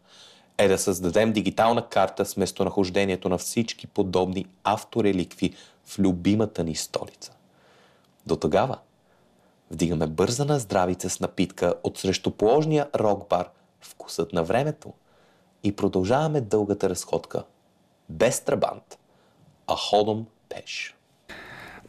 е 0.58 0.68
да 0.68 0.78
създадем 0.78 1.34
дигитална 1.34 1.88
карта 1.90 2.26
с 2.26 2.38
местонахождението 2.38 3.30
на 3.30 3.38
всички 3.38 3.88
подобни 3.88 4.46
автореликви 4.64 5.54
в 5.86 6.00
любимата 6.00 6.64
ни 6.64 6.76
столица. 6.76 7.32
До 8.26 8.36
тогава 8.36 8.78
вдигаме 9.72 10.07
бърза 10.07 10.45
на 10.45 10.59
здравица 10.59 11.09
с 11.09 11.19
напитка 11.19 11.74
от 11.84 11.97
срещуположния 11.97 12.89
рок-бар 12.95 13.49
вкусът 13.82 14.34
на 14.34 14.43
времето 14.43 14.93
и 15.63 15.76
продължаваме 15.76 16.41
дългата 16.41 16.89
разходка 16.89 17.43
без 18.09 18.41
трабант, 18.41 18.99
а 19.67 19.76
ходом 19.76 20.26
пеш. 20.49 20.95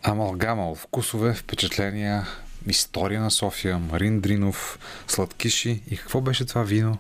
Амалгама 0.03 0.71
от 0.71 0.79
вкусове, 0.79 1.35
впечатления, 1.35 2.27
история 2.67 3.21
на 3.21 3.31
София, 3.31 3.79
Марин 3.79 4.21
Дринов, 4.21 4.79
сладкиши 5.09 5.83
и 5.91 5.97
какво 5.97 6.21
беше 6.21 6.47
това 6.47 6.63
вино? 6.63 6.99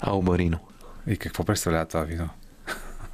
Албарино. 0.00 0.58
И 1.06 1.16
какво 1.16 1.44
представлява 1.44 1.86
това 1.86 2.02
вино? 2.02 2.28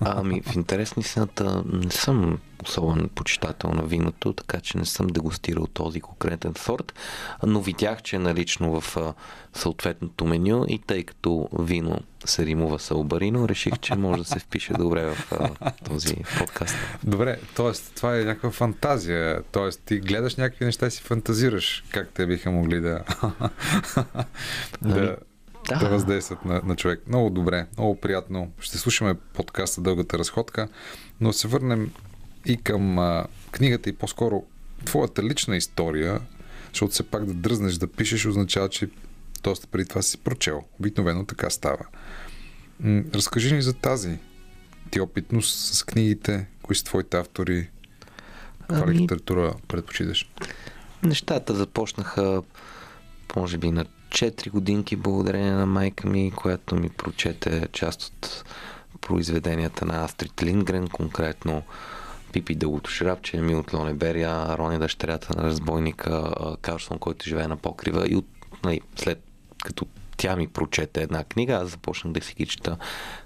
Ами, 0.01 0.42
в 0.42 0.57
интерес 0.57 0.95
истината 0.97 1.62
не 1.72 1.90
съм 1.90 2.38
особен 2.62 3.09
почитател 3.14 3.70
на 3.70 3.82
виното, 3.82 4.32
така 4.32 4.61
че 4.61 4.78
не 4.78 4.84
съм 4.84 5.07
дегустирал 5.07 5.66
този 5.66 6.01
конкретен 6.01 6.55
сорт, 6.59 6.95
но 7.42 7.61
видях, 7.61 8.03
че 8.03 8.16
е 8.16 8.18
налично 8.18 8.80
в 8.80 9.14
съответното 9.55 10.24
меню 10.24 10.64
и 10.68 10.78
тъй 10.78 11.03
като 11.03 11.49
вино 11.59 12.01
се 12.24 12.47
римува 12.47 12.78
с 12.78 12.90
албарино, 12.90 13.49
реших, 13.49 13.78
че 13.78 13.95
може 13.95 14.22
да 14.22 14.28
се 14.28 14.38
впише 14.38 14.72
добре 14.72 15.14
в 15.14 15.51
този 15.84 16.16
подкаст. 16.38 16.76
Добре, 17.05 17.38
т.е. 17.57 17.72
това 17.95 18.18
е 18.18 18.24
някаква 18.24 18.51
фантазия, 18.51 19.42
т.е. 19.42 19.70
ти 19.70 19.99
гледаш 19.99 20.36
някакви 20.36 20.64
неща 20.64 20.86
и 20.86 20.90
си 20.90 21.03
фантазираш 21.03 21.84
как 21.90 22.09
те 22.14 22.26
биха 22.26 22.51
могли 22.51 22.80
да... 22.80 23.05
Ами, 24.82 24.95
да 24.95 25.16
да. 25.68 25.78
да 25.78 25.88
въздействат 25.88 26.44
на, 26.44 26.62
на 26.64 26.76
човек. 26.76 27.00
Много 27.08 27.30
добре, 27.30 27.66
много 27.78 28.00
приятно. 28.00 28.52
Ще 28.60 28.78
слушаме 28.78 29.14
подкаста 29.14 29.80
Дългата 29.80 30.18
разходка, 30.18 30.68
но 31.20 31.32
се 31.32 31.48
върнем 31.48 31.90
и 32.46 32.56
към 32.56 32.98
а, 32.98 33.26
книгата 33.50 33.90
и 33.90 33.92
по-скоро 33.92 34.44
твоята 34.84 35.22
лична 35.22 35.56
история, 35.56 36.20
защото 36.68 36.92
все 36.92 37.02
пак 37.02 37.24
да 37.24 37.34
дръзнеш 37.34 37.74
да 37.74 37.86
пишеш 37.86 38.26
означава, 38.26 38.68
че 38.68 38.88
доста 39.42 39.66
преди 39.66 39.88
това 39.88 40.02
си 40.02 40.18
прочел. 40.18 40.62
Обикновено 40.80 41.24
така 41.24 41.50
става. 41.50 41.86
М- 42.80 43.02
разкажи 43.14 43.54
ни 43.54 43.62
за 43.62 43.72
тази 43.72 44.18
ти 44.90 45.00
опитност 45.00 45.74
с 45.74 45.82
книгите, 45.82 46.46
кои 46.62 46.76
са 46.76 46.84
твоите 46.84 47.16
автори, 47.16 47.70
каква 48.60 48.84
Ами- 48.86 48.94
литература 48.98 49.54
предпочиташ? 49.68 50.30
Нещата 51.02 51.54
започнаха, 51.54 52.42
може 53.36 53.58
би, 53.58 53.70
на 53.70 53.84
4 54.14 54.50
годинки, 54.50 54.96
благодарение 54.96 55.52
на 55.52 55.66
майка 55.66 56.08
ми, 56.08 56.32
която 56.36 56.76
ми 56.76 56.88
прочете 56.88 57.68
част 57.72 58.02
от 58.02 58.44
произведенията 59.00 59.84
на 59.84 60.04
Астрид 60.04 60.42
Лингрен, 60.42 60.88
конкретно 60.88 61.62
Пипи 62.32 62.54
Дългото 62.54 62.90
шрапче, 62.90 63.36
Емил 63.36 63.58
от 63.58 63.72
Лонеберия, 63.72 64.58
Рони 64.58 64.78
дъщерята 64.78 65.36
на 65.36 65.42
разбойника, 65.42 66.34
Карлсон, 66.60 66.98
който 66.98 67.28
живее 67.28 67.46
на 67.48 67.56
покрива 67.56 68.06
и 68.08 68.16
от, 68.16 68.26
нали, 68.64 68.80
след 68.96 69.22
като 69.64 69.86
тя 70.16 70.36
ми 70.36 70.48
прочете 70.48 71.02
една 71.02 71.24
книга, 71.24 71.54
аз 71.54 71.68
започнах 71.68 72.12
да 72.12 72.20
си 72.20 72.34
ги 72.34 72.46
чета 72.46 72.76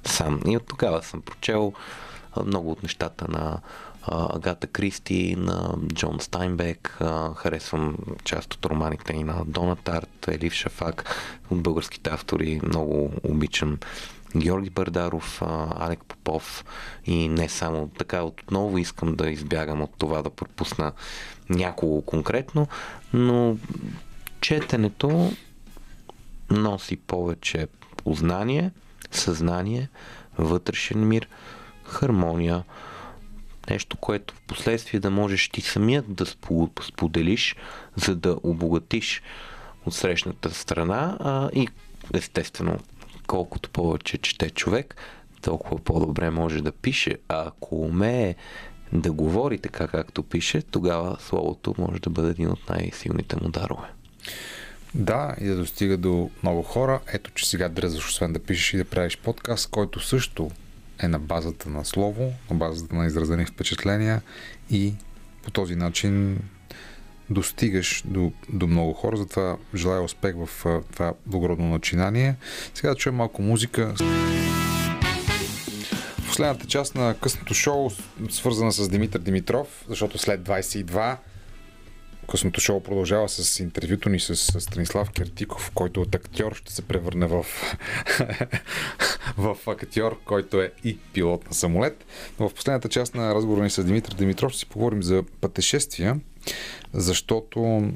сам. 0.05 0.41
И 0.47 0.57
от 0.57 0.67
тогава 0.67 1.03
съм 1.03 1.23
прочел 1.23 1.73
много 2.47 2.71
от 2.71 2.83
нещата 2.83 3.27
на 3.29 3.61
Агата 4.11 4.67
Кристи, 4.67 5.37
на 5.39 5.75
Джон 5.95 6.21
Стайнбек. 6.21 6.99
Харесвам 7.37 7.97
част 8.25 8.55
от 8.55 8.67
романите 8.67 9.13
и 9.13 9.25
на 9.25 9.45
Дона 9.47 9.77
Тарт, 9.77 10.29
Елив 10.29 10.53
Шафак, 10.53 11.05
от 11.51 11.63
българските 11.63 12.11
автори. 12.11 12.61
Много 12.63 13.13
обичам 13.23 13.79
Георги 14.37 14.71
Бардаров, 14.71 15.43
Алек 15.79 16.05
Попов 16.05 16.65
и 17.07 17.29
не 17.29 17.49
само 17.49 17.89
така. 17.89 18.23
Отново 18.23 18.79
искам 18.79 19.17
да 19.17 19.31
избягам 19.31 19.83
от 19.83 19.91
това 19.99 20.23
да 20.23 20.31
пропусна 20.31 20.93
няколко 21.51 22.03
конкретно, 22.07 22.69
но 23.13 23.57
четенето 24.41 25.33
носи 26.51 26.97
повече 26.97 27.69
познание, 27.97 28.71
съзнание, 29.11 29.89
вътрешен 30.39 31.09
мир, 31.09 31.29
хармония, 31.85 32.65
нещо, 33.71 33.97
което 33.97 34.35
в 34.35 34.41
последствие 34.41 35.01
да 35.01 35.11
можеш 35.11 35.49
ти 35.49 35.61
самият 35.61 36.15
да 36.15 36.27
спо- 36.27 36.83
споделиш, 36.89 37.57
за 37.97 38.17
да 38.17 38.37
обогатиш 38.43 39.23
от 39.87 39.95
срещната 39.95 40.51
страна 40.51 41.17
а, 41.21 41.51
и 41.55 41.69
естествено 42.15 42.79
колкото 43.27 43.71
повече 43.71 44.19
чете 44.19 44.51
човек, 44.51 44.97
толкова 45.43 45.79
по-добре 45.79 46.31
може 46.31 46.63
да 46.63 46.73
пише. 46.73 47.17
А 47.29 47.47
ако 47.47 47.77
умее 47.77 48.35
да 48.93 49.13
говори 49.13 49.59
така 49.59 49.89
както 49.89 50.23
пише, 50.23 50.63
тогава 50.63 51.17
словото 51.21 51.75
може 51.79 52.01
да 52.01 52.11
бъде 52.11 52.31
един 52.31 52.51
от 52.51 52.69
най-силните 52.69 53.37
му 53.43 53.49
дарове. 53.49 53.89
Да, 54.95 55.35
и 55.41 55.47
да 55.47 55.57
достига 55.57 55.97
до 55.97 56.31
много 56.43 56.63
хора. 56.63 57.01
Ето, 57.13 57.31
че 57.31 57.49
сега 57.49 57.69
дръзваш, 57.69 58.09
освен 58.09 58.33
да 58.33 58.39
пишеш 58.39 58.75
и 58.75 58.77
да 58.77 58.85
правиш 58.85 59.17
подкаст, 59.17 59.71
който 59.71 60.01
също 60.01 60.51
е 61.03 61.09
на 61.09 61.19
базата 61.19 61.71
на 61.71 61.85
слово, 61.85 62.33
на 62.51 62.57
базата 62.57 62.97
на 62.97 63.07
изразени 63.07 63.47
впечатления 63.47 64.23
и 64.71 64.95
по 65.43 65.51
този 65.51 65.77
начин 65.77 66.39
достигаш 67.31 68.03
до, 68.07 68.33
до 68.49 68.67
много 68.67 68.93
хора. 68.93 69.17
Затова 69.17 69.57
желая 69.75 70.03
успех 70.03 70.35
в 70.37 70.67
това 70.93 71.13
благородно 71.27 71.69
начинание. 71.69 72.37
Сега 72.75 72.89
да 72.89 72.95
чуем 72.95 73.15
малко 73.15 73.43
музика. 73.43 73.95
Последната 76.27 76.67
част 76.67 76.95
на 76.95 77.15
късното 77.23 77.55
шоу, 77.55 77.91
свързана 78.31 78.73
с 78.73 78.89
Димитър 78.89 79.21
Димитров, 79.21 79.85
защото 79.89 80.19
след 80.19 80.41
22 80.41 81.17
късното 82.31 82.61
шоу 82.61 82.83
продължава 82.83 83.29
с 83.29 83.61
интервюто 83.61 84.09
ни 84.09 84.21
с, 84.21 84.37
Станислав 84.61 85.11
Кертиков, 85.11 85.71
който 85.75 86.03
от 86.03 86.15
актьор 86.15 86.55
ще 86.55 86.73
се 86.73 86.83
превърне 86.83 87.27
в, 87.27 87.47
в 89.37 89.57
актьор, 89.67 90.21
който 90.25 90.61
е 90.61 90.73
и 90.85 90.99
пилот 91.13 91.47
на 91.49 91.55
самолет. 91.55 92.05
Но 92.41 92.49
в 92.49 92.55
последната 92.55 92.89
част 92.89 93.15
на 93.15 93.35
разговора 93.35 93.63
ни 93.63 93.71
с 93.71 93.85
Димитър 93.85 94.15
Димитров 94.15 94.53
ще 94.53 94.59
си 94.59 94.67
поговорим 94.67 95.03
за 95.03 95.25
пътешествия, 95.41 96.21
защото 96.93 97.91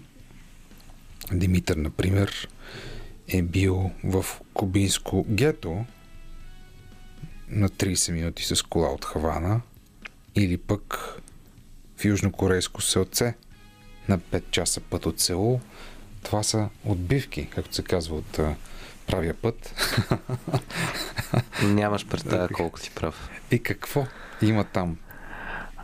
Димитър, 1.32 1.76
например, 1.76 2.48
е 3.28 3.42
бил 3.42 3.90
в 4.04 4.26
кубинско 4.54 5.26
гето 5.28 5.84
на 7.48 7.68
30 7.68 8.12
минути 8.12 8.42
с 8.42 8.62
кола 8.62 8.88
от 8.88 9.04
Хавана 9.04 9.60
или 10.34 10.56
пък 10.56 11.14
в 11.96 12.04
южнокорейско 12.04 12.82
селце 12.82 13.34
на 14.08 14.18
5 14.18 14.42
часа 14.50 14.80
път 14.80 15.06
от 15.06 15.20
село. 15.20 15.60
Това 16.22 16.42
са 16.42 16.68
отбивки, 16.84 17.46
както 17.46 17.74
се 17.74 17.82
казва 17.82 18.16
от 18.16 18.40
правия 19.06 19.34
път. 19.34 19.74
Нямаш 21.62 22.06
представа 22.06 22.48
колко 22.48 22.80
си 22.80 22.90
прав. 22.94 23.30
И 23.50 23.62
какво 23.62 24.06
има 24.42 24.64
там? 24.64 24.96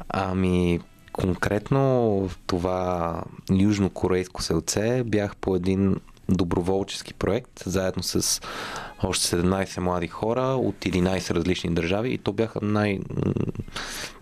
Ами, 0.08 0.80
конкретно 1.12 1.80
в 2.28 2.38
това 2.46 3.22
южнокорейско 3.50 4.42
селце 4.42 5.04
бях 5.04 5.36
по 5.36 5.56
един 5.56 5.96
доброволчески 6.28 7.14
проект, 7.14 7.62
заедно 7.66 8.02
с 8.02 8.40
още 9.02 9.36
17 9.36 9.80
млади 9.80 10.06
хора 10.06 10.42
от 10.42 10.76
11 10.76 11.30
различни 11.34 11.74
държави 11.74 12.12
и 12.12 12.18
то 12.18 12.32
бяха 12.32 12.58
най... 12.62 12.98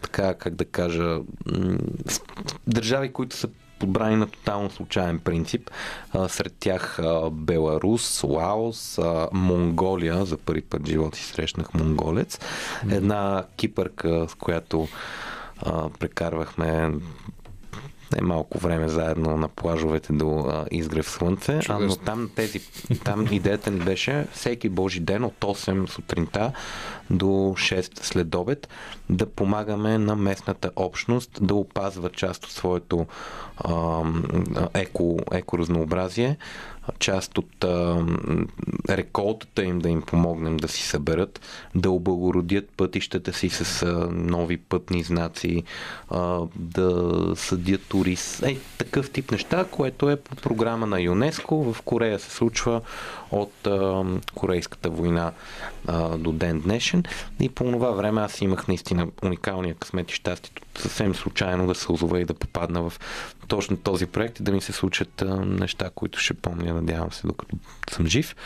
така, 0.02 0.34
как 0.34 0.54
да 0.54 0.64
кажа, 0.64 1.18
държави, 2.66 3.12
които 3.12 3.36
са 3.36 3.48
подбрани 3.78 4.16
на 4.16 4.26
тотално 4.26 4.70
случайен 4.70 5.18
принцип. 5.18 5.70
Сред 6.28 6.54
тях 6.60 6.98
Беларус, 7.30 8.22
Лаос, 8.22 8.98
Монголия, 9.32 10.24
за 10.24 10.36
първи 10.36 10.62
път 10.62 10.82
в 10.82 10.90
живота 10.90 11.18
си 11.18 11.24
срещнах 11.24 11.74
монголец. 11.74 12.38
Една 12.90 13.44
кипърка, 13.56 14.26
с 14.28 14.34
която 14.34 14.88
прекарвахме 15.98 16.90
е 18.16 18.22
малко 18.22 18.58
време 18.58 18.88
заедно 18.88 19.36
на 19.36 19.48
плажовете 19.48 20.12
до 20.12 20.38
а, 20.38 20.66
изгрев 20.70 21.10
слънце, 21.10 21.60
а, 21.68 21.78
но 21.78 21.96
там, 21.96 22.30
тези, 22.36 22.60
там 23.04 23.26
идеята 23.30 23.70
ни 23.70 23.80
беше 23.80 24.26
всеки 24.32 24.68
божи 24.68 25.00
ден 25.00 25.24
от 25.24 25.34
8 25.40 25.88
сутринта 25.88 26.52
до 27.10 27.26
6 27.26 28.02
след 28.02 28.34
обед 28.34 28.68
да 29.10 29.26
помагаме 29.26 29.98
на 29.98 30.16
местната 30.16 30.70
общност 30.76 31.30
да 31.40 31.54
опазва 31.54 32.10
част 32.10 32.44
от 32.44 32.50
своето 32.50 33.06
а, 33.56 34.02
еко, 34.74 35.18
екоразнообразие, 35.32 36.36
част 36.98 37.38
от 37.38 37.64
а, 37.64 38.04
реколтата 38.88 39.62
им 39.62 39.78
да 39.78 39.88
им 39.88 40.02
помогнем 40.02 40.56
да 40.56 40.68
си 40.68 40.82
съберат, 40.82 41.40
да 41.74 41.90
облагородят 41.90 42.68
пътищата 42.76 43.32
си 43.32 43.48
с 43.48 43.82
а, 43.82 44.08
нови 44.12 44.56
пътни 44.56 45.02
знаци, 45.02 45.62
а, 46.10 46.40
да 46.56 47.12
съдят 47.36 47.82
турист. 47.88 48.42
Е, 48.42 48.58
такъв 48.78 49.10
тип 49.10 49.30
неща, 49.30 49.64
което 49.70 50.10
е 50.10 50.16
по 50.16 50.36
програма 50.36 50.86
на 50.86 51.00
ЮНЕСКО. 51.00 51.72
В 51.72 51.82
Корея 51.82 52.18
се 52.18 52.30
случва 52.30 52.80
от 53.30 53.66
а, 53.66 54.04
Корейската 54.34 54.90
война 54.90 55.32
а, 55.86 56.18
до 56.18 56.32
ден 56.32 56.60
днешен. 56.60 57.04
И 57.40 57.48
по 57.48 57.64
това 57.64 57.90
време 57.90 58.20
аз 58.20 58.40
имах 58.40 58.68
наистина 58.68 59.08
уникалния 59.22 59.74
късмет 59.74 60.10
и 60.10 60.14
щастието 60.14 60.62
съвсем 60.78 61.14
случайно 61.14 61.66
да 61.66 61.74
се 61.74 61.92
озова 61.92 62.20
и 62.20 62.24
да 62.24 62.34
попадна 62.34 62.90
в 62.90 63.00
точно 63.48 63.76
този 63.76 64.06
проект 64.06 64.40
и 64.40 64.42
да 64.42 64.52
ми 64.52 64.60
се 64.60 64.72
случат 64.72 65.24
неща, 65.46 65.90
които 65.94 66.18
ще 66.20 66.34
помня, 66.34 66.74
надявам 66.74 67.12
се, 67.12 67.26
докато 67.26 67.56
съм 67.90 68.06
жив. 68.06 68.36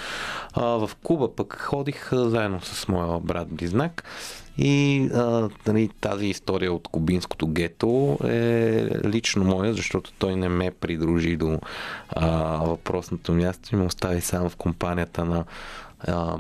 А, 0.53 0.63
в 0.65 0.91
Куба 1.03 1.35
пък 1.37 1.57
ходих 1.61 2.09
заедно 2.13 2.61
с 2.61 2.89
моя 2.89 3.21
брат 3.21 3.49
Близнак 3.49 4.05
и 4.59 5.09
а, 5.15 5.49
нали, 5.67 5.91
тази 6.01 6.27
история 6.27 6.73
от 6.73 6.89
кубинското 6.89 7.47
гето 7.47 8.19
е 8.25 8.89
лично 9.05 9.45
моя, 9.45 9.75
защото 9.75 10.13
той 10.19 10.37
не 10.37 10.49
ме 10.49 10.71
придружи 10.71 11.37
до 11.37 11.59
а, 12.09 12.29
въпросното 12.57 13.33
място 13.33 13.69
и 13.73 13.77
ме 13.77 13.85
остави 13.85 14.21
само 14.21 14.49
в 14.49 14.57
компанията 14.57 15.25
на 15.25 15.45
а, 16.01 16.37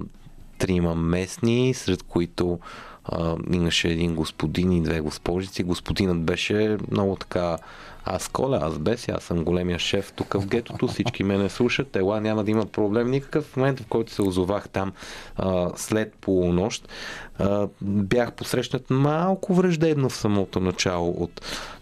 трима 0.58 0.94
местни, 0.94 1.74
сред 1.74 2.02
които 2.02 2.58
а, 3.10 3.36
имаше 3.52 3.88
един 3.88 4.14
господин 4.14 4.72
и 4.72 4.82
две 4.82 5.00
госпожици. 5.00 5.62
Господинът 5.62 6.22
беше 6.22 6.76
много 6.90 7.16
така 7.16 7.56
аз 8.04 8.28
коля, 8.28 8.58
аз 8.62 8.78
без, 8.78 9.08
аз 9.08 9.22
съм 9.22 9.44
големия 9.44 9.78
шеф 9.78 10.12
тук 10.12 10.34
в 10.34 10.46
гетото, 10.46 10.88
всички 10.88 11.22
мене 11.22 11.48
слушат, 11.48 11.96
ела 11.96 12.20
няма 12.20 12.44
да 12.44 12.50
има 12.50 12.66
проблем 12.66 13.10
никакъв. 13.10 13.44
В 13.44 13.56
момента, 13.56 13.82
в 13.82 13.86
който 13.86 14.12
се 14.12 14.22
озовах 14.22 14.68
там 14.68 14.92
а, 15.36 15.70
след 15.76 16.14
полунощ, 16.20 16.88
а, 17.38 17.68
бях 17.82 18.32
посрещнат 18.32 18.90
малко 18.90 19.54
враждебно 19.54 20.08
в 20.08 20.16
самото 20.16 20.60
начало 20.60 21.10
от 21.10 21.40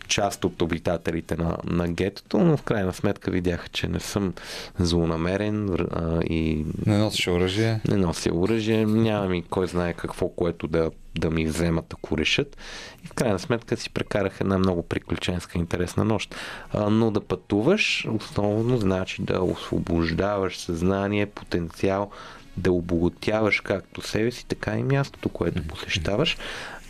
част 0.08 0.44
от 0.44 0.62
обитателите 0.62 1.36
на, 1.36 1.56
на 1.64 1.88
гетото, 1.88 2.38
но 2.38 2.56
в 2.56 2.62
крайна 2.62 2.92
сметка 2.92 3.30
видяха, 3.30 3.68
че 3.68 3.88
не 3.88 4.00
съм 4.00 4.34
злонамерен 4.78 5.68
а, 5.70 6.22
и... 6.22 6.66
Не 6.86 6.98
нося 6.98 7.32
оръжие. 7.32 7.80
Не 7.88 7.96
нося 7.96 8.34
оръжие, 8.34 8.86
няма 8.86 9.28
ми 9.28 9.42
кой 9.42 9.66
знае 9.66 9.92
какво, 9.92 10.28
което 10.28 10.68
да, 10.68 10.90
да 11.18 11.30
ми 11.30 11.46
вземат, 11.46 11.92
ако 11.92 12.18
решат. 12.18 12.56
И 13.04 13.06
в 13.06 13.12
крайна 13.12 13.38
сметка 13.38 13.76
си 13.76 13.90
прекарах 13.90 14.40
една 14.40 14.58
много 14.58 14.82
приключенска 14.82 15.58
интересна 15.58 16.04
нощ. 16.04 16.34
А, 16.72 16.90
но 16.90 17.10
да 17.10 17.20
пътуваш, 17.20 18.06
основно 18.10 18.78
значи 18.78 19.22
да 19.22 19.42
освобождаваш 19.42 20.58
съзнание, 20.58 21.26
потенциал, 21.26 22.10
да 22.56 22.72
обогатяваш 22.72 23.60
както 23.60 24.08
себе 24.08 24.30
си, 24.30 24.46
така 24.46 24.78
и 24.78 24.82
мястото, 24.82 25.28
което 25.28 25.62
посещаваш 25.62 26.36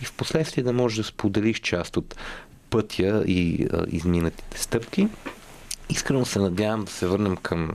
и 0.02 0.04
в 0.04 0.12
последствие 0.12 0.64
да 0.64 0.72
можеш 0.72 0.96
да 0.96 1.04
споделиш 1.04 1.60
част 1.60 1.96
от 1.96 2.16
пътя 2.70 3.24
и 3.26 3.66
а, 3.72 3.84
изминатите 3.88 4.60
стъпки. 4.60 5.08
Искрено 5.88 6.24
се 6.24 6.38
надявам 6.38 6.84
да 6.84 6.92
се 6.92 7.06
върнем 7.06 7.36
към 7.36 7.70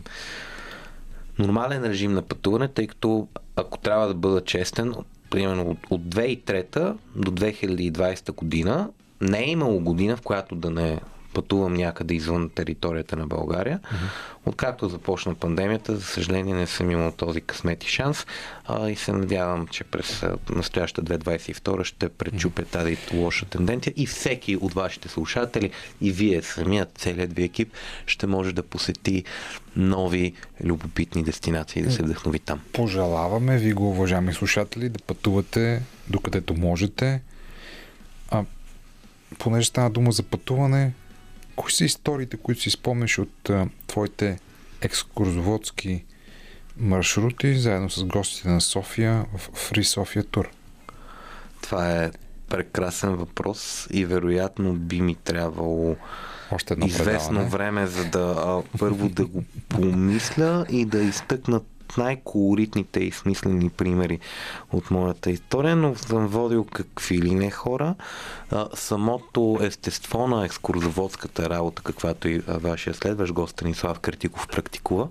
нормален 1.39 1.83
режим 1.83 2.13
на 2.13 2.21
пътуване, 2.21 2.67
тъй 2.67 2.87
като 2.87 3.27
ако 3.55 3.77
трябва 3.77 4.07
да 4.07 4.13
бъда 4.13 4.43
честен, 4.43 4.93
примерно 5.29 5.69
от, 5.69 5.77
от 5.89 6.01
2003 6.01 6.95
до 7.15 7.31
2020 7.31 8.35
година 8.35 8.89
не 9.21 9.39
е 9.39 9.49
имало 9.49 9.79
година, 9.79 10.17
в 10.17 10.21
която 10.21 10.55
да 10.55 10.69
не 10.69 10.99
пътувам 11.33 11.73
някъде 11.73 12.13
извън 12.13 12.49
територията 12.49 13.15
на 13.15 13.27
България. 13.27 13.79
Откакто 14.45 14.89
започна 14.89 15.35
пандемията, 15.35 15.95
за 15.95 16.01
съжаление 16.01 16.53
не 16.53 16.67
съм 16.67 16.91
имал 16.91 17.11
този 17.11 17.41
късмет 17.41 17.83
и 17.83 17.87
шанс 17.87 18.25
а, 18.65 18.89
и 18.89 18.95
се 18.95 19.11
надявам, 19.11 19.67
че 19.67 19.83
през 19.83 20.23
настоящата 20.49 21.19
2022 21.19 21.83
ще 21.83 22.09
пречупя 22.09 22.65
тази 22.65 22.97
лоша 23.13 23.45
тенденция 23.45 23.93
и 23.95 24.05
всеки 24.05 24.55
от 24.55 24.73
вашите 24.73 25.09
слушатели 25.09 25.71
и 26.01 26.11
вие 26.11 26.41
самият, 26.41 26.97
целият 26.97 27.33
ви 27.33 27.43
екип 27.43 27.73
ще 28.05 28.27
може 28.27 28.53
да 28.53 28.63
посети 28.63 29.23
нови 29.75 30.33
любопитни 30.63 31.23
дестинации 31.23 31.79
и 31.79 31.83
да 31.83 31.91
се 31.91 32.03
вдъхнови 32.03 32.39
там. 32.39 32.61
Пожелаваме 32.73 33.57
ви 33.57 33.73
го, 33.73 33.89
уважаеми 33.89 34.33
слушатели, 34.33 34.89
да 34.89 34.99
пътувате 34.99 35.81
докъдето 36.07 36.53
можете. 36.53 37.21
А 38.31 38.43
понеже 39.39 39.67
стана 39.67 39.89
дума 39.89 40.11
за 40.11 40.23
пътуване, 40.23 40.93
Кои 41.55 41.71
са 41.71 41.85
историите, 41.85 42.37
които 42.37 42.61
си 42.61 42.69
спомнеш 42.69 43.19
от 43.19 43.49
а, 43.49 43.67
твоите 43.87 44.39
екскурзоводски 44.81 46.03
маршрути, 46.77 47.55
заедно 47.55 47.89
с 47.89 48.03
гостите 48.03 48.49
на 48.49 48.61
София 48.61 49.25
в 49.37 49.49
Free 49.49 49.83
София 49.83 50.23
Тур? 50.23 50.49
Това 51.61 51.91
е 51.91 52.11
прекрасен 52.49 53.15
въпрос 53.15 53.87
и 53.91 54.05
вероятно 54.05 54.73
би 54.73 55.01
ми 55.01 55.15
трябвало 55.15 55.95
Още 56.51 56.73
едно 56.73 56.85
известно 56.85 57.29
предаване. 57.29 57.49
време, 57.49 57.87
за 57.87 58.05
да 58.05 58.35
а, 58.37 58.77
първо 58.79 59.09
да 59.09 59.25
го 59.25 59.43
помисля 59.69 60.65
и 60.69 60.85
да 60.85 61.03
изтъкна 61.03 61.61
най-колоритните 61.97 62.99
и 62.99 63.11
смислени 63.11 63.69
примери 63.69 64.19
от 64.71 64.91
моята 64.91 65.31
история, 65.31 65.75
но 65.75 65.95
съм 65.95 66.27
водил 66.27 66.65
какви 66.73 67.21
ли 67.21 67.35
не 67.35 67.51
хора. 67.51 67.95
А, 68.51 68.67
самото 68.73 69.59
естество 69.61 70.27
на 70.27 70.45
екскурзоводската 70.45 71.49
работа, 71.49 71.81
каквато 71.81 72.27
и 72.27 72.39
вашия 72.39 72.93
следващ 72.93 73.33
гост 73.33 73.51
Станислав 73.51 73.99
Картиков 73.99 74.47
практикува, 74.47 75.07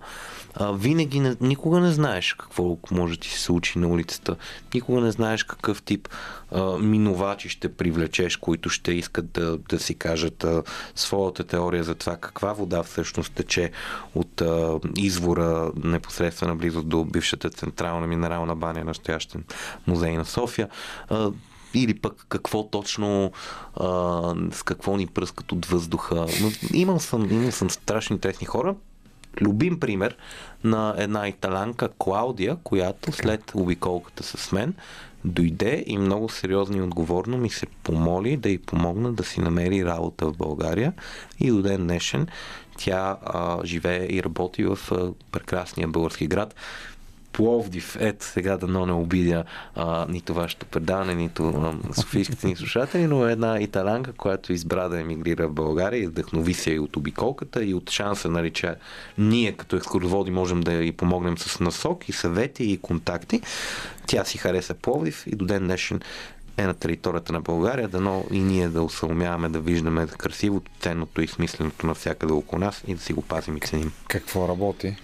а, 0.55 0.73
винаги 0.73 1.37
никога 1.41 1.81
не 1.81 1.93
знаеш 1.93 2.35
какво 2.35 2.77
може 2.91 3.15
да 3.15 3.21
ти 3.21 3.31
се 3.31 3.41
случи 3.41 3.79
на 3.79 3.89
улицата. 3.89 4.37
Никога 4.75 5.01
не 5.01 5.11
знаеш 5.11 5.45
какъв 5.45 5.83
тип 5.83 6.09
а, 6.51 6.79
минувачи 6.79 7.49
ще 7.49 7.75
привлечеш, 7.75 8.37
които 8.37 8.69
ще 8.69 8.93
искат 8.93 9.33
да, 9.33 9.59
да 9.59 9.79
си 9.79 9.95
кажат 9.95 10.45
а, 10.45 10.63
своята 10.95 11.45
теория 11.45 11.85
за 11.85 11.95
това 11.95 12.17
каква 12.17 12.53
вода 12.53 12.83
всъщност 12.83 13.33
тече 13.33 13.71
от 14.15 14.41
а, 14.41 14.81
извора 14.97 15.73
непосредствено 15.85 16.57
близо 16.57 16.83
до 16.83 17.05
бившата 17.05 17.51
централна 17.51 18.07
минерална 18.07 18.57
баня, 18.57 18.85
настоящен 18.85 19.45
музей 19.87 20.17
на 20.17 20.25
София. 20.25 20.69
А, 21.09 21.31
или 21.75 21.95
пък 21.95 22.27
какво 22.29 22.69
точно, 22.69 23.33
а, 23.77 23.87
с 24.53 24.63
какво 24.63 24.97
ни 24.97 25.07
пръскат 25.07 25.53
от 25.53 25.67
въздуха. 25.67 26.27
Но 26.41 26.51
имал 26.73 27.01
съм, 27.01 27.33
имал 27.33 27.53
съм 27.53 27.71
страшно 27.71 28.15
интересни 28.15 28.47
хора, 28.47 28.75
любим 29.41 29.81
пример 29.81 30.17
на 30.65 30.95
една 30.99 31.29
италянка 31.29 31.89
Клаудия, 31.99 32.57
която 32.65 33.13
след 33.13 33.53
обиколката 33.55 34.23
с 34.23 34.53
мен 34.53 34.75
дойде 35.25 35.85
и 35.87 35.99
много 35.99 36.29
сериозно 36.29 36.77
и 36.77 36.83
отговорно 36.83 37.39
ми 37.39 37.51
се 37.51 37.67
помоли 37.67 38.37
да 38.37 38.49
й 38.49 38.59
помогна 38.59 39.13
да 39.13 39.25
си 39.25 39.41
намери 39.41 39.85
работа 39.85 40.27
в 40.27 40.37
България 40.37 40.93
и 41.41 41.51
до 41.51 41.63
ден 41.63 41.83
днешен 41.83 42.29
тя 42.79 43.17
а, 43.23 43.65
живее 43.65 44.07
и 44.11 44.23
работи 44.23 44.65
в 44.65 44.79
а, 44.91 45.13
прекрасния 45.33 45.89
български 45.89 46.27
град. 46.27 46.55
Пловдив, 47.33 47.97
ето 48.01 48.25
сега 48.25 48.57
да 48.57 48.87
не 48.87 48.93
обидя 48.93 49.45
а, 49.75 50.07
нито 50.09 50.35
вашето 50.35 50.67
предаване, 50.67 51.15
нито 51.15 51.49
а, 51.49 51.95
софийските 51.95 52.47
ни 52.47 52.57
слушатели, 52.57 53.07
но 53.07 53.27
една 53.27 53.61
италянка, 53.61 54.13
която 54.13 54.53
избра 54.53 54.89
да 54.89 55.01
емигрира 55.01 55.49
в 55.49 55.53
България 55.53 56.09
вдъхнови 56.09 56.55
се 56.55 56.71
и 56.71 56.79
от 56.79 56.97
обиколката 56.97 57.65
и 57.65 57.75
от 57.75 57.91
шанса, 57.91 58.31
нали, 58.31 58.51
че 58.51 58.75
ние 59.19 59.53
като 59.53 59.77
екскурзоводи 59.77 60.31
можем 60.31 60.61
да 60.61 60.73
и 60.73 60.93
помогнем 60.93 61.39
с 61.39 61.61
насок 61.61 62.09
и 62.09 62.13
съвети 62.13 62.65
и 62.65 62.79
контакти. 62.79 63.41
Тя 64.07 64.25
си 64.25 64.39
хареса 64.39 64.75
Пловдив 64.75 65.27
и 65.27 65.37
до 65.37 65.45
ден 65.45 65.65
днешен 65.65 66.01
е 66.57 66.67
на 66.67 66.75
територията 66.75 67.33
на 67.33 67.41
България, 67.41 67.89
дано 67.89 68.25
и 68.31 68.39
ние 68.39 68.69
да 68.69 68.83
усъумяваме 68.83 69.49
да 69.49 69.61
виждаме 69.61 70.07
красивото, 70.07 70.71
ценното 70.81 71.23
и 71.23 71.27
смисленото 71.27 71.87
навсякъде 71.87 72.33
около 72.33 72.61
нас 72.61 72.83
и 72.87 72.95
да 72.95 73.01
си 73.01 73.13
го 73.13 73.23
пазим 73.23 73.57
и 73.57 73.61
ценим. 73.61 73.93
Какво 74.09 74.49
работи? 74.49 74.97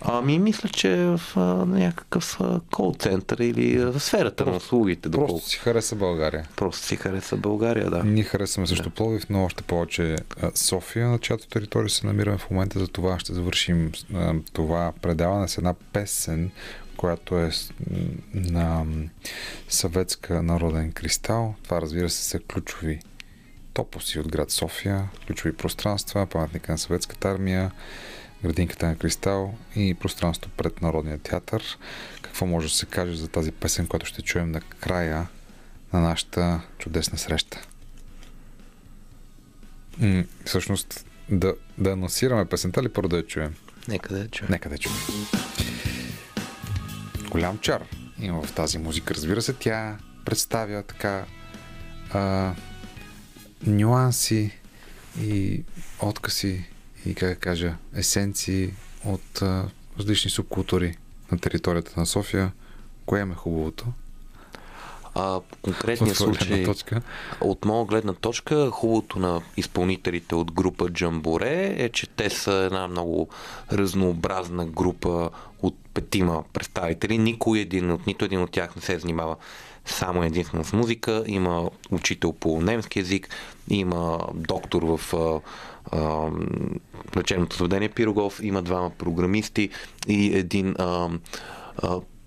Ами, 0.00 0.38
мисля, 0.38 0.68
че 0.68 0.96
в 0.96 1.20
а, 1.36 1.40
някакъв 1.66 2.38
кол 2.70 2.94
център 2.98 3.38
или 3.38 3.78
в 3.78 4.00
сферата 4.00 4.36
просто, 4.36 4.50
на 4.50 4.56
услугите. 4.56 5.08
Доколко. 5.08 5.32
Просто 5.32 5.48
си 5.48 5.58
хареса 5.58 5.96
България. 5.96 6.48
Просто 6.56 6.86
си 6.86 6.96
хареса 6.96 7.36
България, 7.36 7.90
да. 7.90 8.04
Ние 8.04 8.22
харесваме 8.22 8.66
също 8.66 8.88
да. 8.88 8.94
Пловдив, 8.94 9.26
но 9.30 9.44
още 9.44 9.62
повече 9.62 10.16
София, 10.54 11.08
на 11.08 11.18
чиято 11.18 11.48
територия 11.48 11.90
се 11.90 12.06
намираме 12.06 12.38
в 12.38 12.50
момента. 12.50 12.78
За 12.78 12.88
това 12.88 13.18
ще 13.18 13.34
завършим 13.34 13.92
а, 14.14 14.34
това 14.52 14.92
предаване 15.02 15.48
с 15.48 15.58
една 15.58 15.74
песен, 15.92 16.50
която 16.98 17.38
е 17.38 17.50
на 18.34 18.86
съветска 19.68 20.42
народен 20.42 20.92
кристал. 20.92 21.54
Това 21.64 21.80
разбира 21.80 22.10
се 22.10 22.24
са 22.24 22.38
ключови 22.38 23.00
топоси 23.74 24.18
от 24.18 24.28
град 24.28 24.50
София, 24.50 25.08
ключови 25.26 25.56
пространства, 25.56 26.26
паметника 26.26 26.72
на 26.72 26.78
съветската 26.78 27.30
армия, 27.30 27.70
градинката 28.44 28.86
на 28.86 28.96
Кристал 28.96 29.54
и 29.76 29.94
пространство 29.94 30.50
пред 30.56 30.82
Народния 30.82 31.18
театър. 31.18 31.78
Какво 32.22 32.46
може 32.46 32.68
да 32.68 32.74
се 32.74 32.86
каже 32.86 33.16
за 33.16 33.28
тази 33.28 33.52
песен, 33.52 33.86
която 33.86 34.06
ще 34.06 34.22
чуем 34.22 34.50
на 34.50 34.60
края 34.60 35.26
на 35.92 36.00
нашата 36.00 36.60
чудесна 36.78 37.18
среща? 37.18 37.60
М- 39.98 40.24
всъщност, 40.44 41.06
да, 41.30 41.54
да 41.78 41.90
анонсираме 41.90 42.44
песента 42.44 42.82
ли 42.82 42.88
първо 42.88 43.08
да 43.08 43.16
я 43.16 43.26
чуем? 43.26 43.54
Нека 43.88 44.14
да 44.14 44.20
я 44.20 44.28
чуем. 44.28 44.50
Нека 44.50 44.68
да 44.68 44.74
я 44.74 44.78
чуем 44.78 44.96
голям 47.30 47.58
чар 47.58 47.84
има 48.20 48.42
в 48.42 48.52
тази 48.52 48.78
музика. 48.78 49.14
Разбира 49.14 49.42
се, 49.42 49.52
тя 49.52 49.98
представя 50.24 50.82
така 50.82 51.26
а, 52.12 52.54
нюанси 53.66 54.52
и 55.20 55.64
откъси 56.00 56.64
и 57.06 57.14
как 57.14 57.38
кажа, 57.38 57.76
есенции 57.94 58.72
от 59.04 59.42
а, 59.42 59.68
различни 59.98 60.30
субкултури 60.30 60.96
на 61.32 61.38
територията 61.38 61.92
на 61.96 62.06
София. 62.06 62.52
Кое 63.06 63.20
е 63.20 63.34
хубавото? 63.34 63.86
А, 65.14 65.40
конкретния 65.62 66.14
случай, 66.14 66.64
точка. 66.64 67.02
от 67.40 67.64
моя 67.64 67.84
гледна 67.84 68.12
точка, 68.12 68.70
хубавото 68.70 69.18
на 69.18 69.40
изпълнителите 69.56 70.34
от 70.34 70.52
група 70.52 70.88
Джамборе 70.88 71.74
е, 71.78 71.88
че 71.88 72.06
те 72.06 72.30
са 72.30 72.52
една 72.52 72.88
много 72.88 73.28
разнообразна 73.72 74.66
група 74.66 75.30
от 75.62 75.76
петима 75.94 76.44
представители. 76.52 77.18
Никой 77.18 77.58
един 77.58 77.90
от, 77.90 78.06
нито 78.06 78.24
един 78.24 78.42
от 78.42 78.50
тях 78.50 78.76
не 78.76 78.82
се 78.82 78.98
занимава 78.98 79.36
само 79.84 80.22
единствено 80.22 80.64
с 80.64 80.72
музика. 80.72 81.24
Има 81.26 81.70
учител 81.90 82.32
по 82.32 82.60
немски 82.60 82.98
язик, 82.98 83.28
има 83.70 84.18
доктор 84.34 84.82
в 84.82 85.14
а, 85.14 85.40
а, 85.96 86.30
лечебното 87.16 87.56
заведение 87.56 87.88
Пирогов, 87.88 88.40
има 88.42 88.62
двама 88.62 88.90
програмисти 88.90 89.70
и 90.08 90.36
един 90.36 90.74
а, 90.78 91.08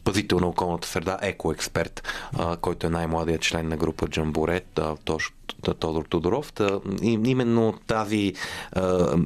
пазител 0.03 0.39
на 0.39 0.47
околната 0.47 0.87
среда, 0.87 1.17
екоексперт, 1.21 2.03
а, 2.37 2.57
който 2.57 2.87
е 2.87 2.89
най-младият 2.89 3.41
член 3.41 3.67
на 3.67 3.77
група 3.77 4.07
Джамборет, 4.07 4.79
Тодор 5.79 6.05
Тодоров. 6.09 6.53
Именно 7.01 7.73
тази 7.87 8.33
а, 8.73 9.17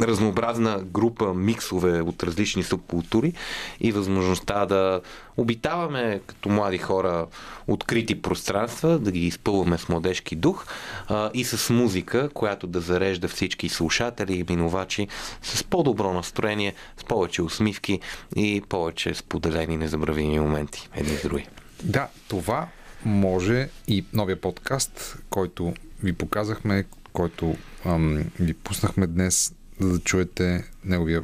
разнообразна 0.00 0.82
група 0.84 1.34
миксове 1.34 2.00
от 2.00 2.22
различни 2.22 2.62
субкултури 2.62 3.32
и 3.80 3.92
възможността 3.92 4.66
да 4.66 5.00
обитаваме 5.36 6.20
като 6.26 6.48
млади 6.48 6.78
хора 6.78 7.26
открити 7.66 8.22
пространства, 8.22 8.98
да 8.98 9.10
ги 9.10 9.26
изпълваме 9.26 9.78
с 9.78 9.88
младежки 9.88 10.36
дух 10.36 10.66
а, 11.08 11.30
и 11.34 11.44
с 11.44 11.70
музика, 11.70 12.28
която 12.34 12.66
да 12.66 12.80
зарежда 12.80 13.28
всички 13.28 13.68
слушатели 13.68 14.34
и 14.34 14.44
минувачи 14.48 15.08
с 15.42 15.64
по-добро 15.64 16.12
настроение, 16.12 16.74
с 16.96 17.04
повече 17.04 17.42
усмивки 17.42 18.00
и 18.36 18.62
повече 18.68 19.14
споделени 19.14 19.76
незабравими 19.76 20.40
моменти 20.40 20.88
едни 20.94 21.16
с 21.16 21.22
други. 21.22 21.46
Да, 21.82 22.08
това 22.28 22.68
може 23.04 23.68
и 23.88 24.04
новия 24.12 24.40
подкаст, 24.40 25.18
който 25.30 25.74
ви 26.02 26.12
показахме, 26.12 26.84
който 27.12 27.56
ам, 27.84 28.24
ви 28.40 28.54
пуснахме 28.54 29.06
днес 29.06 29.54
за 29.82 29.92
да 29.92 29.98
чуете 29.98 30.64
неговия 30.84 31.22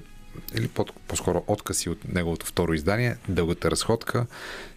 или 0.55 0.69
по-скоро 1.09 1.45
откъси 1.47 1.91
от 1.91 2.15
неговото 2.15 2.47
второ 2.47 2.75
издание, 2.75 3.17
Дългата 3.29 3.71
разходка. 3.71 4.27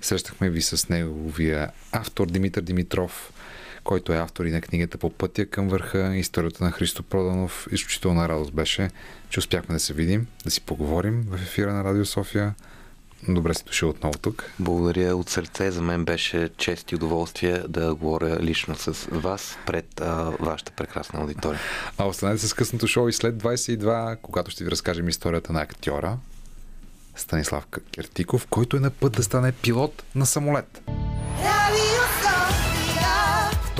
Срещахме 0.01 0.49
ви 0.49 0.61
с 0.61 0.89
неговия 0.89 1.71
автор 1.91 2.27
Димитър 2.27 2.61
Димитров, 2.61 3.33
който 3.83 4.13
е 4.13 4.17
автор 4.17 4.45
и 4.45 4.51
на 4.51 4.61
книгата 4.61 4.97
По 4.97 5.09
пътя 5.09 5.45
към 5.45 5.69
върха, 5.69 6.15
историята 6.15 6.63
на 6.63 6.71
Христо 6.71 7.03
Проданов. 7.03 7.67
Изключителна 7.71 8.29
радост 8.29 8.53
беше, 8.53 8.89
че 9.29 9.39
успяхме 9.39 9.73
да 9.75 9.79
се 9.79 9.93
видим, 9.93 10.27
да 10.43 10.51
си 10.51 10.61
поговорим 10.61 11.25
в 11.27 11.35
ефира 11.35 11.73
на 11.73 11.83
Радио 11.83 12.05
София. 12.05 12.53
Добре 13.27 13.53
си 13.53 13.63
дошъл 13.63 13.89
отново 13.89 14.19
тук. 14.21 14.51
Благодаря 14.59 15.15
от 15.15 15.29
сърце. 15.29 15.71
За 15.71 15.81
мен 15.81 16.05
беше 16.05 16.49
чест 16.57 16.91
и 16.91 16.95
удоволствие 16.95 17.63
да 17.69 17.95
говоря 17.95 18.39
лично 18.41 18.75
с 18.75 19.07
вас 19.11 19.57
пред 19.65 20.01
а, 20.01 20.31
вашата 20.39 20.71
прекрасна 20.71 21.19
аудитория. 21.19 21.59
А 21.97 22.05
останете 22.05 22.47
с 22.47 22.53
късното 22.53 22.87
шоу 22.87 23.07
и 23.07 23.13
след 23.13 23.35
22, 23.35 24.17
когато 24.21 24.51
ще 24.51 24.63
ви 24.63 24.71
разкажем 24.71 25.09
историята 25.09 25.53
на 25.53 25.61
актьора 25.61 26.17
Станислав 27.15 27.65
Кертиков, 27.95 28.47
който 28.49 28.77
е 28.77 28.79
на 28.79 28.89
път 28.89 29.13
да 29.13 29.23
стане 29.23 29.51
пилот 29.51 30.03
на 30.15 30.25
самолет. 30.25 30.81
В 30.85 32.00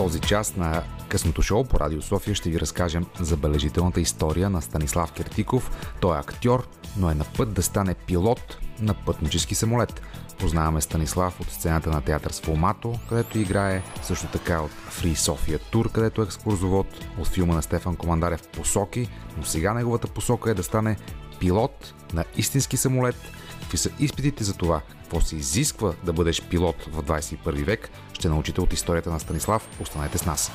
този 0.02 0.20
час 0.20 0.56
на 0.56 0.84
късното 1.10 1.42
шоу 1.42 1.64
по 1.64 1.80
Радио 1.80 2.02
София 2.02 2.36
ще 2.36 2.50
ви 2.50 2.60
разкажем 2.60 3.06
забележителната 3.20 4.02
история 4.02 4.50
на 4.50 4.62
Станислав 4.62 5.12
Кертиков. 5.12 5.72
Той 6.00 6.18
е 6.18 6.20
актьор, 6.20 6.68
но 6.98 7.12
е 7.12 7.16
на 7.16 7.26
път 7.38 7.54
да 7.54 7.64
стане 7.64 7.94
пилот 7.94 8.58
на 8.80 8.94
пътнически 8.94 9.56
самолет. 9.56 10.02
Познаваме 10.40 10.82
Станислав 10.82 11.40
от 11.40 11.52
сцената 11.52 11.90
на 11.90 12.02
театър 12.02 12.32
с 12.32 12.42
Фолмато, 12.42 13.00
където 13.10 13.40
играе, 13.40 13.84
също 14.04 14.28
така 14.28 14.62
от 14.62 14.72
Фри 14.72 15.16
София 15.16 15.60
Тур, 15.60 15.92
където 15.92 16.22
е 16.22 16.26
екскурзовод, 16.26 16.88
от 17.20 17.28
филма 17.28 17.54
на 17.54 17.62
Стефан 17.62 17.96
Командарев 17.96 18.48
Посоки, 18.48 19.10
но 19.38 19.44
сега 19.44 19.74
неговата 19.74 20.08
посока 20.08 20.52
е 20.52 20.54
да 20.54 20.64
стане 20.64 20.98
пилот 21.40 21.94
на 22.14 22.26
истински 22.38 22.78
самолет. 22.78 23.32
Какви 23.72 23.90
са 23.90 23.90
изпитите 24.00 24.44
за 24.44 24.54
това? 24.54 24.82
Какво 25.02 25.22
се 25.22 25.36
изисква 25.36 25.94
да 26.04 26.14
бъдеш 26.14 26.42
пилот 26.42 26.76
в 26.92 27.04
21 27.04 27.66
век? 27.66 27.90
Ще 28.14 28.30
научите 28.30 28.62
от 28.62 28.74
историята 28.74 29.10
на 29.10 29.20
Станислав. 29.20 29.68
Останете 29.82 30.18
с 30.18 30.26
нас. 30.26 30.52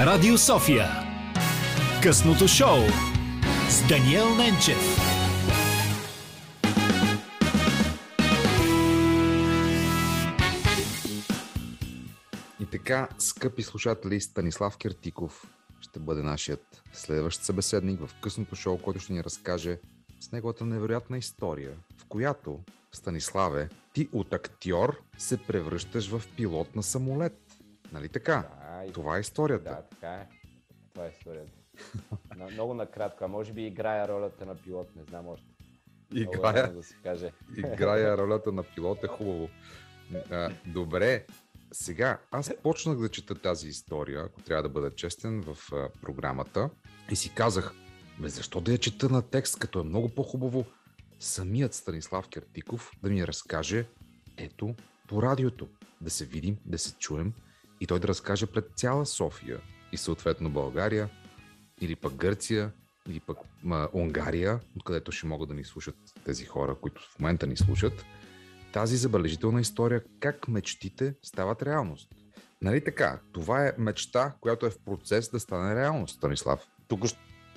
Радио 0.00 0.38
София. 0.38 0.88
Късното 2.02 2.48
шоу 2.48 2.78
с 3.68 3.88
Даниел 3.88 4.34
Ненчев. 4.34 5.09
Така, 12.90 13.08
скъпи 13.18 13.62
слушатели, 13.62 14.20
Станислав 14.20 14.76
Киртиков 14.78 15.46
ще 15.80 15.98
бъде 15.98 16.22
нашият 16.22 16.82
следващ 16.92 17.44
събеседник 17.44 18.00
в 18.06 18.20
късното 18.20 18.56
шоу, 18.56 18.78
който 18.78 19.00
ще 19.00 19.12
ни 19.12 19.24
разкаже 19.24 19.78
с 20.20 20.32
неговата 20.32 20.64
невероятна 20.66 21.18
история, 21.18 21.72
в 21.98 22.04
която, 22.08 22.60
Станиславе, 22.92 23.68
ти 23.92 24.08
от 24.12 24.32
актьор 24.32 25.00
се 25.18 25.38
превръщаш 25.46 26.08
в 26.10 26.22
пилот 26.36 26.76
на 26.76 26.82
самолет. 26.82 27.38
Нали 27.92 28.08
така? 28.08 28.44
Да. 28.84 28.92
Това 28.92 29.16
е 29.16 29.20
историята. 29.20 29.70
Да, 29.70 29.82
така 29.82 30.14
е. 30.14 30.28
Това 30.92 31.06
е 31.06 31.12
историята. 31.18 31.52
Много 32.52 32.74
накратко, 32.74 33.24
а 33.24 33.28
може 33.28 33.52
би 33.52 33.66
играя 33.66 34.08
ролята 34.08 34.46
на 34.46 34.54
пилот, 34.54 34.96
не 34.96 35.02
знам 35.04 35.28
още. 35.28 35.46
Играя, 36.14 36.72
да 36.72 36.82
се 36.82 36.94
каже. 37.02 37.32
играя 37.56 38.18
ролята 38.18 38.52
на 38.52 38.62
пилот 38.62 39.04
е 39.04 39.08
хубаво. 39.08 39.48
Добре, 40.66 41.24
сега 41.72 42.18
аз 42.30 42.52
почнах 42.62 42.98
да 42.98 43.08
чета 43.08 43.34
тази 43.34 43.68
история, 43.68 44.24
ако 44.24 44.42
трябва 44.42 44.62
да 44.62 44.68
бъда 44.68 44.94
честен, 44.94 45.42
в 45.42 45.72
а, 45.72 45.88
програмата 46.02 46.70
и 47.10 47.16
си 47.16 47.34
казах, 47.34 47.74
бе, 48.20 48.28
защо 48.28 48.60
да 48.60 48.72
я 48.72 48.78
чета 48.78 49.08
на 49.08 49.22
текст, 49.22 49.58
като 49.58 49.80
е 49.80 49.84
много 49.84 50.08
по-хубаво? 50.08 50.64
Самият 51.20 51.74
Станислав 51.74 52.28
Кертиков 52.28 52.90
да 53.02 53.10
ми 53.10 53.26
разкаже 53.26 53.86
ето 54.36 54.74
по 55.08 55.22
радиото, 55.22 55.68
да 56.00 56.10
се 56.10 56.24
видим, 56.24 56.56
да 56.66 56.78
се 56.78 56.94
чуем 56.98 57.32
и 57.80 57.86
той 57.86 58.00
да 58.00 58.08
разкаже 58.08 58.46
пред 58.46 58.70
цяла 58.76 59.06
София 59.06 59.60
и 59.92 59.96
съответно 59.96 60.50
България 60.50 61.10
или 61.80 61.96
пък 61.96 62.14
Гърция 62.14 62.72
или 63.08 63.20
пък 63.20 63.38
ма, 63.62 63.88
Унгария, 63.92 64.60
откъдето 64.76 65.12
ще 65.12 65.26
могат 65.26 65.48
да 65.48 65.54
ни 65.54 65.64
слушат 65.64 65.96
тези 66.24 66.44
хора, 66.44 66.76
които 66.80 67.02
в 67.02 67.18
момента 67.18 67.46
ни 67.46 67.56
слушат, 67.56 68.04
тази 68.72 68.96
забележителна 68.96 69.60
история 69.60 70.02
как 70.20 70.48
мечтите 70.48 71.14
стават 71.22 71.62
реалност. 71.62 72.08
Нали 72.62 72.84
така? 72.84 73.20
Това 73.32 73.66
е 73.66 73.72
мечта, 73.78 74.34
която 74.40 74.66
е 74.66 74.70
в 74.70 74.78
процес 74.84 75.30
да 75.30 75.40
стане 75.40 75.74
реалност, 75.74 76.16
Станислав. 76.16 76.66
Тук 76.88 77.04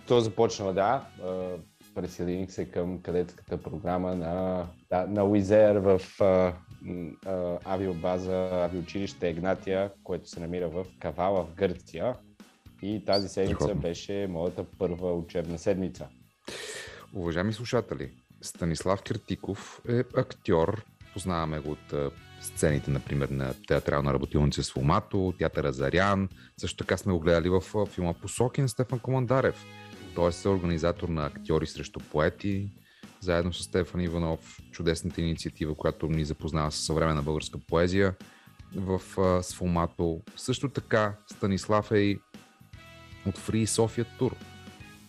що 0.06 0.19
започна, 0.19 0.73
да. 0.73 1.07
а, 1.23 1.57
Присъединих 1.95 2.52
се 2.52 2.65
към 2.65 3.02
кадетската 3.02 3.57
програма 3.57 4.15
на, 4.15 4.68
да, 4.90 5.07
на 5.07 5.23
Уизер 5.23 5.76
в 5.76 6.02
а, 6.22 6.53
м, 6.81 7.11
а, 7.26 7.57
авиобаза, 7.65 8.49
авиоучилище 8.52 9.27
Игнатия, 9.27 9.91
което 10.03 10.30
се 10.30 10.40
намира 10.40 10.69
в 10.69 10.85
Кавала 10.99 11.44
в 11.44 11.56
Гърция. 11.56 12.15
И 12.81 13.06
тази 13.06 13.30
седмица 13.30 13.56
Страхотно. 13.56 13.81
беше 13.81 14.27
моята 14.30 14.65
първа 14.80 15.14
учебна 15.14 15.57
седмица. 15.57 16.07
Уважаеми 17.14 17.53
слушатели, 17.53 18.11
Станислав 18.41 19.02
Киртиков 19.02 19.81
е 19.90 19.99
актьор. 19.99 20.85
Познаваме 21.14 21.60
го 21.60 21.72
от 21.72 21.94
сцените, 22.41 22.91
например, 22.91 23.30
на 23.30 23.53
театрална 23.68 24.14
работилница 24.14 24.64
с 24.64 24.76
Ломато, 24.76 25.34
театъра 25.38 25.72
Зарян. 25.72 26.30
Също 26.57 26.77
така 26.77 26.98
сме 26.98 27.14
го 27.14 27.19
гледали 27.19 27.49
в 27.49 27.64
филма 27.88 28.14
Посоки 28.14 28.61
на 28.61 28.69
Стефан 28.69 28.99
Командарев. 28.99 29.65
Той 30.15 30.31
е 30.45 30.48
организатор 30.48 31.10
на 31.10 31.26
актьори 31.26 31.68
срещу 31.68 31.99
поети, 32.11 32.72
заедно 33.19 33.53
с 33.53 33.64
Стефан 33.64 34.02
Иванов, 34.02 34.60
чудесната 34.72 35.22
инициатива, 35.22 35.76
която 35.76 36.07
ни 36.07 36.26
запознава 36.26 36.72
с 36.72 36.76
съвременна 36.76 37.22
българска 37.22 37.60
поезия 37.68 38.15
в 38.76 39.02
Сфомато. 39.44 40.22
Също 40.35 40.69
така 40.69 41.15
Станислав 41.31 41.91
е 41.91 41.98
и 41.98 42.19
от 43.26 43.38
Free 43.38 43.65
София 43.65 44.06
Тур. 44.19 44.35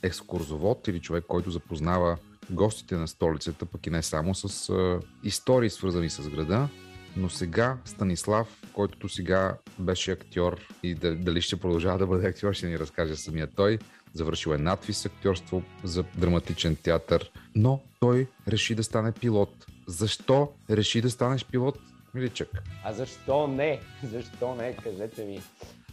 Екскурзовод 0.02 0.88
или 0.88 1.00
човек, 1.00 1.24
който 1.28 1.50
запознава 1.50 2.16
гостите 2.50 2.96
на 2.96 3.08
столицата, 3.08 3.66
пък 3.66 3.86
и 3.86 3.90
не 3.90 4.02
само 4.02 4.34
с 4.34 4.68
а, 4.70 5.00
истории 5.24 5.70
свързани 5.70 6.10
с 6.10 6.28
града. 6.28 6.68
Но 7.16 7.30
сега 7.30 7.76
Станислав, 7.84 8.46
който 8.72 9.08
сега 9.08 9.56
беше 9.78 10.12
актьор 10.12 10.60
и 10.82 10.94
да- 10.94 11.14
дали 11.14 11.42
ще 11.42 11.56
продължава 11.56 11.98
да 11.98 12.06
бъде 12.06 12.28
актьор, 12.28 12.52
ще 12.52 12.66
ни 12.66 12.78
разкаже 12.78 13.16
самия 13.16 13.46
той. 13.46 13.78
Завършил 14.12 14.50
е 14.50 14.58
надвис 14.58 15.06
актьорство 15.06 15.62
за 15.84 16.04
драматичен 16.18 16.76
театър, 16.76 17.30
но 17.54 17.80
той 18.00 18.26
реши 18.48 18.74
да 18.74 18.84
стане 18.84 19.12
пилот. 19.12 19.66
Защо 19.86 20.52
реши 20.70 21.00
да 21.00 21.10
станеш 21.10 21.44
пилот, 21.44 21.78
Миличък? 22.14 22.48
А 22.84 22.92
защо 22.92 23.46
не? 23.48 23.80
Защо 24.04 24.54
не? 24.54 24.76
Кажете 24.76 25.24
ми. 25.24 25.40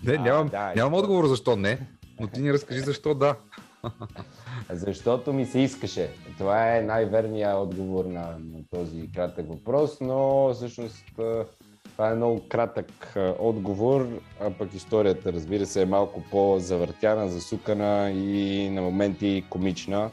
Не, 0.03 0.13
А, 0.13 0.17
нямам, 0.17 0.47
да, 0.47 0.73
нямам 0.75 0.93
отговор 0.93 1.27
защо 1.27 1.55
не, 1.55 1.87
но 2.19 2.27
ти 2.27 2.41
ни 2.41 2.53
разкажи 2.53 2.79
защо 2.79 3.13
да. 3.13 3.35
Защото 4.69 5.33
ми 5.33 5.45
се 5.45 5.59
искаше. 5.59 6.09
Това 6.37 6.77
е 6.77 6.81
най-верният 6.81 7.57
отговор 7.57 8.05
на, 8.05 8.21
на 8.21 8.63
този 8.69 9.11
кратък 9.15 9.47
въпрос, 9.49 9.97
но 10.01 10.49
всъщност 10.53 11.05
това 11.91 12.11
е 12.11 12.15
много 12.15 12.41
кратък 12.49 13.13
отговор, 13.39 14.07
а 14.39 14.51
пък 14.51 14.73
историята, 14.73 15.33
разбира 15.33 15.65
се, 15.65 15.81
е 15.81 15.85
малко 15.85 16.23
по-завъртяна, 16.31 17.29
засукана 17.29 18.11
и 18.11 18.69
на 18.69 18.81
моменти 18.81 19.45
комична. 19.49 20.11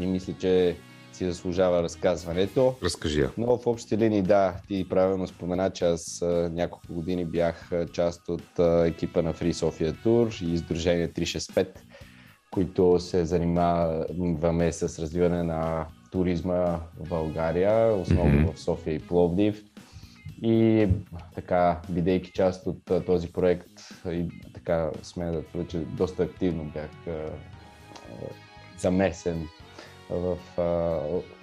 И 0.00 0.06
мисля, 0.06 0.34
че 0.40 0.76
си 1.12 1.24
заслужава 1.24 1.82
разказването. 1.82 2.74
Разкажи 2.82 3.20
я. 3.20 3.30
Но 3.38 3.58
в 3.58 3.66
общи 3.66 3.98
линии, 3.98 4.22
да, 4.22 4.54
ти 4.68 4.88
правилно 4.88 5.26
спомена, 5.26 5.70
че 5.70 5.84
аз 5.84 6.24
няколко 6.50 6.94
години 6.94 7.24
бях 7.24 7.70
част 7.92 8.28
от 8.28 8.58
екипа 8.86 9.22
на 9.22 9.34
Free 9.34 9.52
Sofia 9.52 10.04
Tour 10.04 10.44
и 10.44 10.52
Издружение 10.52 11.08
365, 11.08 11.66
които 12.52 13.00
се 13.00 13.24
занимаваме 13.24 14.72
с 14.72 14.98
развиване 14.98 15.42
на 15.42 15.86
туризма 16.10 16.78
в 17.00 17.08
България, 17.08 17.94
основно 17.96 18.40
Мгм. 18.40 18.52
в 18.52 18.60
София 18.60 18.94
и 18.94 18.98
Пловдив. 18.98 19.64
И 20.42 20.88
така, 21.34 21.80
бидейки 21.88 22.32
част 22.32 22.66
от 22.66 22.90
а, 22.90 23.04
този 23.04 23.32
проект, 23.32 23.70
и 24.10 24.28
така 24.54 24.90
сме 25.02 25.30
да 25.30 25.42
твърдя, 25.42 25.68
че 25.68 25.78
доста 25.78 26.22
активно 26.22 26.64
бях 26.64 26.90
а, 27.06 27.30
замесен 28.78 29.48
в 30.10 30.38
а, 30.60 30.98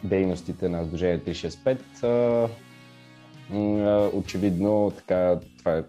дейностите 0.07 0.69
на 0.69 0.85
Сдружение 0.85 1.19
365. 1.19 2.03
А, 2.03 2.49
м, 3.49 3.79
а, 3.79 4.09
очевидно, 4.13 4.91
така, 4.97 5.39
това 5.57 5.77
е 5.77 5.83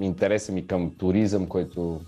интереса 0.00 0.52
ми 0.52 0.66
към 0.66 0.94
туризъм, 0.98 1.46
който 1.46 2.00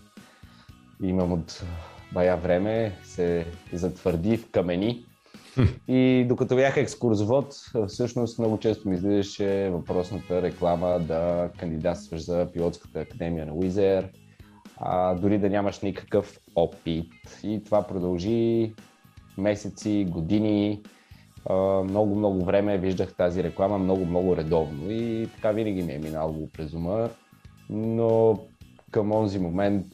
имам 1.02 1.32
от 1.32 1.64
бая 2.12 2.36
време, 2.36 2.92
се 3.04 3.46
затвърди 3.72 4.36
в 4.36 4.50
камени. 4.50 5.04
И 5.88 6.24
докато 6.28 6.56
бях 6.56 6.76
екскурзовод, 6.76 7.54
всъщност 7.88 8.38
много 8.38 8.58
често 8.58 8.88
ми 8.88 8.94
излизаше 8.94 9.70
въпросната 9.72 10.42
реклама 10.42 11.00
да 11.00 11.50
кандидатстваш 11.58 12.24
за 12.24 12.48
пилотската 12.52 13.00
академия 13.00 13.46
на 13.46 13.54
Уизер, 13.54 14.08
а, 14.76 15.14
дори 15.14 15.38
да 15.38 15.50
нямаш 15.50 15.80
никакъв 15.80 16.38
опит. 16.54 17.12
И 17.44 17.64
това 17.64 17.82
продължи 17.82 18.72
месеци, 19.38 20.06
години, 20.10 20.82
а, 21.50 21.54
много, 21.82 22.14
много 22.14 22.44
време 22.44 22.78
виждах 22.78 23.14
тази 23.14 23.42
реклама 23.42 23.78
много, 23.78 24.06
много 24.06 24.36
редовно 24.36 24.90
и 24.90 25.28
така 25.34 25.52
винаги 25.52 25.82
ми 25.82 25.92
е 25.92 25.98
минало 25.98 26.48
през 26.52 26.72
ума, 26.72 27.08
но 27.70 28.38
към 28.92 29.12
онзи 29.12 29.38
момент, 29.38 29.86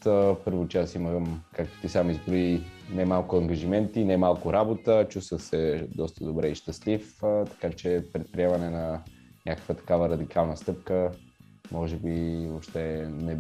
първо, 0.45 0.69
че 0.69 0.79
аз 0.79 0.95
имам, 0.95 1.43
както 1.55 1.81
ти 1.81 1.89
сам 1.89 2.11
изброи, 2.11 2.61
немалко 2.95 3.37
ангажименти, 3.37 4.05
немалко 4.05 4.53
работа, 4.53 5.07
чувствах 5.09 5.43
се 5.43 5.89
доста 5.95 6.25
добре 6.25 6.49
и 6.49 6.55
щастлив, 6.55 7.19
така 7.21 7.73
че 7.77 8.05
предприемане 8.13 8.71
на 8.71 9.01
някаква 9.47 9.75
такава 9.75 10.09
радикална 10.09 10.57
стъпка, 10.57 11.11
може 11.73 11.97
би 11.97 12.47
въобще 12.49 13.09
не, 13.09 13.39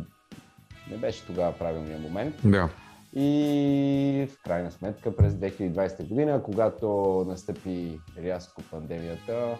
не 0.90 0.96
беше 0.96 1.26
тогава 1.26 1.58
правилният 1.58 2.02
момент. 2.02 2.34
Да. 2.44 2.68
И 3.14 4.28
в 4.30 4.42
крайна 4.42 4.70
сметка 4.70 5.16
през 5.16 5.32
2020 5.32 6.08
година, 6.08 6.42
когато 6.42 7.24
настъпи 7.28 8.00
рязко 8.22 8.62
пандемията, 8.70 9.58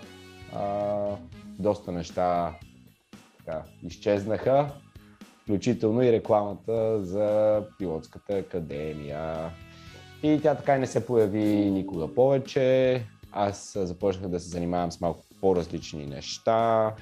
а, 0.55 0.97
доста 1.59 1.93
неща 1.93 2.55
така, 3.39 3.63
изчезнаха, 3.83 4.73
включително 5.49 6.03
и 6.03 6.13
рекламата 6.13 7.05
за 7.05 7.63
пилотската 7.79 8.39
академия. 8.39 9.51
И 10.23 10.41
тя 10.43 10.55
така 10.55 10.77
и 10.77 10.79
не 10.79 10.87
се 10.87 11.07
появи 11.07 11.71
никога 11.71 12.15
повече. 12.15 13.03
Аз 13.33 13.79
започнах 13.81 14.31
да 14.31 14.41
се 14.41 14.49
занимавам 14.49 14.93
с 14.93 15.01
малко 15.01 15.25
по-различни 15.41 16.07
неща, 16.07 16.93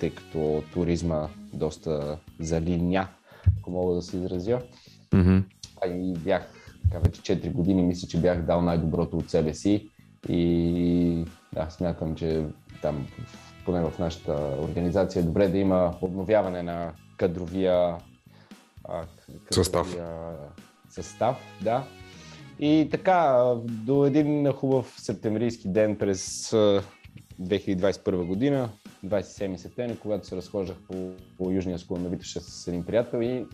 тъй 0.00 0.10
като 0.10 0.62
туризма 0.72 1.28
доста 1.52 2.18
залиня, 2.40 3.08
ако 3.60 3.70
мога 3.70 3.94
да 3.94 4.02
се 4.02 4.16
изразя. 4.16 4.60
А 5.82 5.88
и 5.88 6.12
бях 6.12 6.52
така 6.82 6.98
вече 6.98 7.36
4 7.36 7.52
години, 7.52 7.82
мисля, 7.82 8.08
че 8.08 8.20
бях 8.20 8.42
дал 8.42 8.62
най-доброто 8.62 9.16
от 9.16 9.30
себе 9.30 9.54
си 9.54 9.88
и 10.28 11.24
да, 11.52 11.70
смятам, 11.70 12.14
че 12.14 12.44
там, 12.82 13.06
поне 13.64 13.80
в 13.80 13.98
нашата 13.98 14.32
организация, 14.62 15.20
е 15.20 15.24
добре 15.24 15.48
да 15.48 15.58
има 15.58 15.94
обновяване 16.00 16.62
на 16.62 16.92
кадровия 17.20 17.96
а, 18.84 19.04
състав. 19.50 19.96
А, 19.96 20.32
състав, 20.90 21.36
да. 21.62 21.84
И 22.60 22.88
така, 22.90 23.44
до 23.64 24.06
един 24.06 24.52
хубав 24.52 24.94
септемврийски 24.98 25.68
ден 25.68 25.96
през 25.96 26.50
2021 26.50 28.26
година, 28.26 28.68
27 29.06 29.56
септември, 29.56 29.98
когато 30.02 30.26
се 30.26 30.36
разхождах 30.36 30.76
по, 30.88 31.10
по 31.38 31.50
Южния 31.50 31.78
склон 31.78 32.02
на 32.02 32.08
Витоша 32.08 32.40
с 32.40 32.68
един 32.68 32.84
приятел 32.84 33.22
и 33.22 33.46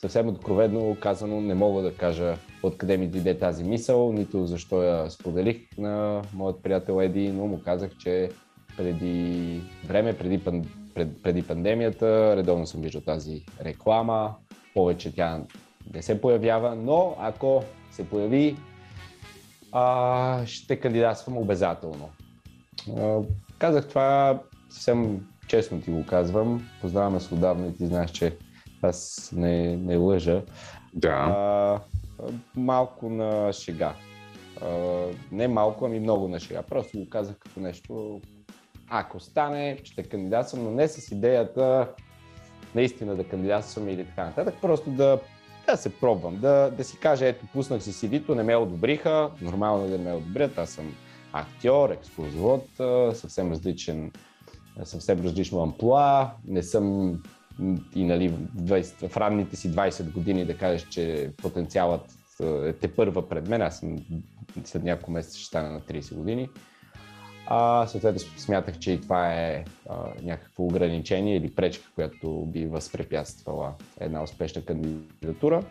съвсем 0.00 0.28
откровено 0.28 0.96
казано 1.00 1.40
не 1.40 1.54
мога 1.54 1.82
да 1.82 1.94
кажа 1.94 2.36
откъде 2.62 2.96
ми 2.96 3.08
дойде 3.08 3.38
тази 3.38 3.64
мисъл, 3.64 4.12
нито 4.12 4.46
защо 4.46 4.82
я 4.82 5.10
споделих 5.10 5.78
на 5.78 6.22
моят 6.34 6.62
приятел 6.62 7.02
Еди, 7.02 7.28
но 7.28 7.46
му 7.46 7.62
казах, 7.64 7.90
че 7.98 8.30
преди 8.76 9.60
време, 9.86 10.18
преди, 10.18 10.44
пан, 10.44 10.64
пред, 11.00 11.22
преди 11.22 11.42
пандемията, 11.42 12.36
редовно 12.36 12.66
съм 12.66 12.80
виждал 12.80 13.00
тази 13.00 13.44
реклама, 13.64 14.34
повече 14.74 15.14
тя 15.14 15.40
не 15.94 16.02
се 16.02 16.20
появява, 16.20 16.74
но 16.74 17.16
ако 17.18 17.64
се 17.90 18.08
появи, 18.08 18.56
а, 19.72 20.46
ще 20.46 20.80
кандидатствам 20.80 21.38
обязателно. 21.38 22.10
А, 22.98 23.18
казах 23.58 23.88
това 23.88 24.40
съвсем 24.70 25.26
честно 25.48 25.80
ти 25.80 25.90
го 25.90 26.06
казвам. 26.06 26.68
Познаваме 26.80 27.20
се 27.20 27.34
отдавна 27.34 27.66
и 27.66 27.76
ти 27.76 27.86
знаеш, 27.86 28.10
че 28.10 28.36
аз 28.82 29.30
не, 29.36 29.76
не 29.76 29.96
лъжа. 29.96 30.42
Да. 30.94 31.08
А, 31.08 31.80
малко 32.56 33.10
на 33.10 33.52
шега. 33.52 33.94
А, 34.62 34.68
не 35.32 35.48
малко, 35.48 35.86
ами 35.86 36.00
много 36.00 36.28
на 36.28 36.40
шега. 36.40 36.62
Просто 36.62 36.98
го 36.98 37.08
казах 37.08 37.38
като 37.38 37.60
нещо. 37.60 38.20
Ако 38.90 39.20
стане, 39.20 39.78
ще 39.84 40.02
кандидатствам, 40.02 40.64
но 40.64 40.70
не 40.70 40.88
с 40.88 41.12
идеята 41.12 41.88
наистина 42.74 43.16
да 43.16 43.24
кандидатствам 43.24 43.88
или 43.88 44.06
така 44.06 44.24
нататък. 44.24 44.54
Просто 44.62 44.90
да, 44.90 45.20
да 45.66 45.76
се 45.76 45.98
пробвам, 46.00 46.36
да, 46.36 46.70
да 46.70 46.84
си 46.84 46.98
кажа, 46.98 47.26
ето, 47.26 47.46
пуснах 47.52 47.82
си 47.82 47.92
cd 47.92 48.34
не 48.34 48.42
ме 48.42 48.56
одобриха, 48.56 49.30
нормално 49.40 49.84
е 49.84 49.88
да 49.88 49.98
не 49.98 50.04
ме 50.04 50.12
одобрят, 50.12 50.58
аз 50.58 50.70
съм 50.70 50.94
актьор, 51.32 51.90
екскурзовод, 51.90 52.66
съвсем 53.12 53.52
различен, 53.52 54.12
съвсем 54.84 55.20
различно 55.24 55.62
амплуа, 55.62 56.30
не 56.46 56.62
съм 56.62 57.14
и 57.94 58.04
нали, 58.04 58.30
20, 58.30 59.08
в 59.08 59.16
ранните 59.16 59.56
си 59.56 59.72
20 59.72 60.12
години 60.12 60.44
да 60.44 60.56
кажеш, 60.56 60.88
че 60.88 61.30
потенциалът 61.42 62.12
е 62.42 62.72
те 62.72 62.94
първа 62.94 63.28
пред 63.28 63.48
мен, 63.48 63.62
аз 63.62 63.78
съм 63.78 63.96
след 64.64 64.84
няколко 64.84 65.10
месеца 65.10 65.38
ще 65.38 65.46
стана 65.46 65.70
на 65.70 65.80
30 65.80 66.14
години. 66.14 66.48
А, 67.52 67.86
съответно 67.86 68.20
смятах, 68.36 68.78
че 68.78 68.92
и 68.92 69.00
това 69.00 69.34
е 69.34 69.64
а, 69.88 69.96
някакво 70.22 70.64
ограничение 70.64 71.36
или 71.36 71.50
пречка, 71.50 71.90
която 71.94 72.44
би 72.46 72.66
възпрепятствала 72.66 73.72
една 74.00 74.22
успешна 74.22 74.64
кандидатура. 74.64 75.62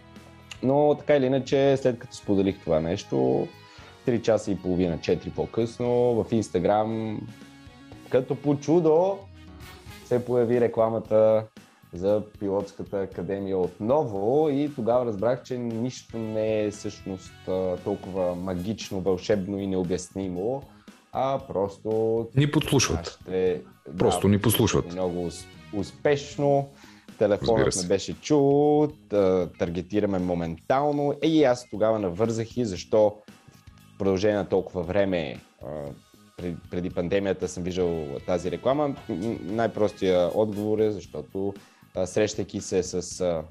Но 0.64 0.96
така 1.00 1.16
или 1.16 1.26
иначе, 1.26 1.78
след 1.78 2.00
като 2.00 2.16
споделих 2.16 2.60
това 2.64 2.80
нещо, 2.80 3.48
3 4.08 4.22
часа 4.22 4.52
и 4.52 4.58
половина, 4.58 4.98
4 4.98 5.34
по-късно 5.36 5.90
в 6.24 6.26
Инстаграм, 6.32 7.22
като 8.10 8.36
по 8.36 8.56
чудо, 8.56 9.18
се 10.06 10.26
появи 10.26 10.62
рекламата 10.62 11.46
за 11.94 12.24
пилотската 12.40 13.02
академия 13.02 13.58
отново 13.58 14.50
и 14.50 14.72
тогава 14.76 15.06
разбрах, 15.06 15.44
че 15.44 15.58
нищо 15.58 16.18
не 16.18 16.62
е 16.64 16.72
всъщност 16.72 17.34
толкова 17.84 18.36
магично, 18.36 19.00
вълшебно 19.00 19.60
и 19.60 19.68
необяснимо, 19.68 20.64
а 21.12 21.40
просто... 21.48 22.28
Ни 22.36 22.52
подслушват. 22.52 23.20
Ще, 23.22 23.62
просто 23.98 24.28
да, 24.28 24.32
ни 24.32 24.42
послушват. 24.42 24.92
Много 24.92 25.30
успешно. 25.74 26.70
Телефонът 27.18 27.76
ме 27.82 27.88
беше 27.88 28.22
чул, 28.22 28.88
таргетираме 29.60 30.20
моментално. 30.20 31.14
Е, 31.22 31.28
и 31.28 31.44
аз 31.44 31.70
тогава 31.70 32.00
навързах 32.00 32.58
и 32.58 32.66
защо 32.66 33.16
в 33.96 33.98
продължение 33.98 34.38
на 34.38 34.50
толкова 34.50 34.84
време 34.84 35.40
преди 36.72 36.90
пандемията 36.90 37.48
съм 37.48 37.64
виждал 37.64 38.06
тази 38.26 38.52
реклама. 38.52 38.96
Най-простия 39.42 40.32
отговор 40.34 40.80
е, 40.80 40.92
защото 40.92 41.54
срещайки 42.06 42.62
се 42.62 42.84
с 42.84 43.44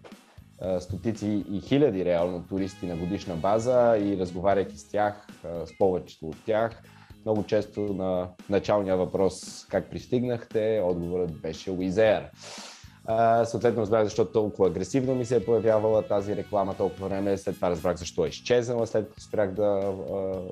стотици 0.80 1.44
и 1.52 1.60
хиляди 1.60 2.04
реално 2.04 2.44
туристи 2.48 2.86
на 2.86 2.96
годишна 2.96 3.34
база 3.34 3.98
и 3.98 4.18
разговаряйки 4.18 4.78
с 4.78 4.88
тях, 4.88 5.26
с 5.64 5.78
повечето 5.78 6.26
от 6.26 6.36
тях, 6.46 6.82
много 7.24 7.44
често 7.44 7.80
на 7.80 8.28
началния 8.50 8.96
въпрос 8.96 9.66
как 9.68 9.90
пристигнахте, 9.90 10.82
отговорът 10.84 11.32
беше 11.32 11.70
Уизер. 11.70 12.30
съответно 13.44 13.82
разбрах 13.82 14.04
защо 14.04 14.24
толкова 14.24 14.68
агресивно 14.68 15.14
ми 15.14 15.24
се 15.24 15.36
е 15.36 15.44
появявала 15.44 16.02
тази 16.02 16.36
реклама 16.36 16.74
толкова 16.74 17.08
време, 17.08 17.36
след 17.36 17.54
това 17.54 17.70
разбрах 17.70 17.96
защо 17.96 18.24
е 18.24 18.28
изчезнала, 18.28 18.86
след 18.86 19.08
като 19.08 19.20
спрях 19.20 19.52
да 19.52 19.92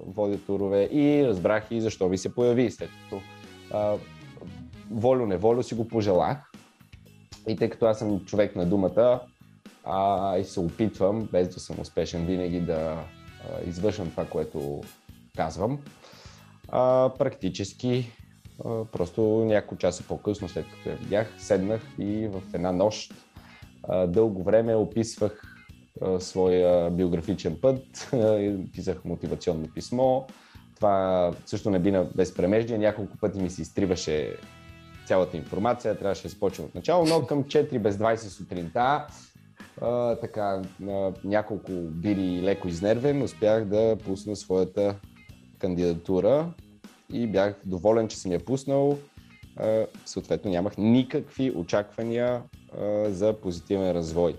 водя 0.06 0.38
турове 0.38 0.88
и 0.92 1.26
разбрах 1.26 1.66
и 1.70 1.80
защо 1.80 2.08
ми 2.08 2.18
се 2.18 2.34
появи, 2.34 2.70
след 2.70 2.90
като 3.02 3.22
волю-неволю 4.90 5.62
си 5.62 5.74
го 5.74 5.88
пожелах. 5.88 6.38
И 7.48 7.56
тъй 7.56 7.70
като 7.70 7.86
аз 7.86 7.98
съм 7.98 8.24
човек 8.24 8.56
на 8.56 8.66
думата 8.66 9.20
а, 9.84 10.36
и 10.38 10.44
се 10.44 10.60
опитвам, 10.60 11.28
без 11.32 11.48
да 11.48 11.60
съм 11.60 11.80
успешен, 11.80 12.26
винаги 12.26 12.60
да 12.60 12.74
а, 12.74 13.04
извършвам 13.68 14.10
това, 14.10 14.24
което 14.24 14.80
казвам, 15.36 15.78
а, 16.68 17.10
практически 17.18 18.12
а, 18.64 18.84
просто 18.84 19.22
няколко 19.22 19.76
часа 19.76 20.04
по-късно, 20.08 20.48
след 20.48 20.64
като 20.64 20.88
я 20.88 20.96
видях, 20.96 21.34
седнах 21.38 21.80
и 21.98 22.28
в 22.28 22.42
една 22.54 22.72
нощ 22.72 23.14
а, 23.88 24.06
дълго 24.06 24.42
време 24.42 24.74
описвах 24.74 25.42
а, 26.02 26.20
своя 26.20 26.90
биографичен 26.90 27.58
път, 27.60 28.10
писах 28.72 29.04
мотивационно 29.04 29.68
писмо. 29.74 30.22
Това 30.76 31.32
също 31.46 31.70
не 31.70 31.78
бина 31.78 32.06
без 32.16 32.34
премеждие. 32.34 32.78
Няколко 32.78 33.16
пъти 33.16 33.38
ми 33.38 33.50
се 33.50 33.62
изтриваше 33.62 34.36
цялата 35.06 35.36
информация, 35.36 35.98
трябваше 35.98 36.22
да 36.22 36.28
започва 36.28 36.64
от 36.64 36.74
начало, 36.74 37.06
но 37.06 37.26
към 37.26 37.44
4 37.44 37.78
без 37.78 37.96
20 37.96 38.16
сутринта, 38.16 39.06
а, 39.82 40.16
така, 40.16 40.62
на 40.80 41.12
няколко 41.24 41.72
бири 41.72 42.42
леко 42.42 42.68
изнервен, 42.68 43.22
успях 43.22 43.64
да 43.64 43.96
пусна 44.04 44.36
своята 44.36 44.94
кандидатура 45.58 46.52
и 47.12 47.26
бях 47.26 47.54
доволен, 47.64 48.08
че 48.08 48.16
съм 48.16 48.32
я 48.32 48.44
пуснал. 48.44 48.98
А, 49.56 49.86
съответно 50.04 50.50
нямах 50.50 50.78
никакви 50.78 51.50
очаквания 51.50 52.42
за 53.04 53.32
позитивен 53.42 53.90
развой. 53.90 54.36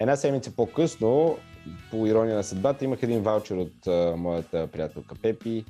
Една 0.00 0.16
седмица 0.16 0.56
по-късно, 0.56 1.38
по 1.90 2.06
ирония 2.06 2.36
на 2.36 2.44
съдбата, 2.44 2.84
имах 2.84 3.02
един 3.02 3.22
ваучер 3.22 3.56
от 3.56 3.86
моята 4.18 4.66
приятелка 4.66 5.14
Пепи, 5.22 5.64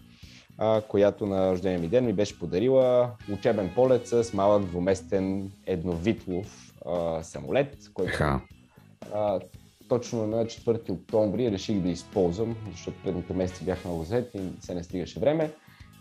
която 0.89 1.27
на 1.27 1.53
рождения 1.53 1.79
ми 1.79 1.89
ден 1.89 2.05
ми 2.05 2.13
беше 2.13 2.39
подарила 2.39 3.11
учебен 3.33 3.71
полет 3.75 4.09
с 4.09 4.33
малък 4.33 4.65
двуместен 4.65 5.53
едновитлов 5.67 6.75
самолет, 7.23 7.77
който 7.95 8.41
точно 9.89 10.27
на 10.27 10.45
4 10.45 10.91
октомври 10.91 11.51
реших 11.51 11.81
да 11.81 11.89
използвам, 11.89 12.57
защото 12.71 13.03
предните 13.05 13.35
месеци 13.35 13.65
бях 13.65 13.85
на 13.85 13.91
лазет 13.91 14.35
и 14.35 14.41
се 14.61 14.75
не 14.75 14.83
стигаше 14.83 15.21
време. 15.21 15.51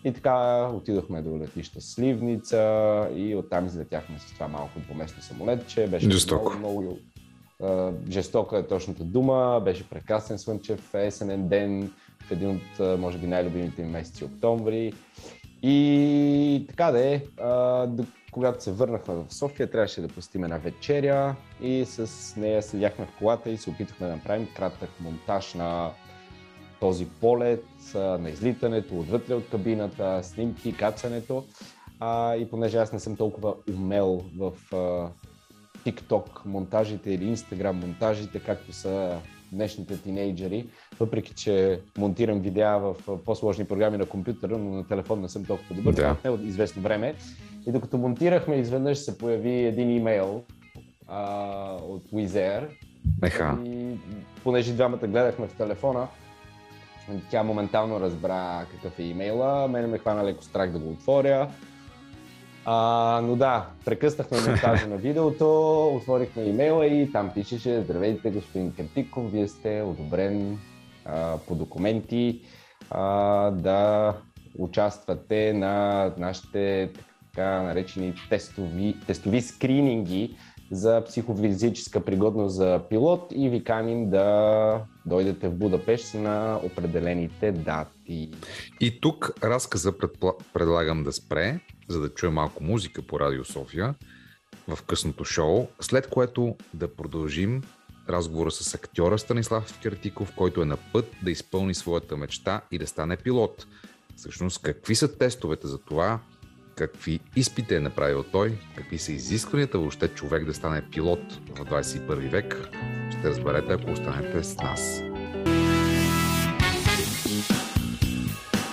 И 0.03 0.13
така 0.13 0.67
отидохме 0.73 1.21
до 1.21 1.37
летища 1.37 1.81
Сливница 1.81 3.09
и 3.15 3.35
оттам 3.35 3.65
излетяхме 3.65 4.19
с 4.19 4.33
това 4.33 4.47
малко 4.47 4.79
двуместно 4.79 5.21
самолетче. 5.21 5.87
Беше 5.87 6.11
Жестоко. 6.11 6.57
много, 6.59 6.81
много 6.81 6.97
uh, 7.61 8.09
жестока 8.09 8.57
е 8.57 8.67
точната 8.67 9.03
дума, 9.03 9.61
беше 9.65 9.89
прекрасен 9.89 10.39
слънчев 10.39 10.93
есенен 10.93 11.47
ден, 11.47 11.91
в 12.27 12.31
един 12.31 12.49
от, 12.49 12.99
може 12.99 13.17
би, 13.17 13.27
най-любимите 13.27 13.81
ми 13.83 13.91
месеци 13.91 14.25
октомври. 14.25 14.93
И 15.63 16.65
така 16.69 16.91
да 16.91 17.05
е, 17.05 17.21
когато 18.37 18.63
се 18.63 18.71
върнахме 18.71 19.13
в 19.13 19.25
София, 19.29 19.71
трябваше 19.71 20.01
да 20.01 20.07
посетим 20.07 20.43
една 20.43 20.57
вечеря 20.57 21.35
и 21.61 21.85
с 21.85 22.35
нея 22.35 22.63
седяхме 22.63 23.05
в 23.05 23.17
колата 23.19 23.49
и 23.49 23.57
се 23.57 23.69
опитахме 23.69 24.07
да 24.07 24.15
направим 24.15 24.47
кратък 24.55 24.89
монтаж 24.99 25.53
на 25.53 25.91
този 26.79 27.05
полет, 27.05 27.65
на 27.95 28.29
излитането, 28.29 28.99
отвътре 28.99 29.33
от 29.33 29.49
кабината, 29.49 30.23
снимки, 30.23 30.77
кацането. 30.77 31.45
А, 31.99 32.35
и 32.35 32.49
понеже 32.49 32.77
аз 32.77 32.93
не 32.93 32.99
съм 32.99 33.15
толкова 33.15 33.53
умел 33.75 34.23
в 34.37 34.51
а, 34.73 35.09
TikTok 35.89 36.45
монтажите 36.45 37.11
или 37.11 37.35
Instagram 37.35 37.71
монтажите, 37.71 38.39
както 38.39 38.73
са 38.73 39.19
днешните 39.51 40.01
тинейджери, 40.01 40.67
въпреки 40.99 41.33
че 41.33 41.79
монтирам 41.97 42.39
видеа 42.39 42.79
в 42.79 42.95
по-сложни 43.25 43.65
програми 43.65 43.97
на 43.97 44.05
компютъра, 44.05 44.57
но 44.57 44.71
на 44.71 44.87
телефон 44.87 45.21
не 45.21 45.29
съм 45.29 45.45
толкова 45.45 45.75
добър, 45.75 45.93
да. 45.93 46.31
от 46.31 46.41
известно 46.41 46.81
време. 46.81 47.15
И 47.67 47.71
докато 47.71 47.97
монтирахме, 47.97 48.55
изведнъж 48.55 48.97
се 48.97 49.17
появи 49.17 49.65
един 49.65 49.89
имейл 49.89 50.43
а, 51.07 51.73
от 51.73 52.03
Wizz 52.11 52.67
Еха. 53.23 53.57
И 53.65 53.97
понеже 54.43 54.73
двамата 54.73 55.07
гледахме 55.07 55.47
в 55.47 55.53
телефона, 55.53 56.07
тя 57.29 57.43
моментално 57.43 57.99
разбра 57.99 58.65
какъв 58.71 58.99
е 58.99 59.03
имейла, 59.03 59.67
мене 59.67 59.87
ме 59.87 59.97
хвана 59.97 60.25
леко 60.25 60.43
страх 60.43 60.71
да 60.71 60.79
го 60.79 60.89
отворя. 60.89 61.49
А, 62.65 63.21
но 63.23 63.35
да, 63.35 63.65
прекъснахме 63.85 64.37
монтажа 64.47 64.87
на 64.87 64.97
видеото, 64.97 65.87
отворихме 65.95 66.43
имейла 66.43 66.85
и 66.85 67.11
там 67.11 67.31
пишеше 67.33 67.81
Здравейте, 67.81 68.29
господин 68.31 68.73
Картиков, 68.73 69.31
вие 69.31 69.47
сте 69.47 69.81
одобрен 69.81 70.59
а, 71.05 71.37
по 71.37 71.55
документи 71.55 72.41
а, 72.89 73.51
да 73.51 74.13
участвате 74.57 75.53
на 75.53 76.05
нашите 76.17 76.89
така 77.37 77.61
наречени 77.61 78.13
тестови, 78.29 78.95
тестови 79.07 79.41
скрининги 79.41 80.37
за 80.71 81.03
психофизическа 81.07 82.05
пригодност 82.05 82.55
за 82.55 82.81
пилот 82.89 83.27
и 83.35 83.49
ви 83.49 83.63
каним 83.63 84.09
да 84.09 84.81
дойдете 85.05 85.49
в 85.49 85.55
Будапешт 85.55 86.13
на 86.13 86.59
определените 86.63 87.51
дати. 87.51 88.31
И 88.79 89.01
тук 89.01 89.31
разказа 89.43 89.97
предпла... 89.97 90.33
предлагам 90.53 91.03
да 91.03 91.13
спре, 91.13 91.59
за 91.89 91.99
да 91.99 92.09
чуем 92.09 92.33
малко 92.33 92.63
музика 92.63 93.01
по 93.01 93.19
Радио 93.19 93.45
София 93.45 93.95
в 94.67 94.83
късното 94.83 95.25
шоу, 95.25 95.67
след 95.81 96.09
което 96.09 96.55
да 96.73 96.95
продължим 96.95 97.63
разговора 98.09 98.51
с 98.51 98.75
актьора 98.75 99.19
Станислав 99.19 99.79
Кертиков, 99.81 100.33
който 100.35 100.61
е 100.61 100.65
на 100.65 100.77
път 100.93 101.05
да 101.23 101.31
изпълни 101.31 101.73
своята 101.73 102.17
мечта 102.17 102.61
и 102.71 102.77
да 102.77 102.87
стане 102.87 103.17
пилот. 103.17 103.67
Всъщност, 104.15 104.61
какви 104.61 104.95
са 104.95 105.17
тестовете 105.17 105.67
за 105.67 105.77
това, 105.77 106.19
какви 106.77 107.19
изпити 107.35 107.75
е 107.75 107.79
направил 107.79 108.23
той, 108.23 108.59
какви 108.75 108.97
са 108.97 109.11
изискванията 109.11 109.79
въобще 109.79 110.07
човек 110.07 110.45
да 110.45 110.53
стане 110.53 110.89
пилот 110.91 111.33
в 111.33 111.65
21 111.65 112.29
век, 112.29 112.69
ще 113.11 113.29
разберете, 113.29 113.73
ако 113.73 113.91
останете 113.91 114.43
с 114.43 114.57
нас. 114.57 115.03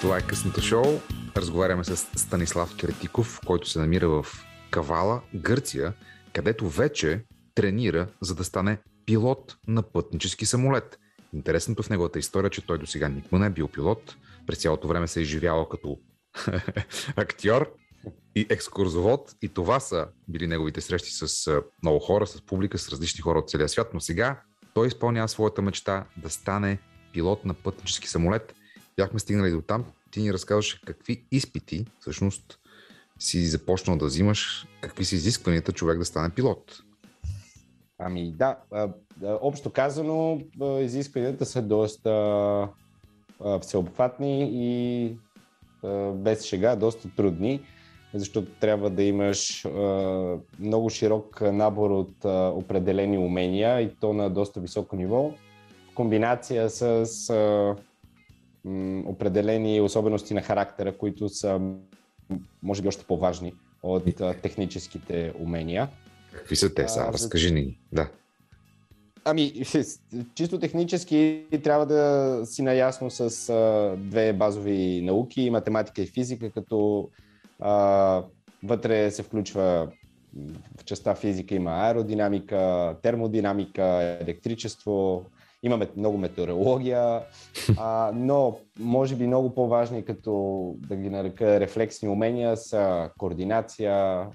Това 0.01 0.19
е 0.19 0.27
късното 0.27 0.61
шоу. 0.61 0.85
Разговаряме 1.37 1.85
с 1.85 1.97
Станислав 1.97 2.77
Кретиков, 2.81 3.41
който 3.47 3.69
се 3.69 3.79
намира 3.79 4.09
в 4.09 4.27
Кавала, 4.71 5.23
Гърция, 5.35 5.93
където 6.33 6.69
вече 6.69 7.25
тренира, 7.55 8.09
за 8.21 8.35
да 8.35 8.45
стане 8.45 8.79
пилот 9.07 9.57
на 9.69 9.83
пътнически 9.83 10.47
самолет. 10.47 10.99
Интересното 11.35 11.83
в 11.83 11.91
неговата 11.91 12.19
история, 12.19 12.51
че 12.51 12.67
той 12.67 12.79
до 12.79 12.87
сега 12.87 13.09
никога 13.09 13.39
не 13.39 13.47
е 13.47 13.51
бил 13.51 13.69
пилот. 13.69 14.17
През 14.47 14.59
цялото 14.59 14.89
време 14.89 15.09
се 15.09 15.21
е 15.21 15.23
изживявал 15.23 15.69
като 15.69 15.99
актьор 17.17 17.75
и 18.35 18.47
екскурзовод. 18.51 19.37
И 19.43 19.49
това 19.49 19.81
са 19.81 20.07
били 20.29 20.47
неговите 20.47 20.81
срещи 20.81 21.11
с 21.11 21.51
много 21.83 21.99
хора, 21.99 22.27
с 22.27 22.43
публика, 22.43 22.79
с 22.79 22.89
различни 22.89 23.21
хора 23.21 23.39
от 23.39 23.51
целия 23.51 23.69
свят. 23.69 23.91
Но 23.95 24.01
сега 24.01 24.41
той 24.75 24.87
изпълнява 24.87 25.29
своята 25.29 25.63
мечта 25.63 26.05
да 26.17 26.31
стане 26.31 26.79
пилот 27.13 27.45
на 27.45 27.55
пътнически 27.55 28.09
самолет. 28.09 28.55
Бяхме 28.97 29.19
стигнали 29.19 29.51
до 29.51 29.61
там. 29.61 29.85
Ти 30.11 30.21
ни 30.21 30.33
разказваш 30.33 30.75
какви 30.75 31.25
изпити 31.31 31.87
всъщност 32.01 32.59
си 33.19 33.47
започнал 33.47 33.97
да 33.97 34.07
взимаш, 34.07 34.67
какви 34.81 35.05
са 35.05 35.15
изискванията 35.15 35.73
човек 35.73 35.99
да 35.99 36.05
стане 36.05 36.31
пилот. 36.31 36.83
Ами 37.99 38.33
да, 38.33 38.57
общо 39.23 39.71
казано, 39.71 40.41
изискванията 40.81 41.47
са 41.47 41.63
доста 41.63 42.69
всеобхватни 43.61 44.51
и 44.53 45.17
без 46.15 46.45
шега 46.45 46.77
доста 46.77 47.09
трудни, 47.17 47.63
защото 48.15 48.51
трябва 48.61 48.91
да 48.91 49.03
имаш 49.03 49.67
много 50.61 50.91
широк 50.91 51.41
набор 51.41 51.91
от 51.91 52.25
определени 52.59 53.19
умения 53.19 53.81
и 53.81 53.95
то 54.01 54.13
на 54.13 54.31
доста 54.31 54.61
високо 54.61 54.97
ниво, 54.97 55.31
в 55.91 55.95
комбинация 55.95 56.71
с 56.71 57.31
определени 59.07 59.81
особености 59.81 60.35
на 60.35 60.43
характера, 60.43 60.99
които 60.99 61.29
са 61.29 61.61
може 62.63 62.83
би 62.83 62.89
още 62.89 63.05
по-важни 63.05 63.53
от 63.83 64.05
техническите 64.43 65.33
умения. 65.39 65.89
Какви 66.33 66.57
са 66.57 66.75
те 66.75 66.89
са? 66.89 67.01
Разкажи 67.13 67.53
ни. 67.53 67.79
Да. 67.93 68.09
Ами, 69.25 69.53
чисто 70.35 70.59
технически 70.59 71.45
трябва 71.63 71.87
да 71.87 72.41
си 72.47 72.63
наясно 72.63 73.11
с 73.11 73.49
а, 73.49 73.97
две 73.99 74.33
базови 74.33 75.03
науки, 75.03 75.51
математика 75.51 76.03
и 76.03 76.07
физика, 76.07 76.51
като 76.51 77.09
а, 77.65 78.23
вътре 78.63 79.11
се 79.11 79.23
включва 79.23 79.89
в 80.81 80.85
частта 80.85 81.15
физика 81.15 81.55
има 81.55 81.71
аеродинамика, 81.71 82.97
термодинамика, 83.03 84.19
електричество, 84.21 85.25
имаме 85.63 85.89
много 85.97 86.19
метеорология, 86.19 87.21
а, 87.79 88.13
но 88.15 88.59
може 88.81 89.17
би 89.17 89.27
много 89.27 89.55
по-важни, 89.55 90.05
като 90.05 90.75
да 90.77 90.97
ги 90.97 91.11
нарека 91.11 91.61
рефлексни 91.61 92.09
умения, 92.09 92.57
са 92.57 93.11
координация, 93.19 94.27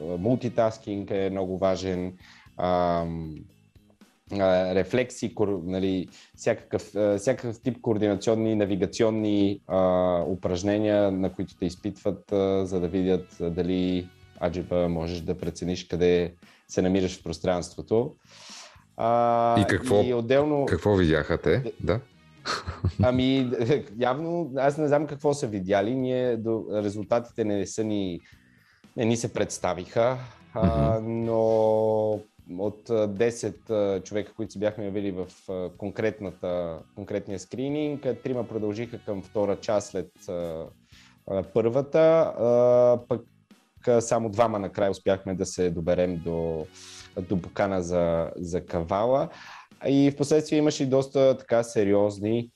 мултитаскинг 0.00 1.10
е 1.10 1.30
много 1.30 1.58
важен, 1.58 2.12
а, 2.56 3.04
рефлекси, 4.32 5.34
нали, 5.62 6.08
всякакъв, 6.36 6.82
всякакъв 7.18 7.60
тип 7.60 7.80
координационни, 7.80 8.54
навигационни 8.54 9.60
а, 9.66 10.20
упражнения, 10.28 11.10
на 11.10 11.32
които 11.32 11.56
те 11.56 11.66
изпитват, 11.66 12.32
а, 12.32 12.66
за 12.66 12.80
да 12.80 12.88
видят 12.88 13.40
а, 13.40 13.50
дали 13.50 14.08
аджиба 14.42 14.88
можеш 14.88 15.20
да 15.20 15.38
прецениш 15.38 15.86
къде 15.86 16.34
се 16.68 16.82
намираш 16.82 17.20
в 17.20 17.22
пространството. 17.22 18.14
А, 18.96 19.60
и 19.60 19.64
какво, 19.64 20.02
и 20.02 20.14
отделно... 20.14 20.66
какво 20.66 20.94
видяха 20.94 21.38
те? 21.38 21.72
Да. 21.80 22.00
Ами, 23.02 23.50
явно, 23.98 24.52
аз 24.56 24.78
не 24.78 24.88
знам 24.88 25.06
какво 25.06 25.34
са 25.34 25.46
видяли. 25.46 25.94
Ние 25.94 26.36
до, 26.36 26.64
резултатите 26.72 27.44
не 27.44 27.66
са 27.66 27.84
ни, 27.84 28.20
не 28.96 29.04
ни 29.04 29.16
се 29.16 29.32
представиха, 29.32 30.18
а, 30.54 31.00
но 31.02 32.20
от 32.50 32.88
10 32.88 34.02
човека, 34.02 34.34
които 34.34 34.52
си 34.52 34.58
бяхме 34.58 34.84
явили 34.84 35.10
в 35.10 35.26
конкретния 36.94 37.38
скрининг, 37.38 38.06
трима 38.22 38.48
продължиха 38.48 38.98
към 38.98 39.22
втора 39.22 39.60
част 39.60 39.90
след 39.90 40.10
първата, 41.54 42.32
пък 43.08 43.22
само 44.00 44.28
двама 44.28 44.58
накрая 44.58 44.90
успяхме 44.90 45.34
да 45.34 45.46
се 45.46 45.70
доберем 45.70 46.16
до, 46.24 46.66
до 47.28 47.42
покана 47.42 47.82
за, 47.82 48.30
за 48.36 48.66
кавала. 48.66 49.28
И 49.88 50.10
в 50.10 50.16
последствие 50.16 50.58
имаше 50.58 50.82
и 50.82 50.86
доста 50.86 51.38
така 51.38 51.62
сериозни 51.62 52.50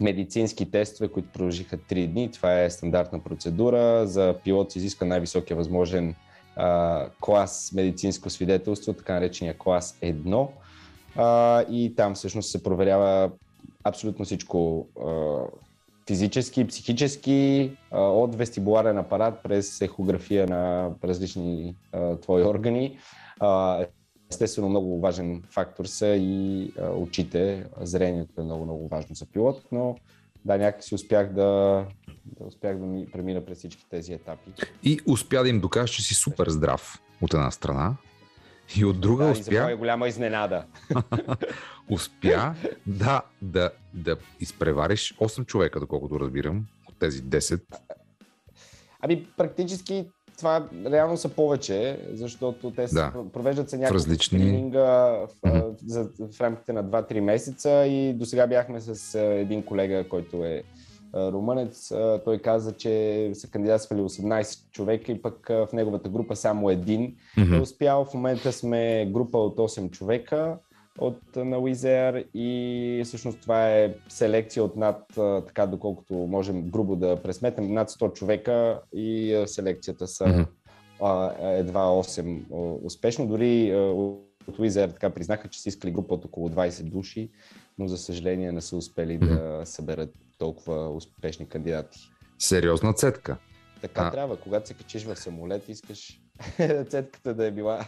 медицински 0.00 0.70
тестове, 0.70 1.08
които 1.08 1.28
продължиха 1.32 1.78
3 1.78 2.06
дни. 2.06 2.30
Това 2.30 2.62
е 2.62 2.70
стандартна 2.70 3.20
процедура. 3.20 4.06
За 4.06 4.34
пилот 4.44 4.72
се 4.72 4.78
изисква 4.78 5.06
най-високия 5.06 5.56
възможен 5.56 6.14
а, 6.56 7.06
клас 7.20 7.72
медицинско 7.74 8.30
свидетелство, 8.30 8.92
така 8.92 9.14
наречения 9.14 9.58
клас 9.58 9.98
1. 10.02 10.48
А, 11.16 11.62
и 11.62 11.94
там 11.96 12.14
всъщност 12.14 12.50
се 12.50 12.62
проверява 12.62 13.30
абсолютно 13.84 14.24
всичко 14.24 14.86
а, 15.06 15.36
физически, 16.06 16.66
психически, 16.66 17.70
а, 17.90 18.00
от 18.00 18.34
вестибуларен 18.34 18.98
апарат 18.98 19.42
през 19.42 19.80
ехография 19.80 20.46
на 20.46 20.90
различни 21.04 21.76
а, 21.92 22.16
твои 22.16 22.42
органи. 22.42 22.98
А, 23.40 23.84
естествено, 24.30 24.68
много 24.68 25.00
важен 25.00 25.42
фактор 25.50 25.84
са 25.84 26.06
и 26.06 26.72
а, 26.80 26.90
очите. 26.90 27.66
Зрението 27.80 28.40
е 28.40 28.44
много, 28.44 28.64
много 28.64 28.88
важно 28.88 29.14
за 29.14 29.26
пилот, 29.26 29.62
но 29.72 29.96
да, 30.46 30.58
някакси 30.58 30.94
успях 30.94 31.32
да, 31.32 31.42
да 32.24 32.44
успях 32.46 32.78
да 32.78 32.86
ми 32.86 33.06
премина 33.10 33.44
през 33.44 33.58
всички 33.58 33.86
тези 33.90 34.12
етапи. 34.12 34.50
И 34.82 35.00
успя 35.06 35.42
да 35.42 35.48
им 35.48 35.60
докажа, 35.60 35.92
че 35.92 36.02
си 36.02 36.14
супер 36.14 36.48
здрав 36.48 37.02
от 37.20 37.34
една 37.34 37.50
страна. 37.50 37.96
И 38.76 38.84
от 38.84 39.00
друга 39.00 39.24
да, 39.24 39.30
успя... 39.30 39.54
И 39.54 39.70
за 39.70 39.76
голяма 39.76 40.08
изненада. 40.08 40.64
успя 41.90 42.54
да, 42.86 43.22
да, 43.42 43.70
да 43.94 44.16
изпревариш 44.40 45.14
8 45.14 45.46
човека, 45.46 45.80
доколкото 45.80 46.20
разбирам, 46.20 46.66
от 46.88 46.98
тези 46.98 47.22
10. 47.22 47.62
Ами, 49.00 49.26
практически 49.36 50.10
това 50.36 50.68
реално 50.86 51.16
са 51.16 51.28
повече, 51.28 52.00
защото 52.12 52.70
те 52.70 52.86
да. 52.86 53.12
провеждат 53.32 53.70
се 53.70 53.78
някакви 53.78 53.94
различни... 53.94 54.38
тренинга 54.38 54.84
в, 54.84 55.28
mm-hmm. 55.44 55.74
за, 55.86 56.08
в 56.32 56.40
рамките 56.40 56.72
на 56.72 56.84
2-3 56.84 57.20
месеца 57.20 57.70
и 57.86 58.12
до 58.12 58.24
сега 58.24 58.46
бяхме 58.46 58.80
с 58.80 59.18
един 59.20 59.62
колега, 59.62 60.08
който 60.08 60.44
е 60.44 60.62
румънец. 61.14 61.92
Той 62.24 62.38
каза, 62.38 62.72
че 62.72 63.30
са 63.34 63.50
кандидатствали 63.50 64.00
18 64.00 64.70
човека 64.70 65.12
и 65.12 65.22
пък 65.22 65.46
в 65.48 65.68
неговата 65.72 66.08
група 66.08 66.36
само 66.36 66.70
един 66.70 67.14
mm-hmm. 67.38 67.58
е 67.58 67.60
успял. 67.60 68.04
В 68.04 68.14
момента 68.14 68.52
сме 68.52 69.10
група 69.12 69.38
от 69.38 69.56
8 69.56 69.90
човека 69.90 70.58
от 70.98 71.36
на 71.36 71.58
Уизер 71.58 72.24
и 72.34 73.02
всъщност 73.04 73.40
това 73.40 73.70
е 73.70 73.94
селекция 74.08 74.64
от 74.64 74.76
над, 74.76 75.02
така 75.46 75.66
доколкото 75.66 76.14
можем 76.14 76.62
грубо 76.62 76.96
да 76.96 77.22
пресметнем, 77.22 77.72
над 77.72 77.90
100 77.90 78.12
човека 78.12 78.80
и 78.92 79.42
селекцията 79.46 80.06
са 80.06 80.24
mm-hmm. 80.24 81.58
едва 81.58 81.84
8 81.84 82.42
успешно. 82.84 83.26
Дори 83.26 83.74
от 84.46 84.58
Уизер 84.58 84.88
така 84.88 85.10
признаха, 85.10 85.48
че 85.48 85.60
са 85.62 85.68
искали 85.68 85.92
група 85.92 86.14
от 86.14 86.24
около 86.24 86.48
20 86.48 86.82
души, 86.82 87.30
но 87.78 87.88
за 87.88 87.98
съжаление 87.98 88.52
не 88.52 88.60
са 88.60 88.76
успели 88.76 89.18
mm-hmm. 89.18 89.58
да 89.58 89.66
съберат 89.66 90.14
толкова 90.38 90.90
успешни 90.90 91.48
кандидати. 91.48 91.98
Сериозна 92.38 92.92
цетка. 92.92 93.36
Така 93.82 94.02
А. 94.02 94.10
трябва. 94.10 94.36
Когато 94.36 94.68
се 94.68 94.74
качиш 94.74 95.04
в 95.04 95.16
самолет, 95.16 95.68
искаш 95.68 96.20
цетката 96.88 97.34
да 97.34 97.46
е 97.46 97.50
била 97.50 97.86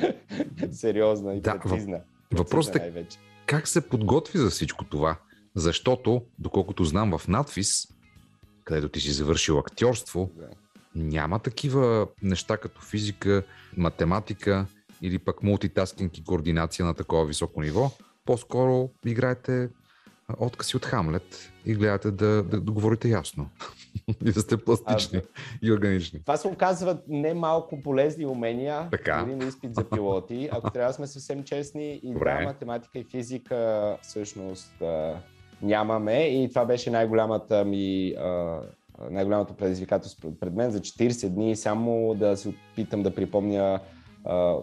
сериозна 0.72 1.34
и 1.34 1.40
Да, 1.40 1.58
прецизна. 1.58 2.00
Въпросът 2.32 2.76
е-. 2.76 3.06
Как 3.46 3.68
се 3.68 3.88
подготви 3.88 4.38
за 4.38 4.50
всичко 4.50 4.84
това? 4.84 5.16
Защото, 5.54 6.22
доколкото 6.38 6.84
знам 6.84 7.18
в 7.18 7.28
надфис, 7.28 7.88
където 8.64 8.88
ти 8.88 9.00
си 9.00 9.10
завършил 9.10 9.58
актьорство, 9.58 10.30
Да. 10.36 10.48
няма 10.94 11.38
такива 11.38 12.08
неща 12.22 12.56
като 12.56 12.80
физика, 12.80 13.42
математика 13.76 14.66
или 15.02 15.18
пък 15.18 15.42
мултитаскинг 15.42 16.18
и 16.18 16.24
координация 16.24 16.86
на 16.86 16.94
такова 16.94 17.26
високо 17.26 17.62
ниво. 17.62 17.90
По-скоро 18.24 18.90
играете 19.06 19.68
откази 20.38 20.76
от 20.76 20.86
Хамлет 20.86 21.52
и 21.66 21.74
гледате 21.74 22.10
да, 22.10 22.42
да, 22.42 22.60
да 22.60 22.70
говорите 22.72 23.08
ясно. 23.08 23.50
да 24.22 24.40
сте 24.40 24.56
пластични 24.56 25.20
и 25.62 25.72
органични. 25.72 26.20
Това 26.20 26.36
се 26.36 26.48
оказват 26.48 27.04
не 27.08 27.34
малко 27.34 27.80
полезни 27.80 28.26
умения, 28.26 28.88
Така. 28.90 29.26
на 29.26 29.44
изпит 29.44 29.74
за 29.74 29.84
пилоти, 29.90 30.48
ако 30.52 30.70
трябва 30.70 30.90
да 30.90 30.94
сме 30.94 31.06
съвсем 31.06 31.44
честни. 31.44 32.00
И 32.02 32.12
Добре. 32.12 32.38
да, 32.38 32.44
математика 32.44 32.98
и 32.98 33.04
физика 33.04 33.96
всъщност 34.02 34.82
а, 34.82 35.16
нямаме 35.62 36.18
и 36.18 36.48
това 36.48 36.64
беше 36.64 36.90
най-голямата 36.90 37.64
ми 37.64 38.14
а, 38.18 38.60
най-голямото 39.10 39.54
предизвикателство 39.54 40.38
пред 40.40 40.54
мен 40.54 40.70
за 40.70 40.80
40 40.80 41.28
дни, 41.28 41.56
само 41.56 42.14
да 42.14 42.36
се 42.36 42.48
опитам 42.48 43.02
да 43.02 43.14
припомня 43.14 43.80
а, 44.24 44.56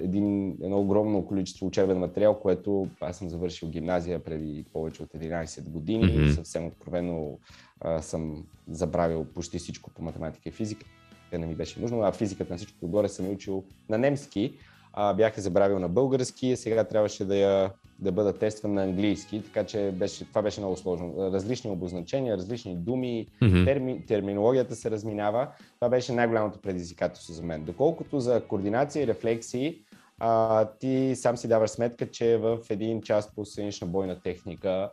един, 0.00 0.56
едно 0.62 0.80
огромно 0.80 1.26
количество 1.26 1.66
учебен 1.66 1.98
материал, 1.98 2.40
което 2.40 2.88
аз 3.00 3.16
съм 3.16 3.28
завършил 3.28 3.68
гимназия 3.68 4.18
преди 4.18 4.64
повече 4.72 5.02
от 5.02 5.08
11 5.08 5.68
години. 5.68 6.18
Мгм. 6.18 6.32
Съвсем 6.32 6.66
откровено 6.66 7.38
а, 7.80 8.02
съм 8.02 8.44
забравил 8.70 9.24
почти 9.24 9.58
всичко 9.58 9.90
по 9.90 10.02
математика 10.02 10.48
и 10.48 10.52
физика. 10.52 10.86
Те 11.30 11.38
не 11.38 11.46
ми 11.46 11.54
беше 11.54 11.80
нужно, 11.80 12.00
а 12.02 12.12
физиката 12.12 12.52
на 12.52 12.56
всичко 12.56 12.84
отгоре 12.84 13.08
съм 13.08 13.30
учил 13.30 13.64
на 13.88 13.98
немски. 13.98 14.54
А, 14.92 15.14
бях 15.14 15.38
забравил 15.38 15.78
на 15.78 15.88
български, 15.88 16.56
сега 16.56 16.84
трябваше 16.84 17.24
да, 17.24 17.36
я, 17.36 17.72
да 18.02 18.12
бъда 18.12 18.32
тестван 18.32 18.74
на 18.74 18.82
английски, 18.82 19.42
така 19.44 19.64
че 19.64 19.92
беше, 19.94 20.24
това 20.24 20.42
беше 20.42 20.60
много 20.60 20.76
сложно. 20.76 21.14
Различни 21.18 21.70
обозначения, 21.70 22.36
различни 22.36 22.76
думи, 22.76 23.26
Мгм. 23.42 23.64
терми, 23.64 24.06
терминологията 24.06 24.74
се 24.74 24.90
разминава. 24.90 25.48
Това 25.74 25.88
беше 25.88 26.12
най-голямото 26.12 26.58
предизвикателство 26.60 27.32
за 27.32 27.42
мен. 27.42 27.64
Доколкото 27.64 28.20
за 28.20 28.42
координация 28.48 29.02
и 29.02 29.06
рефлексии, 29.06 29.78
а, 30.18 30.64
ти 30.80 31.12
сам 31.16 31.36
си 31.36 31.48
даваш 31.48 31.70
сметка, 31.70 32.10
че 32.10 32.36
в 32.36 32.58
един 32.70 33.02
час 33.02 33.34
по 33.34 33.44
сценична 33.44 33.86
бойна 33.86 34.20
техника, 34.20 34.90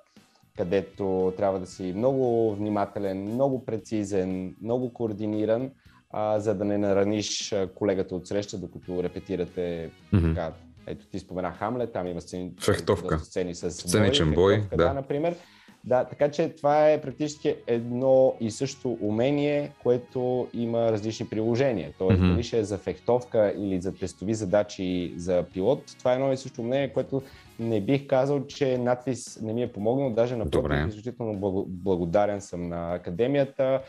където 0.57 1.33
трябва 1.37 1.59
да 1.59 1.67
си 1.67 1.93
много 1.95 2.55
внимателен, 2.55 3.23
много 3.23 3.65
прецизен, 3.65 4.55
много 4.61 4.93
координиран, 4.93 5.71
а, 6.11 6.39
за 6.39 6.55
да 6.55 6.65
не 6.65 6.77
нараниш 6.77 7.55
колегата 7.75 8.15
от 8.15 8.27
среща, 8.27 8.57
докато 8.57 9.03
репетирате 9.03 9.89
Мгм. 10.13 10.27
така. 10.33 10.53
Ето 10.89 11.05
ти 11.05 11.19
спомена 11.19 11.51
Хамлет, 11.51 11.93
там 11.93 12.07
има 12.07 12.21
сцени, 12.21 12.51
Фехтовка. 12.61 13.19
сцени 13.19 13.55
с 13.55 13.71
Сценичен 13.71 14.33
бой, 14.33 14.63
да. 14.71 14.77
да, 14.77 14.93
например. 14.93 15.35
Да, 15.83 16.03
така 16.03 16.31
че 16.31 16.49
това 16.49 16.89
е 16.89 17.01
практически 17.01 17.55
едно 17.67 18.33
и 18.39 18.51
също 18.51 18.97
умение, 19.01 19.71
което 19.83 20.47
има 20.53 20.91
различни 20.91 21.27
приложения. 21.27 21.91
Тоест, 21.97 22.19
Мгм. 22.19 22.29
дали 22.29 22.43
ще 22.43 22.59
е 22.59 22.63
за 22.63 22.77
фехтовка 22.77 23.53
или 23.57 23.81
за 23.81 23.93
тестови 23.93 24.33
задачи 24.33 25.13
за 25.17 25.43
пилот, 25.43 25.95
това 25.99 26.11
е 26.11 26.15
едно 26.15 26.31
и 26.33 26.37
също 26.37 26.61
умение, 26.61 26.93
което 26.93 27.21
не 27.59 27.81
бих 27.81 28.07
казал, 28.07 28.45
че 28.45 28.77
надвис 28.77 29.41
не 29.41 29.53
ми 29.53 29.63
е 29.63 29.71
помогнал. 29.71 30.09
Даже 30.09 30.35
напротив, 30.35 30.55
изключително 30.87 31.33
благо- 31.33 31.65
благодарен 31.67 32.41
съм 32.41 32.69
на 32.69 32.93
академията 32.93 33.81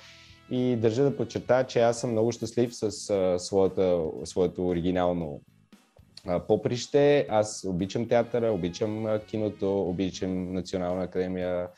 и 0.51 0.77
държа 0.77 1.03
да 1.03 1.17
подчертая, 1.17 1.67
че 1.67 1.81
аз 1.81 2.01
съм 2.01 2.11
много 2.11 2.33
щастлив 2.33 2.71
с 2.73 2.83
а, 3.11 3.39
своята, 3.39 3.99
своето 4.25 4.69
оригинално 4.69 5.41
поприще. 6.49 7.27
Аз 7.29 7.67
обичам 7.69 8.09
театъра, 8.09 8.53
обичам 8.53 9.19
киното, 9.27 9.83
обичам 9.83 10.53
Национална 10.53 11.03
академия 11.03 11.69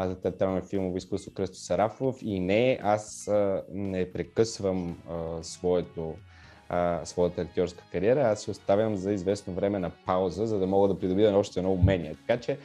за 0.00 0.20
театрално 0.20 0.62
филмово 0.62 0.96
изкуство 0.96 1.32
Кръсто 1.34 1.56
Сарафов 1.56 2.16
и 2.22 2.40
не, 2.40 2.78
аз 2.82 3.30
не 3.72 4.12
прекъсвам 4.12 4.98
своето, 5.42 6.14
своята 7.04 7.40
актьорска 7.40 7.84
кариера, 7.92 8.20
аз 8.20 8.42
се 8.42 8.50
оставям 8.50 8.96
за 8.96 9.12
известно 9.12 9.54
време 9.54 9.78
на 9.78 9.90
пауза, 10.06 10.46
за 10.46 10.58
да 10.58 10.66
мога 10.66 10.88
да 10.88 10.98
придобия 10.98 11.38
още 11.38 11.60
едно 11.60 11.72
умение. 11.72 12.14
Така 12.26 12.40
че, 12.40 12.58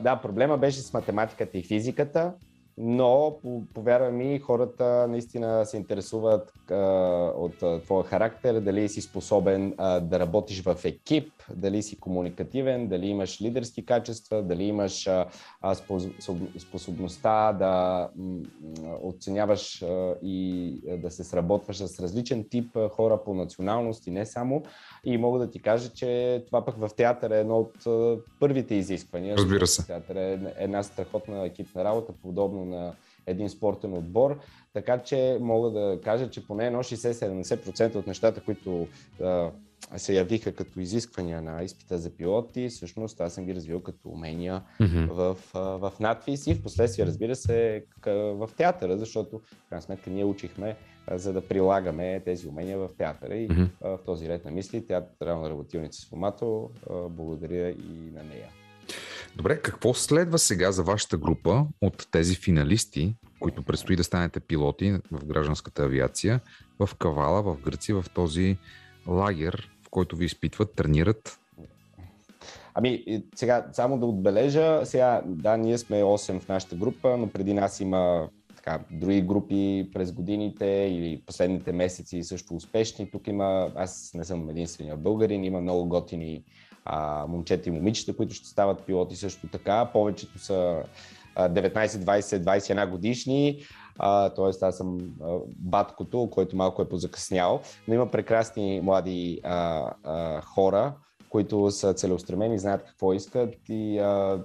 да, 0.00 0.20
проблема 0.22 0.58
беше 0.58 0.78
с 0.78 0.92
математиката 0.92 1.58
и 1.58 1.62
физиката, 1.62 2.32
но 2.78 3.38
по- 3.42 3.62
повярвай 3.74 4.12
ми, 4.12 4.38
хората 4.38 5.06
наистина 5.08 5.66
се 5.66 5.76
интересуват 5.76 6.52
а, 6.70 6.74
от 7.36 7.62
а, 7.62 7.80
твоя 7.80 8.04
характер, 8.04 8.60
дали 8.60 8.88
си 8.88 9.00
способен 9.00 9.74
а, 9.78 10.00
да 10.00 10.20
работиш 10.20 10.62
в 10.62 10.76
екип, 10.84 11.32
дали 11.54 11.82
си 11.82 12.00
комуникативен, 12.00 12.88
дали 12.88 13.06
имаш 13.06 13.42
лидерски 13.42 13.86
качества, 13.86 14.42
дали 14.42 14.64
имаш 14.64 15.06
а, 15.06 15.26
а, 15.60 15.74
спос- 15.74 16.20
соб- 16.20 16.58
способността 16.58 17.52
да 17.52 18.08
м, 18.16 18.38
оценяваш 19.02 19.82
а, 19.82 20.14
и 20.22 20.80
да 20.98 21.10
се 21.10 21.24
сработваш 21.24 21.76
с 21.76 22.00
различен 22.00 22.44
тип 22.50 22.76
а, 22.76 22.88
хора 22.88 23.20
по 23.24 23.34
националност 23.34 24.06
и 24.06 24.10
не 24.10 24.26
само. 24.26 24.62
И 25.04 25.18
мога 25.18 25.38
да 25.38 25.50
ти 25.50 25.62
кажа, 25.62 25.92
че 25.92 26.42
това 26.46 26.64
пък 26.64 26.76
в 26.78 26.90
театъра 26.96 27.36
е 27.36 27.40
едно 27.40 27.58
от 27.58 27.86
а, 27.86 28.18
първите 28.40 28.74
изисквания. 28.74 29.36
Разбира 29.36 29.66
се. 29.66 29.86
Театър 29.86 30.16
е 30.16 30.38
една 30.58 30.82
страхотна 30.82 31.46
екипна 31.46 31.84
работа, 31.84 32.12
подобно 32.22 32.61
на 32.64 32.92
един 33.26 33.50
спортен 33.50 33.94
отбор. 33.94 34.38
Така 34.72 34.98
че 34.98 35.38
мога 35.40 35.70
да 35.70 36.00
кажа, 36.04 36.30
че 36.30 36.46
поне 36.46 36.66
едно 36.66 36.78
60-70% 36.78 37.94
от 37.94 38.06
нещата, 38.06 38.40
които 38.40 38.86
а, 39.22 39.50
се 39.96 40.14
явиха 40.14 40.52
като 40.52 40.80
изисквания 40.80 41.42
на 41.42 41.62
изпита 41.62 41.98
за 41.98 42.10
пилоти, 42.10 42.68
всъщност 42.68 43.20
аз 43.20 43.34
съм 43.34 43.44
ги 43.44 43.54
развил 43.54 43.80
като 43.80 44.08
умения 44.08 44.62
Мгм. 44.80 45.06
в, 45.12 45.36
а, 45.54 45.60
в 45.60 45.92
надпис 46.00 46.46
и 46.46 46.54
в 46.54 46.62
последствие, 46.62 47.06
разбира 47.06 47.36
се, 47.36 47.84
в 48.06 48.50
театъра, 48.56 48.98
защото 48.98 49.38
в 49.38 49.68
крайна 49.68 49.82
сметка 49.82 50.10
ние 50.10 50.24
учихме 50.24 50.76
а, 51.06 51.18
за 51.18 51.32
да 51.32 51.48
прилагаме 51.48 52.20
тези 52.20 52.48
умения 52.48 52.78
в 52.78 52.88
театъра 52.98 53.34
и 53.34 53.48
а, 53.84 53.88
в 53.88 53.98
този 54.06 54.28
ред 54.28 54.44
на 54.44 54.50
мисли 54.50 54.86
театрална 54.86 55.50
работилница 55.50 56.00
с 56.00 56.08
Фомато, 56.08 56.70
благодаря 57.10 57.70
и 57.70 58.10
на 58.14 58.22
нея. 58.22 58.48
Добре, 59.36 59.60
какво 59.62 59.94
следва 59.94 60.38
сега 60.38 60.72
за 60.72 60.82
вашата 60.82 61.16
група 61.16 61.66
от 61.80 62.08
тези 62.10 62.34
финалисти, 62.34 63.14
които 63.40 63.62
предстои 63.62 63.96
да 63.96 64.04
станете 64.04 64.40
пилоти 64.40 64.92
в 65.12 65.24
гражданската 65.24 65.82
авиация 65.82 66.40
в 66.78 66.90
Кавала, 66.98 67.42
в 67.42 67.56
Гърция, 67.64 68.02
в 68.02 68.10
този 68.14 68.56
лагер, 69.06 69.70
в 69.82 69.90
който 69.90 70.16
ви 70.16 70.24
изпитват, 70.24 70.74
тренират? 70.74 71.38
Ами, 72.74 73.04
сега 73.34 73.66
само 73.72 73.98
да 73.98 74.06
отбележа, 74.06 74.80
сега, 74.84 75.22
да, 75.26 75.56
ние 75.56 75.78
сме 75.78 76.02
8 76.02 76.40
в 76.40 76.48
нашата 76.48 76.76
група, 76.76 77.16
но 77.16 77.28
преди 77.28 77.54
нас 77.54 77.80
има 77.80 78.28
така, 78.56 78.80
други 78.90 79.22
групи 79.22 79.90
през 79.94 80.12
годините 80.12 80.66
или 80.66 81.22
последните 81.26 81.72
месеци 81.72 82.24
също 82.24 82.56
успешни. 82.56 83.10
Тук 83.10 83.26
има, 83.26 83.70
аз 83.74 84.10
не 84.14 84.24
съм 84.24 84.50
единствения 84.50 84.96
българин, 84.96 85.44
има 85.44 85.60
много 85.60 85.88
готини 85.88 86.44
а, 86.84 87.26
момчета 87.26 87.68
и 87.68 87.72
момичета, 87.72 88.16
които 88.16 88.34
ще 88.34 88.48
стават 88.48 88.82
пилоти 88.86 89.16
също 89.16 89.48
така. 89.48 89.90
Повечето 89.92 90.38
са 90.38 90.82
а, 91.34 91.48
19, 91.48 91.86
20, 91.86 92.20
21 92.20 92.90
годишни, 92.90 93.62
т.е. 94.36 94.64
аз 94.64 94.76
съм 94.76 94.98
баткото, 95.56 96.28
който 96.30 96.56
малко 96.56 96.82
е 96.82 96.88
позакъснял, 96.88 97.60
но 97.88 97.94
има 97.94 98.10
прекрасни 98.10 98.80
млади 98.80 99.40
а, 99.44 99.90
а, 100.04 100.40
хора, 100.40 100.94
които 101.28 101.70
са 101.70 101.94
целеустремени, 101.94 102.58
знаят 102.58 102.84
какво 102.84 103.12
искат 103.12 103.54
и 103.68 103.98
а, 103.98 104.42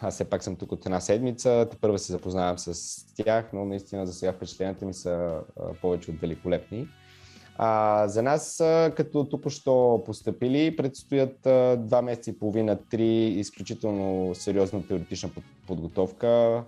аз 0.00 0.14
все 0.14 0.24
пак 0.24 0.42
съм 0.42 0.56
тук 0.56 0.72
от 0.72 0.86
една 0.86 1.00
седмица, 1.00 1.68
те 1.70 1.98
се 1.98 2.12
запознавам 2.12 2.58
с 2.58 2.96
тях, 3.16 3.50
но 3.52 3.64
наистина 3.64 4.06
за 4.06 4.12
сега 4.12 4.32
впечатленията 4.32 4.86
ми 4.86 4.94
са 4.94 5.40
повече 5.80 6.10
от 6.10 6.20
великолепни. 6.20 6.88
А, 7.58 8.08
за 8.08 8.22
нас, 8.22 8.56
като 8.96 9.24
току-що 9.24 10.02
поступили, 10.06 10.76
предстоят 10.76 11.46
а, 11.46 11.76
два 11.76 12.02
месеца 12.02 12.30
и 12.30 12.38
половина, 12.38 12.78
три 12.90 13.24
изключително 13.24 14.34
сериозна 14.34 14.86
теоретична 14.86 15.28
под- 15.28 15.66
подготовка 15.66 16.64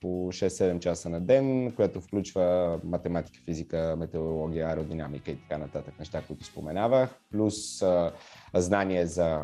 по 0.00 0.32
6-7 0.32 0.78
часа 0.78 1.08
на 1.08 1.20
ден, 1.20 1.72
която 1.76 2.00
включва 2.00 2.78
математика, 2.84 3.38
физика, 3.44 3.96
метеорология, 3.98 4.68
аеродинамика 4.68 5.30
и 5.30 5.36
така 5.36 5.58
нататък. 5.58 5.94
Неща, 5.98 6.22
които 6.26 6.44
споменавах, 6.44 7.10
плюс 7.30 7.82
а, 7.82 8.12
знание 8.54 9.06
за 9.06 9.40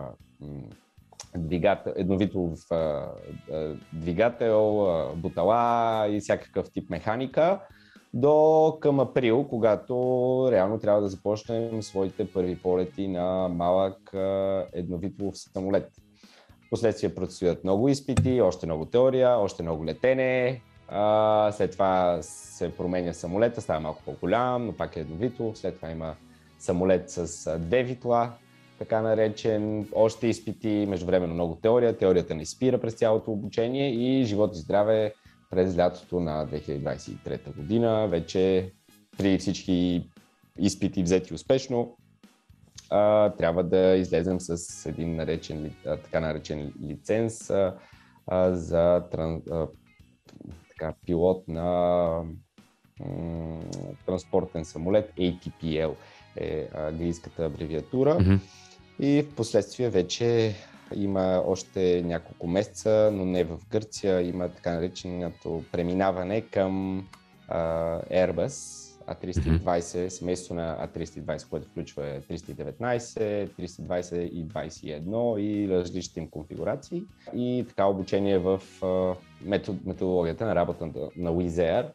двигател, 1.36 1.92
едновитов 1.96 2.60
двигател, 3.92 4.88
бутала 5.16 6.06
и 6.08 6.20
всякакъв 6.20 6.70
тип 6.70 6.90
механика 6.90 7.60
до 8.14 8.76
към 8.80 9.00
април, 9.00 9.44
когато 9.44 9.94
реално 10.52 10.78
трябва 10.78 11.00
да 11.00 11.08
започнем 11.08 11.82
своите 11.82 12.32
първи 12.32 12.58
полети 12.58 13.08
на 13.08 13.48
малък 13.48 14.10
едновитлов 14.72 15.38
самолет. 15.38 15.92
Последствие 16.70 17.14
предстоят 17.14 17.64
много 17.64 17.88
изпити, 17.88 18.40
още 18.40 18.66
много 18.66 18.84
теория, 18.84 19.38
още 19.38 19.62
много 19.62 19.84
летене 19.84 20.62
А, 20.88 21.52
след 21.52 21.72
това 21.72 22.18
се 22.22 22.76
променя 22.76 23.12
самолета, 23.12 23.60
става 23.60 23.80
малко 23.80 24.02
по-голям, 24.04 24.66
но 24.66 24.72
пак 24.72 24.96
е 24.96 25.00
едновито. 25.00 25.52
След 25.54 25.76
това 25.76 25.90
има 25.90 26.14
самолет 26.58 27.10
с 27.10 27.58
две 27.58 27.82
витла, 27.82 28.32
така 28.78 29.00
наречен, 29.00 29.88
още 29.94 30.26
изпити, 30.26 30.86
междувременно 30.88 31.34
много 31.34 31.54
теория. 31.62 31.98
Теорията 31.98 32.34
не 32.34 32.46
спира 32.46 32.80
през 32.80 32.94
цялото 32.94 33.30
обучение 33.30 33.90
и 33.90 34.24
живот 34.24 34.56
и 34.56 34.58
здраве 34.58 35.14
през 35.50 35.78
лятото 35.78 36.20
на 36.20 36.46
2023 36.46 37.56
година. 37.56 38.08
Вече 38.08 38.72
при 39.18 39.38
всички 39.38 40.08
изпити 40.58 41.02
взети 41.02 41.34
успешно, 41.34 41.96
а, 42.90 43.30
трябва 43.30 43.64
да 43.64 43.96
излезем 43.96 44.40
с 44.40 44.86
един 44.86 45.16
наречен, 45.16 45.74
така 45.84 46.20
наречен 46.20 46.72
лиценз 46.88 47.50
а, 47.50 47.74
а, 48.26 48.54
за 48.54 49.04
тран, 49.10 49.42
а, 49.50 49.66
така, 50.68 50.94
пилот 51.06 51.48
на 51.48 51.62
м- 53.00 53.60
транспортен 54.06 54.64
самолет 54.64 55.12
ATPL 55.18 55.94
е 56.36 56.68
английската 56.74 57.44
абревиатура. 57.44 58.18
Mm-hmm. 58.18 58.40
И 59.00 59.22
в 59.22 59.34
последствие 59.34 59.90
вече 59.90 60.54
има 60.94 61.42
още 61.46 62.02
няколко 62.04 62.46
месеца, 62.46 63.10
но 63.12 63.24
не 63.24 63.44
в 63.44 63.58
Гърция, 63.70 64.22
има 64.22 64.48
така 64.48 64.74
нареченото 64.74 65.64
преминаване 65.72 66.40
към 66.40 67.04
а, 67.48 67.58
Airbus 68.02 68.88
A320, 69.08 70.08
семейство 70.08 70.54
на 70.54 70.88
A320, 70.88 71.48
което 71.48 71.68
включва 71.68 72.02
319, 72.02 73.48
320 73.48 74.16
и 74.16 74.48
21 74.48 75.38
и 75.40 75.68
различните 75.68 76.20
им 76.20 76.30
конфигурации. 76.30 77.02
И 77.34 77.64
така 77.68 77.86
обучение 77.86 78.38
в 78.38 78.62
а, 78.82 79.14
метод, 79.42 79.78
методологията 79.84 80.46
на 80.46 80.54
работа 80.54 80.86
на 81.16 81.32
Wizz 81.32 81.48
Air, 81.48 81.92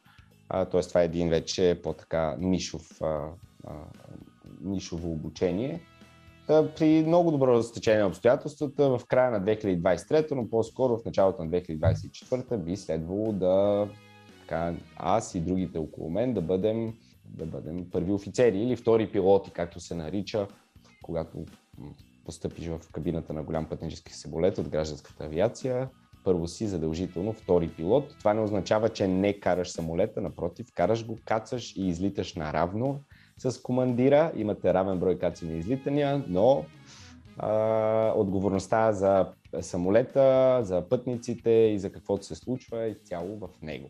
т.е. 0.72 0.82
това 0.82 1.02
е 1.02 1.06
един 1.06 1.30
вече 1.30 1.80
по-така 1.84 2.36
нишов, 2.40 3.02
а, 3.02 3.30
а, 3.68 3.74
нишово 4.62 5.12
обучение 5.12 5.82
при 6.48 7.04
много 7.08 7.32
добро 7.32 7.64
стечение 7.64 8.02
на 8.02 8.08
обстоятелствата 8.08 8.90
в 8.90 9.06
края 9.08 9.32
на 9.32 9.42
2023, 9.42 10.32
но 10.32 10.50
по-скоро 10.50 10.98
в 10.98 11.06
началото 11.06 11.44
на 11.44 11.50
2024 11.50 12.58
би 12.58 12.78
следвало 12.78 13.32
да 13.32 13.88
така, 14.42 14.74
аз 14.98 15.36
и 15.36 15.40
другите 15.40 15.78
около 15.78 16.10
мен 16.10 16.34
да 16.34 16.42
бъдем, 16.42 16.94
да 17.26 17.46
бъдем 17.46 17.90
първи 17.92 18.12
офицери 18.12 18.58
или 18.58 18.76
втори 18.76 19.12
пилоти, 19.12 19.52
както 19.52 19.80
се 19.80 19.96
нарича, 19.96 20.48
когато 21.04 21.46
постъпиш 22.26 22.68
в 22.68 22.80
кабината 22.92 23.34
на 23.34 23.44
голям 23.44 23.66
пътнически 23.66 24.14
самолет 24.14 24.58
от 24.58 24.70
гражданската 24.70 25.26
авиация. 25.26 25.90
Първо 26.24 26.48
си 26.48 26.68
задължително 26.68 27.34
втори 27.34 27.70
пилот. 27.70 28.16
Това 28.20 28.34
не 28.34 28.42
означава, 28.42 28.90
че 28.90 29.08
не 29.08 29.40
караш 29.40 29.70
самолета, 29.70 30.22
напротив, 30.22 30.68
караш 30.76 31.06
го, 31.06 31.18
кацаш 31.26 31.76
и 31.76 31.88
излиташ 31.88 32.36
наравно 32.36 33.00
с 33.38 33.62
командира, 33.62 34.32
имате 34.36 34.74
равен 34.74 35.00
брой 35.00 35.20
каци 35.20 35.46
на 35.46 35.54
излитания, 35.54 36.24
но 36.28 36.66
а, 37.38 38.14
отговорността 38.16 38.92
за 38.92 39.28
самолета, 39.62 40.60
за 40.64 40.90
пътниците 40.90 41.50
и 41.50 41.80
за 41.80 41.92
каквото 41.92 42.26
се 42.26 42.36
случва 42.36 42.84
е 42.84 42.94
цяло 42.94 43.38
в 43.38 43.50
него. 43.62 43.90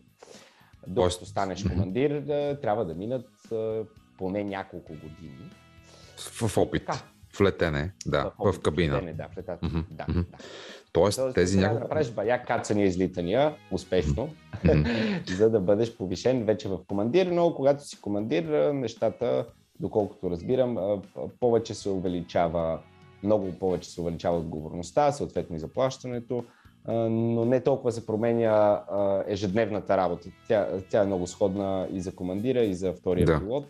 Докато 0.86 1.26
станеш 1.26 1.64
командир, 1.64 2.22
трябва 2.62 2.84
да 2.84 2.94
минат 2.94 3.28
а, 3.52 3.84
поне 4.18 4.44
няколко 4.44 4.92
години. 4.92 5.50
В 6.18 6.58
опит. 6.58 6.86
Така. 6.86 6.98
В 7.34 7.40
летене, 7.40 7.92
да, 8.06 8.32
в, 8.38 8.52
в 8.52 8.60
кабина. 8.60 8.94
В 8.94 8.96
летене, 8.96 9.12
да, 9.12 9.28
в 9.28 9.38
летата. 9.38 9.66
Mm-hmm. 9.66 9.84
Да, 9.90 10.06
да. 10.08 10.24
Тоест, 10.94 11.18
Тоест 11.18 11.34
тези 11.34 11.58
няколко... 11.58 11.78
да 11.78 11.84
направиш 11.84 12.10
бая 12.10 12.44
кацания 12.44 12.86
излитания 12.86 13.54
успешно, 13.70 14.28
mm-hmm. 14.64 15.30
за 15.36 15.50
да 15.50 15.60
бъдеш 15.60 15.96
повишен 15.96 16.44
вече 16.44 16.68
в 16.68 16.78
командир, 16.88 17.26
но 17.26 17.54
когато 17.54 17.84
си 17.84 18.00
командир, 18.00 18.72
нещата, 18.72 19.46
доколкото 19.80 20.30
разбирам, 20.30 21.02
повече 21.40 21.74
се 21.74 21.88
увеличава, 21.88 22.78
много 23.22 23.52
повече 23.52 23.90
се 23.90 24.00
увеличава 24.00 24.38
отговорността, 24.38 25.12
съответно 25.12 25.56
и 25.56 25.58
заплащането, 25.58 26.44
но 26.88 27.44
не 27.44 27.60
толкова 27.60 27.92
се 27.92 28.06
променя 28.06 28.82
ежедневната 29.26 29.96
работа. 29.96 30.28
Тя, 30.48 30.68
тя 30.90 31.02
е 31.02 31.06
много 31.06 31.26
сходна 31.26 31.88
и 31.92 32.00
за 32.00 32.14
командира, 32.14 32.60
и 32.60 32.74
за 32.74 32.92
втория 32.92 33.26
да. 33.26 33.38
пилот, 33.38 33.66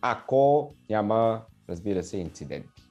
ако 0.00 0.72
няма, 0.90 1.42
разбира 1.68 2.02
се, 2.02 2.18
инциденти. 2.18 2.82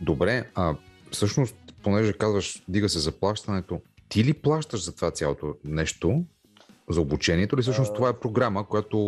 Добре, 0.00 0.44
а 0.54 0.74
всъщност 1.10 1.56
понеже 1.82 2.12
казваш, 2.12 2.62
дига 2.68 2.88
се 2.88 2.98
заплащането, 2.98 3.80
ти 4.08 4.24
ли 4.24 4.32
плащаш 4.32 4.84
за 4.84 4.94
това 4.94 5.10
цялото 5.10 5.54
нещо, 5.64 6.24
за 6.90 7.00
обучението 7.00 7.54
или 7.54 7.62
всъщност 7.62 7.94
това 7.94 8.08
е 8.08 8.12
програма, 8.20 8.68
която... 8.68 8.98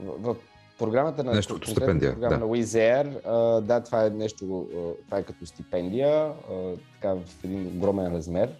В, 0.00 0.34
в 0.34 0.36
програмата 0.78 1.24
на, 1.24 1.32
нещо 1.32 1.54
като 1.54 1.70
стипендия, 1.70 2.12
програма 2.12 2.34
да. 2.34 2.46
на 2.46 2.52
Wizz 2.52 3.02
Air, 3.02 3.60
да, 3.60 3.82
това 3.82 4.06
е 4.06 4.10
нещо, 4.10 4.68
това 5.04 5.18
е 5.18 5.22
като 5.22 5.46
стипендия, 5.46 6.32
така 6.92 7.14
в 7.14 7.44
един 7.44 7.66
огромен 7.66 8.14
размер, 8.14 8.50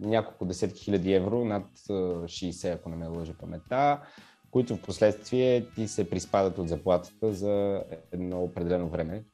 няколко 0.00 0.44
десетки 0.44 0.84
хиляди 0.84 1.12
евро, 1.12 1.44
над 1.44 1.66
60, 1.88 2.74
ако 2.74 2.88
не 2.88 2.96
ме 2.96 3.06
лъжа 3.06 3.32
паметта, 3.32 4.00
които 4.50 4.76
в 4.76 4.82
последствие 4.82 5.66
ти 5.74 5.88
се 5.88 6.10
приспадат 6.10 6.58
от 6.58 6.68
заплатата 6.68 7.32
за 7.32 7.82
едно 8.12 8.42
определено 8.42 8.88
време. 8.88 9.24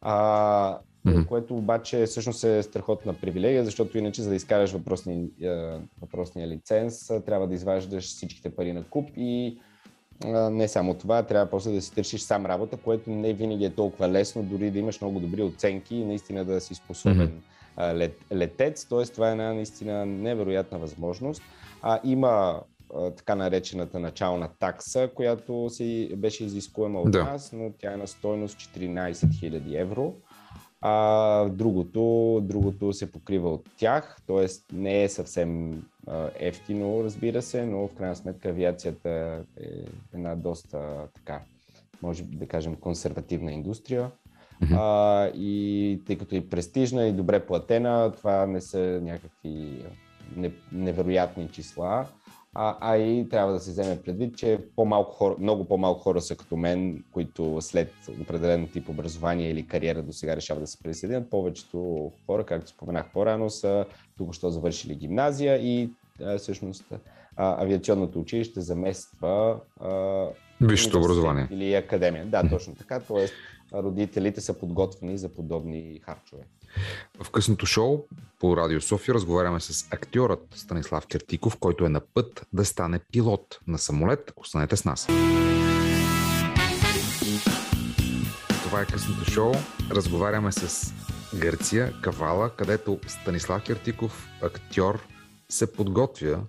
А, 0.00 0.78
mm-hmm. 1.06 1.26
което 1.26 1.56
обаче 1.56 2.06
всъщност 2.06 2.44
е 2.44 2.62
страхотна 2.62 3.14
привилегия, 3.14 3.64
защото 3.64 3.98
иначе 3.98 4.22
за 4.22 4.28
да 4.28 4.36
изкараш 4.36 4.72
въпросния, 4.72 5.28
въпросния 6.00 6.48
лиценз, 6.48 7.06
трябва 7.26 7.46
да 7.46 7.54
изваждаш 7.54 8.04
всичките 8.04 8.50
пари 8.50 8.72
на 8.72 8.84
куп 8.84 9.10
и 9.16 9.58
не 10.50 10.68
само 10.68 10.94
това, 10.94 11.22
трябва 11.22 11.50
после 11.50 11.72
да 11.72 11.82
си 11.82 11.94
търсиш 11.94 12.20
сам 12.20 12.46
работа, 12.46 12.76
което 12.76 13.10
не 13.10 13.32
винаги 13.32 13.64
е 13.64 13.70
толкова 13.70 14.08
лесно, 14.08 14.42
дори 14.42 14.70
да 14.70 14.78
имаш 14.78 15.00
много 15.00 15.20
добри 15.20 15.42
оценки 15.42 15.96
и 15.96 16.04
наистина 16.04 16.44
да 16.44 16.60
си 16.60 16.74
способен 16.74 17.42
mm-hmm. 17.78 17.94
лет, 17.94 18.18
летец. 18.32 18.86
Тоест, 18.88 19.14
това 19.14 19.28
е 19.28 19.32
една 19.32 19.54
наистина 19.54 20.06
невероятна 20.06 20.78
възможност. 20.78 21.42
А, 21.82 22.00
има 22.04 22.60
така 23.16 23.34
наречената 23.34 23.98
начална 23.98 24.48
такса, 24.58 25.10
която 25.14 25.70
си 25.70 26.10
беше 26.16 26.44
изискуема 26.44 27.00
от 27.00 27.10
да. 27.10 27.24
нас, 27.24 27.52
но 27.52 27.72
тя 27.78 27.92
е 27.92 27.96
на 27.96 28.06
стойност 28.06 28.58
14 28.58 29.12
000 29.12 29.80
евро 29.80 30.14
а 30.86 31.48
другото, 31.48 32.40
другото 32.42 32.92
се 32.92 33.12
покрива 33.12 33.50
от 33.50 33.68
тях, 33.76 34.16
т.е. 34.26 34.46
не 34.72 35.02
е 35.02 35.08
съвсем 35.08 35.82
ефтино, 36.38 37.04
разбира 37.04 37.42
се, 37.42 37.66
но 37.66 37.88
в 37.88 37.94
крайна 37.94 38.16
сметка 38.16 38.48
авиацията 38.48 39.42
е 39.60 39.68
една 40.14 40.34
доста 40.34 41.08
така, 41.14 41.40
може 42.02 42.22
да 42.22 42.46
кажем, 42.46 42.76
консервативна 42.76 43.52
индустрия. 43.52 44.10
Mm-hmm. 44.62 44.76
А, 44.78 45.30
и 45.34 46.00
тъй 46.06 46.18
като 46.18 46.36
е 46.36 46.48
престижна 46.48 47.06
и 47.06 47.12
добре 47.12 47.46
платена, 47.46 48.12
това 48.12 48.46
не 48.46 48.60
са 48.60 49.00
някакви 49.02 49.84
невероятни 50.72 51.48
числа. 51.48 52.06
А, 52.54 52.76
а 52.80 52.96
и 52.96 53.28
трябва 53.28 53.52
да 53.52 53.60
се 53.60 53.70
вземе 53.70 54.02
предвид, 54.02 54.36
че 54.36 54.58
по-малко 54.76 55.12
хора, 55.12 55.34
много 55.38 55.64
по-малко 55.64 56.00
хора 56.00 56.20
са 56.20 56.36
като 56.36 56.56
мен, 56.56 57.04
които 57.12 57.58
след 57.60 57.92
определен 58.20 58.68
тип 58.68 58.88
образование 58.88 59.50
или 59.50 59.66
кариера 59.66 60.02
до 60.02 60.12
сега 60.12 60.36
решават 60.36 60.62
да 60.62 60.66
се 60.66 60.82
присъединят. 60.82 61.30
Повечето 61.30 62.10
хора, 62.26 62.46
както 62.46 62.70
споменах 62.70 63.12
по-рано, 63.12 63.50
са 63.50 63.84
тук 64.18 64.34
що 64.34 64.50
завършили 64.50 64.94
гимназия 64.94 65.56
и 65.56 65.90
а, 66.22 66.38
всъщност 66.38 66.84
а, 67.36 67.62
авиационното 67.62 68.20
училище 68.20 68.60
замества 68.60 69.60
Висшето 70.60 70.98
образование. 70.98 71.48
Или 71.50 71.74
академия. 71.74 72.26
Да, 72.26 72.48
точно 72.48 72.74
така. 72.74 73.00
Тоест, 73.00 73.34
родителите 73.82 74.40
са 74.40 74.58
подготвени 74.58 75.18
за 75.18 75.28
подобни 75.28 76.00
харчове. 76.04 76.42
В 77.22 77.30
късното 77.30 77.66
шоу 77.66 78.04
по 78.40 78.56
Радио 78.56 78.80
София 78.80 79.14
разговаряме 79.14 79.60
с 79.60 79.88
актьорът 79.90 80.46
Станислав 80.54 81.06
Кертиков, 81.06 81.58
който 81.58 81.84
е 81.84 81.88
на 81.88 82.00
път 82.00 82.46
да 82.52 82.64
стане 82.64 82.98
пилот 83.12 83.60
на 83.66 83.78
самолет. 83.78 84.32
Останете 84.36 84.76
с 84.76 84.84
нас. 84.84 85.06
Това 88.64 88.80
е 88.80 88.86
късното 88.86 89.30
шоу. 89.30 89.52
Разговаряме 89.90 90.52
с 90.52 90.92
Гърция, 91.40 91.92
Кавала, 92.02 92.50
където 92.50 92.98
Станислав 93.06 93.64
Кертиков, 93.64 94.28
актьор, 94.42 95.06
се 95.48 95.72
подготвя 95.72 96.40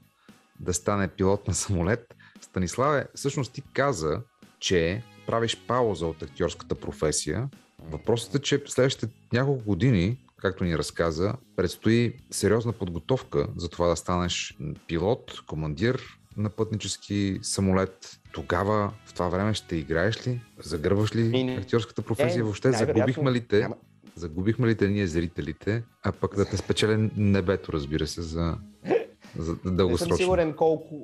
да 0.60 0.74
стане 0.74 1.08
пилот 1.08 1.48
на 1.48 1.54
самолет. 1.54 2.16
Станиславе, 2.42 3.08
всъщност 3.16 3.54
ти 3.54 3.62
каза, 3.74 4.22
че 4.60 5.04
правиш 5.28 5.58
пауза 5.68 6.08
от 6.08 6.22
актьорската 6.22 6.76
професия. 6.76 7.50
Въпросът 7.92 8.36
е, 8.36 8.40
че 8.40 8.62
следващите 8.68 9.14
няколко 9.34 9.64
години, 9.64 10.18
както 10.38 10.64
ни 10.64 10.78
разказа, 10.78 11.34
предстои 11.56 12.14
сериозна 12.32 12.72
подготовка 12.72 13.48
за 13.58 13.70
това 13.70 13.88
да 13.88 13.96
станеш 13.96 14.58
пилот, 14.88 15.42
командир 15.48 16.20
на 16.38 16.50
пътнически 16.50 17.40
самолет. 17.42 18.20
Тогава, 18.34 18.94
в 19.06 19.14
това 19.14 19.30
време 19.30 19.54
ще 19.54 19.76
играеш 19.76 20.28
ли? 20.28 20.42
Загърваш 20.60 21.16
ли 21.16 21.56
актьорската 21.60 22.02
професия? 22.02 22.40
Е, 22.40 22.44
Въобще 22.44 22.72
загубихме 22.72 23.32
ли 23.32 23.48
те? 23.48 23.60
Няма... 23.60 23.76
Загубихме 24.16 24.68
ли 24.68 24.76
те 24.76 24.88
ние 24.88 25.08
зрителите, 25.08 25.84
а 26.04 26.12
пък 26.12 26.36
да 26.36 26.46
те 26.46 26.58
спечелен 26.58 27.12
небето, 27.18 27.74
разбира 27.74 28.08
се, 28.08 28.22
за 28.22 28.58
за 29.38 29.52
Не 29.52 29.58
съм 29.64 29.76
дългосрочно. 29.76 30.18
сигурен 30.18 30.54
колко, 30.54 30.96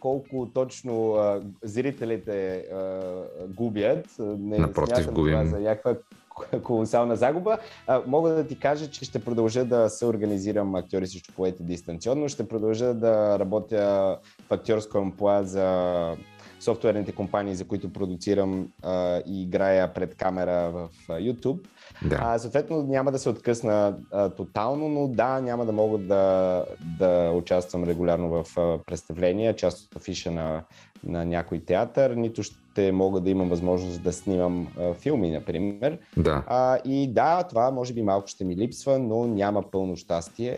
колко 0.00 0.48
точно 0.54 1.12
а, 1.14 1.42
зрителите 1.62 2.56
а, 2.72 3.00
губят. 3.48 4.06
Не 4.18 4.58
Напротив, 4.58 5.12
губим. 5.12 5.32
това 5.32 5.46
за 5.46 5.60
някаква 5.60 5.94
колосална 6.62 7.16
загуба. 7.16 7.58
А, 7.86 8.02
мога 8.06 8.30
да 8.30 8.46
ти 8.46 8.58
кажа, 8.58 8.90
че 8.90 9.04
ще 9.04 9.24
продължа 9.24 9.64
да 9.64 9.88
се 9.88 10.06
организирам 10.06 10.74
актьори 10.74 11.06
срещу 11.06 11.32
поети 11.32 11.62
дистанционно. 11.62 12.28
Ще 12.28 12.48
продължа 12.48 12.94
да 12.94 13.38
работя 13.38 14.18
в 14.48 14.52
актьорско 14.52 14.98
амплуа 14.98 15.42
за 15.42 16.16
софтуерните 16.60 17.12
компании, 17.12 17.54
за 17.54 17.64
които 17.64 17.92
продуцирам 17.92 18.68
а, 18.82 19.22
и 19.26 19.42
играя 19.42 19.94
пред 19.94 20.14
камера 20.14 20.70
в 20.70 20.88
YouTube. 21.08 21.58
Да. 22.04 22.18
А, 22.20 22.38
съответно 22.38 22.82
няма 22.82 23.12
да 23.12 23.18
се 23.18 23.28
откъсна 23.28 23.96
а, 24.12 24.28
тотално, 24.28 24.88
но 24.88 25.08
да, 25.08 25.40
няма 25.40 25.66
да 25.66 25.72
мога 25.72 25.98
да, 25.98 26.64
да 26.98 27.32
участвам 27.34 27.84
регулярно 27.84 28.28
в 28.28 28.58
а, 28.58 28.78
представления, 28.86 29.56
част 29.56 29.86
от 29.86 29.96
афиша 29.96 30.30
на, 30.30 30.62
на 31.04 31.24
някой 31.24 31.60
театър, 31.60 32.10
нито 32.10 32.42
ще 32.42 32.92
мога 32.92 33.20
да 33.20 33.30
имам 33.30 33.48
възможност 33.48 34.02
да 34.02 34.12
снимам 34.12 34.68
а, 34.78 34.94
филми, 34.94 35.30
например. 35.30 35.98
да. 36.16 36.44
А, 36.46 36.78
и 36.84 37.12
да, 37.12 37.42
това 37.42 37.70
може 37.70 37.94
би 37.94 38.02
малко 38.02 38.28
ще 38.28 38.44
ми 38.44 38.56
липсва, 38.56 38.98
но 38.98 39.26
няма 39.26 39.70
пълно 39.70 39.96
щастие 39.96 40.56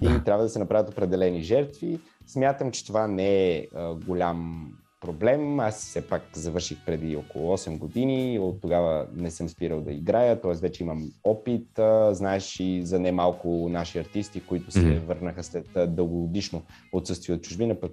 и 0.00 0.24
трябва 0.24 0.42
да 0.42 0.48
се 0.50 0.58
направят 0.58 0.90
определени 0.90 1.42
жертви. 1.42 2.00
Смятам, 2.26 2.70
че 2.70 2.86
това 2.86 3.06
не 3.06 3.50
е 3.50 3.66
а, 3.74 3.94
голям 3.94 4.70
проблем. 5.06 5.60
Аз 5.60 5.76
все 5.76 6.06
пак 6.06 6.22
завърших 6.32 6.78
преди 6.86 7.16
около 7.16 7.56
8 7.56 7.78
години, 7.78 8.38
от 8.38 8.60
тогава 8.60 9.06
не 9.14 9.30
съм 9.30 9.48
спирал 9.48 9.80
да 9.80 9.92
играя, 9.92 10.40
т.е. 10.40 10.52
вече 10.52 10.82
имам 10.82 11.10
опит. 11.24 11.68
Знаеш 12.10 12.60
и 12.60 12.82
за 12.82 12.98
немалко 13.00 13.68
наши 13.70 13.98
артисти, 13.98 14.40
които 14.40 14.70
се 14.70 14.80
Мгм. 14.80 15.06
върнаха 15.06 15.42
след 15.44 15.68
дългогодишно 15.88 16.62
отсъствие 16.92 17.34
от 17.34 17.42
чужбина, 17.42 17.74
пък 17.74 17.92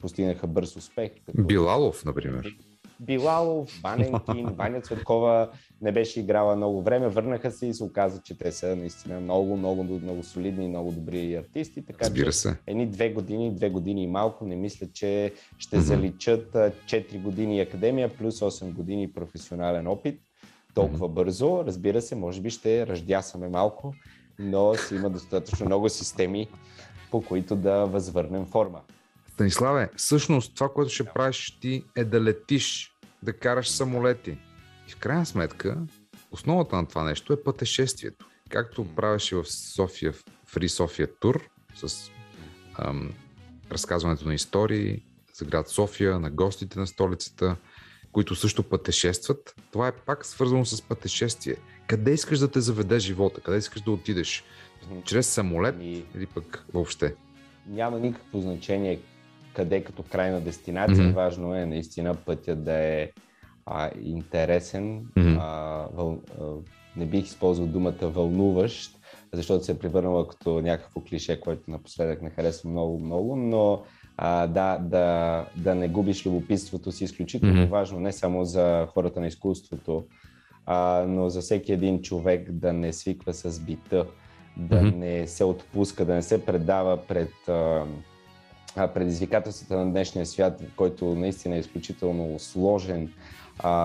постигнаха 0.00 0.46
бърз 0.46 0.76
успех. 0.76 1.10
Като... 1.26 1.42
Билалов, 1.44 2.04
например. 2.04 2.56
Билалов, 3.00 3.80
Ваненкин, 3.82 4.46
Ваня 4.58 4.80
Цветкова 4.80 5.50
не 5.82 5.92
беше 5.92 6.20
играла 6.20 6.56
много 6.56 6.82
време, 6.82 7.08
върнаха 7.08 7.50
се 7.50 7.66
и 7.66 7.74
се 7.74 7.84
оказа, 7.84 8.20
че 8.22 8.38
те 8.38 8.52
са 8.52 8.76
наистина 8.76 9.20
много, 9.20 9.56
много, 9.56 9.84
много 9.84 10.22
солидни 10.22 10.64
и 10.64 10.68
много 10.68 10.92
добри 10.92 11.34
артисти. 11.34 11.86
Така 11.86 12.04
Разбира 12.04 12.32
се. 12.32 12.56
едни 12.66 12.86
две 12.86 13.10
години, 13.10 13.54
две 13.54 13.70
години 13.70 14.02
и 14.02 14.06
малко, 14.06 14.44
не 14.44 14.56
мисля, 14.56 14.86
че 14.92 15.32
ще 15.58 15.76
Мгм. 15.76 15.84
заличат 15.86 16.54
а, 16.54 16.72
4 16.86 17.22
години 17.22 17.60
академия 17.60 18.16
плюс 18.16 18.40
8 18.40 18.72
години 18.72 19.12
професионален 19.12 19.86
опит 19.86 20.20
толкова 20.74 21.08
бързо. 21.08 21.64
Разбира 21.66 22.02
се, 22.02 22.14
може 22.14 22.40
би 22.40 22.50
ще 22.50 22.86
ръждясаме 22.86 23.48
малко, 23.48 23.94
но 24.38 24.74
си 24.74 24.94
има 24.94 25.10
достатъчно 25.10 25.66
много 25.66 25.88
системи, 25.88 26.48
по 27.10 27.22
които 27.22 27.56
да 27.56 27.84
възвърнем 27.84 28.46
форма. 28.46 28.80
Станиславе, 29.32 29.90
всъщност 29.96 30.54
това, 30.54 30.68
което 30.68 30.92
ще 30.92 31.04
правиш 31.04 31.58
ти 31.60 31.84
е 31.96 32.04
да 32.04 32.20
летиш, 32.20 32.89
да 33.22 33.32
караш 33.32 33.70
самолети. 33.70 34.38
И 34.88 34.92
в 34.92 34.96
крайна 34.96 35.26
сметка, 35.26 35.78
основата 36.30 36.76
на 36.76 36.88
това 36.88 37.04
нещо 37.04 37.32
е 37.32 37.42
пътешествието. 37.42 38.26
Както 38.48 38.94
правеше 38.94 39.36
в 39.36 39.44
София, 39.44 40.12
Free 40.48 40.68
София 40.68 41.08
Тур, 41.20 41.48
с 41.74 42.10
ам, 42.78 43.12
разказването 43.72 44.28
на 44.28 44.34
истории 44.34 45.02
за 45.34 45.44
град 45.44 45.68
София, 45.68 46.20
на 46.20 46.30
гостите 46.30 46.78
на 46.78 46.86
столицата, 46.86 47.56
които 48.12 48.34
също 48.34 48.62
пътешестват. 48.62 49.54
Това 49.72 49.88
е 49.88 49.92
пак 49.92 50.26
свързано 50.26 50.64
с 50.64 50.82
пътешествие. 50.82 51.56
Къде 51.86 52.12
искаш 52.12 52.38
да 52.38 52.50
те 52.50 52.60
заведе 52.60 52.98
живота? 52.98 53.40
Къде 53.40 53.58
искаш 53.58 53.82
да 53.82 53.90
отидеш? 53.90 54.44
Чрез 55.04 55.28
самолет 55.28 55.74
Ами, 55.74 56.04
или 56.16 56.26
пък 56.26 56.64
въобще? 56.72 57.14
няма 57.66 57.98
никакво 57.98 58.40
значение 58.40 59.00
къде 59.54 59.84
като 59.84 60.02
крайна 60.02 60.40
дестинация. 60.40 61.04
Мгм. 61.04 61.14
Важно 61.14 61.54
е 61.54 61.66
наистина 61.66 62.14
пътя 62.14 62.56
да 62.56 62.72
е 62.72 63.10
а, 63.66 63.90
интересен. 64.02 65.06
Мгм. 65.16 65.36
А, 65.38 65.86
въл, 65.92 66.18
а, 66.40 66.44
не 66.96 67.06
бих 67.06 67.24
използвал 67.24 67.66
думата 67.68 67.92
вълнуващ, 68.02 68.98
защото 69.32 69.64
се 69.64 69.72
е 69.72 69.78
превърнала 69.78 70.28
като 70.28 70.60
някакво 70.60 71.00
клише, 71.00 71.40
което 71.40 71.70
напоследък 71.70 72.22
не 72.22 72.30
харесва 72.30 72.70
много-много, 72.70 73.36
но 73.36 73.82
а, 74.16 74.46
да, 74.46 74.78
да, 74.78 75.46
да 75.56 75.74
не 75.74 75.88
губиш 75.88 76.26
любопитството 76.26 76.92
си 76.92 77.04
изключително 77.04 77.62
Мгм. 77.62 77.70
важно, 77.70 78.00
не 78.00 78.12
само 78.12 78.44
за 78.44 78.86
хората 78.94 79.20
на 79.20 79.26
изкуството, 79.26 80.04
а, 80.66 81.04
но 81.08 81.28
за 81.28 81.40
всеки 81.40 81.72
един 81.72 82.02
човек 82.02 82.52
да 82.52 82.72
не 82.72 82.92
свиква 82.92 83.34
с 83.34 83.60
бита, 83.60 84.06
да 84.56 84.82
Мгм. 84.82 84.98
не 84.98 85.26
се 85.26 85.44
отпуска, 85.44 86.04
да 86.04 86.14
не 86.14 86.22
се 86.22 86.44
предава 86.44 86.96
пред 87.08 87.48
а, 87.48 87.84
предизвикателствата 88.74 89.76
на 89.76 89.90
днешния 89.90 90.26
свят, 90.26 90.62
който 90.76 91.14
наистина 91.14 91.56
е 91.56 91.58
изключително 91.58 92.38
сложен, 92.38 93.12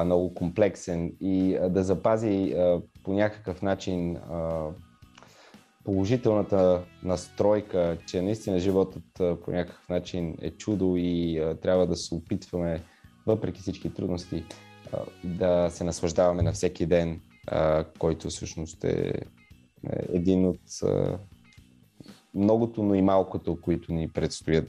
много 0.06 0.34
комплексен 0.34 1.14
и 1.22 1.57
да 1.70 1.84
запази 1.84 2.56
по 3.03 3.14
някакъв 3.14 3.62
начин 3.62 4.18
положителната 5.84 6.84
настройка, 7.03 7.98
че 8.07 8.22
наистина 8.22 8.60
животът 8.60 9.03
по 9.16 9.52
някакъв 9.52 9.90
начин 9.90 10.38
е 10.41 10.52
чудо 10.52 10.94
и 10.98 11.44
трябва 11.62 11.88
да 11.88 11.95
се 11.95 12.16
опитваме, 12.16 12.84
въпреки 13.28 13.62
всички 13.62 13.94
трудности, 13.94 14.44
да 15.24 15.70
се 15.70 15.84
наслаждаваме 15.84 16.44
на 16.44 16.52
всеки 16.52 16.86
ден, 16.86 17.22
който 17.99 18.30
всъщност 18.30 18.84
е, 18.84 18.90
е 18.90 20.06
един 20.14 20.45
от 20.45 20.62
многото, 22.36 22.84
но 22.84 22.95
и 22.95 23.02
малкото, 23.02 23.62
които 23.62 23.94
ни 23.94 24.07
предстоят. 24.07 24.68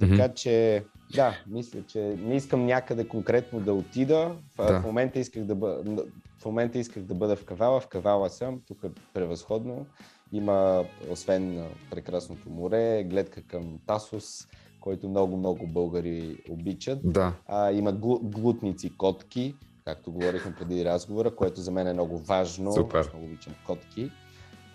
Така 0.00 0.28
че, 0.28 0.84
да, 1.14 1.34
мисля, 1.46 1.80
че 1.88 2.16
не 2.18 2.36
искам 2.36 2.66
някъде 2.66 3.08
конкретно 3.08 3.60
да 3.60 3.72
отида. 3.74 4.36
В, 4.58 4.66
Да. 4.66 4.80
в, 4.80 4.84
момента, 4.84 5.18
исках 5.18 5.44
да 5.44 5.54
бъда, 5.54 6.04
в 6.38 6.44
момента 6.44 6.78
исках 6.78 7.02
да 7.02 7.14
бъда 7.14 7.36
в 7.36 7.44
Кавала. 7.44 7.80
В 7.80 7.88
Кавала 7.88 8.30
съм, 8.30 8.60
тук 8.68 8.84
е 8.84 8.88
превъзходно. 9.14 9.86
Има, 10.32 10.84
освен 11.10 11.64
прекрасното 11.90 12.50
море, 12.50 13.04
гледка 13.04 13.42
към 13.42 13.78
Тасос, 13.86 14.48
който 14.80 15.08
много-много 15.08 15.66
българи 15.66 16.36
обичат. 16.50 16.98
Да. 17.04 17.32
А, 17.46 17.72
има 17.72 17.92
глу, 17.92 18.18
глутници 18.22 18.96
котки, 18.96 19.54
както 19.84 20.12
говорихме 20.12 20.54
преди 20.58 20.84
разговора, 20.84 21.36
което 21.36 21.60
за 21.60 21.70
мен 21.70 21.86
е 21.86 21.92
много 21.92 22.18
важно. 22.18 22.72
Супер. 22.72 22.98
Аз 22.98 23.12
много 23.12 23.26
обичам 23.26 23.54
котки. 23.66 24.10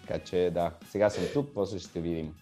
Така 0.08 0.20
че 0.20 0.52
да, 0.54 0.72
сега 0.92 1.10
съм 1.10 1.24
тук, 1.34 1.50
после 1.54 1.80
ще 1.80 2.02
видим. 2.02 2.34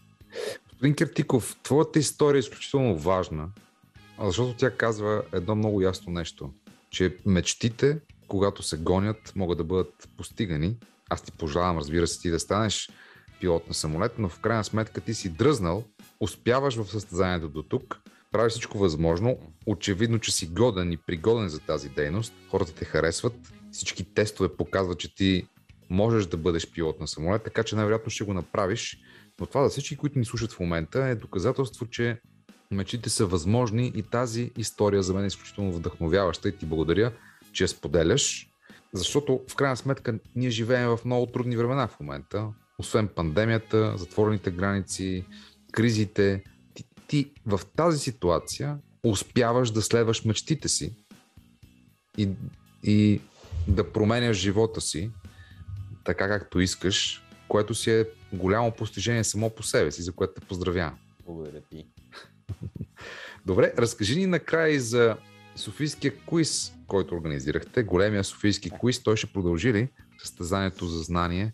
Господин 0.70 0.96
Киртиков, 0.96 1.58
твоята 1.64 2.00
история 2.00 2.38
е 2.38 2.40
изключително 2.40 2.98
важна, 2.98 3.50
защото 4.20 4.58
тя 4.58 4.72
казва 4.72 5.24
едно 5.34 5.56
много 5.56 5.82
ясно 5.82 6.14
нещо, 6.14 6.54
че 6.90 7.18
мечтите, 7.26 8.00
когато 8.28 8.64
се 8.64 8.78
гонят, 8.78 9.34
могат 9.36 9.58
да 9.58 9.64
бъдат 9.64 10.10
постигани. 10.18 10.78
Аз 11.10 11.22
ти 11.22 11.32
пожелавам, 11.32 11.78
разбира 11.78 12.08
се, 12.08 12.22
ти 12.22 12.30
да 12.30 12.40
станеш 12.40 12.90
пилот 13.42 13.68
на 13.68 13.74
самолет, 13.74 14.12
но 14.18 14.30
в 14.30 14.40
крайна 14.40 14.64
сметка 14.64 15.02
ти 15.02 15.14
си 15.14 15.30
дръзнал, 15.30 15.84
успяваш 16.20 16.76
в 16.76 16.92
състезанието 16.92 17.50
до 17.50 17.64
тук, 17.64 18.02
правиш 18.32 18.52
всичко 18.52 18.78
възможно, 18.78 19.38
очевидно, 19.66 20.20
че 20.20 20.32
си 20.32 20.48
годен 20.48 20.92
и 20.92 20.98
пригоден 20.98 21.50
за 21.50 21.60
тази 21.60 21.90
дейност, 21.90 22.34
хората 22.50 22.74
те 22.74 22.86
харесват, 22.86 23.34
всички 23.72 24.14
тестове 24.14 24.56
показват, 24.56 25.00
че 25.00 25.16
ти 25.16 25.48
можеш 25.90 26.26
да 26.26 26.38
бъдеш 26.38 26.72
пилот 26.72 26.99
на 26.99 27.07
самолет, 27.07 27.44
така 27.44 27.64
че 27.64 27.76
най-вероятно 27.76 28.12
ще 28.12 28.24
го 28.24 28.34
направиш. 28.34 28.98
Но 29.40 29.45
това 29.45 29.64
за 29.64 29.70
всички, 29.70 29.98
които 29.98 30.20
ни 30.20 30.26
слушат 30.26 30.52
в 30.52 30.60
момента, 30.60 31.03
е 31.03 31.16
доказателство, 31.16 31.86
че 31.86 32.20
мечтите 32.72 33.10
са 33.10 33.26
възможни 33.26 33.91
и 33.95 34.03
тази 34.03 34.52
история 34.57 35.03
за 35.03 35.14
мен 35.14 35.24
е 35.24 35.28
изключително 35.28 35.74
вдъхновяваща 35.74 36.49
и 36.49 36.57
ти 36.57 36.66
благодаря, 36.66 37.12
че 37.53 37.64
я 37.64 37.68
споделяш, 37.68 38.49
защото 38.94 39.41
в 39.49 39.56
крайна 39.56 39.78
сметка 39.78 40.20
ние 40.36 40.49
живеем 40.49 40.90
в 40.90 40.99
много 41.06 41.26
трудни 41.26 41.57
времена 41.57 41.88
в 41.88 41.99
момента, 41.99 42.48
освен 42.78 43.07
пандемията, 43.07 43.98
затворените 43.98 44.52
граници, 44.52 45.26
кризите. 45.72 46.44
Ти, 46.74 46.84
ти 47.07 47.32
в 47.45 47.62
тази 47.76 47.99
ситуация 47.99 48.78
успяваш 49.03 49.72
да 49.72 49.82
следваш 49.82 50.26
мечтите 50.26 50.70
си 50.70 50.95
и, 52.18 52.30
и 52.84 53.22
да 53.68 53.91
променяш 53.91 54.38
живота 54.38 54.82
си 54.82 55.12
така 56.06 56.27
както 56.27 56.60
искаш, 56.60 57.23
което 57.48 57.76
си 57.76 57.91
е 57.91 58.06
голямо 58.34 58.72
постижение 58.72 59.23
само 59.23 59.49
по 59.49 59.64
себе 59.64 59.91
си, 59.91 60.02
за 60.02 60.11
което 60.11 60.34
те 60.34 60.48
поздравявам. 60.48 60.98
Благодаря 61.26 61.61
ти. 61.61 61.88
Добре, 63.45 63.73
разкажи 63.77 64.19
ни 64.19 64.26
накрая 64.26 64.69
и 64.69 64.80
за 64.80 65.18
Софийския 65.56 66.14
квиз, 66.30 66.73
който 66.88 67.15
организирахте. 67.15 67.84
Големия 67.84 68.23
Софийски 68.23 68.69
квиз, 68.69 69.03
той 69.03 69.18
ще 69.18 69.34
продължи 69.34 69.73
ли 69.73 69.90
състезанието 70.18 70.86
за 70.86 71.03
знание? 71.03 71.53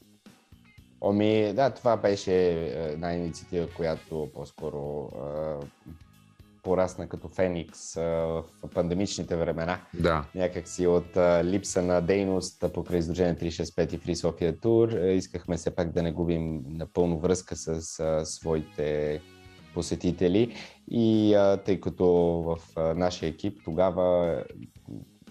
Оми, 1.02 1.54
да, 1.54 1.70
това 1.70 1.98
беше 1.98 2.34
една 2.74 3.14
инициатива, 3.14 3.68
която 3.76 4.30
по-скоро 4.34 5.12
е, 5.16 5.66
порасна 6.64 7.10
като 7.10 7.28
феникс 7.28 7.96
в 7.96 8.44
пандемичните 8.74 9.36
времена. 9.36 9.80
Да. 9.94 10.26
Някакси 10.36 10.88
от 10.88 11.18
липса 11.44 11.82
на 11.82 12.02
дейност 12.02 12.66
покрай 12.74 13.00
изложение 13.00 13.36
365 13.36 13.94
и 13.94 14.00
Free 14.00 14.62
Тур. 14.62 14.90
Е, 14.90 15.14
искахме 15.14 15.58
все 15.58 15.76
пак 15.76 15.92
да 15.92 16.04
не 16.04 16.12
губим 16.12 16.64
напълно 16.68 17.20
връзка 17.20 17.56
с 17.56 17.82
своите 18.26 19.22
посетители. 19.74 20.56
И 20.92 21.36
тъй 21.66 21.80
като 21.80 22.06
в 22.06 22.58
нашия 22.96 23.30
екип 23.30 23.62
тогава 23.66 24.38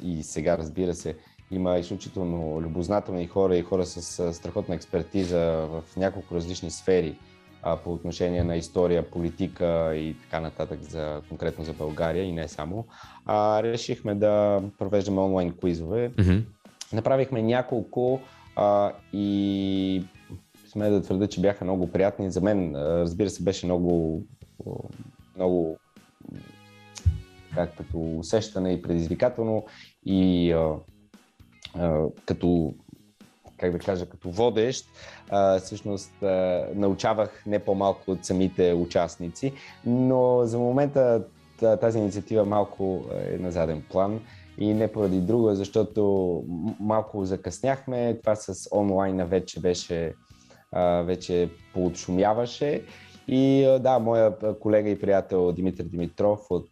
и 0.02 0.22
сега, 0.22 0.58
разбира 0.58 0.94
се, 0.94 1.16
има 1.50 1.78
изключително 1.78 2.60
любознателни 2.60 3.26
хора 3.26 3.56
и 3.56 3.62
хора 3.62 3.86
с 3.86 4.34
страхотна 4.34 4.74
експертиза 4.74 5.68
в 5.70 5.82
няколко 5.96 6.34
различни 6.34 6.70
сфери 6.70 7.18
а, 7.62 7.76
по 7.76 7.92
отношение 7.92 8.44
на 8.44 8.56
история, 8.56 9.10
политика 9.10 9.96
и 9.96 10.16
така 10.22 10.40
нататък, 10.40 10.80
за, 10.82 11.22
конкретно 11.28 11.64
за 11.64 11.72
България 11.72 12.24
и 12.24 12.32
не 12.32 12.48
само. 12.48 12.86
А, 13.26 13.62
решихме 13.62 14.14
да 14.14 14.62
провеждаме 14.78 15.20
онлайн 15.20 15.52
квизове. 15.52 16.10
Mm-hmm. 16.10 16.42
Направихме 16.92 17.42
няколко 17.42 18.20
а, 18.56 18.92
и 19.12 20.04
сме 20.68 20.90
да 20.90 21.02
твърда, 21.02 21.26
че 21.26 21.40
бяха 21.40 21.64
много 21.64 21.92
приятни. 21.92 22.30
За 22.30 22.40
мен, 22.40 22.76
разбира 22.76 23.30
се, 23.30 23.42
беше 23.42 23.66
много, 23.66 24.22
много 25.36 25.78
как, 27.54 27.76
като 27.76 28.18
усещане 28.18 28.72
и 28.72 28.82
предизвикателно 28.82 29.64
и 30.06 30.52
а, 30.52 30.74
а, 31.74 32.06
като 32.26 32.74
как 33.60 33.72
да 33.72 33.78
кажа, 33.78 34.06
като 34.06 34.30
водещ, 34.30 34.86
а, 35.30 35.58
всъщност 35.58 36.22
а, 36.22 36.66
научавах 36.74 37.42
не 37.46 37.58
по-малко 37.58 38.10
от 38.10 38.24
самите 38.24 38.72
участници, 38.72 39.52
но 39.86 40.40
за 40.44 40.58
момента 40.58 41.24
тази 41.80 41.98
инициатива 41.98 42.44
малко 42.44 43.04
е 43.32 43.38
на 43.38 43.50
заден 43.50 43.82
план 43.90 44.20
и 44.58 44.74
не 44.74 44.92
поради 44.92 45.20
друго, 45.20 45.54
защото 45.54 46.44
малко 46.80 47.24
закъсняхме. 47.24 48.18
Това 48.20 48.36
с 48.36 48.68
онлайна 48.72 49.26
вече 49.26 49.60
беше 49.60 50.14
вече 51.04 51.50
поотшумяваше. 51.74 52.82
И 53.28 53.76
да, 53.80 53.98
моя 53.98 54.38
колега 54.60 54.90
и 54.90 55.00
приятел 55.00 55.52
Димитър 55.52 55.84
Димитров 55.84 56.40
от 56.50 56.70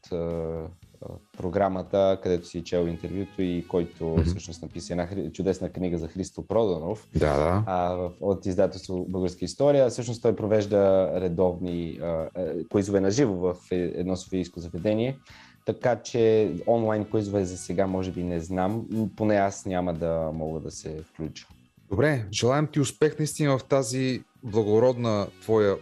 програмата, 1.38 2.18
където 2.22 2.46
си 2.46 2.64
чел 2.64 2.86
интервюто 2.88 3.42
и 3.42 3.64
който 3.68 4.04
mm-hmm. 4.04 4.24
всъщност 4.24 4.62
написа 4.62 4.92
една 4.92 5.30
чудесна 5.32 5.68
книга 5.68 5.98
за 5.98 6.08
Христо 6.08 6.46
Проданов 6.46 7.08
да, 7.14 7.36
да. 7.36 7.62
А, 7.66 8.08
от 8.20 8.46
издателство 8.46 9.06
Българска 9.08 9.44
история. 9.44 9.88
Всъщност 9.88 10.22
той 10.22 10.36
провежда 10.36 11.12
редовни 11.20 11.98
а, 12.02 12.28
куизове 12.70 13.00
на 13.00 13.10
живо 13.10 13.34
в 13.34 13.56
е, 13.70 13.76
едно 13.76 14.16
софийско 14.16 14.60
заведение. 14.60 15.18
Така 15.66 16.02
че 16.02 16.52
онлайн 16.66 17.04
куизове 17.04 17.44
за 17.44 17.56
сега 17.56 17.86
може 17.86 18.10
би 18.12 18.22
не 18.22 18.40
знам, 18.40 18.86
поне 19.16 19.34
аз 19.34 19.66
няма 19.66 19.94
да 19.94 20.30
мога 20.34 20.60
да 20.60 20.70
се 20.70 21.02
включа. 21.02 21.46
Добре, 21.90 22.26
желаем 22.32 22.66
ти 22.66 22.80
успех 22.80 23.18
наистина 23.18 23.58
в 23.58 23.64
тази 23.64 24.22
благородна 24.42 25.26
твоя 25.40 25.76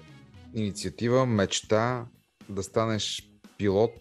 инициатива, 0.55 1.27
мечта 1.27 2.07
да 2.49 2.63
станеш 2.63 3.31
пилот 3.59 3.93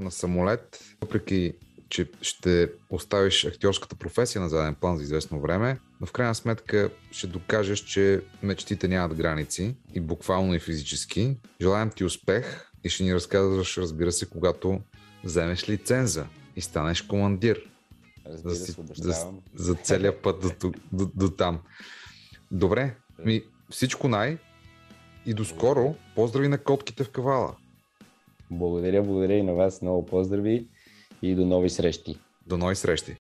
на 0.00 0.10
самолет, 0.10 0.80
въпреки 1.00 1.54
че 1.88 2.10
ще 2.22 2.72
оставиш 2.90 3.44
актьорската 3.44 3.96
професия 3.96 4.42
на 4.42 4.48
заден 4.48 4.74
план 4.74 4.96
за 4.96 5.02
известно 5.02 5.40
време, 5.40 5.78
но 6.00 6.06
в 6.06 6.12
крайна 6.12 6.34
сметка 6.34 6.90
ще 7.10 7.26
докажеш, 7.26 7.80
че 7.80 8.22
мечтите 8.42 8.88
нямат 8.88 9.16
граници 9.16 9.76
и 9.94 10.00
буквално 10.00 10.54
и 10.54 10.60
физически. 10.60 11.36
Желаем 11.60 11.90
ти 11.90 12.04
успех 12.04 12.70
и 12.84 12.88
ще 12.88 13.04
ни 13.04 13.14
разказваш, 13.14 13.78
разбира 13.78 14.12
се, 14.12 14.30
когато 14.30 14.80
вземеш 15.24 15.68
лиценза 15.68 16.26
и 16.56 16.60
станеш 16.60 17.02
командир. 17.02 17.70
Разбира 18.26 18.54
за, 18.54 18.66
се, 18.66 18.74
за, 18.94 19.26
за 19.54 19.74
целият 19.74 20.22
път 20.22 20.40
до, 20.40 20.72
до, 20.92 21.10
до 21.14 21.30
там. 21.30 21.60
Добре, 22.50 22.96
ми, 23.24 23.42
всичко 23.70 24.08
най 24.08 24.38
и 25.26 25.34
до 25.34 25.44
скоро. 25.44 25.94
Поздрави 26.14 26.48
на 26.48 26.58
котките 26.58 27.04
в 27.04 27.10
кавала. 27.10 27.56
Благодаря, 28.50 29.02
благодаря 29.02 29.38
и 29.38 29.42
на 29.42 29.54
вас. 29.54 29.80
Много 29.80 30.06
поздрави 30.06 30.68
и 31.22 31.34
до 31.34 31.46
нови 31.46 31.68
срещи. 31.68 32.18
До 32.46 32.56
нови 32.56 32.74
срещи. 32.74 33.18